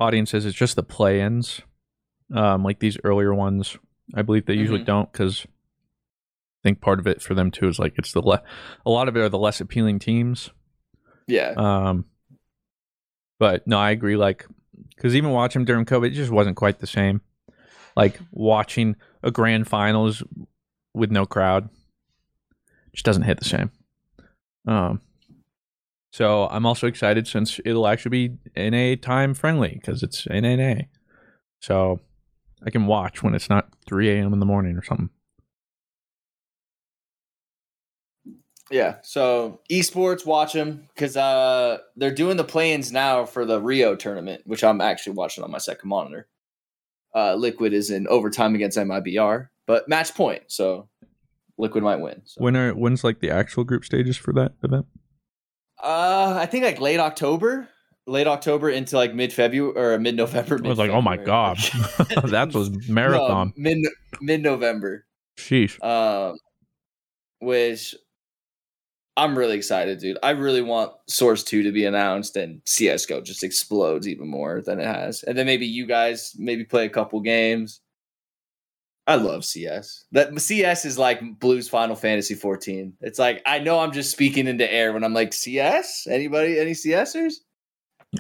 audiences. 0.01 0.47
It's 0.47 0.57
just 0.57 0.77
the 0.77 0.83
play-ins, 0.83 1.61
um, 2.35 2.63
like 2.65 2.79
these 2.79 2.97
earlier 3.05 3.35
ones. 3.35 3.77
I 4.15 4.23
believe 4.23 4.47
they 4.47 4.55
usually 4.55 4.81
Mhm. 4.81 4.87
don't 4.87 5.13
because 5.13 5.45
I 5.47 6.63
think 6.63 6.81
part 6.81 6.99
of 6.99 7.07
it 7.07 7.21
for 7.23 7.35
them 7.35 7.51
too 7.51 7.69
is 7.69 7.79
like 7.79 7.95
it's 7.99 8.13
the 8.13 8.23
le- 8.23 8.43
a 8.87 8.91
lot 8.91 9.09
of 9.09 9.17
it 9.17 9.21
are 9.21 9.29
the 9.29 9.39
less 9.39 9.61
appealing 9.61 9.99
teams. 9.99 10.51
Yeah, 11.27 11.53
Um, 11.57 12.07
but 13.39 13.67
no, 13.67 13.79
I 13.79 13.91
agree. 13.91 14.17
Like, 14.17 14.47
because 14.97 15.15
even 15.15 15.31
watching 15.31 15.65
during 15.67 15.85
COVID, 15.85 16.07
it 16.09 16.11
just 16.15 16.31
wasn't 16.31 16.57
quite 16.57 16.79
the 16.79 16.87
same. 16.87 17.21
Like 17.97 18.19
watching 18.31 18.97
a 19.23 19.31
grand 19.31 19.69
finals 19.69 20.23
with 20.95 21.11
no 21.11 21.27
crowd 21.27 21.69
just 22.93 23.05
doesn't 23.05 23.23
hit 23.23 23.39
the 23.39 23.45
same. 23.45 23.71
Um, 24.67 25.01
so 26.13 26.49
I'm 26.49 26.67
also 26.67 26.87
excited 26.87 27.27
since 27.27 27.61
it'll 27.65 27.87
actually 27.87 28.29
be 28.29 28.39
NA 28.57 28.97
time 29.01 29.35
friendly 29.35 29.75
because 29.75 30.03
it's 30.03 30.27
NNA. 30.27 30.89
So 31.61 32.01
I 32.65 32.71
can 32.71 32.87
watch 32.87 33.23
when 33.23 33.35
it's 33.35 33.49
not 33.49 33.69
3 33.87 34.11
a.m. 34.11 34.33
in 34.33 34.41
the 34.41 34.47
morning 34.47 34.77
or 34.77 34.83
something. 34.83 35.11
yeah. 38.71 38.97
So 39.03 39.61
esports, 39.71 40.27
watch 40.27 40.53
them 40.53 40.89
because 40.95 41.17
uh 41.17 41.79
they're 41.97 42.15
doing 42.15 42.37
the 42.37 42.45
play-ins 42.45 42.93
now 42.93 43.25
for 43.25 43.45
the 43.45 43.61
Rio 43.61 43.97
tournament, 43.97 44.43
which 44.45 44.65
I'm 44.65 44.81
actually 44.81 45.15
watching 45.15 45.45
on 45.45 45.51
my 45.51 45.59
second 45.59 45.89
monitor. 45.89 46.29
Uh, 47.15 47.35
Liquid 47.35 47.73
is 47.73 47.91
in 47.91 48.07
overtime 48.09 48.55
against 48.55 48.77
MIBR, 48.77 49.49
but 49.69 49.87
match 49.87 50.15
point, 50.15 50.45
so 50.49 50.89
Liquid 51.59 51.85
might 51.85 52.01
win. 52.01 52.23
So. 52.25 52.43
When 52.43 52.57
are 52.57 52.73
when's 52.73 53.05
like 53.05 53.21
the 53.21 53.31
actual 53.31 53.63
group 53.63 53.85
stages 53.85 54.17
for 54.17 54.33
that 54.33 54.53
event? 54.65 54.87
Uh, 55.81 56.37
I 56.41 56.47
think 56.47 56.65
like 56.65 56.81
late 56.81 56.99
October, 56.99 57.69
late 58.07 58.27
October 58.27 58.71
into 58.71 58.97
like 58.97 59.15
mid 59.15 59.31
February 59.33 59.77
or 59.77 59.99
mid 59.99 60.17
November. 60.17 60.59
I 60.65 60.69
was 60.69 60.79
like, 60.79 60.91
oh 60.91 61.03
my 61.03 61.19
god, 61.19 61.59
that 62.09 62.51
was 62.55 62.89
marathon. 62.89 63.53
mid 63.57 63.79
mid 64.23 64.43
November. 64.43 65.05
Sheesh. 65.37 65.81
Um, 65.85 66.39
which 67.41 67.95
I'm 69.19 69.37
really 69.37 69.57
excited, 69.57 69.99
dude. 69.99 70.19
I 70.23 70.31
really 70.31 70.63
want 70.63 70.93
Source 71.09 71.45
Two 71.45 71.63
to 71.63 71.73
be 71.73 71.85
announced 71.85 72.37
and 72.37 72.63
CS:GO 72.65 73.21
just 73.21 73.45
explodes 73.45 74.09
even 74.09 74.29
more 74.29 74.63
than 74.63 74.81
it 74.81 74.87
has, 74.87 75.25
and 75.25 75.37
then 75.37 75.45
maybe 75.45 75.67
you 75.67 75.85
guys 75.85 76.35
maybe 76.39 76.65
play 76.65 76.87
a 76.87 76.91
couple 76.91 77.21
games. 77.21 77.83
I 79.09 79.15
love 79.15 79.45
CS. 79.45 80.05
That 80.13 80.39
CS 80.39 80.85
is 80.85 80.99
like 80.99 81.41
Blues 81.41 81.69
Final 81.69 81.97
Fantasy 81.97 82.35
14. 82.35 82.93
It's 83.01 83.19
like 83.19 83.43
I 83.47 83.59
know 83.59 83.81
I'm 83.81 83.91
just 83.91 84.11
speaking 84.11 84.47
into 84.47 84.71
air 84.71 84.93
when 84.93 85.03
I'm 85.03 85.15
like 85.15 85.33
CS. 85.33 86.07
Anybody, 86.09 86.59
any 86.59 86.73
CSers? 86.73 87.33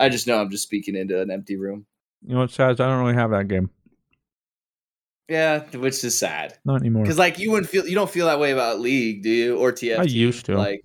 I 0.00 0.08
just 0.08 0.26
know 0.26 0.40
I'm 0.40 0.50
just 0.50 0.62
speaking 0.62 0.96
into 0.96 1.20
an 1.20 1.30
empty 1.30 1.56
room. 1.56 1.86
You 2.26 2.34
know 2.34 2.40
what, 2.40 2.50
Saz? 2.50 2.80
I 2.80 2.88
don't 2.88 3.00
really 3.00 3.14
have 3.14 3.30
that 3.30 3.48
game. 3.48 3.70
Yeah, 5.28 5.60
which 5.76 6.02
is 6.02 6.18
sad. 6.18 6.58
Not 6.64 6.80
anymore. 6.80 7.02
Because 7.02 7.18
like 7.18 7.38
you 7.38 7.50
wouldn't 7.50 7.70
feel 7.70 7.86
you 7.86 7.94
don't 7.94 8.10
feel 8.10 8.26
that 8.26 8.40
way 8.40 8.52
about 8.52 8.80
league, 8.80 9.22
do 9.22 9.30
you? 9.30 9.58
Or 9.58 9.72
TF? 9.72 9.98
I 9.98 10.04
used 10.04 10.46
to. 10.46 10.56
Like 10.56 10.82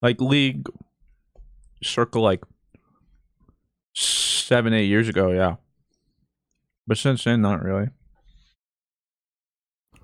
like 0.00 0.20
league 0.20 0.68
circle 1.82 2.22
like 2.22 2.44
seven 3.94 4.72
eight 4.72 4.86
years 4.86 5.08
ago 5.08 5.30
yeah 5.30 5.56
but 6.86 6.96
since 6.96 7.24
then 7.24 7.40
not 7.40 7.62
really 7.62 7.88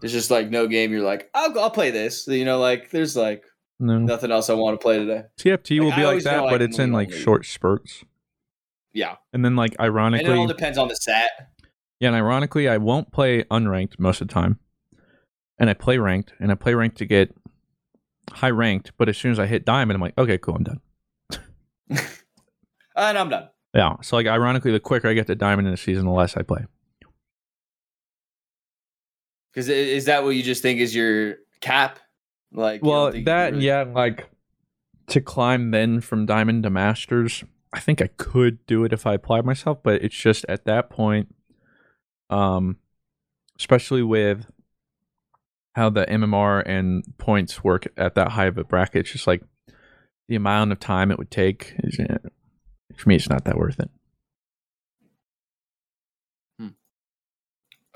it's 0.03 0.13
just 0.13 0.31
like 0.31 0.51
no 0.51 0.67
game. 0.67 0.93
You're 0.93 1.03
like 1.03 1.31
I'll 1.35 1.59
I'll 1.59 1.71
play 1.71 1.91
this. 1.91 2.27
You 2.27 2.45
know, 2.45 2.59
like 2.59 2.91
there's 2.91 3.17
like 3.17 3.45
no 3.81 3.99
nothing 3.99 4.31
else 4.33 4.51
I 4.51 4.55
want 4.55 4.79
to 4.81 4.83
play 4.83 4.99
today. 4.99 5.23
tft 5.39 5.79
will 5.81 5.91
be 5.95 6.03
I 6.03 6.05
like 6.15 6.23
that 6.25 6.45
but 6.51 6.61
it's 6.63 6.79
in 6.81 6.91
like 6.93 7.13
short 7.13 7.47
spurts 7.47 8.05
Yeah, 8.93 9.17
and 9.33 9.45
then 9.45 9.55
like 9.55 9.77
and 9.79 10.17
it 10.17 10.29
all 10.29 10.47
depends 10.49 10.79
on 10.79 10.89
the 10.89 10.97
stat. 10.97 11.31
yeah 12.01 12.09
and 12.09 12.17
ironically 12.17 12.69
i 12.69 12.77
won't 12.77 13.13
play 13.13 13.45
unranked 13.45 13.99
most 14.01 14.21
of 14.21 14.27
the 14.27 14.35
time 14.35 14.59
and 15.61 15.71
i 15.71 15.75
play 15.75 15.97
ranked 15.99 16.33
and 16.41 16.51
i 16.51 16.57
play 16.57 16.75
ranked 16.75 16.97
to 16.99 17.07
get 17.07 17.33
high 18.33 18.51
ranked 18.51 18.91
but 18.99 19.09
as 19.09 19.17
soon 19.17 19.31
as 19.31 19.39
i 19.39 19.47
hit 19.47 19.65
diamond 19.65 19.95
i'm 19.95 20.01
like 20.01 20.19
okay 20.19 20.39
cool 20.39 20.57
i'm 20.57 20.65
done 20.65 20.81
And 22.97 23.17
I'm 23.17 23.29
done. 23.29 23.49
yeah 23.75 23.95
so 24.03 24.17
like 24.17 24.27
ironically 24.27 24.73
the 24.73 24.81
quicker 24.81 25.07
i 25.09 25.13
get 25.13 25.29
to 25.29 25.37
diamond 25.37 25.69
in 25.69 25.73
the 25.73 25.77
season 25.79 26.05
the 26.05 26.11
less 26.11 26.37
i 26.37 26.43
play 26.43 26.65
Because 29.53 29.69
is 29.69 30.05
that 30.07 30.25
what 30.25 30.31
you 30.31 30.43
just 30.43 30.63
think 30.63 30.81
is 30.81 30.95
your 30.95 31.37
cap? 31.61 31.99
Like, 32.53 32.83
well 32.83 33.13
that 33.13 33.53
really- 33.53 33.65
yeah 33.67 33.83
like 33.83 34.29
to 35.09 35.21
climb 35.21 35.71
then 35.71 36.01
from 36.01 36.27
diamond 36.27 36.63
to 36.63 36.71
masters 36.71 37.45
i 37.73 37.81
think 37.81 38.01
i 38.01 38.09
could 38.17 38.65
do 38.67 38.85
it 38.85 38.93
if 38.93 39.07
i 39.07 39.15
applied 39.15 39.45
myself 39.45 39.83
but 39.83 40.03
it's 40.03 40.17
just 40.17 40.45
at 40.49 40.65
that 40.65 40.89
point 40.91 41.35
um 42.31 42.77
especially 43.59 44.03
with 44.03 44.51
how 45.75 45.91
the 45.91 46.05
mmr 46.07 46.63
and 46.67 47.05
points 47.19 47.63
work 47.65 47.87
at 47.97 48.15
that 48.15 48.33
high 48.33 48.47
of 48.47 48.57
a 48.59 48.65
bracket 48.65 49.01
it's 49.01 49.13
just 49.13 49.27
like 49.27 49.43
the 50.29 50.37
amount 50.37 50.73
of 50.73 50.81
time 50.81 51.11
it 51.11 51.19
would 51.19 51.31
take 51.31 51.75
is 51.85 51.99
uh, 52.01 52.17
for 52.97 53.09
me 53.09 53.17
it's 53.17 53.29
not 53.29 53.45
that 53.45 53.57
worth 53.59 53.79
it 53.81 53.91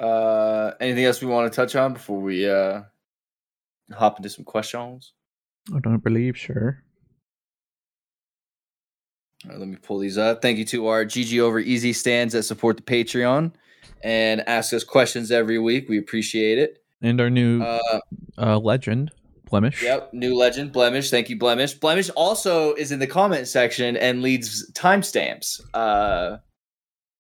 Uh, 0.03 0.73
anything 0.81 1.05
else 1.05 1.21
we 1.21 1.29
want 1.29 1.51
to 1.51 1.55
touch 1.55 1.77
on 1.77 1.93
before 1.93 2.21
we 2.21 2.49
uh 2.49 2.83
hop 3.93 4.19
into 4.19 4.29
some 4.29 4.45
questions? 4.45 5.13
i 5.75 5.79
don't 5.79 6.03
believe 6.03 6.37
sure 6.37 6.83
right, 9.47 9.59
let 9.59 9.69
me 9.69 9.77
pull 9.77 9.99
these 9.99 10.19
up. 10.19 10.43
Thank 10.43 10.59
you 10.59 10.65
to 10.67 10.89
our 10.89 11.05
GG 11.05 11.39
over 11.41 11.59
EZ 11.61 11.97
stands 11.97 12.33
that 12.35 12.43
support 12.45 12.77
the 12.77 12.83
Patreon 12.83 13.53
and 14.03 14.43
ask 14.49 14.73
us 14.73 14.85
questions 14.85 15.31
every 15.31 15.59
week. 15.59 15.89
We 15.89 15.99
appreciate 15.99 16.59
it. 16.59 16.83
and 17.01 17.21
our 17.21 17.31
new 17.31 17.63
Uh, 17.63 18.01
uh 18.39 18.59
legend 18.59 19.11
blemish 19.51 19.83
Yep, 19.83 20.15
new 20.15 20.35
legend, 20.35 20.73
Blemish. 20.73 21.11
Thank 21.11 21.29
you, 21.29 21.37
Blemish. 21.37 21.75
Blemish 21.75 22.09
also 22.17 22.73
is 22.75 22.91
in 22.91 22.99
the 23.01 23.07
comment 23.07 23.47
section 23.47 23.97
and 23.97 24.23
leads 24.23 24.71
timestamps 24.73 25.61
uh, 25.75 26.39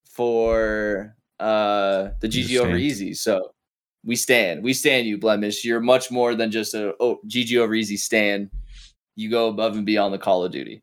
for 0.08 1.14
uh, 1.42 2.12
the 2.20 2.28
GG 2.28 2.58
over 2.58 2.76
EZ. 2.76 3.20
So 3.20 3.52
we 4.04 4.16
stand, 4.16 4.62
we 4.62 4.72
stand 4.72 5.06
you, 5.06 5.18
Blemish. 5.18 5.64
You're 5.64 5.80
much 5.80 6.10
more 6.10 6.34
than 6.34 6.50
just 6.50 6.74
a 6.74 6.94
oh 7.00 7.20
GG 7.26 7.56
over 7.58 7.74
EZ 7.74 8.02
stand. 8.02 8.50
You 9.16 9.28
go 9.28 9.48
above 9.48 9.76
and 9.76 9.84
beyond 9.84 10.14
the 10.14 10.18
Call 10.18 10.44
of 10.44 10.52
Duty. 10.52 10.82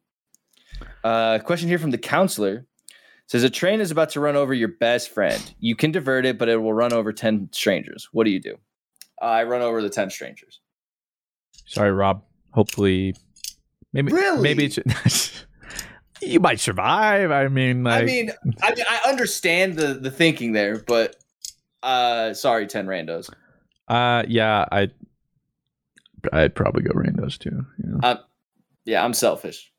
Uh, 1.04 1.40
question 1.40 1.68
here 1.70 1.80
from 1.80 1.92
the 1.92 1.98
counselor 1.98 2.66
says 3.28 3.44
a 3.44 3.50
train 3.50 3.80
is 3.80 3.92
about 3.92 4.10
to 4.10 4.20
run 4.20 4.36
over 4.36 4.54
your 4.54 4.68
best 4.68 5.10
friend. 5.10 5.54
You 5.60 5.76
can 5.76 5.92
divert 5.92 6.26
it, 6.26 6.38
but 6.38 6.50
it 6.50 6.58
will 6.58 6.74
run 6.74 6.94
over 6.94 7.14
ten 7.14 7.50
strangers. 7.52 8.10
What 8.12 8.26
do 8.26 8.32
you 8.32 8.42
do? 8.42 8.56
I 9.22 9.44
run 9.44 9.62
over 9.62 9.82
the 9.82 9.90
ten 9.90 10.10
strangers. 10.10 10.60
Sorry, 11.66 11.92
Rob. 11.92 12.24
Hopefully, 12.52 13.16
maybe 13.94 14.12
maybe 14.12 14.66
it's 14.66 14.76
you 16.22 16.40
might 16.40 16.60
survive. 16.60 17.32
I 17.32 17.48
mean, 17.48 17.84
like, 17.84 18.04
I 18.04 18.06
mean, 18.06 18.32
I 18.62 18.74
mean, 18.76 18.86
I 18.90 19.10
understand 19.10 19.76
the 19.76 19.94
the 19.96 20.12
thinking 20.12 20.52
there, 20.54 20.78
but 20.80 21.16
uh, 21.84 22.34
sorry, 22.34 22.68
ten 22.68 22.88
randos. 22.88 23.30
uh, 23.88 24.24
yeah, 24.28 24.66
I, 24.72 24.90
I'd 26.34 26.56
probably 26.56 26.84
go 26.84 26.92
randos 26.92 27.38
too. 27.38 27.66
Know? 27.80 28.00
Um, 28.04 28.20
yeah, 28.86 29.04
I'm 29.04 29.14
selfish. 29.14 29.72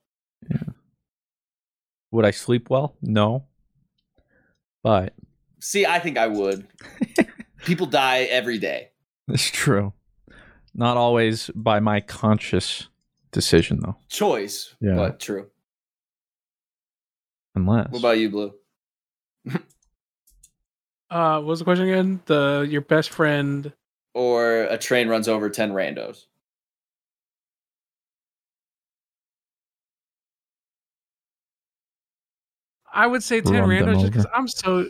Yeah. 0.50 0.62
Would 2.12 2.24
I 2.24 2.30
sleep 2.32 2.70
well? 2.70 2.96
No, 3.02 3.44
but 4.82 5.14
See, 5.60 5.84
I 5.84 5.98
think 5.98 6.16
I 6.16 6.26
would. 6.26 6.66
People 7.64 7.84
die 7.86 8.20
every 8.22 8.56
day. 8.58 8.88
it's 9.28 9.50
true. 9.50 9.92
Not 10.74 10.96
always 10.96 11.50
by 11.54 11.78
my 11.80 12.00
conscious 12.00 12.88
decision, 13.32 13.80
though. 13.82 13.96
Choice, 14.08 14.74
Yeah. 14.80 14.94
but 14.94 15.20
true. 15.20 15.49
Unless 17.54 17.90
What 17.90 17.98
about 17.98 18.18
you, 18.18 18.30
Blue? 18.30 18.52
Uh, 21.10 21.38
what 21.38 21.46
was 21.46 21.58
the 21.58 21.64
question 21.64 21.88
again? 21.88 22.20
The 22.26 22.64
your 22.70 22.82
best 22.82 23.10
friend. 23.10 23.72
Or 24.14 24.62
a 24.62 24.78
train 24.78 25.08
runs 25.08 25.26
over 25.26 25.50
ten 25.50 25.72
randos. 25.72 26.26
I 32.92 33.06
would 33.06 33.22
say 33.22 33.40
ten 33.40 33.54
Run 33.54 33.68
randos 33.68 34.00
just 34.00 34.12
because. 34.12 34.26
I'm 34.32 34.46
so 34.46 34.86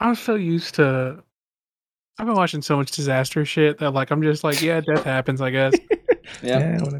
I'm 0.00 0.14
so 0.14 0.34
used 0.34 0.74
to. 0.74 1.22
I've 2.18 2.26
been 2.26 2.36
watching 2.36 2.62
so 2.62 2.76
much 2.76 2.90
disaster 2.90 3.44
shit 3.44 3.78
that 3.78 3.92
like 3.92 4.10
I'm 4.10 4.22
just 4.22 4.44
like 4.44 4.60
yeah, 4.60 4.80
death 4.80 5.04
happens. 5.04 5.40
I 5.40 5.50
guess. 5.50 5.74
Yeah, 6.42 6.58
yeah, 6.58 6.98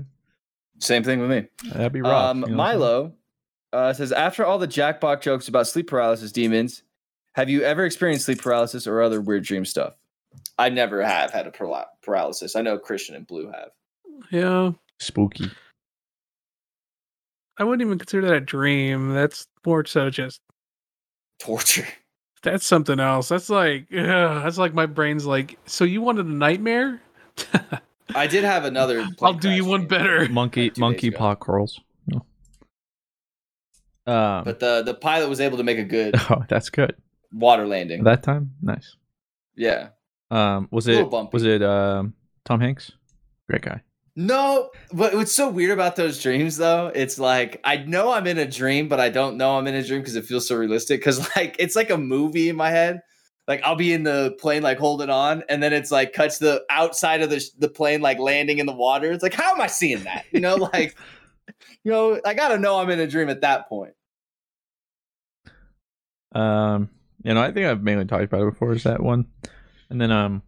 same 0.79 1.03
thing 1.03 1.21
with 1.21 1.29
me. 1.29 1.47
that'd 1.73 1.93
be 1.93 2.01
rough. 2.01 2.31
Um, 2.31 2.41
you 2.43 2.47
know 2.47 2.57
what 2.57 2.57
Milo 2.57 3.13
uh, 3.77 3.93
says 3.93 4.12
after 4.12 4.45
all 4.45 4.59
the 4.59 4.66
jackpot 4.66 5.20
jokes 5.22 5.49
about 5.49 5.66
sleep 5.66 5.87
paralysis 5.89 6.33
demons, 6.33 6.83
have 7.35 7.51
you 7.51 7.62
ever 7.62 7.85
experienced 7.85 8.24
sleep 8.27 8.41
paralysis 8.41 8.87
or 8.87 9.03
other 9.03 9.20
weird 9.20 9.45
dream 9.45 9.64
stuff? 9.64 9.95
I 10.59 10.68
never 10.70 11.03
have 11.03 11.31
had 11.31 11.47
a 11.47 11.51
paral- 11.51 11.85
paralysis. 12.03 12.57
I 12.57 12.62
know 12.62 12.79
Christian 12.79 13.14
and 13.14 13.27
Blue 13.27 13.51
have. 13.53 13.70
yeah, 14.31 14.72
spooky. 14.99 15.51
I 17.59 17.64
wouldn't 17.64 17.87
even 17.87 17.99
consider 17.99 18.27
that 18.29 18.35
a 18.37 18.41
dream. 18.41 19.14
That's 19.14 19.47
more 19.64 19.85
so 19.85 20.11
just 20.11 20.41
Torture. 21.39 21.87
that's 22.43 22.66
something 22.66 23.01
else. 23.01 23.29
That's 23.29 23.51
like 23.51 23.87
ugh, 23.93 24.43
that's 24.43 24.59
like 24.59 24.74
my 24.74 24.87
brain's 24.87 25.27
like. 25.27 25.59
So 25.66 25.85
you 25.85 26.03
wanted 26.03 26.27
a 26.27 26.31
nightmare? 26.33 27.01
I 28.14 28.27
did 28.27 28.45
have 28.45 28.64
another. 28.64 29.07
I'll 29.20 29.33
do 29.35 29.51
you 29.51 29.64
one 29.64 29.87
better. 29.87 30.29
Monkey, 30.29 30.71
two 30.71 30.80
monkey 30.80 31.09
ago. 31.09 31.18
pot 31.18 31.41
curls. 31.41 31.80
Um, 34.07 34.45
But 34.45 34.61
the 34.61 34.83
the 34.84 34.95
pilot 34.95 35.28
was 35.28 35.41
able 35.41 35.58
to 35.58 35.64
make 35.64 35.78
a 35.78 35.84
good 35.84 36.14
oh, 36.30 36.45
that's 36.49 36.70
good. 36.70 36.95
water 37.33 37.66
landing. 37.66 38.04
That 38.04 38.22
time, 38.22 38.53
nice. 38.62 38.96
yeah. 39.57 39.88
Um, 40.30 40.68
was 40.72 40.88
it 40.88 41.08
was 41.33 41.45
it 41.45 41.62
um 41.62 42.14
Tom 42.45 42.61
Hanks? 42.61 42.92
Great 43.49 43.62
guy. 43.62 43.83
No, 44.18 44.70
but 44.92 45.14
what's 45.14 45.33
so 45.33 45.49
weird 45.50 45.72
about 45.72 45.95
those 45.96 46.22
dreams 46.22 46.57
though, 46.57 46.91
it's 46.95 47.18
like 47.18 47.61
I 47.64 47.76
know 47.78 48.11
I'm 48.12 48.26
in 48.26 48.38
a 48.38 48.46
dream, 48.46 48.88
but 48.88 48.99
I 48.99 49.08
don't 49.11 49.37
know 49.37 49.58
I'm 49.58 49.66
in 49.66 49.74
a 49.74 49.84
dream 49.84 50.00
because 50.00 50.16
it 50.16 50.24
feels 50.24 50.49
so 50.49 50.57
realistic. 50.57 51.00
Because 51.00 51.28
like 51.37 51.54
it's 51.58 51.76
like 51.76 51.91
a 51.91 51.99
movie 51.99 52.49
in 52.49 52.57
my 52.57 52.70
head. 52.70 53.03
Like 53.46 53.61
I'll 53.62 53.76
be 53.76 53.92
in 53.92 54.03
the 54.03 54.34
plane, 54.41 54.62
like 54.62 54.78
holding 54.78 55.11
on, 55.11 55.45
and 55.49 55.62
then 55.62 55.72
it's 55.72 55.92
like 55.92 56.12
cuts 56.12 56.38
the 56.38 56.64
outside 56.70 57.22
of 57.22 57.30
the 57.30 57.38
sh- 57.38 57.50
the 57.58 57.68
plane, 57.68 58.00
like 58.00 58.18
landing 58.18 58.58
in 58.58 58.66
the 58.66 58.72
water. 58.72 59.12
It's 59.12 59.22
like, 59.22 59.34
how 59.34 59.53
am 59.53 59.61
I 59.61 59.68
seeing 59.68 60.03
that? 60.04 60.24
You 60.33 60.41
know, 60.41 60.54
like, 60.72 60.96
you 61.84 61.92
know, 61.92 62.20
I 62.24 62.34
gotta 62.34 62.58
know 62.58 62.78
I'm 62.80 62.91
in 62.91 62.99
a 62.99 63.07
dream 63.07 63.28
at 63.28 63.42
that 63.42 63.68
point. 63.68 63.92
Um, 66.33 66.91
you 67.23 67.33
know, 67.35 67.43
I 67.43 67.53
think 67.53 67.67
I've 67.67 67.83
mainly 67.83 68.05
talked 68.05 68.25
about 68.25 68.43
it 68.43 68.51
before. 68.51 68.73
Is 68.73 68.85
that 68.85 69.03
one? 69.03 69.27
And 69.91 70.01
then 70.01 70.11
um, 70.11 70.43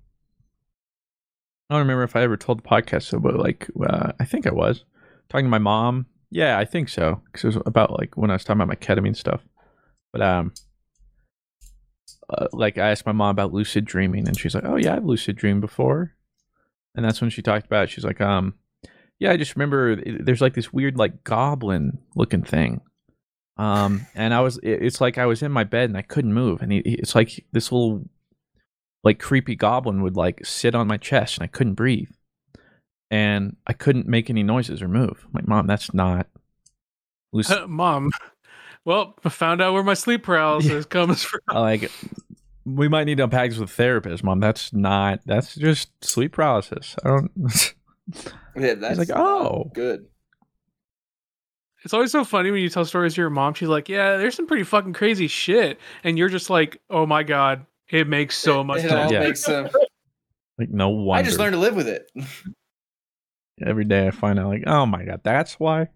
I 1.70 1.74
don't 1.74 1.80
remember 1.80 2.02
if 2.02 2.16
I 2.16 2.22
ever 2.22 2.36
told 2.36 2.58
the 2.58 2.68
podcast 2.68 3.04
so, 3.04 3.18
but 3.18 3.36
like 3.36 3.68
uh, 3.88 4.12
I 4.20 4.24
think 4.24 4.46
I 4.46 4.52
was 4.52 4.84
talking 5.28 5.46
to 5.46 5.50
my 5.50 5.58
mom. 5.58 6.06
Yeah, 6.30 6.58
I 6.58 6.64
think 6.64 6.88
so 6.88 7.22
because 7.26 7.44
it 7.44 7.46
was 7.58 7.62
about 7.66 7.98
like 7.98 8.16
when 8.16 8.30
I 8.30 8.34
was 8.34 8.44
talking 8.44 8.60
about 8.60 8.68
my 8.68 8.74
ketamine 8.74 9.16
stuff. 9.16 9.40
But 10.12 10.22
um, 10.22 10.52
uh, 12.30 12.48
like 12.52 12.78
I 12.78 12.90
asked 12.90 13.06
my 13.06 13.12
mom 13.12 13.30
about 13.30 13.52
lucid 13.52 13.84
dreaming, 13.84 14.26
and 14.28 14.38
she's 14.38 14.54
like, 14.54 14.64
"Oh 14.66 14.76
yeah, 14.76 14.94
I've 14.94 15.04
lucid 15.04 15.36
dreamed 15.36 15.60
before." 15.60 16.14
And 16.94 17.04
that's 17.04 17.20
when 17.20 17.30
she 17.30 17.42
talked 17.42 17.66
about. 17.66 17.84
It. 17.84 17.90
She's 17.90 18.04
like, 18.04 18.20
"Um, 18.20 18.54
yeah, 19.18 19.30
I 19.30 19.36
just 19.36 19.54
remember 19.56 19.90
it- 19.92 20.24
there's 20.24 20.40
like 20.40 20.54
this 20.54 20.72
weird 20.72 20.96
like 20.98 21.24
goblin 21.24 21.98
looking 22.14 22.42
thing." 22.42 22.80
Um, 23.58 24.06
and 24.14 24.32
I 24.32 24.40
was, 24.40 24.58
it- 24.58 24.82
it's 24.82 25.00
like 25.00 25.18
I 25.18 25.26
was 25.26 25.42
in 25.42 25.50
my 25.52 25.64
bed 25.64 25.90
and 25.90 25.96
I 25.96 26.02
couldn't 26.02 26.32
move, 26.34 26.62
and 26.62 26.70
he, 26.72 26.82
he- 26.84 26.94
it's 26.94 27.14
like 27.14 27.44
this 27.52 27.72
little, 27.72 28.04
like 29.04 29.18
creepy 29.18 29.54
goblin 29.56 30.02
would 30.02 30.16
like 30.16 30.44
sit 30.46 30.74
on 30.74 30.86
my 30.86 30.96
chest, 30.96 31.38
and 31.38 31.44
I 31.44 31.48
couldn't 31.48 31.74
breathe, 31.74 32.10
and 33.10 33.56
I 33.66 33.72
couldn't 33.72 34.06
make 34.06 34.30
any 34.30 34.42
noises 34.42 34.80
or 34.82 34.88
move. 34.88 35.24
I'm 35.26 35.32
like, 35.32 35.48
mom, 35.48 35.66
that's 35.66 35.92
not 35.92 36.26
lucid. 37.32 37.66
Mom. 37.68 38.10
Well, 38.84 39.16
I 39.24 39.28
found 39.28 39.60
out 39.60 39.74
where 39.74 39.82
my 39.82 39.94
sleep 39.94 40.22
paralysis 40.22 40.86
comes 40.96 41.22
from. 41.24 41.40
like 41.52 41.90
we 42.64 42.86
might 42.88 43.04
need 43.04 43.16
to 43.16 43.24
unpack 43.24 43.50
this 43.50 43.58
with 43.58 43.70
a 43.70 43.72
therapist, 43.72 44.22
mom. 44.22 44.40
That's 44.40 44.72
not. 44.72 45.20
That's 45.26 45.54
just 45.54 45.90
sleep 46.04 46.32
paralysis. 46.32 46.96
I 47.04 47.08
don't. 47.08 47.30
Yeah, 48.56 48.74
that's 48.74 48.98
like, 48.98 49.10
"Oh." 49.14 49.70
good. 49.74 50.06
It's 51.84 51.94
always 51.94 52.10
so 52.10 52.24
funny 52.24 52.50
when 52.50 52.60
you 52.60 52.68
tell 52.68 52.84
stories 52.84 53.14
to 53.14 53.20
your 53.20 53.30
mom. 53.30 53.54
She's 53.54 53.68
like, 53.68 53.88
"Yeah, 53.88 54.16
there's 54.16 54.34
some 54.34 54.46
pretty 54.46 54.64
fucking 54.64 54.92
crazy 54.94 55.28
shit," 55.28 55.78
and 56.04 56.18
you're 56.18 56.28
just 56.28 56.50
like, 56.50 56.80
"Oh 56.90 57.06
my 57.06 57.22
god, 57.22 57.64
it 57.88 58.08
makes 58.08 58.36
so 58.36 58.64
much 58.64 58.84
It 58.84 58.90
all 58.90 59.08
sense." 59.08 59.12
Yeah. 59.12 59.20
makes 59.20 59.44
sense. 59.44 59.72
like 60.58 60.70
no 60.70 60.88
wonder. 60.88 61.20
I 61.20 61.22
just 61.24 61.38
learned 61.38 61.54
to 61.54 61.58
live 61.60 61.76
with 61.76 61.86
it. 61.88 62.10
every 63.64 63.84
day. 63.84 64.06
I 64.06 64.10
find 64.10 64.38
out 64.38 64.48
like, 64.48 64.64
oh 64.66 64.86
my 64.86 65.04
god, 65.04 65.20
that's 65.22 65.54
why. 65.54 65.88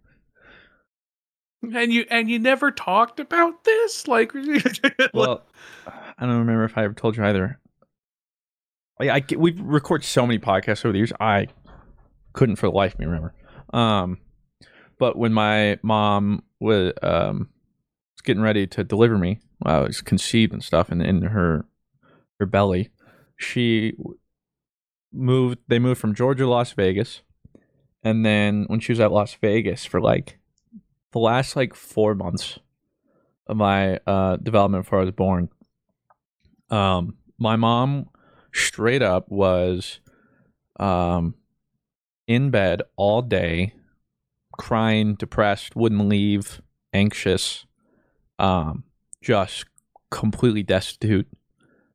And 1.62 1.92
you 1.92 2.04
and 2.10 2.28
you 2.30 2.38
never 2.38 2.70
talked 2.70 3.20
about 3.20 3.64
this, 3.64 4.08
like, 4.08 4.32
Well, 5.14 5.44
I 5.86 6.26
don't 6.26 6.38
remember 6.38 6.64
if 6.64 6.76
I 6.76 6.84
ever 6.84 6.94
told 6.94 7.16
you 7.16 7.24
either. 7.24 7.58
Like, 8.98 9.30
I 9.32 9.36
we've 9.36 9.60
recorded 9.60 10.04
so 10.04 10.26
many 10.26 10.38
podcasts 10.38 10.84
over 10.84 10.92
the 10.92 10.98
years. 10.98 11.12
I 11.20 11.48
couldn't 12.32 12.56
for 12.56 12.66
the 12.66 12.72
life 12.74 12.94
of 12.94 13.00
me 13.00 13.06
remember. 13.06 13.34
Um, 13.72 14.18
but 15.02 15.18
when 15.18 15.32
my 15.32 15.80
mom 15.82 16.44
was 16.60 16.92
um 17.02 17.48
was 18.14 18.22
getting 18.22 18.40
ready 18.40 18.68
to 18.68 18.84
deliver 18.84 19.18
me, 19.18 19.40
I 19.66 19.80
was 19.80 20.00
conceived 20.00 20.52
and 20.52 20.62
stuff, 20.62 20.92
and 20.92 21.02
in 21.02 21.22
her 21.22 21.66
her 22.38 22.46
belly, 22.46 22.90
she 23.36 23.94
moved. 25.12 25.58
They 25.66 25.80
moved 25.80 26.00
from 26.00 26.14
Georgia 26.14 26.44
to 26.44 26.48
Las 26.48 26.70
Vegas, 26.74 27.22
and 28.04 28.24
then 28.24 28.66
when 28.68 28.78
she 28.78 28.92
was 28.92 29.00
at 29.00 29.10
Las 29.10 29.34
Vegas 29.34 29.84
for 29.84 30.00
like 30.00 30.38
the 31.10 31.18
last 31.18 31.56
like 31.56 31.74
four 31.74 32.14
months 32.14 32.60
of 33.48 33.56
my 33.56 33.96
uh 34.06 34.36
development 34.36 34.84
before 34.84 35.00
I 35.00 35.06
was 35.06 35.10
born, 35.10 35.48
um, 36.70 37.16
my 37.40 37.56
mom 37.56 38.08
straight 38.54 39.02
up 39.02 39.28
was 39.28 39.98
um 40.78 41.34
in 42.28 42.50
bed 42.50 42.82
all 42.94 43.20
day, 43.20 43.74
crying, 44.58 45.14
depressed, 45.14 45.74
wouldn't 45.76 46.08
leave, 46.08 46.60
anxious, 46.92 47.66
um, 48.38 48.84
just 49.22 49.64
completely 50.10 50.62
destitute. 50.62 51.26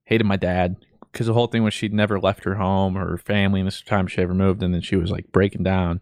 Hated 0.05 0.25
my 0.25 0.37
dad 0.37 0.77
because 1.11 1.27
the 1.27 1.33
whole 1.33 1.47
thing 1.47 1.63
was 1.63 1.73
she'd 1.73 1.93
never 1.93 2.19
left 2.19 2.43
her 2.43 2.55
home 2.55 2.97
or 2.97 3.07
her 3.09 3.17
family, 3.17 3.59
and 3.59 3.67
this 3.67 3.81
time 3.81 4.07
she 4.07 4.21
ever 4.21 4.33
moved, 4.33 4.63
and 4.63 4.73
then 4.73 4.81
she 4.81 4.95
was 4.95 5.11
like 5.11 5.31
breaking 5.31 5.63
down. 5.63 6.01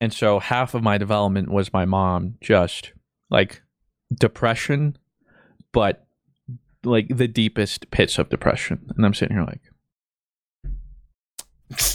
And 0.00 0.12
so 0.12 0.38
half 0.40 0.74
of 0.74 0.82
my 0.82 0.98
development 0.98 1.50
was 1.50 1.72
my 1.72 1.84
mom 1.84 2.34
just 2.40 2.92
like 3.30 3.62
depression, 4.12 4.96
but 5.72 6.06
like 6.84 7.08
the 7.08 7.28
deepest 7.28 7.90
pits 7.90 8.18
of 8.18 8.28
depression. 8.28 8.90
And 8.96 9.06
I'm 9.06 9.14
sitting 9.14 9.36
here 9.36 9.46
like, 9.46 9.62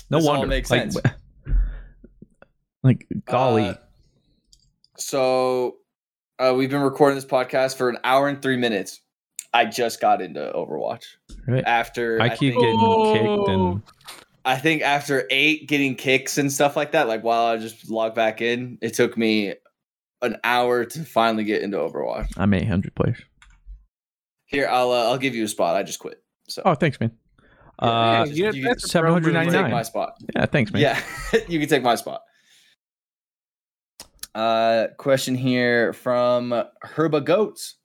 no 0.09 0.17
This 0.19 0.27
all 0.27 0.33
wonder. 0.33 0.47
makes 0.47 0.71
like, 0.71 0.91
sense. 0.91 0.97
Like, 2.87 3.07
golly. 3.25 3.63
Uh, 3.69 3.73
so 4.97 5.77
uh, 6.39 6.53
we've 6.55 6.69
been 6.69 6.81
recording 6.81 7.15
this 7.15 7.25
podcast 7.25 7.77
for 7.77 7.89
an 7.89 7.97
hour 8.03 8.27
and 8.27 8.41
three 8.41 8.57
minutes. 8.57 9.01
I 9.53 9.65
just 9.65 10.01
got 10.01 10.21
into 10.21 10.51
Overwatch 10.53 11.03
right? 11.47 11.63
after 11.65 12.21
I 12.21 12.29
keep 12.29 12.53
think, 12.53 12.63
getting 12.63 13.13
kicked 13.13 13.49
and 13.49 13.81
I 14.45 14.57
think 14.57 14.81
after 14.81 15.25
eight 15.29 15.67
getting 15.67 15.95
kicks 15.95 16.37
and 16.37 16.51
stuff 16.51 16.75
like 16.75 16.91
that. 16.91 17.07
Like 17.07 17.23
while 17.23 17.45
I 17.47 17.57
just 17.57 17.89
log 17.89 18.13
back 18.13 18.41
in, 18.41 18.77
it 18.81 18.93
took 18.93 19.17
me 19.17 19.53
an 20.21 20.37
hour 20.43 20.83
to 20.85 21.03
finally 21.03 21.43
get 21.43 21.61
into 21.61 21.77
Overwatch. 21.77 22.27
I'm 22.37 22.53
800 22.53 22.93
players. 22.95 23.17
Here, 24.45 24.67
I'll 24.69 24.91
uh, 24.91 25.05
I'll 25.05 25.17
give 25.17 25.35
you 25.35 25.43
a 25.43 25.47
spot. 25.47 25.75
I 25.75 25.83
just 25.83 25.99
quit. 25.99 26.21
So 26.47 26.61
Oh, 26.65 26.75
thanks, 26.75 26.99
man. 26.99 27.11
Yeah, 27.81 27.87
Uh, 27.89 28.25
yeah, 28.29 28.51
you 28.51 28.63
that's 28.63 28.89
can 28.91 28.99
a 28.99 29.01
pro 29.03 29.13
move. 29.15 29.23
take 29.23 29.33
799. 29.33 29.71
my 29.71 29.83
spot. 29.83 30.13
yeah, 30.35 30.45
thanks, 30.45 30.71
man. 30.71 30.81
Yeah, 30.81 31.01
you 31.47 31.59
can 31.59 31.67
take 31.69 31.83
my 31.83 31.95
spot. 31.95 32.21
Uh, 34.37 34.89
question 34.97 35.33
here 35.33 35.93
from 35.93 36.63
Herba 36.83 37.21
Goats 37.21 37.77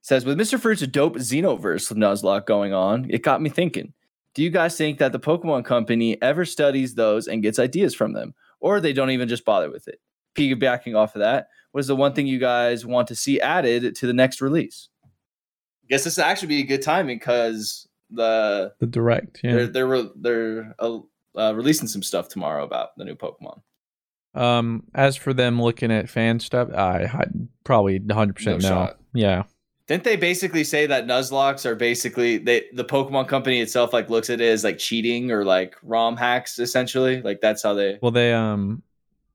says, 0.00 0.24
with 0.24 0.38
Mr. 0.38 0.58
Fruit's 0.58 0.86
dope 0.86 1.16
Xenoverse 1.16 1.92
Nuzlocke 1.92 2.46
going 2.46 2.72
on, 2.72 3.06
it 3.10 3.22
got 3.22 3.42
me 3.42 3.50
thinking. 3.50 3.92
Do 4.34 4.42
you 4.42 4.48
guys 4.48 4.74
think 4.74 5.00
that 5.00 5.12
the 5.12 5.20
Pokemon 5.20 5.66
Company 5.66 6.16
ever 6.22 6.46
studies 6.46 6.94
those 6.94 7.28
and 7.28 7.42
gets 7.42 7.58
ideas 7.58 7.94
from 7.94 8.14
them, 8.14 8.34
or 8.58 8.80
they 8.80 8.94
don't 8.94 9.10
even 9.10 9.28
just 9.28 9.44
bother 9.44 9.70
with 9.70 9.86
it? 9.86 10.00
Piggybacking 10.34 10.96
off 10.96 11.14
of 11.14 11.20
that, 11.20 11.48
what 11.72 11.80
is 11.80 11.88
the 11.88 11.96
one 11.96 12.14
thing 12.14 12.26
you 12.26 12.38
guys 12.38 12.86
want 12.86 13.06
to 13.08 13.14
see 13.14 13.38
added 13.42 13.94
to 13.96 14.06
the 14.06 14.14
next 14.14 14.40
release? 14.40 14.88
I 15.04 15.88
guess 15.90 16.04
this 16.04 16.16
would 16.16 16.24
actually 16.24 16.48
be 16.48 16.60
a 16.60 16.66
good 16.66 16.80
timing 16.80 17.18
because 17.18 17.86
the 18.10 18.72
The 18.80 18.86
direct. 18.86 19.40
Yeah. 19.44 19.52
they're 19.52 19.66
they're 19.66 19.86
re- 19.86 20.10
they're 20.16 20.74
uh, 20.78 21.00
uh, 21.36 21.52
releasing 21.54 21.86
some 21.86 22.02
stuff 22.02 22.30
tomorrow 22.30 22.64
about 22.64 22.96
the 22.96 23.04
new 23.04 23.14
Pokemon. 23.14 23.60
Um, 24.38 24.84
as 24.94 25.16
for 25.16 25.34
them 25.34 25.60
looking 25.60 25.90
at 25.90 26.08
fan 26.08 26.38
stuff, 26.40 26.68
I, 26.72 27.04
I 27.04 27.24
probably 27.64 27.98
100 27.98 28.36
percent 28.36 28.62
No 28.62 28.68
no. 28.68 28.74
shot. 28.74 28.98
Yeah, 29.12 29.42
Didn't 29.88 30.04
they 30.04 30.16
basically 30.16 30.62
say 30.64 30.86
that 30.86 31.06
Nuzlockes 31.06 31.66
are 31.66 31.74
basically 31.74 32.38
they 32.38 32.66
the 32.72 32.84
Pokemon 32.84 33.26
company 33.28 33.60
itself 33.60 33.92
like 33.92 34.08
looks 34.10 34.30
at 34.30 34.40
it 34.40 34.48
as 34.48 34.62
like 34.62 34.78
cheating 34.78 35.32
or 35.32 35.44
like 35.44 35.74
ROM 35.82 36.16
hacks 36.16 36.58
essentially? 36.58 37.20
Like 37.20 37.40
that's 37.40 37.62
how 37.64 37.74
they 37.74 37.98
Well, 38.00 38.12
they 38.12 38.32
um, 38.32 38.82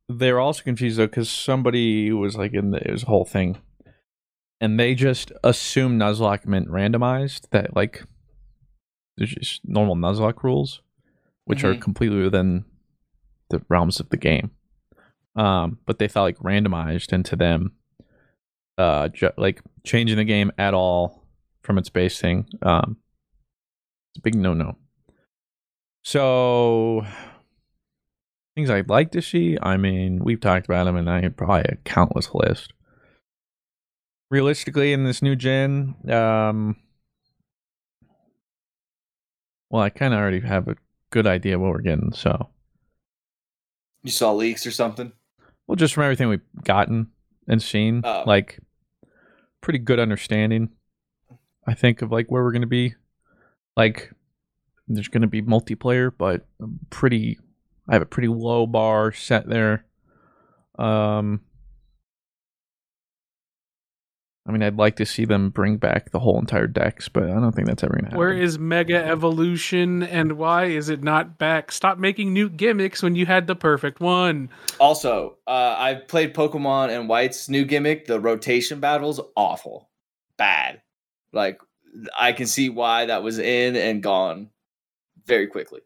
they're 0.08 0.40
also 0.40 0.64
confused 0.64 0.98
though 0.98 1.08
because 1.08 1.30
somebody 1.30 2.12
was 2.14 2.36
like 2.38 2.54
in 2.54 2.72
the 2.72 2.78
it 2.78 2.92
was 2.92 3.04
a 3.04 3.08
whole 3.08 3.26
thing, 3.26 3.58
and 4.62 4.80
they 4.80 4.96
just 4.96 5.32
assumed 5.44 6.00
Nuzlocke 6.02 6.46
meant 6.46 6.70
randomized. 6.70 7.50
That 7.50 7.76
like 7.76 8.04
there's 9.18 9.34
just 9.34 9.62
normal 9.66 9.96
Nuzlocke 9.96 10.44
rules, 10.44 10.82
which 11.46 11.64
are 11.66 11.76
Mhm. 11.76 11.82
completely 11.82 12.22
within 12.24 12.64
the 13.50 13.62
realms 13.70 14.00
of 14.00 14.08
the 14.10 14.18
game. 14.18 14.52
Um, 15.36 15.80
but 15.86 16.00
they 16.00 16.08
felt 16.08 16.26
like 16.26 16.38
randomized 16.38 17.12
into 17.12 17.36
them, 17.36 17.74
uh, 18.78 19.08
ju- 19.10 19.32
like 19.38 19.62
changing 19.84 20.18
the 20.18 20.24
game 20.24 20.52
at 20.58 20.74
all 20.74 21.26
from 21.64 21.78
its 21.78 21.90
base 21.90 22.20
thing. 22.20 22.48
Um, 22.62 22.98
it's 24.12 24.20
a 24.20 24.22
big 24.22 24.36
no 24.36 24.54
no. 24.54 24.78
So 26.04 27.06
things 28.56 28.70
I'd 28.70 28.90
like 28.90 29.12
to 29.12 29.22
see. 29.22 29.58
I 29.62 29.78
mean, 29.78 30.24
we've 30.24 30.40
talked 30.40 30.66
about 30.66 30.86
them, 30.86 30.96
and 30.96 31.10
I 31.10 31.22
have 31.22 31.36
probably 31.36 31.64
a 31.70 31.78
countless 31.84 32.30
list. 32.34 32.74
Realistically, 34.30 34.94
in 34.94 35.04
this 35.04 35.22
new 35.22 35.36
gen, 35.36 35.96
um, 36.10 36.76
well, 39.70 39.84
I 39.84 39.90
kind 39.90 40.14
of 40.14 40.20
already 40.20 40.42
have 40.42 40.68
a 40.68 40.76
good 41.12 41.28
idea 41.28 41.60
what 41.60 41.72
we're 41.72 41.82
getting. 41.82 42.14
So, 42.14 42.50
you 44.04 44.12
saw 44.12 44.34
leaks 44.34 44.66
or 44.66 44.72
something. 44.72 45.14
Well, 45.68 45.76
just 45.76 45.94
from 45.94 46.04
everything 46.04 46.30
we've 46.30 46.42
gotten 46.64 47.08
and 47.48 47.62
seen, 47.62 48.02
Oh. 48.04 48.24
like 48.26 48.60
pretty 49.62 49.80
good 49.80 50.00
understanding. 50.00 50.70
I 51.66 51.74
think 51.74 52.02
of 52.02 52.12
like 52.12 52.30
where 52.30 52.44
we're 52.44 52.52
gonna 52.52 52.68
be. 52.68 52.96
Like, 53.78 54.14
there's 54.88 55.08
gonna 55.08 55.28
be 55.28 55.42
multiplayer, 55.42 56.12
but 56.18 56.46
pretty. 56.90 57.40
I 57.90 57.94
have 57.94 58.02
a 58.02 58.06
pretty 58.08 58.28
low 58.30 58.66
bar 58.68 59.12
set 59.12 59.48
there. 59.48 59.86
Um, 60.80 61.42
I 64.46 64.52
mean, 64.52 64.62
I'd 64.62 64.76
like 64.78 64.98
to 64.98 65.06
see 65.06 65.24
them 65.24 65.52
bring 65.52 65.78
back 65.78 66.12
the 66.12 66.20
whole 66.20 66.38
entire 66.38 66.68
dex, 66.68 67.08
but 67.08 67.24
I 67.24 67.28
don't 67.40 67.54
think 67.56 67.66
that's 67.68 67.82
ever 67.82 67.94
gonna 67.94 68.08
happen. 68.08 68.18
Where 68.20 68.34
is 68.34 68.60
Mega 68.60 68.98
Evolution 68.98 70.04
and 70.04 70.34
why 70.34 70.66
is 70.66 70.90
it 70.90 71.02
not 71.02 71.38
back? 71.38 71.72
Stop 71.72 71.98
making 71.98 72.34
new 72.34 72.50
gimmicks 72.50 73.02
when 73.02 73.16
you 73.16 73.26
had 73.26 73.48
the 73.48 73.56
perfect 73.56 74.02
one. 74.02 74.50
Also, 74.82 75.38
uh, 75.48 75.76
I've 75.80 76.10
played 76.10 76.34
Pokemon 76.34 76.90
and 76.90 77.08
White's 77.08 77.48
new 77.48 77.64
gimmick. 77.64 78.06
The 78.06 78.20
rotation 78.20 78.82
battles 78.82 79.22
awful, 79.38 79.90
bad. 80.38 80.82
Like 81.32 81.62
I 82.20 82.34
can 82.34 82.48
see 82.48 82.68
why 82.68 83.06
that 83.06 83.24
was 83.24 83.40
in 83.40 83.78
and 83.78 84.04
gone 84.04 84.50
very 85.26 85.48
quickly. 85.48 85.80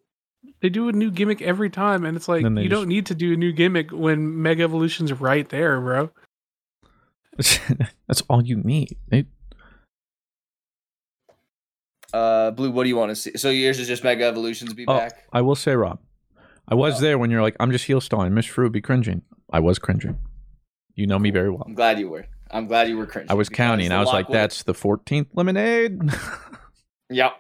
They 0.62 0.70
do 0.70 0.90
a 0.90 0.94
new 0.94 1.12
gimmick 1.12 1.44
every 1.44 1.70
time, 1.70 2.06
and 2.06 2.18
it's 2.18 2.28
like 2.28 2.42
Then 2.42 2.58
you 2.58 2.70
just- 2.70 2.72
don't 2.82 2.88
need 2.88 3.06
to 3.08 3.16
do 3.16 3.34
a 3.34 3.38
new 3.38 3.52
gimmick 3.52 3.92
when 3.92 4.42
Mega 4.42 4.64
Evolution's 4.64 5.14
right 5.14 5.48
there, 5.50 5.80
bro. 5.80 6.10
that's 8.08 8.22
all 8.30 8.44
you 8.44 8.58
need. 8.58 8.98
It, 9.12 9.28
Uh, 12.14 12.52
Blue, 12.52 12.72
what 12.72 12.84
do 12.84 12.90
you 12.90 12.96
want 12.96 13.10
to 13.10 13.16
see? 13.16 13.38
So 13.38 13.50
yours 13.50 13.80
is 13.80 13.88
just 13.88 14.04
Mega 14.04 14.26
Evolutions 14.26 14.74
be 14.74 14.86
Oh, 14.88 14.98
back. 14.98 15.26
I 15.34 15.42
will 15.42 15.56
say, 15.56 15.76
Rob, 15.76 16.00
I 16.68 16.74
was 16.76 16.98
Oh. 16.98 17.02
there 17.02 17.18
when 17.18 17.30
you're 17.30 17.42
like, 17.42 17.56
I'm 17.60 17.72
just 17.72 17.86
heal 17.86 18.00
stalling. 18.02 18.34
Miss 18.34 18.46
Fruit 18.46 18.72
be 18.72 18.82
cringing. 18.82 19.24
I 19.52 19.60
was 19.60 19.78
cringing. 19.78 20.18
You 20.96 21.06
know 21.06 21.20
me 21.20 21.32
very 21.32 21.50
well. 21.50 21.64
I'm 21.68 21.76
glad 21.76 22.00
you 22.00 22.10
were. 22.10 22.26
I'm 22.50 22.66
glad 22.66 22.88
you 22.88 22.98
were 22.98 23.06
cringing. 23.06 23.30
I 23.30 23.34
was 23.34 23.50
counting. 23.50 23.92
I 23.92 24.00
was 24.00 24.08
like, 24.08 24.30
that's 24.30 24.64
the 24.64 24.74
14th 24.74 25.28
lemonade. 25.34 26.00
Yep. 27.10 27.34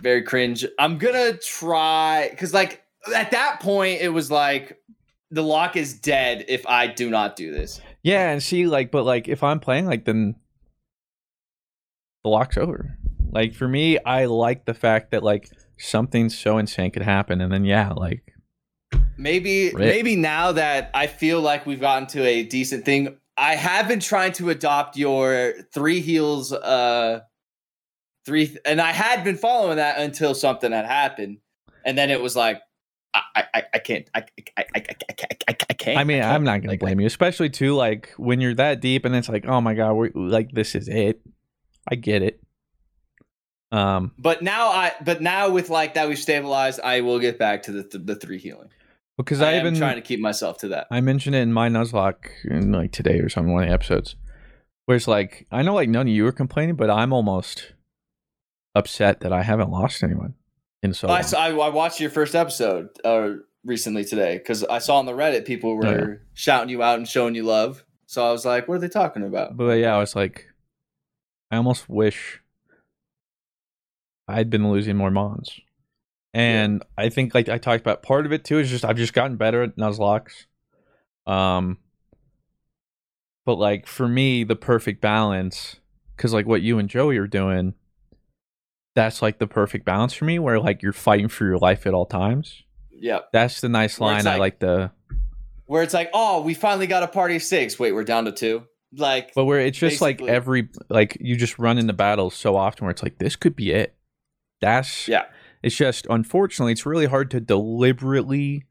Very 0.00 0.22
cringe. 0.22 0.66
I'm 0.80 0.98
gonna 0.98 1.34
try 1.36 2.26
because 2.28 2.52
like 2.52 2.82
at 3.14 3.30
that 3.30 3.60
point 3.60 4.00
it 4.00 4.08
was 4.08 4.32
like 4.32 4.78
the 5.30 5.44
lock 5.44 5.76
is 5.76 5.94
dead 5.94 6.44
if 6.48 6.66
I 6.66 6.88
do 6.88 7.08
not 7.08 7.36
do 7.36 7.52
this. 7.52 7.80
Yeah, 8.02 8.30
and 8.30 8.42
see, 8.42 8.66
like, 8.66 8.90
but 8.90 9.04
like, 9.04 9.28
if 9.28 9.42
I'm 9.42 9.60
playing, 9.60 9.86
like, 9.86 10.04
then 10.04 10.34
the 12.24 12.30
lock's 12.30 12.56
over. 12.56 12.98
Like 13.30 13.54
for 13.54 13.66
me, 13.68 13.98
I 13.98 14.26
like 14.26 14.64
the 14.66 14.74
fact 14.74 15.10
that 15.12 15.22
like 15.22 15.48
something 15.78 16.28
so 16.28 16.58
insane 16.58 16.90
could 16.90 17.02
happen, 17.02 17.40
and 17.40 17.52
then 17.52 17.64
yeah, 17.64 17.92
like 17.92 18.34
Maybe 19.16 19.66
Rip. 19.66 19.78
maybe 19.78 20.16
now 20.16 20.52
that 20.52 20.90
I 20.94 21.06
feel 21.06 21.40
like 21.40 21.66
we've 21.66 21.80
gotten 21.80 22.08
to 22.08 22.26
a 22.26 22.42
decent 22.42 22.84
thing, 22.84 23.16
I 23.36 23.54
have 23.54 23.88
been 23.88 24.00
trying 24.00 24.32
to 24.34 24.50
adopt 24.50 24.96
your 24.96 25.54
three 25.72 26.00
heals 26.00 26.52
uh 26.52 27.20
three 28.26 28.56
and 28.64 28.80
I 28.80 28.92
had 28.92 29.24
been 29.24 29.36
following 29.36 29.76
that 29.76 29.98
until 29.98 30.34
something 30.34 30.72
had 30.72 30.86
happened. 30.86 31.38
And 31.84 31.96
then 31.96 32.10
it 32.10 32.20
was 32.20 32.36
like 32.36 32.60
I 33.14 33.44
I, 33.54 33.62
I 33.74 33.78
can't 33.78 34.08
I 34.14 34.20
I, 34.20 34.24
I, 34.56 34.64
I, 34.74 34.84
I, 35.10 35.26
I, 35.48 35.56
I 35.70 35.74
can't. 35.74 35.98
I 35.98 36.04
mean. 36.04 36.22
I'm 36.22 36.44
not 36.44 36.60
gonna 36.60 36.72
Like, 36.72 36.80
blame 36.80 37.00
you, 37.00 37.06
especially 37.06 37.50
too 37.50 37.74
like 37.74 38.10
when 38.16 38.40
you're 38.40 38.54
that 38.54 38.80
deep, 38.80 39.04
and 39.04 39.14
it's 39.14 39.28
like, 39.28 39.46
oh 39.46 39.60
my 39.60 39.74
god, 39.74 39.92
we're 39.94 40.10
like 40.14 40.52
this 40.52 40.74
is 40.74 40.88
it. 40.88 41.20
I 41.88 41.96
get 41.96 42.22
it. 42.22 42.40
Um, 43.70 44.12
But 44.18 44.42
now 44.42 44.68
I 44.68 44.92
but 45.04 45.22
now 45.22 45.50
with 45.50 45.70
like 45.70 45.94
that 45.94 46.08
we've 46.08 46.18
stabilized, 46.18 46.80
I 46.80 47.00
will 47.00 47.18
get 47.18 47.38
back 47.38 47.64
to 47.64 47.72
the 47.72 47.82
the, 47.82 47.98
the 47.98 48.16
three 48.16 48.38
healing. 48.38 48.68
because 49.16 49.40
I, 49.40 49.50
I, 49.50 49.52
am 49.54 49.66
even 49.66 49.78
trying 49.78 49.96
to 49.96 50.02
keep 50.02 50.20
myself 50.20 50.58
to 50.58 50.68
that. 50.68 50.86
I 50.90 51.00
mentioned 51.00 51.34
it 51.34 51.40
in 51.40 51.52
my 51.52 51.68
Nuzlocke 51.68 52.28
in 52.44 52.72
like 52.72 52.92
today 52.92 53.18
or 53.20 53.28
something, 53.28 53.52
one 53.52 53.64
of 53.64 53.68
the 53.68 53.74
episodes, 53.74 54.16
where 54.86 54.96
it's 54.96 55.08
like 55.08 55.46
I 55.50 55.62
know 55.62 55.74
like 55.74 55.88
none 55.88 56.06
of 56.06 56.12
you 56.12 56.26
are 56.26 56.32
complaining, 56.32 56.76
but 56.76 56.90
I'm 56.90 57.12
almost 57.12 57.72
upset 58.74 59.20
that 59.20 59.32
I 59.32 59.42
haven't 59.42 59.70
lost 59.70 60.02
anyone 60.02 60.34
in 60.82 60.92
so 60.94 61.08
I, 61.08 61.22
saw, 61.22 61.38
I, 61.38 61.50
I 61.50 61.68
watched 61.68 62.00
your 62.00 62.10
first 62.10 62.34
episode 62.34 62.88
uh, 63.04 63.30
recently 63.64 64.04
today 64.04 64.38
because 64.38 64.64
I 64.64 64.78
saw 64.78 64.98
on 64.98 65.06
the 65.06 65.12
Reddit 65.12 65.44
people 65.44 65.76
were 65.76 65.86
Oh, 65.86 65.90
yeah. 65.98 66.14
shouting 66.34 66.68
you 66.68 66.82
out 66.82 66.98
and 66.98 67.06
showing 67.08 67.34
you 67.34 67.44
love. 67.44 67.84
So 68.06 68.26
I 68.26 68.32
was 68.32 68.44
like, 68.44 68.68
what 68.68 68.74
are 68.76 68.80
they 68.80 68.88
talking 68.88 69.22
about? 69.22 69.56
But 69.56 69.74
yeah, 69.78 69.94
I 69.94 69.98
was 69.98 70.14
like, 70.16 70.46
I 71.50 71.56
almost 71.56 71.88
wish 71.88 72.40
I'd 74.28 74.50
been 74.50 74.70
losing 74.70 74.96
more 74.96 75.10
mons. 75.10 75.60
And 76.34 76.82
I 76.96 77.10
think 77.10 77.34
like 77.34 77.48
I 77.48 77.58
talked 77.58 77.82
about 77.82 78.02
part 78.02 78.24
of 78.26 78.32
it 78.32 78.44
too 78.44 78.58
is 78.58 78.70
just 78.70 78.84
I've 78.84 78.96
just 78.96 79.12
gotten 79.12 79.36
better 79.36 79.62
at 79.62 79.76
Nuzlockes. 79.76 80.46
Um 81.26 81.78
but 83.44 83.56
like 83.56 83.86
for 83.86 84.08
me 84.08 84.44
the 84.44 84.56
perfect 84.56 85.00
balance 85.00 85.76
cuz 86.16 86.32
like 86.32 86.46
what 86.46 86.62
you 86.62 86.78
and 86.78 86.88
Joey 86.88 87.18
are 87.18 87.26
doing 87.26 87.74
that's 88.94 89.22
like 89.22 89.38
the 89.38 89.46
perfect 89.46 89.84
balance 89.84 90.12
for 90.12 90.24
me 90.24 90.38
where 90.38 90.60
like 90.60 90.82
you're 90.82 90.92
fighting 90.92 91.28
for 91.28 91.44
your 91.44 91.58
life 91.58 91.86
at 91.86 91.94
all 91.94 92.06
times. 92.06 92.62
Yeah. 92.90 93.20
That's 93.32 93.60
the 93.60 93.68
nice 93.68 94.00
line 94.00 94.26
I 94.26 94.32
like- 94.32 94.38
like 94.40 94.58
the 94.60 94.90
Where 95.66 95.82
it's 95.82 95.94
like, 95.94 96.10
oh, 96.12 96.42
we 96.42 96.54
finally 96.54 96.86
got 96.86 97.02
a 97.02 97.08
party 97.08 97.36
of 97.36 97.42
six. 97.42 97.78
Wait, 97.78 97.92
we're 97.92 98.04
down 98.04 98.26
to 98.26 98.32
two. 98.32 98.64
Like, 98.94 99.32
But 99.34 99.46
where 99.46 99.60
it's 99.60 99.78
just 99.78 100.02
like 100.02 100.20
every 100.20 100.68
like 100.90 101.16
you 101.18 101.34
just 101.36 101.58
run 101.58 101.78
into 101.78 101.94
battles 101.94 102.34
so 102.34 102.56
often 102.56 102.84
where 102.84 102.90
it's 102.90 103.02
like 103.02 103.18
this 103.18 103.36
could 103.36 103.56
be 103.56 103.72
it. 103.72 103.94
That's 104.60 105.08
yeah, 105.08 105.24
It's 105.62 105.74
just 105.74 106.06
unfortunately 106.10 106.72
it's 106.72 106.84
really 106.84 107.06
hard 107.06 107.30
to 107.30 107.40
deliberately 107.40 108.64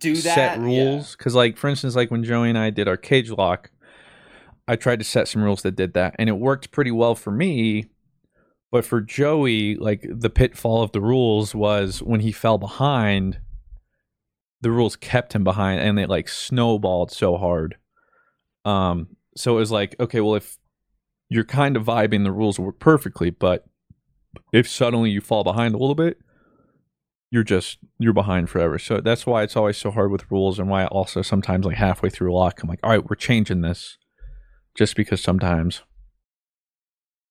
do 0.00 0.14
that. 0.14 0.34
set 0.34 0.58
yeah. 0.58 0.64
rules 0.64 1.14
because 1.16 1.34
like 1.34 1.56
for 1.56 1.68
instance 1.68 1.94
like 1.96 2.10
when 2.10 2.24
Joey 2.24 2.48
and 2.48 2.58
I 2.58 2.70
did 2.70 2.88
our 2.88 2.96
cage 2.96 3.30
lock, 3.30 3.70
I 4.68 4.74
tried 4.76 4.98
to 4.98 5.04
set 5.04 5.28
some 5.28 5.42
rules 5.42 5.62
that 5.62 5.76
did 5.76 5.94
that 5.94 6.16
and 6.18 6.28
it 6.28 6.32
worked 6.38 6.72
pretty 6.72 6.90
well 6.90 7.14
for 7.14 7.30
me. 7.30 7.86
But 8.70 8.84
for 8.84 9.00
Joey, 9.00 9.76
like 9.76 10.06
the 10.08 10.30
pitfall 10.30 10.82
of 10.82 10.92
the 10.92 11.00
rules 11.00 11.54
was 11.54 12.02
when 12.02 12.20
he 12.20 12.32
fell 12.32 12.58
behind, 12.58 13.40
the 14.60 14.70
rules 14.70 14.96
kept 14.96 15.34
him 15.34 15.44
behind 15.44 15.80
and 15.80 15.98
it 15.98 16.08
like 16.08 16.28
snowballed 16.28 17.10
so 17.10 17.36
hard. 17.36 17.76
Um 18.64 19.08
so 19.36 19.56
it 19.56 19.60
was 19.60 19.70
like, 19.70 19.94
okay, 20.00 20.20
well 20.20 20.34
if 20.34 20.58
you're 21.28 21.44
kind 21.44 21.76
of 21.76 21.84
vibing, 21.84 22.24
the 22.24 22.32
rules 22.32 22.58
work 22.58 22.78
perfectly, 22.78 23.30
but 23.30 23.64
if 24.52 24.68
suddenly 24.68 25.10
you 25.10 25.20
fall 25.20 25.44
behind 25.44 25.74
a 25.74 25.78
little 25.78 25.94
bit, 25.94 26.18
you're 27.30 27.44
just 27.44 27.78
you're 27.98 28.12
behind 28.12 28.48
forever. 28.48 28.78
So 28.78 29.00
that's 29.00 29.26
why 29.26 29.42
it's 29.42 29.56
always 29.56 29.76
so 29.76 29.90
hard 29.90 30.10
with 30.10 30.30
rules 30.30 30.58
and 30.58 30.68
why 30.68 30.86
also 30.86 31.22
sometimes 31.22 31.66
like 31.66 31.76
halfway 31.76 32.10
through 32.10 32.32
a 32.32 32.34
lock, 32.34 32.62
I'm 32.62 32.68
like, 32.68 32.80
all 32.82 32.90
right, 32.90 33.08
we're 33.08 33.16
changing 33.16 33.60
this. 33.60 33.98
Just 34.76 34.94
because 34.96 35.22
sometimes 35.22 35.82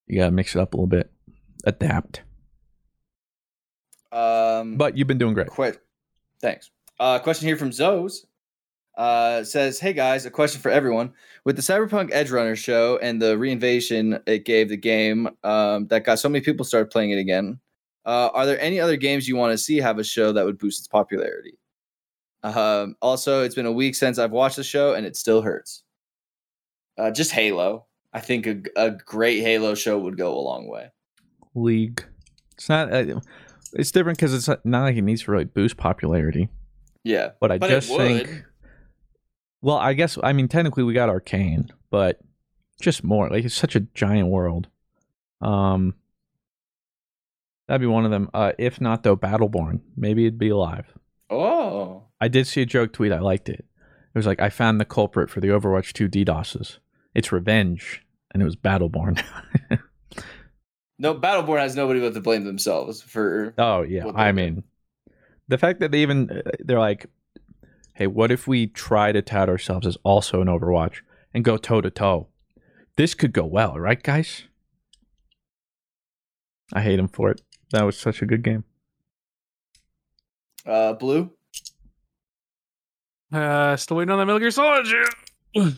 you 0.08 0.20
gotta 0.20 0.32
mix 0.32 0.56
it 0.56 0.60
up 0.60 0.74
a 0.74 0.78
little 0.78 0.88
bit. 0.88 1.12
Adapt. 1.66 2.22
Um, 4.12 4.78
But 4.78 4.98
you've 4.98 5.08
been 5.08 5.18
doing 5.18 5.34
great. 5.34 5.48
Quit. 5.48 5.82
Thanks. 6.42 6.72
Uh, 7.00 7.20
question 7.20 7.48
here 7.48 7.58
from 7.58 7.72
Zoes. 7.72 8.26
Uh, 8.98 9.44
says, 9.44 9.78
"Hey 9.78 9.92
guys, 9.92 10.26
a 10.26 10.32
question 10.32 10.62
for 10.62 10.70
everyone. 10.72 11.14
With 11.44 11.58
the 11.58 11.62
Cyberpunk 11.62 12.12
Edgerunner 12.12 12.56
show 12.56 12.98
and 13.02 13.22
the 13.22 13.36
reinvasion 13.36 14.22
it 14.26 14.46
gave 14.46 14.70
the 14.70 14.78
game, 14.78 15.30
um, 15.44 15.88
that 15.88 16.06
got 16.06 16.20
so 16.20 16.30
many 16.30 16.44
people 16.44 16.64
started 16.64 16.90
playing 16.92 17.12
it 17.12 17.18
again. 17.18 17.60
Uh, 18.06 18.30
are 18.34 18.46
there 18.46 18.60
any 18.62 18.80
other 18.80 18.96
games 18.96 19.28
you 19.28 19.36
want 19.36 19.52
to 19.52 19.58
see 19.58 19.78
have 19.78 20.00
a 20.00 20.04
show 20.04 20.32
that 20.32 20.46
would 20.46 20.58
boost 20.58 20.80
its 20.80 20.88
popularity? 20.88 21.58
Um, 22.44 22.96
also, 23.02 23.44
it's 23.44 23.56
been 23.56 23.66
a 23.66 23.72
week 23.72 23.96
since 23.96 24.18
I've 24.18 24.32
watched 24.32 24.56
the 24.56 24.64
show 24.64 24.94
and 24.94 25.06
it 25.06 25.18
still 25.18 25.42
hurts. 25.42 25.84
Uh, 26.98 27.12
just 27.12 27.32
Halo. 27.32 27.88
I 28.14 28.22
think 28.22 28.46
a, 28.48 28.62
a 28.78 28.92
great 28.92 29.42
Halo 29.42 29.76
show 29.76 30.00
would 30.00 30.18
go 30.18 30.34
a 30.34 30.40
long 30.40 30.70
way. 30.70 30.92
League. 31.56 32.06
It's 32.54 32.70
not. 32.70 32.92
Uh, 32.94 33.20
it's 33.74 33.92
different 33.92 34.18
because 34.18 34.34
it's 34.34 34.48
not 34.48 34.84
like 34.84 34.96
it 34.96 35.02
needs 35.02 35.24
to 35.24 35.32
really 35.32 35.46
boost 35.46 35.78
popularity. 35.78 36.50
Yeah, 37.04 37.32
But 37.40 37.52
I 37.52 37.58
But 37.58 37.70
just 37.70 37.90
think. 37.90 38.44
Well, 39.62 39.78
I 39.78 39.94
guess 39.94 40.18
I 40.22 40.34
mean 40.34 40.48
technically 40.48 40.84
we 40.84 40.94
got 40.94 41.10
Arcane, 41.10 41.70
but 41.90 42.20
just 42.82 43.04
more 43.04 43.30
like 43.30 43.46
it's 43.46 43.56
such 43.56 43.76
a 43.76 43.80
giant 43.82 44.30
world. 44.30 44.68
Um, 45.42 45.96
that'd 47.68 47.82
be 47.82 47.88
one 47.88 48.06
of 48.06 48.12
them. 48.12 48.30
Uh, 48.34 48.54
if 48.58 48.80
not 48.80 49.04
though, 49.04 49.18
Battleborn. 49.18 49.82
Maybe 49.96 50.26
it'd 50.26 50.40
be 50.40 50.50
alive. 50.50 50.86
Oh, 51.30 52.04
I 52.22 52.28
did 52.28 52.48
see 52.48 52.62
a 52.62 52.66
joke 52.66 52.94
tweet. 52.94 53.12
I 53.12 53.20
liked 53.20 53.50
it. 53.50 53.66
It 54.14 54.18
was 54.18 54.26
like 54.28 54.40
I 54.40 54.50
found 54.50 54.80
the 54.80 54.86
culprit 54.86 55.30
for 55.30 55.42
the 55.42 55.48
Overwatch 55.50 55.94
2 55.94 56.08
DDoSes. 56.08 56.78
It's 57.14 57.32
revenge, 57.32 58.04
and 58.32 58.42
it 58.42 58.46
was 58.46 58.56
Battleborn. 58.56 59.22
no, 61.00 61.14
Battleborn 61.16 61.60
has 61.60 61.76
nobody 61.76 62.00
but 62.00 62.14
to 62.14 62.22
blame 62.22 62.44
themselves 62.46 63.02
for 63.02 63.54
oh 63.58 63.82
yeah, 63.82 64.08
I 64.16 64.32
they 64.32 64.32
mean, 64.32 64.64
the 65.48 65.58
fact 65.58 65.80
that 65.80 65.92
they 65.92 66.02
even 66.02 66.30
uh, 66.32 66.42
they're 66.60 66.80
like, 66.80 67.08
hey, 67.94 68.08
what 68.08 68.32
if 68.32 68.48
we 68.48 68.68
try 68.68 69.12
to 69.12 69.22
tout 69.22 69.50
ourselves 69.50 69.86
as 69.88 69.98
also 70.04 70.42
an 70.42 70.48
Overwatch 70.48 71.02
and 71.34 71.44
go 71.44 71.58
toe 71.58 71.82
to 71.82 71.90
toe? 71.90 72.28
This 72.98 73.14
could 73.14 73.34
go 73.34 73.46
well, 73.46 73.78
right, 73.78 74.02
guys? 74.02 74.44
I 76.74 76.82
hate 76.82 76.98
him 77.00 77.10
for 77.10 77.30
it. 77.30 77.42
That 77.72 77.84
was 77.84 77.98
such 77.98 78.22
a 78.22 78.26
good 78.26 78.42
game. 78.44 78.64
uh, 80.66 80.94
Blue. 80.94 81.32
Uh, 83.32 83.76
still 83.76 83.98
waiting 83.98 84.12
on 84.12 84.20
that 84.20 84.26
Metal 84.26 84.40
Gear 84.40 84.52
Solid. 84.52 84.88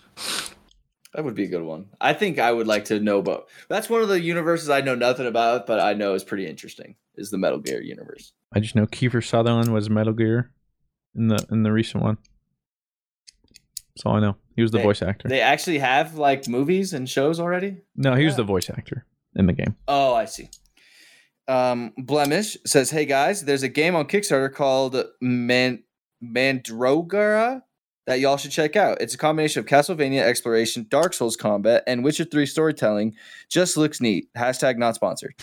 That 1.18 1.24
would 1.26 1.34
be 1.34 1.46
a 1.46 1.50
good 1.50 1.64
one. 1.64 1.88
I 2.00 2.14
think 2.14 2.38
I 2.38 2.52
would 2.52 2.68
like 2.68 2.86
to 2.86 3.00
know 3.00 3.18
about. 3.18 3.48
That's 3.70 3.90
one 3.90 4.04
of 4.04 4.08
the 4.08 4.22
universes 4.22 4.70
I 4.70 4.82
know 4.82 4.94
nothing 4.94 5.26
about, 5.26 5.66
but 5.66 5.80
I 5.80 5.94
know 5.94 6.14
is 6.14 6.24
pretty 6.24 6.46
interesting. 6.46 6.96
Is 7.16 7.32
the 7.32 7.40
Metal 7.40 7.58
Gear 7.58 7.82
universe? 7.82 8.34
I 8.54 8.60
just 8.60 8.76
know 8.76 8.86
Kiefer 8.86 9.26
Sutherland 9.28 9.74
was 9.74 9.90
Metal 9.90 10.14
Gear 10.14 10.52
in 11.16 11.28
the 11.30 11.44
in 11.50 11.64
the 11.64 11.72
recent 11.72 12.04
one. 12.04 12.20
That's 13.96 14.06
all 14.06 14.16
I 14.18 14.20
know. 14.20 14.36
He 14.56 14.62
was 14.62 14.70
the 14.70 14.78
They- 14.78 14.84
voice 14.84 15.02
actor. 15.02 15.28
They 15.28 15.42
actually 15.42 15.80
have 15.80 16.14
like 16.20 16.48
movies 16.48 16.94
and 16.94 17.10
shows 17.10 17.40
already. 17.40 17.78
no, 17.96 18.14
he 18.14 18.24
was 18.26 18.36
the 18.36 18.44
voice 18.44 18.70
actor 18.70 19.04
in 19.36 19.48
the 19.48 19.54
game. 19.54 19.76
Oh, 19.88 20.14
I 20.14 20.26
see. 20.26 20.52
Um, 21.48 21.94
Blemish 21.98 22.58
says, 22.64 22.92
"Hey 22.92 23.06
guys, 23.06 23.44
there's 23.46 23.64
a 23.64 23.70
game 23.70 23.96
on 23.96 24.06
Kickstarter 24.06 24.54
called 24.54 25.04
Man 25.20 25.82
Mandragora 26.24 27.64
that 28.08 28.22
y'all 28.22 28.38
should 28.38 28.52
check 28.52 28.76
out. 28.76 29.00
It's 29.02 29.14
a 29.14 29.18
combination 29.18 29.60
of 29.60 29.66
Castlevania 29.66 30.22
exploration, 30.22 30.88
Dark 30.90 31.14
Souls 31.14 31.36
combat, 31.36 31.84
and 31.86 32.04
Witcher 32.04 32.24
Three 32.24 32.46
storytelling. 32.46 33.16
Just 33.50 33.78
looks 33.78 34.02
neat. 34.02 34.30
Hashtag 34.36 34.78
not 34.78 34.96
sponsored." 34.96 35.36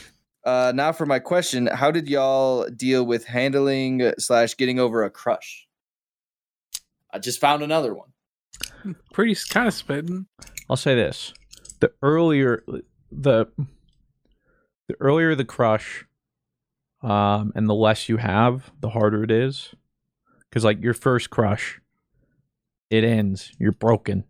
Uh, 0.45 0.73
now 0.74 0.91
for 0.91 1.07
my 1.07 1.19
question: 1.19 1.69
How 1.69 1.91
did 1.91 2.09
y'all 2.09 2.66
deal 2.69 3.07
with 3.07 3.27
handling 3.27 4.12
slash 4.19 4.57
getting 4.57 4.81
over 4.81 5.05
a 5.05 5.11
crush? 5.11 5.69
I 7.12 7.19
just 7.19 7.41
found 7.41 7.62
another 7.62 7.95
one. 7.95 8.97
Pretty 9.12 9.36
kind 9.49 9.69
of 9.69 9.74
spitting. 9.74 10.27
I'll 10.69 10.77
say 10.77 10.95
this: 10.95 11.35
the 11.81 11.93
earlier 12.03 12.65
the 13.12 13.47
the 14.89 14.97
earlier 15.01 15.35
the 15.35 15.45
crush, 15.45 16.07
um, 17.03 17.53
and 17.55 17.69
the 17.69 17.74
less 17.74 18.09
you 18.09 18.16
have, 18.16 18.70
the 18.81 18.91
harder 18.91 19.23
it 19.23 19.31
is. 19.31 19.74
Because 20.49 20.65
like 20.65 20.82
your 20.82 20.95
first 20.95 21.31
crush, 21.31 21.81
it 22.90 23.05
ends. 23.05 23.52
You're 23.59 23.73
broken. 23.73 24.24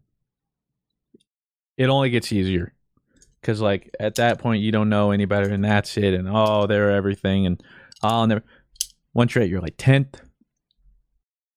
It 1.77 1.89
only 1.89 2.11
gets 2.11 2.33
easier. 2.33 2.73
Because 3.41 3.61
like 3.61 3.91
at 4.01 4.15
that 4.17 4.39
point 4.39 4.63
you 4.63 4.73
don't 4.73 4.89
know 4.89 5.11
any 5.11 5.25
better, 5.27 5.51
and 5.53 5.65
that's 5.65 5.97
it. 5.97 6.15
And 6.15 6.29
oh, 6.31 6.67
they're 6.67 6.91
everything, 6.91 7.47
and 7.47 7.63
I'll 8.03 8.27
never. 8.27 8.43
Once 9.13 9.35
you're 9.35 9.45
at 9.45 9.51
your 9.51 9.61
like 9.61 9.75
tenth, 9.77 10.21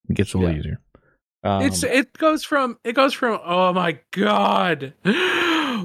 it 0.10 0.16
gets 0.16 0.34
a 0.34 0.38
little 0.38 0.54
Yeah. 0.54 0.60
easier. 0.60 0.82
Um, 1.44 1.62
it's 1.62 1.84
it 1.84 2.14
goes 2.14 2.44
from 2.44 2.78
it 2.84 2.94
goes 2.94 3.14
from 3.14 3.40
oh 3.46 3.72
my 3.72 4.00
god 4.12 4.94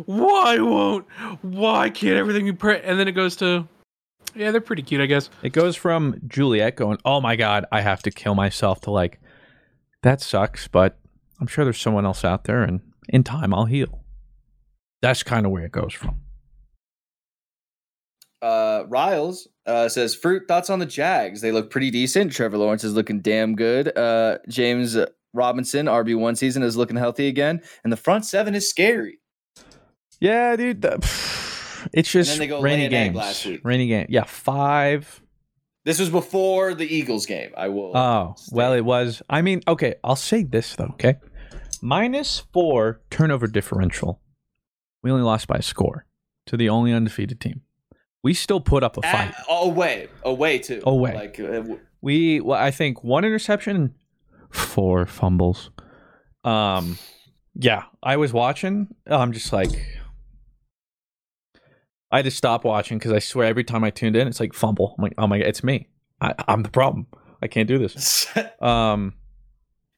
why 0.07 0.57
won't, 0.59 1.07
why 1.43 1.91
can't 1.91 2.17
everything 2.17 2.47
be 2.47 2.53
pretty? 2.53 2.85
And 2.85 2.99
then 2.99 3.07
it 3.07 3.13
goes 3.13 3.37
to, 3.37 3.69
yeah, 4.35 4.51
they're 4.51 4.63
pretty 4.63 4.83
cute, 4.83 5.01
I 5.03 5.07
guess. 5.07 5.29
It 5.43 5.53
goes 5.53 5.77
from 5.77 6.21
Juliet 6.27 6.77
going, 6.77 6.99
"Oh 7.05 7.21
my 7.21 7.37
god, 7.37 7.67
I 7.71 7.83
have 7.83 8.03
to 8.05 8.11
kill 8.11 8.35
myself," 8.35 8.81
to 8.83 8.91
like, 8.91 9.21
"That 10.03 10.21
sucks," 10.23 10.67
but 10.67 10.99
I'm 11.43 11.49
sure 11.49 11.65
there's 11.65 11.81
someone 11.81 12.07
else 12.07 12.25
out 12.25 12.45
there, 12.45 12.63
and 12.63 12.81
in 13.09 13.25
time 13.25 13.53
I'll 13.53 13.65
heal. 13.65 14.05
That's 15.01 15.25
kind 15.25 15.45
of 15.45 15.51
where 15.51 15.65
it 15.65 15.73
goes 15.73 15.93
from. 15.93 16.21
Uh, 18.41 18.85
Riles 18.87 19.49
uh, 19.67 19.89
says, 19.89 20.15
"Fruit 20.15 20.45
thoughts 20.47 20.71
on 20.71 20.79
the 20.79 20.87
Jags? 20.87 21.41
They 21.41 21.51
look 21.51 21.69
pretty 21.69 21.91
decent. 21.91 22.31
Trevor 22.31 22.59
Lawrence 22.59 22.85
is 22.85 22.95
looking 22.95 23.23
damn 23.23 23.57
good. 23.57 23.97
Uh, 23.99 24.39
James 24.49 24.97
Robinson, 25.35 25.87
RB 25.87 26.17
one 26.17 26.37
season, 26.37 26.63
is 26.63 26.77
looking 26.77 26.97
healthy 26.97 27.27
again, 27.27 27.61
and 27.83 27.93
the 27.93 27.97
front 27.97 28.25
seven 28.25 28.55
is 28.55 28.71
scary. 28.71 29.19
Yeah, 30.21 30.55
dude. 30.55 30.83
The, 30.83 30.99
it's 31.93 32.13
just 32.13 32.39
rainy 32.39 32.87
games. 32.87 33.17
last 33.17 33.45
week. 33.47 33.63
Rainy 33.65 33.89
game. 33.89 34.07
Yeah, 34.09 34.27
five. 34.27 35.21
This 35.85 35.99
was 35.99 36.09
before 36.09 36.75
the 36.75 36.87
Eagles 36.87 37.27
game. 37.27 37.51
I 37.57 37.67
will. 37.67 37.97
Oh, 37.97 38.37
well, 38.53 38.75
it 38.75 38.85
was. 38.85 39.23
I 39.29 39.43
mean, 39.43 39.63
okay, 39.67 39.97
I'll 40.05 40.15
say 40.15 40.45
this 40.45 40.77
though, 40.77 40.93
okay? 40.93 41.17
Minus 41.85 42.39
four 42.53 43.01
turnover 43.11 43.49
differential. 43.49 44.21
We 45.03 45.11
only 45.11 45.25
lost 45.25 45.49
by 45.49 45.57
a 45.57 45.63
score 45.63 46.07
to 46.47 46.57
the 46.57 46.69
only 46.69 46.93
undefeated 46.93 47.41
team. 47.41 47.63
We 48.23 48.35
still 48.35 48.61
put 48.61 48.85
up 48.85 48.97
a 48.97 49.03
fight. 49.03 49.35
At, 49.37 49.45
away, 49.51 50.09
away 50.23 50.59
too. 50.61 50.81
Away. 50.87 51.13
Like 51.13 51.41
uh, 51.41 51.47
w- 51.55 51.81
We, 52.01 52.41
well, 52.41 52.57
I 52.61 52.71
think 52.71 53.03
one 53.03 53.25
interception, 53.25 53.95
four 54.51 55.07
fumbles. 55.07 55.71
Um, 56.45 56.99
yeah, 57.57 57.83
I 58.01 58.17
was 58.17 58.33
watching. 58.33 58.95
I'm 59.09 59.33
just 59.33 59.53
like, 59.53 59.71
I 62.13 62.19
had 62.19 62.27
to 62.27 62.31
stop 62.31 62.65
watching 62.65 62.99
because 62.99 63.11
I 63.13 63.19
swear 63.19 63.49
every 63.49 63.65
time 63.65 63.83
I 63.83 63.91
tuned 63.91 64.15
in, 64.15 64.29
it's 64.29 64.39
like 64.39 64.55
fumble. 64.55 64.95
I'm 64.97 65.03
like, 65.03 65.15
oh 65.19 65.27
my 65.27 65.39
god, 65.39 65.49
it's 65.49 65.65
me. 65.65 65.89
I, 66.21 66.33
I'm 66.47 66.63
the 66.63 66.69
problem. 66.71 67.09
I 67.43 67.49
can't 67.49 67.67
do 67.67 67.79
this. 67.79 68.29
Um, 68.63 69.15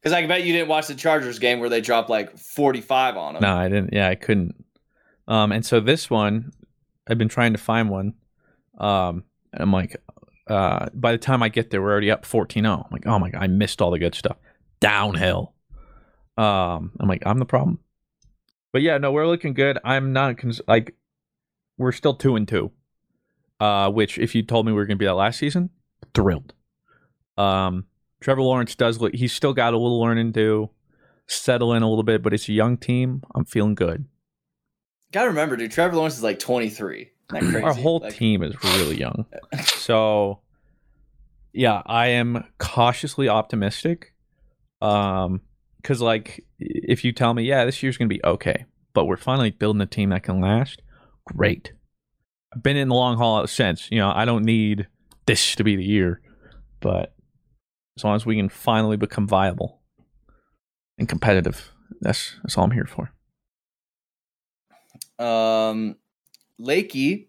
Because 0.05 0.12
I 0.14 0.26
bet 0.26 0.44
you 0.44 0.52
didn't 0.52 0.68
watch 0.68 0.86
the 0.86 0.94
Chargers 0.94 1.39
game 1.39 1.60
where 1.60 1.70
they 1.70 1.81
dropped 1.81 2.10
like 2.10 2.36
45 2.39 3.16
on 3.16 3.32
them. 3.35 3.43
no, 3.43 3.56
I 3.56 3.70
didn't. 3.70 3.94
Yeah, 3.94 4.06
I 4.10 4.14
couldn't. 4.14 4.55
Um, 5.26 5.51
and 5.51 5.64
so 5.64 5.81
this 5.81 6.10
one, 6.10 6.52
I've 7.09 7.16
been 7.16 7.31
trying 7.31 7.55
to 7.55 7.59
find 7.59 7.89
one. 7.89 8.12
Um, 8.76 9.24
and 9.55 9.62
I'm 9.62 9.72
like, 9.72 9.97
uh, 10.47 10.90
by 10.93 11.12
the 11.12 11.18
time 11.18 11.43
I 11.43 11.48
get 11.48 11.70
there, 11.70 11.81
we're 11.81 11.90
already 11.90 12.10
up 12.10 12.26
14-0. 12.26 12.66
I'm 12.66 12.85
like, 12.90 13.06
oh 13.06 13.18
my 13.18 13.31
god, 13.31 13.43
I 13.43 13.47
missed 13.47 13.81
all 13.81 13.90
the 13.90 13.98
good 13.98 14.14
stuff. 14.14 14.36
Downhill. 14.78 15.55
Um, 16.36 16.93
I'm 17.01 17.09
like, 17.09 17.22
I'm 17.24 17.39
the 17.39 17.47
problem. 17.47 17.78
But 18.74 18.82
yeah, 18.82 18.98
no, 18.98 19.10
we're 19.10 19.26
looking 19.26 19.55
good. 19.55 19.78
I'm 19.85 20.12
not 20.12 20.36
cons- 20.36 20.60
like, 20.68 20.94
we're 21.78 21.93
still 21.93 22.12
two 22.14 22.36
and 22.36 22.47
two. 22.47 22.72
Uh, 23.59 23.90
which 23.90 24.18
if 24.18 24.35
you 24.35 24.43
told 24.43 24.66
me 24.66 24.72
we 24.72 24.76
were 24.76 24.85
gonna 24.85 24.97
be 24.97 25.06
that 25.06 25.14
last 25.14 25.39
season, 25.39 25.70
thrilled. 26.12 26.52
Um, 27.39 27.86
Trevor 28.24 28.40
Lawrence 28.40 28.74
does 28.74 29.02
look. 29.02 29.14
He's 29.14 29.34
still 29.34 29.52
got 29.52 29.74
a 29.74 29.76
little 29.76 30.01
learning 30.01 30.32
to 30.32 30.40
do, 30.40 30.70
settle 31.26 31.74
in 31.74 31.82
a 31.82 31.88
little 31.90 32.02
bit, 32.02 32.22
but 32.22 32.32
it's 32.32 32.48
a 32.48 32.55
young 32.55 32.78
team. 32.78 33.22
I'm 33.34 33.44
feeling 33.44 33.74
good. 33.74 34.06
Gotta 35.12 35.28
remember, 35.28 35.56
dude. 35.56 35.70
Trevor 35.72 35.96
Lawrence 35.96 36.16
is 36.16 36.22
like 36.22 36.38
23. 36.38 37.01
Isn't 37.02 37.10
that 37.28 37.40
crazy? 37.52 37.62
Our 37.62 37.74
whole 37.74 37.98
Like, 37.98 38.14
team 38.14 38.42
is 38.42 38.55
really 38.64 38.98
young. 38.98 39.26
So, 39.66 40.40
yeah, 41.52 41.82
I 41.84 42.06
am 42.06 42.44
cautiously 42.56 43.28
optimistic. 43.28 44.14
Um, 44.80 45.42
because 45.76 46.01
like 46.01 46.42
if 46.59 47.05
you 47.05 47.12
tell 47.12 47.34
me, 47.34 47.42
yeah, 47.44 47.66
this 47.66 47.82
year's 47.82 47.98
gonna 47.98 48.09
be 48.09 48.24
okay, 48.24 48.64
but 48.94 49.05
we're 49.05 49.18
finally 49.18 49.51
building 49.51 49.82
a 49.82 49.86
team 49.86 50.09
that 50.09 50.22
can 50.22 50.40
last, 50.40 50.80
great. 51.26 51.74
I've 52.55 52.62
been 52.62 52.78
in 52.78 52.88
the 52.88 52.94
long 52.94 53.18
haul 53.18 53.46
since. 53.46 53.90
You 53.90 53.98
know, 53.98 54.10
I 54.14 54.24
don't 54.24 54.46
need 54.46 54.88
this 55.26 55.55
to 55.56 55.62
be 55.64 55.76
the 55.76 55.84
year, 55.84 56.22
but 56.80 57.13
as 57.96 58.04
long 58.04 58.16
as 58.16 58.26
we 58.26 58.36
can 58.36 58.48
finally 58.48 58.96
become 58.96 59.26
viable 59.26 59.80
and 60.98 61.08
competitive, 61.08 61.72
that's 62.00 62.36
that's 62.42 62.56
all 62.58 62.64
I'm 62.64 62.70
here 62.70 62.86
for. 62.86 63.10
Um, 65.18 65.96
Lakey 66.60 67.28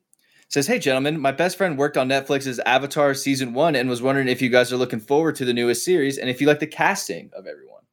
says, 0.49 0.67
"Hey, 0.67 0.79
gentlemen, 0.79 1.19
my 1.19 1.31
best 1.31 1.57
friend 1.57 1.77
worked 1.77 1.97
on 1.97 2.09
Netflix's 2.09 2.59
Avatar 2.59 3.13
season 3.13 3.53
one 3.53 3.75
and 3.75 3.89
was 3.89 4.01
wondering 4.01 4.27
if 4.27 4.41
you 4.41 4.49
guys 4.49 4.71
are 4.71 4.77
looking 4.77 4.99
forward 4.99 5.35
to 5.35 5.45
the 5.45 5.53
newest 5.53 5.85
series 5.85 6.17
and 6.17 6.29
if 6.29 6.41
you 6.41 6.47
like 6.47 6.59
the 6.59 6.67
casting 6.67 7.29
of 7.35 7.45
everyone." 7.45 7.83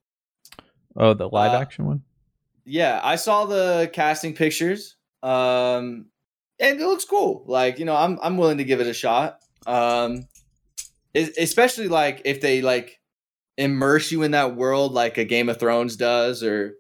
Oh, 0.97 1.15
the 1.15 1.29
live 1.29 1.53
Uh, 1.53 1.59
action 1.59 1.87
one. 1.87 2.03
Yeah, 2.65 3.01
I 3.03 3.17
saw 3.17 3.47
the 3.47 3.91
casting 3.93 4.35
pictures. 4.35 4.97
Um, 5.23 6.07
and 6.61 6.81
it 6.81 6.87
looks 6.87 7.05
cool. 7.05 7.45
Like 7.47 7.79
you 7.79 7.85
know, 7.85 7.97
I'm 7.97 8.19
I'm 8.23 8.37
willing 8.37 8.59
to 8.59 8.65
give 8.65 8.81
it 8.81 8.87
a 8.87 8.95
shot. 8.95 9.41
Um, 9.67 10.27
especially 11.15 11.89
like 11.89 12.23
if 12.25 12.41
they 12.41 12.63
like 12.63 13.01
immerse 13.59 14.11
you 14.11 14.23
in 14.23 14.31
that 14.31 14.57
world 14.57 14.93
like 14.93 15.19
a 15.19 15.25
Game 15.25 15.49
of 15.49 15.59
Thrones 15.61 15.97
does 15.97 16.43
or 16.43 16.75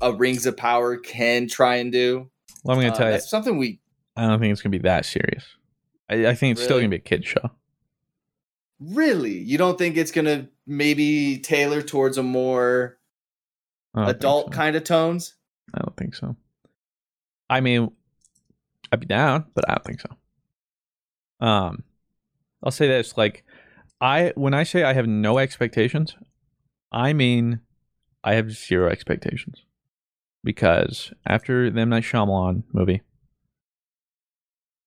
a 0.00 0.12
Rings 0.12 0.46
of 0.46 0.56
Power 0.56 0.96
can 0.96 1.48
try 1.48 1.76
and 1.76 1.90
do. 1.90 2.30
Well, 2.62 2.76
I'm 2.76 2.82
gonna 2.82 2.94
Uh, 2.94 2.96
tell 2.98 3.12
you, 3.12 3.20
something 3.20 3.58
we 3.58 3.80
I 4.16 4.26
don't 4.26 4.38
think 4.40 4.52
it's 4.52 4.62
gonna 4.62 4.70
be 4.70 4.78
that 4.78 5.04
serious. 5.04 5.44
I, 6.08 6.26
I 6.28 6.34
think 6.34 6.52
it's 6.52 6.62
still 6.64 6.78
gonna 6.78 6.88
be 6.88 6.96
a 6.96 7.00
kid 7.00 7.24
show. 7.24 7.50
really 8.78 9.38
you 9.38 9.56
don't 9.58 9.78
think 9.78 9.96
it's 9.96 10.10
gonna 10.12 10.48
maybe 10.66 11.38
tailor 11.38 11.80
towards 11.82 12.18
a 12.18 12.22
more 12.22 12.98
I 13.94 13.98
don't 14.00 14.06
think 14.08 14.16
adult 14.18 14.44
so. 14.46 14.50
kind 14.50 14.76
of 14.76 14.84
tones. 14.84 15.34
I 15.74 15.78
don't 15.80 15.96
think 15.96 16.14
so. 16.14 16.36
I 17.48 17.60
mean, 17.60 17.90
I'd 18.92 19.00
be 19.00 19.06
down, 19.06 19.46
but 19.54 19.68
I 19.68 19.74
don't 19.74 19.84
think 19.84 20.00
so. 20.00 20.10
Um, 21.40 21.84
I'll 22.62 22.70
say 22.70 22.86
this: 22.88 23.16
like, 23.16 23.44
I 24.00 24.32
when 24.34 24.54
I 24.54 24.62
say 24.62 24.82
I 24.82 24.92
have 24.92 25.06
no 25.06 25.38
expectations, 25.38 26.16
I 26.92 27.12
mean 27.12 27.60
I 28.22 28.34
have 28.34 28.52
zero 28.52 28.90
expectations 28.90 29.64
because 30.44 31.12
after 31.26 31.70
the 31.70 31.80
M 31.80 31.88
Night 31.88 32.04
Shyamalan 32.04 32.64
movie, 32.72 33.02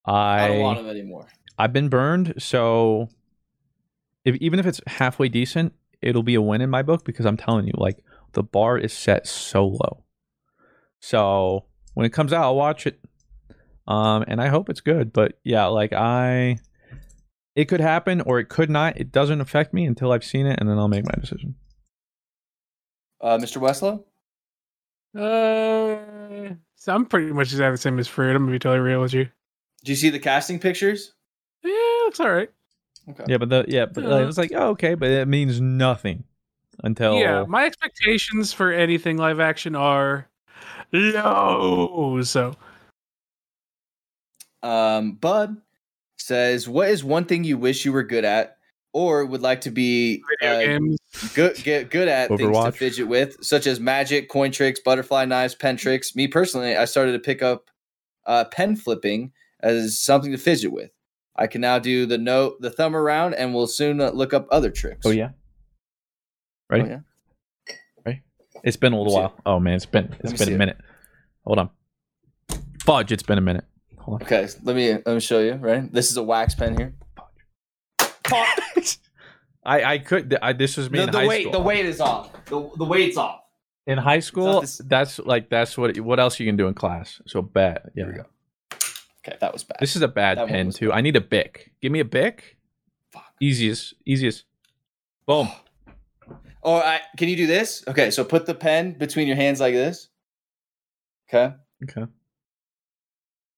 I, 0.06 0.45
I 0.45 0.48
don't 0.48 0.60
want 0.61 0.80
them 0.80 0.88
anymore. 0.88 1.27
I've 1.57 1.73
been 1.73 1.90
burned, 1.90 2.36
so 2.38 3.10
if 4.23 4.36
even 4.36 4.60
if 4.60 4.65
it's 4.65 4.81
halfway 4.88 5.30
decent, 5.30 5.73
it'll 6.02 6.23
be 6.23 6.36
a 6.36 6.41
win 6.41 6.61
in 6.61 6.69
my 6.69 6.81
book 6.81 7.03
because 7.03 7.26
I'm 7.26 7.38
telling 7.38 7.68
you, 7.68 7.73
like 7.76 8.03
the 8.34 8.44
bar 8.44 8.77
is 8.77 8.94
set 8.94 9.27
so 9.27 9.68
low. 9.68 10.03
So 10.99 11.65
when 11.94 12.06
it 12.06 12.14
comes 12.14 12.34
out, 12.34 12.44
I'll 12.44 12.56
watch 12.56 12.86
it. 12.86 12.99
Um, 13.88 14.23
and 14.27 14.41
I 14.41 14.48
hope 14.48 14.69
it's 14.69 14.81
good. 14.81 15.11
But 15.11 15.40
yeah, 15.44 15.65
like 15.65 15.94
I 15.94 16.60
it 17.60 17.68
could 17.68 17.81
happen 17.81 18.22
or 18.22 18.40
it 18.40 18.48
could 18.48 18.69
not. 18.69 18.98
It 18.98 19.11
doesn't 19.11 19.41
affect 19.41 19.73
me 19.73 19.86
until 19.86 20.14
I've 20.14 20.23
seen 20.23 20.45
it 20.45 20.57
and 20.61 20.69
then 20.69 20.77
I'll 20.77 20.88
make 20.88 21.03
my 21.06 21.11
decision. 21.19 21.56
Uh, 23.19 23.38
Mr. 23.38 23.57
Westlo. 23.60 24.06
Uh, 25.14 26.53
so 26.76 26.95
I'm 26.95 27.06
pretty 27.06 27.34
much 27.34 27.52
exactly 27.52 27.72
the 27.73 27.77
same 27.77 27.99
as 27.99 28.07
Fruit. 28.07 28.34
I'm 28.34 28.44
gonna 28.44 28.52
be 28.53 28.60
totally 28.60 28.80
real 28.80 29.02
with 29.02 29.14
you. 29.14 29.26
Do 29.84 29.91
you 29.91 29.98
see 29.98 30.10
the 30.10 30.19
casting 30.19 30.57
pictures? 30.57 31.14
Yeah, 31.64 31.72
looks 32.06 32.22
all 32.22 32.30
right. 32.31 32.49
Okay. 33.10 33.26
Yeah, 33.27 33.38
but 33.38 33.49
the 33.49 33.65
yeah, 33.68 33.88
but 33.88 34.06
like, 34.06 34.11
Yeah. 34.19 34.23
it 34.23 34.26
was 34.26 34.38
like, 34.38 34.52
oh, 34.56 34.69
okay, 34.69 34.94
but 34.94 35.10
it 35.10 35.27
means 35.27 35.60
nothing 35.60 36.23
until 36.81 37.19
Yeah, 37.19 37.44
my 37.45 37.65
expectations 37.65 38.53
for 38.53 38.72
anything 38.72 39.18
live 39.18 39.41
action 39.41 39.76
are 39.76 40.30
low. 40.94 42.22
So 42.22 42.56
Um, 44.64 45.14
Bud 45.14 45.57
says, 46.30 46.70
"What 46.70 46.90
is 46.90 47.04
one 47.04 47.26
thing 47.26 47.44
you 47.44 47.58
wish 47.58 47.84
you 47.84 47.92
were 47.92 48.04
good 48.04 48.24
at, 48.24 48.56
or 48.94 49.26
would 49.26 49.42
like 49.42 49.62
to 49.62 49.72
be 49.72 50.24
uh, 50.42 50.80
good 51.36 51.56
get 51.64 51.90
good 51.92 52.08
at 52.08 52.30
things 52.30 52.58
to 52.58 52.72
fidget 52.72 53.08
with, 53.08 53.38
such 53.44 53.68
as 53.68 53.80
magic, 53.80 54.30
coin 54.30 54.52
tricks, 54.52 54.80
butterfly 54.80 55.26
knives, 55.26 55.56
pen 55.56 55.78
tricks. 55.78 56.16
Me 56.16 56.28
personally, 56.28 56.76
I 56.76 56.86
started 56.86 57.12
to 57.12 57.20
pick 57.20 57.42
up 57.42 57.70
uh, 58.26 58.46
pen 58.46 58.76
flipping 58.76 59.32
as 59.60 60.00
something 60.00 60.32
to 60.32 60.38
fidget 60.38 60.72
with. 60.72 60.92
I 61.36 61.48
can 61.48 61.62
now 61.62 61.80
do 61.80 62.06
the 62.06 62.18
note, 62.18 62.62
the 62.62 62.72
thumb 62.72 62.96
around, 62.96 63.34
and 63.34 63.54
will 63.54 63.68
soon 63.68 64.02
uh, 64.02 64.12
look 64.12 64.34
up 64.34 64.48
other 64.52 64.72
tricks. 64.72 65.06
Oh 65.06 65.12
yeah. 65.12 65.30
Ready? 66.70 66.84
Oh, 66.84 66.88
yeah. 66.88 67.76
Ready? 68.06 68.22
It's 68.64 68.78
been 68.78 68.94
a 68.94 68.98
little 68.98 69.14
see 69.14 69.20
while. 69.20 69.34
Oh 69.46 69.60
man, 69.60 69.76
it's 69.76 69.86
been 69.86 70.16
it's 70.20 70.34
been 70.34 70.48
see 70.48 70.52
a 70.52 70.56
it. 70.56 70.58
minute. 70.58 70.78
Hold 71.46 71.60
on. 71.60 71.70
Fudge, 72.84 73.12
it's 73.12 73.24
been 73.24 73.38
a 73.38 73.42
minute. 73.42 73.66
Hold 74.00 74.22
on. 74.22 74.26
Okay, 74.28 74.48
let 74.64 74.76
me 74.76 74.92
let 74.94 75.08
me 75.08 75.20
show 75.20 75.40
you. 75.40 75.54
Right, 75.54 75.92
this 75.92 76.10
is 76.12 76.18
a 76.18 76.24
wax 76.24 76.56
pen 76.56 76.78
here. 76.78 76.94
I 79.64 79.84
I 79.94 79.98
could 80.00 80.38
I, 80.42 80.54
this 80.54 80.78
was 80.78 80.90
me 80.90 81.00
The, 81.00 81.04
in 81.06 81.12
the 81.12 81.18
high 81.20 81.28
weight, 81.28 81.42
school. 81.44 81.52
the 81.54 81.60
weight 81.60 81.86
is 81.86 82.00
off. 82.02 82.32
The, 82.46 82.70
the 82.78 82.86
weight's 82.86 83.18
off. 83.18 83.42
in 83.88 83.98
high 83.98 84.20
school, 84.20 84.62
this- 84.62 84.82
that's 84.86 85.20
like 85.20 85.50
that's 85.50 85.78
what 85.78 86.00
what 86.00 86.20
else 86.20 86.40
you 86.40 86.46
can 86.46 86.56
do 86.58 86.68
in 86.68 86.74
class. 86.74 87.22
So 87.28 87.42
bad. 87.42 87.82
Yeah. 87.96 88.06
Here 88.06 88.08
we 88.14 88.18
go. 88.20 88.26
Okay, 89.28 89.38
that 89.42 89.52
was 89.52 89.64
bad. 89.66 89.78
This 89.82 89.96
is 89.96 90.02
a 90.02 90.08
bad 90.08 90.38
That 90.38 90.48
pen 90.48 90.68
was 90.68 90.76
too. 90.76 90.94
I 90.94 91.02
need 91.02 91.16
a 91.18 91.22
bic. 91.22 91.72
Give 91.82 91.92
me 91.92 92.00
a 92.00 92.06
bic. 92.06 92.58
Fuck. 93.12 93.26
Easiest, 93.42 93.94
easiest. 94.06 94.46
Boom. 95.26 95.50
Or 96.62 96.84
I, 96.84 97.00
can 97.16 97.30
you 97.30 97.38
do 97.38 97.48
this? 97.48 97.86
Okay, 97.88 98.12
so 98.12 98.26
put 98.26 98.46
the 98.46 98.54
pen 98.54 98.92
between 98.98 99.28
your 99.30 99.38
hands 99.38 99.62
like 99.62 99.74
this. 99.74 100.10
Okay. 101.30 101.56
Okay. 101.84 102.06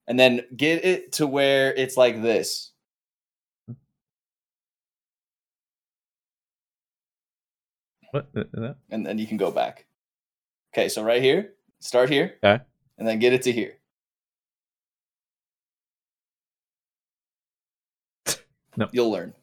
And 0.07 0.19
then 0.19 0.41
get 0.55 0.83
it 0.85 1.13
to 1.13 1.27
where 1.27 1.73
it's 1.73 1.97
like 1.97 2.21
this. 2.21 2.71
What? 8.11 8.27
That? 8.33 8.75
and 8.89 9.05
then 9.05 9.17
you 9.17 9.25
can 9.27 9.37
go 9.37 9.51
back. 9.51 9.85
Okay, 10.73 10.89
so 10.89 11.01
right 11.03 11.21
here, 11.21 11.53
start 11.79 12.09
here, 12.09 12.35
Okay. 12.43 12.61
and 12.97 13.07
then 13.07 13.19
get 13.19 13.33
it 13.33 13.41
to 13.43 13.51
here. 13.51 13.77
No. 18.77 18.87
You'll 18.93 19.11
learn. 19.11 19.33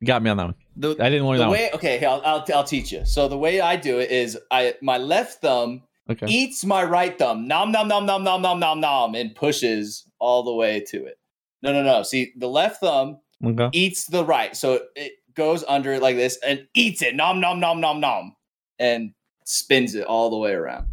You 0.00 0.06
got 0.06 0.22
me 0.22 0.30
on 0.30 0.36
that 0.36 0.44
one. 0.44 0.54
The, 0.76 0.90
I 1.00 1.10
didn't 1.10 1.26
learn 1.26 1.38
that 1.38 1.50
way, 1.50 1.70
okay, 1.74 2.04
I'll, 2.04 2.22
I'll 2.24 2.44
I'll 2.54 2.62
teach 2.64 2.92
you. 2.92 3.04
So 3.04 3.26
the 3.26 3.36
way 3.38 3.60
I 3.60 3.74
do 3.74 3.98
it 3.98 4.10
is 4.10 4.38
I 4.52 4.74
my 4.82 4.98
left 4.98 5.40
thumb 5.40 5.70
one. 5.70 5.82
Okay. 6.10 6.26
eats 6.26 6.64
my 6.64 6.84
right 6.84 7.18
thumb, 7.18 7.48
nom 7.48 7.72
nom 7.72 7.88
nom 7.88 8.04
nom 8.04 8.22
nom 8.22 8.42
nom 8.42 8.60
nom 8.60 8.80
nom, 8.80 9.14
and 9.14 9.34
pushes 9.34 10.06
all 10.18 10.42
the 10.42 10.52
way 10.52 10.80
to 10.88 11.06
it. 11.06 11.18
No, 11.62 11.72
no, 11.72 11.82
no. 11.82 12.02
See, 12.02 12.32
the 12.36 12.48
left 12.48 12.80
thumb 12.80 13.20
Okay. 13.44 13.68
eats 13.72 14.04
the 14.06 14.24
right, 14.24 14.54
so 14.56 14.80
it 14.94 15.12
goes 15.34 15.64
under 15.66 15.92
it 15.94 16.02
like 16.02 16.16
this 16.16 16.38
and 16.46 16.66
eats 16.74 17.00
it, 17.02 17.14
nom 17.16 17.40
nom 17.40 17.58
nom 17.58 17.80
nom 17.80 18.00
nom, 18.00 18.36
and 18.78 19.12
spins 19.44 19.94
it 19.94 20.04
all 20.06 20.28
the 20.30 20.36
way 20.36 20.52
around. 20.52 20.88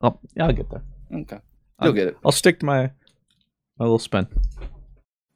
Oh, 0.00 0.18
yeah, 0.34 0.46
I'll 0.46 0.52
get 0.52 0.70
there. 0.70 0.82
Okay, 1.12 1.36
you'll 1.80 1.88
I'll, 1.88 1.92
get 1.92 2.08
it. 2.08 2.16
I'll 2.24 2.32
stick 2.32 2.58
to 2.60 2.66
my 2.66 2.90
my 3.78 3.84
little 3.84 3.98
spin. 3.98 4.26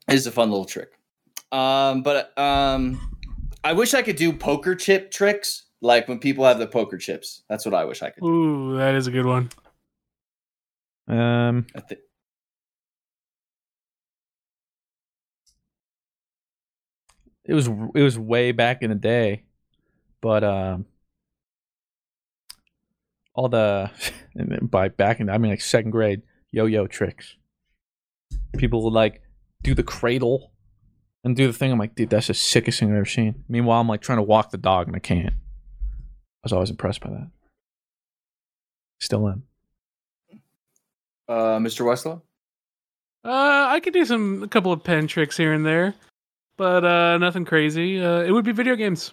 It's 0.09 0.27
a 0.27 0.33
fun 0.33 0.51
little 0.51 0.65
trick. 0.65 0.93
Um, 1.53 2.03
but 2.03 2.37
um, 2.39 3.01
I 3.63 3.73
wish 3.75 3.93
I 3.95 4.03
could 4.03 4.17
do 4.17 4.33
poker 4.33 4.75
chip 4.75 5.11
tricks, 5.11 5.67
like 5.83 6.09
when 6.09 6.19
people 6.19 6.45
have 6.45 6.59
the 6.59 6.67
poker 6.67 6.99
chips. 6.99 7.43
That's 7.49 7.65
what 7.65 7.75
I 7.75 7.85
wish 7.85 8.03
I 8.03 8.11
could. 8.11 8.23
do. 8.23 8.29
Ooh, 8.29 8.77
that 8.79 8.95
is 8.95 9.07
a 9.07 9.11
good 9.11 9.27
one. 9.27 9.51
Um, 11.09 11.67
I 11.75 11.81
thi- 11.81 11.97
it 17.45 17.55
was 17.55 17.67
it 17.67 18.03
was 18.03 18.19
way 18.19 18.53
back 18.53 18.83
in 18.83 18.91
the 18.91 18.97
day, 18.97 19.45
but 20.21 20.45
um, 20.45 20.87
all 23.35 23.49
the 23.49 23.91
and 24.35 24.71
by 24.71 24.89
back 24.89 25.21
in 25.21 25.29
I 25.29 25.39
mean 25.39 25.51
like 25.51 25.61
second 25.61 25.91
grade 25.91 26.23
yo-yo 26.53 26.87
tricks. 26.87 27.37
People 28.57 28.83
would 28.85 28.93
like 28.93 29.23
do 29.63 29.75
the 29.75 29.83
cradle 29.83 30.53
and 31.23 31.37
do 31.37 31.47
the 31.47 31.53
thing. 31.53 31.71
I'm 31.71 31.79
like, 31.79 31.95
dude, 31.95 32.11
that's 32.11 32.27
the 32.27 32.35
sickest 32.35 32.81
thing 32.81 32.91
I've 32.91 32.97
ever 32.97 33.05
seen. 33.05 33.45
Meanwhile, 33.49 33.81
I'm 33.81 33.89
like 33.89 34.01
trying 34.01 34.19
to 34.19 34.23
walk 34.23 34.51
the 34.51 34.59
dog 34.59 34.87
and 34.89 34.97
I 34.97 35.01
can't. 35.01 35.35
I 36.43 36.47
was 36.47 36.53
always 36.53 36.71
impressed 36.71 37.01
by 37.01 37.11
that. 37.11 37.29
Still 39.01 39.29
am. 39.29 39.43
Uh, 41.29 41.59
Mr. 41.59 41.85
Westlo. 41.85 42.23
Uh, 43.25 43.67
I 43.69 43.81
could 43.81 43.93
do 43.93 44.05
some 44.05 44.43
a 44.43 44.49
couple 44.49 44.73
of 44.73 44.83
pen 44.83 45.07
tricks 45.07 45.37
here 45.37 45.53
and 45.53 45.65
there, 45.65 45.95
but 46.57 46.85
uh, 46.85 47.19
nothing 47.19 47.45
crazy. 47.45 48.01
Uh, 48.01 48.21
it 48.21 48.31
would 48.31 48.45
be 48.45 48.53
video 48.53 48.77
games. 48.77 49.13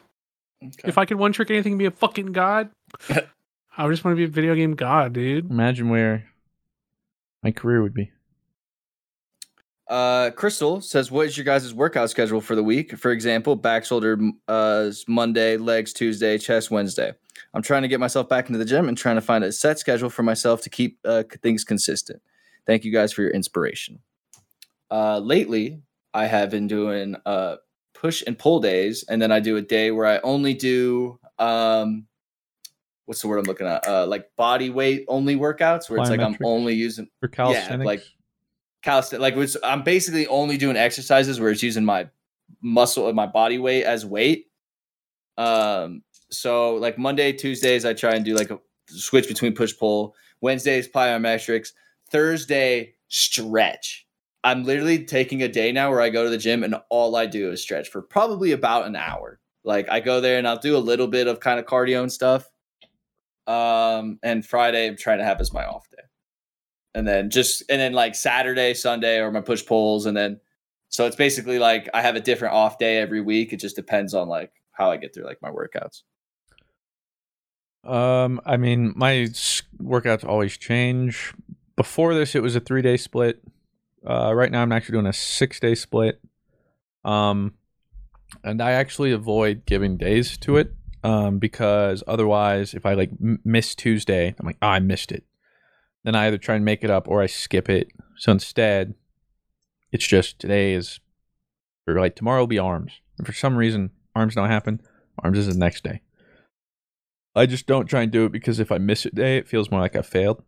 Okay. 0.63 0.87
If 0.87 0.97
I 0.97 1.05
could 1.05 1.17
one 1.17 1.33
trick 1.33 1.51
anything 1.51 1.73
and 1.73 1.79
be 1.79 1.85
a 1.85 1.91
fucking 1.91 2.31
god, 2.31 2.69
I 3.09 3.83
would 3.83 3.91
just 3.91 4.03
want 4.03 4.13
to 4.13 4.17
be 4.17 4.23
a 4.23 4.27
video 4.27 4.55
game 4.55 4.75
god, 4.75 5.13
dude. 5.13 5.49
Imagine 5.51 5.89
where 5.89 6.25
my 7.43 7.51
career 7.51 7.81
would 7.81 7.93
be. 7.93 8.11
Uh, 9.89 10.31
Crystal 10.31 10.81
says, 10.81 11.11
"What 11.11 11.27
is 11.27 11.37
your 11.37 11.45
guys' 11.45 11.73
workout 11.73 12.09
schedule 12.09 12.41
for 12.41 12.55
the 12.55 12.63
week? 12.63 12.97
For 12.97 13.11
example, 13.11 13.55
back 13.55 13.85
shoulder 13.85 14.19
uh 14.47 14.91
Monday, 15.07 15.55
legs 15.55 15.93
Tuesday, 15.93 16.37
chest 16.37 16.69
Wednesday. 16.69 17.13
I'm 17.53 17.61
trying 17.61 17.83
to 17.83 17.87
get 17.87 17.99
myself 17.99 18.27
back 18.27 18.47
into 18.47 18.59
the 18.59 18.65
gym 18.65 18.89
and 18.89 18.97
trying 18.97 19.15
to 19.15 19.21
find 19.21 19.43
a 19.43 19.51
set 19.51 19.79
schedule 19.79 20.09
for 20.09 20.23
myself 20.23 20.61
to 20.63 20.69
keep 20.69 20.99
uh, 21.05 21.23
things 21.41 21.63
consistent. 21.63 22.21
Thank 22.65 22.83
you 22.83 22.91
guys 22.91 23.13
for 23.13 23.21
your 23.21 23.31
inspiration. 23.31 23.99
Uh, 24.91 25.19
lately, 25.19 25.81
I 26.13 26.25
have 26.25 26.49
been 26.49 26.67
doing 26.67 27.15
uh 27.25 27.57
push 27.93 28.23
and 28.27 28.37
pull 28.37 28.59
days, 28.59 29.05
and 29.07 29.21
then 29.21 29.31
I 29.31 29.39
do 29.39 29.55
a 29.55 29.61
day 29.61 29.91
where 29.91 30.05
I 30.05 30.19
only 30.19 30.53
do 30.53 31.17
um." 31.39 32.07
What's 33.05 33.21
the 33.21 33.29
word 33.29 33.37
I'm 33.37 33.45
looking 33.45 33.67
at? 33.67 33.87
Uh, 33.87 34.05
like 34.05 34.29
body 34.35 34.69
weight 34.69 35.05
only 35.07 35.37
workouts, 35.37 35.89
where 35.89 35.97
it's 35.99 36.09
like 36.09 36.19
I'm 36.19 36.37
only 36.43 36.73
using 36.73 37.07
For 37.21 37.29
calisthenics, 37.29 37.85
like 37.85 38.03
calisthenics. 38.81 39.21
Like 39.21 39.35
it's, 39.35 39.57
I'm 39.63 39.83
basically 39.83 40.27
only 40.27 40.57
doing 40.57 40.77
exercises 40.77 41.39
where 41.39 41.51
it's 41.51 41.63
using 41.63 41.85
my 41.85 42.09
muscle 42.61 43.07
and 43.07 43.15
my 43.15 43.27
body 43.27 43.59
weight 43.59 43.83
as 43.83 44.05
weight. 44.05 44.47
Um, 45.37 46.03
so 46.31 46.75
like 46.75 46.97
Monday, 46.97 47.31
Tuesdays, 47.33 47.85
I 47.85 47.93
try 47.93 48.15
and 48.15 48.25
do 48.25 48.35
like 48.35 48.51
a 48.51 48.59
switch 48.87 49.27
between 49.27 49.53
push 49.53 49.77
pull. 49.77 50.15
Wednesdays, 50.41 50.87
plyometrics. 50.87 51.69
Thursday, 52.09 52.93
stretch. 53.07 54.05
I'm 54.43 54.63
literally 54.63 55.03
taking 55.03 55.43
a 55.43 55.47
day 55.47 55.71
now 55.71 55.89
where 55.89 56.01
I 56.01 56.09
go 56.09 56.23
to 56.23 56.29
the 56.29 56.37
gym 56.37 56.63
and 56.63 56.75
all 56.89 57.15
I 57.15 57.25
do 57.25 57.51
is 57.51 57.61
stretch 57.61 57.89
for 57.89 58.01
probably 58.01 58.51
about 58.51 58.85
an 58.85 58.95
hour. 58.95 59.39
Like 59.63 59.89
I 59.89 59.99
go 59.99 60.21
there 60.21 60.37
and 60.37 60.47
I'll 60.47 60.59
do 60.59 60.77
a 60.77 60.79
little 60.79 61.07
bit 61.07 61.27
of 61.27 61.39
kind 61.39 61.59
of 61.59 61.65
cardio 61.65 62.01
and 62.01 62.11
stuff. 62.11 62.49
Um, 63.45 64.19
and 64.23 64.45
Friday 64.45 64.87
I'm 64.87 64.97
trying 64.97 65.19
to 65.19 65.25
have 65.25 65.41
as 65.41 65.53
my 65.53 65.65
off 65.65 65.89
day 65.89 66.06
and 66.97 67.07
then 67.07 67.29
just 67.29 67.61
and 67.69 67.79
then 67.79 67.93
like 67.93 68.15
Saturday, 68.15 68.73
Sunday 68.73 69.19
are 69.19 69.31
my 69.31 69.41
push 69.41 69.63
pulls, 69.63 70.07
and 70.07 70.17
then 70.17 70.39
so 70.89 71.05
it's 71.05 71.15
basically 71.15 71.59
like 71.59 71.87
I 71.93 72.01
have 72.01 72.15
a 72.15 72.19
different 72.19 72.55
off 72.55 72.79
day 72.79 72.97
every 72.97 73.21
week. 73.21 73.53
It 73.53 73.57
just 73.57 73.75
depends 73.75 74.15
on 74.15 74.27
like 74.27 74.51
how 74.71 74.89
I 74.89 74.97
get 74.97 75.13
through 75.13 75.25
like 75.25 75.39
my 75.39 75.51
workouts. 75.51 76.01
Um, 77.87 78.41
I 78.47 78.57
mean, 78.57 78.93
my 78.95 79.27
workouts 79.79 80.25
always 80.27 80.57
change. 80.57 81.35
Before 81.75 82.15
this, 82.15 82.33
it 82.33 82.41
was 82.41 82.55
a 82.55 82.59
three 82.59 82.81
day 82.81 82.97
split. 82.97 83.43
Uh, 84.03 84.33
right 84.33 84.51
now, 84.51 84.63
I'm 84.63 84.71
actually 84.71 84.93
doing 84.93 85.05
a 85.05 85.13
six 85.13 85.59
day 85.59 85.75
split. 85.75 86.19
Um, 87.05 87.53
and 88.43 88.59
I 88.59 88.71
actually 88.71 89.11
avoid 89.11 89.67
giving 89.67 89.97
days 89.97 90.35
to 90.39 90.57
it. 90.57 90.73
Um, 91.03 91.37
because 91.37 92.03
otherwise, 92.07 92.73
if 92.73 92.87
I 92.87 92.95
like 92.95 93.11
m- 93.21 93.39
miss 93.45 93.75
Tuesday, 93.75 94.33
I'm 94.39 94.47
like, 94.47 94.57
oh, 94.63 94.67
I 94.67 94.79
missed 94.79 95.11
it. 95.11 95.23
Then 96.07 96.15
I 96.15 96.27
either 96.27 96.37
try 96.37 96.55
and 96.55 96.63
make 96.63 96.85
it 96.85 96.89
up 96.89 97.09
or 97.09 97.21
I 97.21 97.25
skip 97.25 97.69
it. 97.69 97.91
So 98.15 98.31
instead, 98.31 98.93
it's 99.91 100.07
just 100.07 100.39
today 100.39 100.71
is, 100.73 101.01
or 101.85 101.99
like 101.99 102.15
tomorrow 102.15 102.39
will 102.39 102.47
be 102.47 102.57
arms. 102.57 102.93
And 103.17 103.27
for 103.27 103.33
some 103.33 103.57
reason, 103.57 103.89
arms 104.15 104.33
don't 104.33 104.47
happen. 104.47 104.79
Arms 105.21 105.37
is 105.37 105.47
the 105.47 105.59
next 105.59 105.83
day. 105.83 105.99
I 107.35 107.45
just 107.45 107.67
don't 107.67 107.87
try 107.87 108.03
and 108.03 108.11
do 108.11 108.23
it 108.23 108.31
because 108.31 108.61
if 108.61 108.71
I 108.71 108.77
miss 108.77 109.05
a 109.05 109.09
day, 109.09 109.35
it 109.35 109.49
feels 109.49 109.69
more 109.69 109.81
like 109.81 109.97
I 109.97 110.01
failed. 110.01 110.43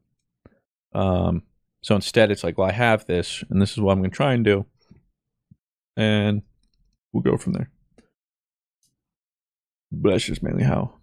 Um, 0.93 1.43
so 1.81 1.93
instead, 1.93 2.31
it's 2.31 2.45
like, 2.45 2.57
well, 2.57 2.69
I 2.69 2.71
have 2.71 3.05
this, 3.05 3.43
and 3.49 3.61
this 3.61 3.73
is 3.73 3.81
what 3.81 3.91
I'm 3.91 3.99
going 3.99 4.11
to 4.11 4.15
try 4.15 4.31
and 4.31 4.45
do, 4.45 4.65
and 5.97 6.41
we'll 7.11 7.21
go 7.21 7.35
from 7.35 7.51
there. 7.51 7.69
But 9.91 10.11
that's 10.11 10.23
just 10.23 10.41
mainly 10.41 10.63
how 10.63 10.93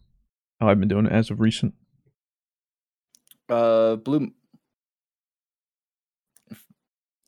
how 0.63 0.71
I've 0.71 0.81
been 0.81 0.89
doing 0.89 1.05
it 1.05 1.13
as 1.13 1.31
of 1.31 1.41
recent. 1.41 1.75
Uh, 3.51 3.97
Blue. 3.97 4.33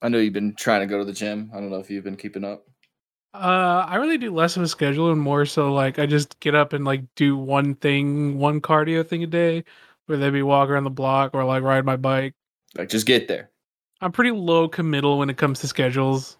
I 0.01 0.09
know 0.09 0.19
you've 0.19 0.33
been 0.33 0.55
trying 0.55 0.81
to 0.81 0.87
go 0.87 0.99
to 0.99 1.05
the 1.05 1.13
gym. 1.13 1.51
I 1.53 1.61
don't 1.61 1.71
know 1.71 1.81
if 1.81 1.91
you've 1.91 2.05
been 2.05 2.17
keeping 2.17 2.45
up. 2.45 2.65
Uh, 3.35 3.85
I 3.87 3.97
really 3.97 4.19
do 4.19 4.35
less 4.35 4.57
of 4.57 4.63
a 4.63 4.69
schedule 4.69 5.13
and 5.13 5.21
more 5.21 5.45
so 5.45 5.73
like 5.73 5.99
I 5.99 6.07
just 6.07 6.41
get 6.41 6.55
up 6.55 6.73
and 6.73 6.85
like 6.85 7.03
do 7.15 7.37
one 7.37 7.75
thing, 7.75 8.39
one 8.39 8.61
cardio 8.61 9.07
thing 9.07 9.23
a 9.23 9.27
day, 9.27 9.65
whether 10.07 10.25
that 10.25 10.33
be 10.33 10.43
walk 10.43 10.71
around 10.71 10.85
the 10.85 10.91
block 10.91 11.35
or 11.35 11.45
like 11.45 11.63
ride 11.63 11.85
my 11.85 11.97
bike. 11.97 12.35
Like, 12.77 12.89
just 12.89 13.07
get 13.07 13.29
there. 13.29 13.51
I'm 14.01 14.13
pretty 14.13 14.31
low 14.31 14.69
committal 14.69 15.19
when 15.19 15.31
it 15.31 15.37
comes 15.37 15.61
to 15.61 15.69
schedules. 15.69 16.39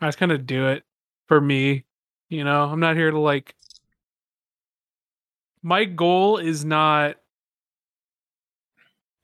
I 0.00 0.08
just 0.08 0.18
kind 0.18 0.32
of 0.32 0.46
do 0.46 0.68
it 0.68 0.84
for 1.28 1.40
me. 1.40 1.84
You 2.28 2.44
know, 2.44 2.64
I'm 2.64 2.80
not 2.80 2.96
here 2.96 3.10
to 3.10 3.18
like. 3.18 3.54
My 5.62 5.84
goal 5.84 6.38
is 6.38 6.64
not 6.64 7.16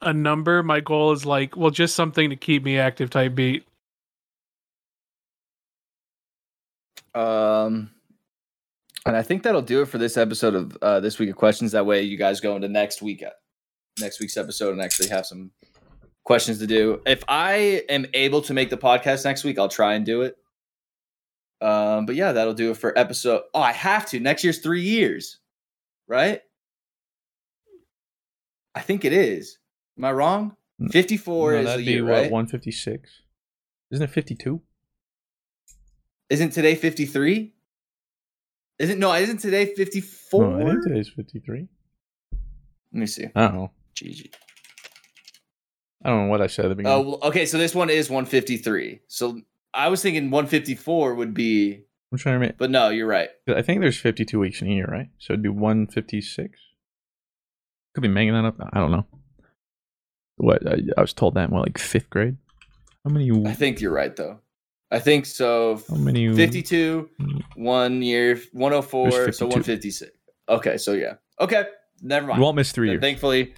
a 0.02 0.12
number. 0.12 0.62
My 0.62 0.80
goal 0.80 1.12
is 1.12 1.24
like, 1.24 1.56
well, 1.56 1.70
just 1.70 1.94
something 1.94 2.30
to 2.30 2.36
keep 2.36 2.62
me 2.64 2.78
active 2.78 3.10
type 3.10 3.34
beat. 3.34 3.66
Um, 7.14 7.90
and 9.06 9.16
I 9.16 9.22
think 9.22 9.42
that'll 9.42 9.62
do 9.62 9.82
it 9.82 9.86
for 9.86 9.98
this 9.98 10.16
episode 10.16 10.54
of 10.54 10.76
uh, 10.82 11.00
this 11.00 11.18
week 11.18 11.30
of 11.30 11.36
questions. 11.36 11.72
That 11.72 11.86
way, 11.86 12.02
you 12.02 12.18
guys 12.18 12.40
go 12.40 12.56
into 12.56 12.68
next 12.68 13.00
week, 13.00 13.22
uh, 13.22 13.30
next 13.98 14.20
week's 14.20 14.36
episode, 14.36 14.72
and 14.72 14.82
actually 14.82 15.08
have 15.08 15.24
some 15.24 15.50
questions 16.24 16.58
to 16.58 16.66
do. 16.66 17.00
If 17.06 17.24
I 17.28 17.82
am 17.88 18.04
able 18.12 18.42
to 18.42 18.52
make 18.52 18.68
the 18.68 18.76
podcast 18.76 19.24
next 19.24 19.44
week, 19.44 19.58
I'll 19.58 19.68
try 19.68 19.94
and 19.94 20.04
do 20.04 20.22
it. 20.22 20.36
Um, 21.62 22.04
but 22.04 22.16
yeah, 22.16 22.32
that'll 22.32 22.52
do 22.52 22.72
it 22.72 22.76
for 22.76 22.96
episode. 22.98 23.42
Oh, 23.54 23.60
I 23.62 23.72
have 23.72 24.04
to. 24.10 24.20
Next 24.20 24.44
year's 24.44 24.58
three 24.58 24.82
years, 24.82 25.38
right? 26.06 26.42
I 28.74 28.80
think 28.80 29.06
it 29.06 29.14
is. 29.14 29.56
Am 29.98 30.04
I 30.04 30.12
wrong? 30.12 30.56
Fifty-four 30.90 31.52
No, 31.52 31.58
is 31.58 31.66
that'd 31.66 31.86
be 31.86 32.00
what 32.02 32.10
right? 32.10 32.30
156. 32.30 33.10
Isn't 33.90 34.04
it 34.04 34.10
52? 34.10 34.60
Isn't 36.28 36.50
today 36.50 36.74
fifty-three? 36.74 37.54
Isn't 38.78 38.98
no? 38.98 39.14
Isn't 39.14 39.38
today 39.38 39.74
fifty-four? 39.74 40.58
No, 40.58 40.66
I 40.66 40.70
think 40.70 40.82
today's 40.84 41.08
53. 41.08 41.68
Let 42.32 42.38
me 42.92 43.06
see. 43.06 43.26
Oh. 43.34 43.48
don't. 43.48 43.70
GG. 43.94 44.34
I 46.04 46.10
don't 46.10 46.26
know 46.26 46.30
what 46.30 46.40
I 46.40 46.46
said 46.46 46.66
at 46.66 46.68
the 46.68 46.72
oh, 46.72 46.76
beginning. 46.76 46.98
Oh, 46.98 47.00
well, 47.02 47.18
okay. 47.30 47.46
So 47.46 47.58
this 47.58 47.74
one 47.74 47.90
is 47.90 48.10
153. 48.10 49.00
So 49.06 49.40
I 49.72 49.88
was 49.88 50.02
thinking 50.02 50.30
154 50.30 51.14
would 51.14 51.32
be, 51.32 51.84
I'm 52.12 52.18
trying 52.18 52.36
to 52.36 52.46
make. 52.46 52.58
but 52.58 52.70
no, 52.70 52.90
you're 52.90 53.06
right. 53.06 53.28
I 53.48 53.62
think 53.62 53.80
there's 53.80 53.98
52 53.98 54.38
weeks 54.38 54.62
in 54.62 54.68
a 54.68 54.74
year, 54.74 54.86
right? 54.86 55.08
So 55.18 55.32
it'd 55.32 55.42
be 55.42 55.48
156. 55.48 56.58
Could 57.94 58.00
be 58.00 58.08
making 58.08 58.34
that 58.34 58.44
up. 58.44 58.56
I 58.72 58.78
don't 58.78 58.90
know. 58.90 59.06
What 60.36 60.66
I, 60.66 60.80
I 60.96 61.00
was 61.00 61.12
told 61.12 61.34
that 61.34 61.48
in 61.48 61.54
what, 61.54 61.62
like 61.62 61.78
fifth 61.78 62.10
grade. 62.10 62.36
How 63.04 63.10
many? 63.10 63.30
I 63.46 63.52
think 63.52 63.80
you're 63.80 63.92
right 63.92 64.14
though. 64.14 64.40
I 64.90 64.98
think 64.98 65.26
so. 65.26 65.82
How 65.88 65.96
many? 65.96 66.28
Mm. 66.28 66.36
52, 66.36 67.10
one 67.56 68.02
year, 68.02 68.40
104, 68.52 69.32
so 69.32 69.46
156. 69.46 70.12
Okay, 70.48 70.76
so 70.76 70.92
yeah. 70.92 71.14
Okay, 71.40 71.64
never 72.02 72.26
mind. 72.26 72.38
You 72.38 72.44
won't 72.44 72.56
miss 72.56 72.72
three 72.72 72.88
Then 72.88 72.94
years. 72.94 73.00
Thankfully, 73.00 73.54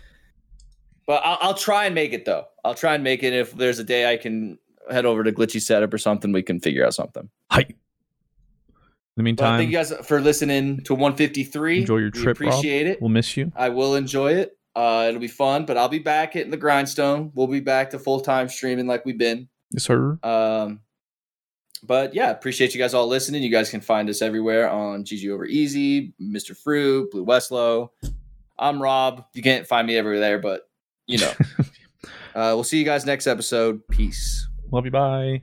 but 1.07 1.23
I'll, 1.25 1.39
I'll 1.41 1.55
try 1.55 1.87
and 1.87 1.95
make 1.95 2.13
it 2.13 2.25
though. 2.25 2.45
I'll 2.65 2.75
try 2.75 2.95
and 2.95 3.03
make 3.03 3.23
it. 3.23 3.33
If 3.33 3.53
there's 3.53 3.79
a 3.79 3.85
day 3.85 4.11
I 4.11 4.17
can 4.17 4.59
head 4.91 5.07
over 5.07 5.25
to 5.25 5.33
Glitchy 5.33 5.61
Setup 5.61 5.93
or 5.93 5.99
something, 5.99 6.33
we 6.33 6.43
can 6.43 6.61
figure 6.61 6.85
out 6.85 6.95
something. 6.95 7.29
Hi. 7.51 7.61
In 7.61 7.77
the 9.17 9.23
meantime, 9.23 9.59
thank 9.59 9.71
you 9.71 9.77
guys 9.77 9.93
for 10.05 10.21
listening 10.21 10.83
to 10.85 10.95
153. 10.95 11.81
enjoy 11.81 11.97
your 11.97 12.11
We 12.15 12.23
trip. 12.23 12.39
Rob. 12.41 12.49
Appreciate 12.49 12.87
it. 12.87 13.01
We'll 13.01 13.09
miss 13.09 13.37
you. 13.37 13.53
I 13.57 13.71
will 13.71 13.95
enjoy 13.95 14.35
it. 14.35 14.58
Uh, 14.79 15.07
it'll 15.09 15.21
be 15.21 15.27
fun, 15.27 15.67
but 15.67 15.77
I'll 15.77 15.89
be 15.89 15.99
back 15.99 16.35
hitting 16.35 16.53
the 16.53 16.57
grindstone. 16.57 17.33
We'll 17.35 17.49
be 17.49 17.59
back 17.59 17.91
to 17.91 17.99
full 17.99 18.21
time 18.21 18.49
streaming 18.49 18.87
like 18.87 19.05
we've 19.05 19.19
been. 19.19 19.49
Yes, 19.73 19.83
sir. 19.83 20.21
Um, 20.23 20.83
but 21.83 22.15
yeah, 22.15 22.31
appreciate 22.31 22.75
you 22.75 22.81
guys 22.81 22.95
all 22.95 23.09
listening. 23.09 23.43
You 23.43 23.51
guys 23.51 23.71
can 23.71 23.81
find 23.81 24.09
us 24.09 24.23
everywhere 24.23 24.71
on 24.71 25.03
GG 25.03 25.29
over 25.33 25.45
EZ, 25.45 25.75
Mr. 26.23 26.57
Fruit, 26.57 27.11
Blue 27.11 27.27
Westlo. 27.27 27.89
I'm 28.57 28.81
Rob. 28.81 29.25
You 29.35 29.43
can't 29.43 29.67
find 29.67 29.85
me 29.85 29.97
everywhere 29.97 30.21
there, 30.21 30.39
but 30.39 30.69
you 31.09 31.19
know. 31.19 31.33
uh, 32.37 32.55
we'll 32.55 32.63
see 32.63 32.79
you 32.79 32.85
guys 32.85 33.05
next 33.05 33.27
episode. 33.27 33.83
Peace. 33.89 34.47
Love 34.71 34.85
you. 34.85 34.93
Bye. 34.93 35.43